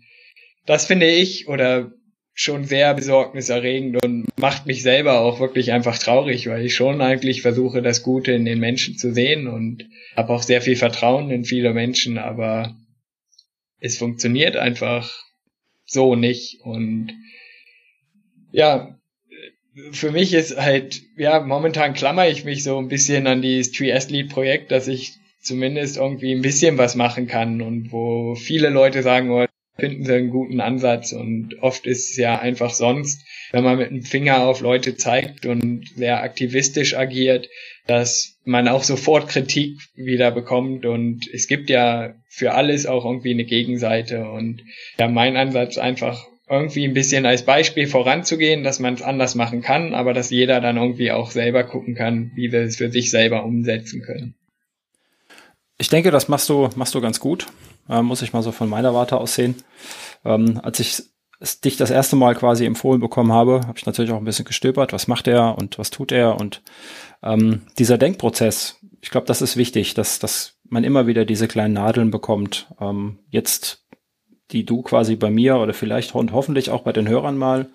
das 0.67 0.85
finde 0.85 1.09
ich 1.09 1.47
oder 1.47 1.91
schon 2.35 2.65
sehr 2.65 2.93
besorgniserregend 2.93 4.05
und 4.05 4.27
macht 4.37 4.67
mich 4.67 4.83
selber 4.83 5.19
auch 5.21 5.39
wirklich 5.39 5.71
einfach 5.71 5.97
traurig, 5.97 6.47
weil 6.47 6.63
ich 6.63 6.75
schon 6.75 7.01
eigentlich 7.01 7.41
versuche, 7.41 7.81
das 7.81 8.03
Gute 8.03 8.31
in 8.31 8.45
den 8.45 8.59
Menschen 8.59 8.95
zu 8.95 9.11
sehen 9.11 9.47
und 9.47 9.89
habe 10.15 10.31
auch 10.31 10.43
sehr 10.43 10.61
viel 10.61 10.75
Vertrauen 10.75 11.31
in 11.31 11.43
viele 11.43 11.73
Menschen, 11.73 12.19
aber 12.19 12.77
es 13.79 13.97
funktioniert 13.97 14.55
einfach 14.55 15.11
so 15.85 16.15
nicht 16.15 16.61
und 16.61 17.11
ja, 18.51 18.98
für 19.91 20.11
mich 20.11 20.33
ist 20.33 20.57
halt, 20.57 21.01
ja, 21.17 21.39
momentan 21.39 21.93
klammer 21.93 22.27
ich 22.27 22.45
mich 22.45 22.63
so 22.63 22.77
ein 22.77 22.87
bisschen 22.87 23.27
an 23.27 23.41
dieses 23.41 23.71
Tree 23.71 23.93
Athlete 23.93 24.29
Projekt, 24.29 24.71
dass 24.71 24.87
ich 24.87 25.13
zumindest 25.41 25.97
irgendwie 25.97 26.33
ein 26.33 26.41
bisschen 26.41 26.77
was 26.77 26.95
machen 26.95 27.27
kann 27.27 27.61
und 27.61 27.91
wo 27.91 28.35
viele 28.35 28.69
Leute 28.69 29.03
sagen, 29.03 29.31
oh, 29.31 29.45
finden 29.79 30.05
sie 30.05 30.13
einen 30.13 30.29
guten 30.29 30.59
Ansatz 30.59 31.13
und 31.13 31.55
oft 31.61 31.85
ist 31.87 32.11
es 32.11 32.17
ja 32.17 32.37
einfach 32.37 32.71
sonst, 32.71 33.25
wenn 33.51 33.63
man 33.63 33.77
mit 33.77 33.89
dem 33.89 34.03
Finger 34.03 34.41
auf 34.41 34.61
Leute 34.61 34.97
zeigt 34.97 35.45
und 35.45 35.87
sehr 35.95 36.21
aktivistisch 36.21 36.95
agiert, 36.95 37.49
dass 37.87 38.37
man 38.43 38.67
auch 38.67 38.83
sofort 38.83 39.29
Kritik 39.29 39.79
wieder 39.95 40.31
bekommt 40.31 40.85
und 40.85 41.27
es 41.33 41.47
gibt 41.47 41.69
ja 41.69 42.13
für 42.27 42.53
alles 42.53 42.85
auch 42.85 43.05
irgendwie 43.05 43.31
eine 43.31 43.45
Gegenseite 43.45 44.29
und 44.29 44.61
ja, 44.97 45.07
mein 45.07 45.37
Ansatz 45.37 45.77
einfach 45.77 46.27
irgendwie 46.49 46.85
ein 46.85 46.93
bisschen 46.93 47.25
als 47.25 47.43
Beispiel 47.43 47.87
voranzugehen, 47.87 48.63
dass 48.63 48.79
man 48.79 48.95
es 48.95 49.01
anders 49.01 49.35
machen 49.35 49.61
kann, 49.61 49.93
aber 49.93 50.13
dass 50.13 50.29
jeder 50.29 50.61
dann 50.61 50.77
irgendwie 50.77 51.11
auch 51.11 51.31
selber 51.31 51.63
gucken 51.63 51.95
kann, 51.95 52.31
wie 52.35 52.51
wir 52.51 52.61
es 52.61 52.77
für 52.77 52.91
sich 52.91 53.11
selber 53.11 53.45
umsetzen 53.45 54.01
können. 54.01 54.35
Ich 55.77 55.89
denke, 55.89 56.11
das 56.11 56.27
machst 56.27 56.49
du, 56.49 56.69
machst 56.75 56.95
du 56.95 57.01
ganz 57.01 57.19
gut. 57.19 57.47
Äh, 57.87 58.01
muss 58.01 58.21
ich 58.21 58.33
mal 58.33 58.43
so 58.43 58.51
von 58.51 58.69
meiner 58.69 58.93
Warte 58.93 59.17
aus 59.17 59.35
sehen. 59.35 59.55
Ähm, 60.25 60.59
als 60.61 60.79
ich 60.79 61.03
dich 61.63 61.77
das 61.77 61.89
erste 61.89 62.15
Mal 62.15 62.35
quasi 62.35 62.65
empfohlen 62.65 62.99
bekommen 62.99 63.31
habe, 63.31 63.61
habe 63.65 63.77
ich 63.77 63.85
natürlich 63.85 64.11
auch 64.11 64.17
ein 64.17 64.25
bisschen 64.25 64.45
gestöbert, 64.45 64.91
was 64.91 65.07
macht 65.07 65.27
er 65.27 65.57
und 65.57 65.79
was 65.79 65.89
tut 65.89 66.11
er 66.11 66.39
und 66.39 66.61
ähm, 67.23 67.61
dieser 67.77 67.97
Denkprozess, 67.97 68.77
ich 69.01 69.09
glaube, 69.09 69.27
das 69.27 69.41
ist 69.41 69.55
wichtig, 69.55 69.93
dass, 69.93 70.19
dass 70.19 70.59
man 70.67 70.83
immer 70.83 71.07
wieder 71.07 71.25
diese 71.25 71.47
kleinen 71.47 71.73
Nadeln 71.73 72.11
bekommt. 72.11 72.73
Ähm, 72.79 73.19
jetzt, 73.29 73.85
die 74.51 74.65
du 74.65 74.81
quasi 74.81 75.15
bei 75.15 75.29
mir 75.29 75.57
oder 75.57 75.73
vielleicht 75.73 76.15
und 76.15 76.31
hoffentlich 76.31 76.71
auch 76.71 76.81
bei 76.81 76.91
den 76.91 77.07
Hörern 77.07 77.37
mal 77.37 77.69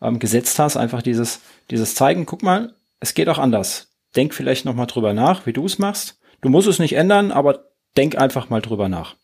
ähm, 0.00 0.18
gesetzt 0.18 0.58
hast, 0.58 0.76
einfach 0.76 1.02
dieses, 1.02 1.40
dieses 1.70 1.94
zeigen, 1.94 2.26
guck 2.26 2.42
mal, 2.42 2.74
es 3.00 3.14
geht 3.14 3.28
auch 3.28 3.38
anders. 3.38 3.88
Denk 4.16 4.34
vielleicht 4.34 4.64
noch 4.64 4.74
mal 4.74 4.86
drüber 4.86 5.12
nach, 5.12 5.46
wie 5.46 5.52
du 5.52 5.66
es 5.66 5.78
machst. 5.78 6.18
Du 6.40 6.48
musst 6.48 6.68
es 6.68 6.78
nicht 6.78 6.94
ändern, 6.94 7.32
aber 7.32 7.64
denk 7.96 8.16
einfach 8.16 8.48
mal 8.50 8.60
drüber 8.60 8.88
nach. 8.88 9.16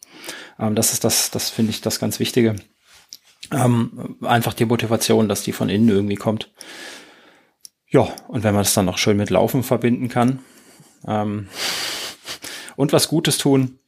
Ähm, 0.58 0.74
das 0.74 0.92
ist 0.92 1.04
das, 1.04 1.30
das 1.30 1.50
finde 1.50 1.70
ich 1.70 1.80
das 1.80 2.00
ganz 2.00 2.20
Wichtige. 2.20 2.56
Ähm, 3.52 4.16
einfach 4.22 4.54
die 4.54 4.66
Motivation, 4.66 5.28
dass 5.28 5.42
die 5.42 5.52
von 5.52 5.68
innen 5.68 5.88
irgendwie 5.88 6.16
kommt. 6.16 6.50
Ja, 7.88 8.08
und 8.28 8.44
wenn 8.44 8.54
man 8.54 8.62
das 8.62 8.74
dann 8.74 8.86
noch 8.86 8.98
schön 8.98 9.16
mit 9.16 9.30
Laufen 9.30 9.64
verbinden 9.64 10.08
kann 10.08 10.38
ähm, 11.06 11.48
und 12.76 12.92
was 12.92 13.08
Gutes 13.08 13.38
tun, 13.38 13.78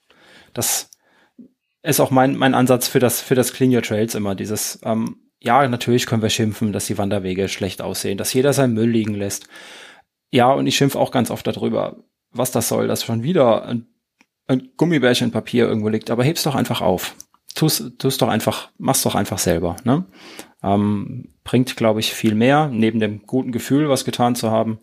das 0.54 0.90
ist 1.82 2.00
auch 2.00 2.10
mein, 2.10 2.36
mein 2.36 2.54
Ansatz 2.54 2.88
für 2.88 2.98
das, 2.98 3.20
für 3.20 3.34
das 3.34 3.52
Clean 3.52 3.74
Your 3.74 3.82
Trails 3.82 4.14
immer. 4.14 4.34
Dieses, 4.34 4.78
ähm, 4.84 5.16
ja, 5.40 5.66
natürlich 5.68 6.06
können 6.06 6.22
wir 6.22 6.30
schimpfen, 6.30 6.72
dass 6.72 6.86
die 6.86 6.98
Wanderwege 6.98 7.48
schlecht 7.48 7.82
aussehen, 7.82 8.18
dass 8.18 8.32
jeder 8.32 8.52
seinen 8.52 8.74
Müll 8.74 8.88
liegen 8.88 9.14
lässt. 9.14 9.48
Ja, 10.30 10.52
und 10.52 10.66
ich 10.66 10.76
schimpfe 10.76 10.98
auch 10.98 11.10
ganz 11.10 11.30
oft 11.30 11.46
darüber, 11.46 11.96
was 12.30 12.52
das 12.52 12.68
soll, 12.68 12.86
dass 12.88 13.04
schon 13.04 13.22
wieder 13.22 13.64
ein, 13.64 13.86
ein 14.46 14.70
Gummibärchen 14.76 15.30
Papier 15.30 15.66
irgendwo 15.66 15.88
liegt. 15.88 16.10
Aber 16.10 16.24
heb's 16.24 16.44
doch 16.44 16.54
einfach 16.54 16.80
auf 16.80 17.14
tust, 17.54 17.98
tust 17.98 18.22
doch 18.22 18.28
einfach, 18.28 18.70
mach's 18.78 19.02
doch 19.02 19.14
einfach 19.14 19.38
selber. 19.38 19.76
Ne? 19.84 20.04
Ähm, 20.62 21.28
bringt, 21.44 21.76
glaube 21.76 22.00
ich, 22.00 22.12
viel 22.12 22.34
mehr, 22.34 22.68
neben 22.68 23.00
dem 23.00 23.22
guten 23.26 23.52
Gefühl, 23.52 23.88
was 23.88 24.04
getan 24.04 24.34
zu 24.34 24.50
haben. 24.50 24.78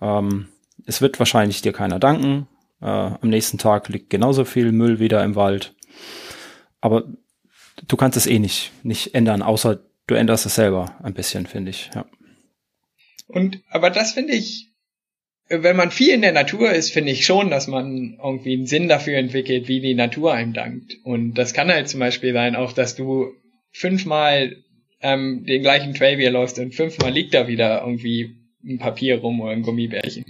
Ähm, 0.00 0.48
es 0.86 1.02
wird 1.02 1.18
wahrscheinlich 1.18 1.62
dir 1.62 1.72
keiner 1.72 1.98
danken. 1.98 2.46
Äh, 2.80 2.86
am 2.86 3.28
nächsten 3.28 3.58
Tag 3.58 3.88
liegt 3.88 4.10
genauso 4.10 4.44
viel 4.44 4.72
Müll 4.72 4.98
wieder 4.98 5.22
im 5.24 5.34
Wald. 5.34 5.74
Aber 6.80 7.04
du 7.86 7.96
kannst 7.96 8.16
es 8.16 8.26
eh 8.26 8.38
nicht, 8.38 8.72
nicht 8.82 9.14
ändern, 9.14 9.42
außer 9.42 9.80
du 10.06 10.14
änderst 10.14 10.46
es 10.46 10.54
selber 10.54 10.96
ein 11.02 11.14
bisschen, 11.14 11.46
finde 11.46 11.70
ich. 11.70 11.90
Ja. 11.94 12.06
Und, 13.26 13.60
aber 13.70 13.90
das 13.90 14.12
finde 14.12 14.34
ich 14.34 14.70
wenn 15.50 15.76
man 15.76 15.90
viel 15.90 16.14
in 16.14 16.22
der 16.22 16.32
Natur 16.32 16.70
ist, 16.70 16.92
finde 16.92 17.10
ich 17.10 17.26
schon, 17.26 17.50
dass 17.50 17.66
man 17.66 18.18
irgendwie 18.22 18.54
einen 18.54 18.66
Sinn 18.66 18.88
dafür 18.88 19.18
entwickelt, 19.18 19.66
wie 19.66 19.80
die 19.80 19.94
Natur 19.94 20.32
einem 20.32 20.52
dankt. 20.52 20.96
Und 21.02 21.34
das 21.34 21.52
kann 21.52 21.68
halt 21.68 21.88
zum 21.88 21.98
Beispiel 21.98 22.32
sein, 22.32 22.54
auch 22.54 22.72
dass 22.72 22.94
du 22.94 23.32
fünfmal 23.72 24.56
ähm, 25.02 25.44
den 25.44 25.62
gleichen 25.62 25.94
Trail 25.94 26.18
wieder 26.18 26.30
läufst 26.30 26.58
und 26.60 26.74
fünfmal 26.74 27.10
liegt 27.12 27.34
da 27.34 27.48
wieder 27.48 27.80
irgendwie 27.80 28.36
ein 28.64 28.78
Papier 28.78 29.18
rum 29.18 29.40
oder 29.40 29.50
ein 29.50 29.62
Gummibärchen. 29.62 30.24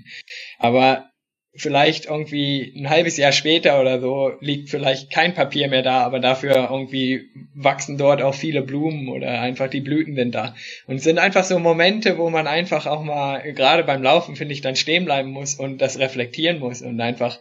Aber 0.59 1.10
vielleicht 1.55 2.07
irgendwie 2.07 2.73
ein 2.77 2.89
halbes 2.89 3.17
Jahr 3.17 3.33
später 3.33 3.81
oder 3.81 4.01
so 4.01 4.33
liegt 4.41 4.71
vielleicht 4.71 5.11
kein 5.11 5.35
Papier 5.35 5.69
mehr 5.69 5.83
da, 5.83 6.03
aber 6.03 6.21
dafür 6.21 6.69
irgendwie 6.71 7.29
wachsen 7.55 7.99
dort 7.99 8.23
auch 8.23 8.35
viele 8.35 8.63
Blumen 8.63 9.09
oder 9.09 9.41
einfach 9.41 9.69
die 9.69 9.81
Blüten 9.81 10.15
sind 10.15 10.35
da. 10.35 10.55
Und 10.87 10.97
es 10.97 11.05
sind 11.05 11.19
einfach 11.19 11.45
so 11.45 11.59
Momente, 11.59 12.19
wo 12.19 12.31
man 12.31 12.47
einfach 12.47 12.87
auch 12.87 13.03
mal, 13.03 13.53
gerade 13.53 13.83
beim 13.83 14.03
Laufen, 14.03 14.37
finde 14.37 14.55
ich, 14.55 14.61
dann 14.61 14.77
stehen 14.77 15.05
bleiben 15.05 15.31
muss 15.31 15.57
und 15.57 15.79
das 15.79 15.99
reflektieren 15.99 16.61
muss 16.61 16.83
und 16.83 17.01
einfach, 17.01 17.41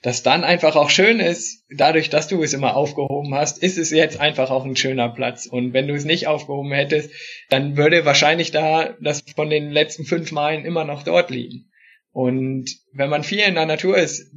dass 0.00 0.22
dann 0.22 0.42
einfach 0.42 0.76
auch 0.76 0.88
schön 0.88 1.20
ist, 1.20 1.66
dadurch, 1.68 2.08
dass 2.08 2.28
du 2.28 2.42
es 2.42 2.54
immer 2.54 2.74
aufgehoben 2.74 3.34
hast, 3.34 3.62
ist 3.62 3.76
es 3.76 3.90
jetzt 3.90 4.18
einfach 4.18 4.50
auch 4.50 4.64
ein 4.64 4.76
schöner 4.76 5.10
Platz. 5.10 5.44
Und 5.44 5.74
wenn 5.74 5.86
du 5.86 5.94
es 5.94 6.06
nicht 6.06 6.26
aufgehoben 6.26 6.72
hättest, 6.72 7.10
dann 7.50 7.76
würde 7.76 8.06
wahrscheinlich 8.06 8.50
da 8.52 8.96
das 9.02 9.22
von 9.36 9.50
den 9.50 9.70
letzten 9.70 10.06
fünf 10.06 10.32
Malen 10.32 10.64
immer 10.64 10.86
noch 10.86 11.02
dort 11.02 11.28
liegen. 11.28 11.69
Und 12.12 12.70
wenn 12.92 13.10
man 13.10 13.22
viel 13.22 13.40
in 13.40 13.54
der 13.54 13.66
Natur 13.66 13.96
ist, 13.96 14.32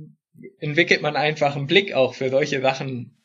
entwickelt 0.60 1.02
man 1.02 1.16
einfach 1.16 1.56
einen 1.56 1.68
Blick 1.68 1.94
auch 1.94 2.14
für 2.14 2.30
solche 2.30 2.62
Sachen, 2.62 3.18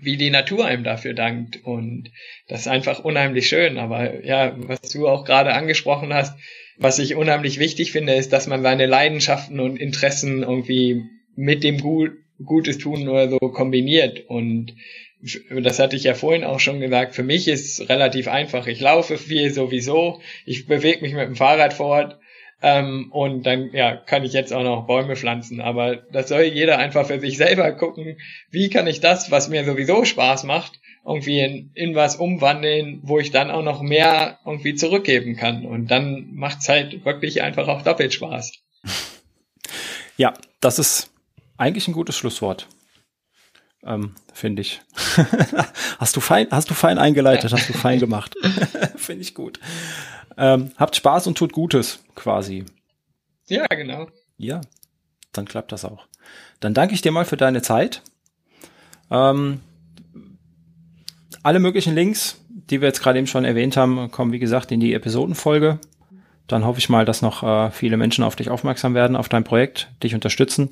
wie 0.00 0.16
die 0.16 0.30
Natur 0.30 0.66
einem 0.66 0.84
dafür 0.84 1.14
dankt. 1.14 1.64
Und 1.64 2.10
das 2.48 2.60
ist 2.60 2.68
einfach 2.68 3.04
unheimlich 3.04 3.48
schön. 3.48 3.78
Aber 3.78 4.24
ja, 4.24 4.54
was 4.58 4.82
du 4.82 5.08
auch 5.08 5.24
gerade 5.24 5.54
angesprochen 5.54 6.12
hast, 6.12 6.38
was 6.78 6.98
ich 6.98 7.14
unheimlich 7.14 7.58
wichtig 7.58 7.92
finde, 7.92 8.14
ist, 8.14 8.32
dass 8.32 8.46
man 8.46 8.62
seine 8.62 8.86
Leidenschaften 8.86 9.60
und 9.60 9.78
Interessen 9.78 10.42
irgendwie 10.42 11.02
mit 11.34 11.64
dem 11.64 11.80
Gut, 11.80 12.12
Gutes 12.44 12.76
tun 12.76 13.08
oder 13.08 13.30
so 13.30 13.38
kombiniert. 13.38 14.26
Und 14.28 14.74
das 15.50 15.78
hatte 15.78 15.96
ich 15.96 16.04
ja 16.04 16.12
vorhin 16.12 16.44
auch 16.44 16.60
schon 16.60 16.80
gesagt, 16.80 17.14
für 17.14 17.22
mich 17.22 17.48
ist 17.48 17.88
relativ 17.88 18.28
einfach. 18.28 18.66
Ich 18.66 18.80
laufe 18.80 19.16
viel 19.16 19.52
sowieso, 19.52 20.20
ich 20.44 20.66
bewege 20.66 21.00
mich 21.00 21.14
mit 21.14 21.26
dem 21.26 21.36
Fahrrad 21.36 21.72
fort 21.72 22.18
ähm, 22.62 23.10
und 23.12 23.44
dann 23.44 23.70
ja, 23.72 23.96
kann 23.96 24.24
ich 24.24 24.32
jetzt 24.32 24.52
auch 24.52 24.62
noch 24.62 24.86
Bäume 24.86 25.16
pflanzen. 25.16 25.60
Aber 25.60 25.96
das 25.96 26.28
soll 26.28 26.42
jeder 26.42 26.78
einfach 26.78 27.06
für 27.06 27.20
sich 27.20 27.36
selber 27.36 27.70
gucken, 27.72 28.18
wie 28.50 28.70
kann 28.70 28.86
ich 28.86 29.00
das, 29.00 29.30
was 29.30 29.48
mir 29.48 29.64
sowieso 29.64 30.04
Spaß 30.04 30.44
macht, 30.44 30.80
irgendwie 31.04 31.40
in, 31.40 31.70
in 31.74 31.94
was 31.94 32.16
umwandeln, 32.16 33.00
wo 33.02 33.18
ich 33.18 33.30
dann 33.30 33.50
auch 33.50 33.62
noch 33.62 33.82
mehr 33.82 34.38
irgendwie 34.44 34.74
zurückgeben 34.74 35.36
kann. 35.36 35.66
Und 35.66 35.90
dann 35.90 36.34
macht's 36.34 36.68
halt 36.68 37.04
wirklich 37.04 37.42
einfach 37.42 37.68
auch 37.68 37.82
doppelt 37.82 38.14
Spaß. 38.14 38.52
Ja, 40.18 40.32
das 40.62 40.78
ist 40.78 41.10
eigentlich 41.58 41.88
ein 41.88 41.92
gutes 41.92 42.16
Schlusswort. 42.16 42.68
Ähm, 43.84 44.14
finde 44.32 44.62
ich. 44.62 44.80
hast 45.98 46.16
du 46.16 46.20
fein, 46.20 46.48
hast 46.50 46.70
du 46.70 46.74
fein 46.74 46.98
eingeleitet, 46.98 47.52
hast 47.52 47.68
du 47.68 47.72
fein 47.72 48.00
gemacht. 48.00 48.34
finde 48.96 49.22
ich 49.22 49.34
gut. 49.34 49.60
Ähm, 50.36 50.72
habt 50.76 50.96
Spaß 50.96 51.26
und 51.26 51.38
tut 51.38 51.52
Gutes, 51.52 52.00
quasi. 52.14 52.64
Ja, 53.48 53.66
genau. 53.66 54.08
Ja, 54.38 54.60
dann 55.32 55.46
klappt 55.46 55.72
das 55.72 55.84
auch. 55.84 56.06
Dann 56.60 56.74
danke 56.74 56.94
ich 56.94 57.02
dir 57.02 57.12
mal 57.12 57.24
für 57.24 57.36
deine 57.36 57.62
Zeit. 57.62 58.02
Ähm, 59.10 59.60
alle 61.42 61.60
möglichen 61.60 61.94
Links, 61.94 62.40
die 62.48 62.80
wir 62.80 62.88
jetzt 62.88 63.02
gerade 63.02 63.18
eben 63.18 63.28
schon 63.28 63.44
erwähnt 63.44 63.76
haben, 63.76 64.10
kommen 64.10 64.32
wie 64.32 64.40
gesagt 64.40 64.72
in 64.72 64.80
die 64.80 64.94
Episodenfolge. 64.94 65.78
Dann 66.48 66.64
hoffe 66.64 66.78
ich 66.78 66.88
mal, 66.88 67.04
dass 67.04 67.22
noch 67.22 67.42
äh, 67.42 67.70
viele 67.70 67.96
Menschen 67.96 68.24
auf 68.24 68.36
dich 68.36 68.50
aufmerksam 68.50 68.94
werden, 68.94 69.16
auf 69.16 69.28
dein 69.28 69.44
Projekt, 69.44 69.88
dich 70.02 70.14
unterstützen, 70.14 70.70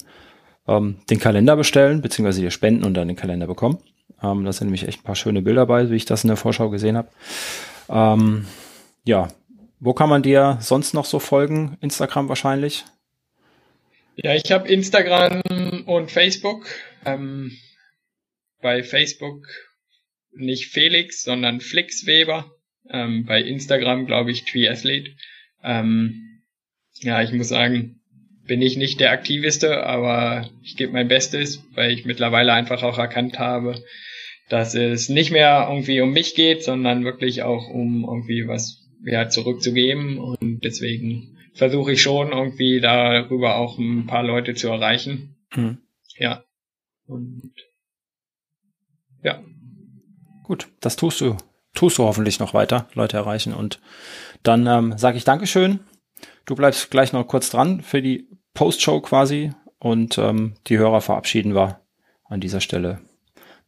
ähm, 0.66 0.96
den 1.10 1.18
Kalender 1.18 1.56
bestellen, 1.56 2.02
beziehungsweise 2.02 2.40
dir 2.40 2.50
spenden 2.50 2.84
und 2.84 2.94
dann 2.94 3.08
den 3.08 3.16
Kalender 3.16 3.46
bekommen. 3.46 3.78
Ähm, 4.22 4.44
da 4.44 4.52
sind 4.52 4.68
nämlich 4.68 4.88
echt 4.88 5.00
ein 5.00 5.04
paar 5.04 5.16
schöne 5.16 5.42
Bilder 5.42 5.66
bei, 5.66 5.90
wie 5.90 5.96
ich 5.96 6.04
das 6.04 6.24
in 6.24 6.28
der 6.28 6.36
Vorschau 6.36 6.70
gesehen 6.70 6.96
habe. 6.96 7.08
Ähm, 7.88 8.46
ja, 9.04 9.28
wo 9.80 9.92
kann 9.92 10.08
man 10.08 10.22
dir 10.22 10.58
sonst 10.60 10.94
noch 10.94 11.04
so 11.04 11.18
folgen? 11.18 11.76
Instagram 11.80 12.28
wahrscheinlich? 12.28 12.84
Ja, 14.16 14.34
ich 14.34 14.52
habe 14.52 14.68
Instagram 14.68 15.42
und 15.86 16.10
Facebook. 16.10 16.66
Ähm, 17.04 17.52
bei 18.62 18.82
Facebook 18.82 19.46
nicht 20.32 20.70
Felix, 20.70 21.22
sondern 21.22 21.60
Flixweber. 21.60 22.50
Ähm, 22.88 23.24
bei 23.26 23.42
Instagram 23.42 24.06
glaube 24.06 24.30
ich 24.30 24.44
Triathlete. 24.44 25.10
Ähm, 25.62 26.42
ja, 27.00 27.22
ich 27.22 27.32
muss 27.32 27.48
sagen, 27.48 28.00
bin 28.46 28.62
ich 28.62 28.76
nicht 28.76 29.00
der 29.00 29.10
Aktiviste, 29.10 29.84
aber 29.84 30.48
ich 30.62 30.76
gebe 30.76 30.92
mein 30.92 31.08
Bestes, 31.08 31.62
weil 31.74 31.90
ich 31.92 32.04
mittlerweile 32.04 32.52
einfach 32.52 32.82
auch 32.82 32.98
erkannt 32.98 33.38
habe, 33.38 33.82
dass 34.48 34.74
es 34.74 35.08
nicht 35.08 35.30
mehr 35.30 35.66
irgendwie 35.68 36.00
um 36.00 36.12
mich 36.12 36.34
geht, 36.34 36.62
sondern 36.62 37.04
wirklich 37.04 37.42
auch 37.42 37.68
um 37.68 38.04
irgendwie 38.04 38.46
was 38.46 38.84
ja, 39.04 39.28
zurückzugeben. 39.28 40.18
Und 40.18 40.64
deswegen 40.64 41.38
versuche 41.54 41.92
ich 41.92 42.02
schon 42.02 42.32
irgendwie 42.32 42.80
darüber 42.80 43.56
auch 43.56 43.78
ein 43.78 44.06
paar 44.06 44.22
Leute 44.22 44.54
zu 44.54 44.68
erreichen. 44.68 45.36
Mhm. 45.54 45.78
Ja. 46.18 46.44
Und 47.06 47.52
ja. 49.22 49.42
Gut, 50.42 50.68
das 50.80 50.96
tust 50.96 51.20
du. 51.20 51.36
Tust 51.74 51.98
du 51.98 52.04
hoffentlich 52.04 52.38
noch 52.38 52.54
weiter, 52.54 52.88
Leute 52.94 53.16
erreichen. 53.16 53.52
Und 53.52 53.80
dann 54.42 54.66
ähm, 54.66 54.96
sage 54.96 55.16
ich 55.16 55.24
Dankeschön. 55.24 55.80
Du 56.44 56.54
bleibst 56.54 56.90
gleich 56.90 57.12
noch 57.12 57.26
kurz 57.26 57.50
dran 57.50 57.80
für 57.80 58.02
die 58.02 58.28
Postshow 58.54 59.00
quasi. 59.00 59.52
Und 59.78 60.16
ähm, 60.18 60.54
die 60.66 60.78
Hörer 60.78 61.00
verabschieden 61.00 61.54
wir 61.54 61.80
an 62.24 62.40
dieser 62.40 62.60
Stelle. 62.60 63.00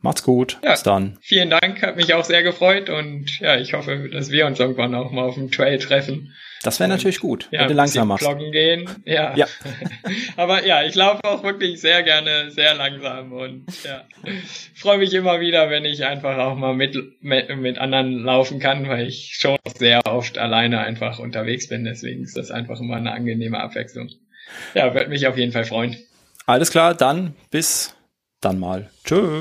Macht's 0.01 0.23
gut. 0.23 0.59
Ja, 0.63 0.73
Bis 0.73 0.83
dann. 0.83 1.19
Vielen 1.21 1.51
Dank, 1.51 1.83
hat 1.83 1.97
mich 1.97 2.15
auch 2.15 2.25
sehr 2.25 2.43
gefreut 2.43 2.91
und 2.91 3.41
ja, 3.41 3.57
ich 3.57 3.73
hoffe, 3.73 4.09
dass 4.13 4.31
wir 4.31 4.47
uns 4.47 4.61
irgendwann 4.61 4.95
auch 4.95 5.11
mal 5.11 5.25
auf 5.25 5.35
dem 5.35 5.51
Trail 5.51 5.79
treffen. 5.79 6.35
Das 6.63 6.81
wäre 6.81 6.89
natürlich 6.89 7.21
gut, 7.21 7.49
ja, 7.51 7.61
wenn 7.61 7.69
du 7.69 7.75
langsam 7.75 8.09
machst. 8.09 8.27
Bloggen 8.27 8.51
gehen. 8.51 8.89
Ja. 9.05 9.37
Ja. 9.37 9.47
Aber 10.37 10.67
ja, 10.67 10.83
ich 10.83 10.95
laufe 10.95 11.23
auch 11.25 11.43
wirklich 11.43 11.81
sehr 11.81 12.03
gerne, 12.03 12.51
sehr 12.51 12.75
langsam 12.75 13.33
und 13.33 13.67
ja, 13.85 14.05
freue 14.75 14.99
mich 14.99 15.15
immer 15.15 15.41
wieder, 15.41 15.71
wenn 15.71 15.85
ich 15.85 16.05
einfach 16.05 16.37
auch 16.39 16.57
mal 16.57 16.75
mit, 16.75 16.97
mit, 17.21 17.57
mit 17.57 17.79
anderen 17.79 18.25
laufen 18.25 18.59
kann, 18.59 18.89
weil 18.89 19.07
ich 19.07 19.37
schon 19.39 19.57
sehr 19.79 20.01
oft 20.07 20.39
alleine 20.39 20.81
einfach 20.81 21.19
unterwegs 21.19 21.69
bin. 21.69 21.85
Deswegen 21.85 22.25
ist 22.25 22.37
das 22.37 22.51
einfach 22.51 22.81
immer 22.81 22.97
eine 22.97 23.13
angenehme 23.13 23.61
Abwechslung. 23.61 24.11
Ja, 24.75 24.95
würde 24.95 25.09
mich 25.09 25.27
auf 25.27 25.37
jeden 25.37 25.53
Fall 25.53 25.65
freuen. 25.65 25.97
Alles 26.47 26.71
klar, 26.71 26.95
dann 26.95 27.35
bis 27.51 27.95
dann 28.41 28.59
mal. 28.59 28.91
Tschö. 29.05 29.41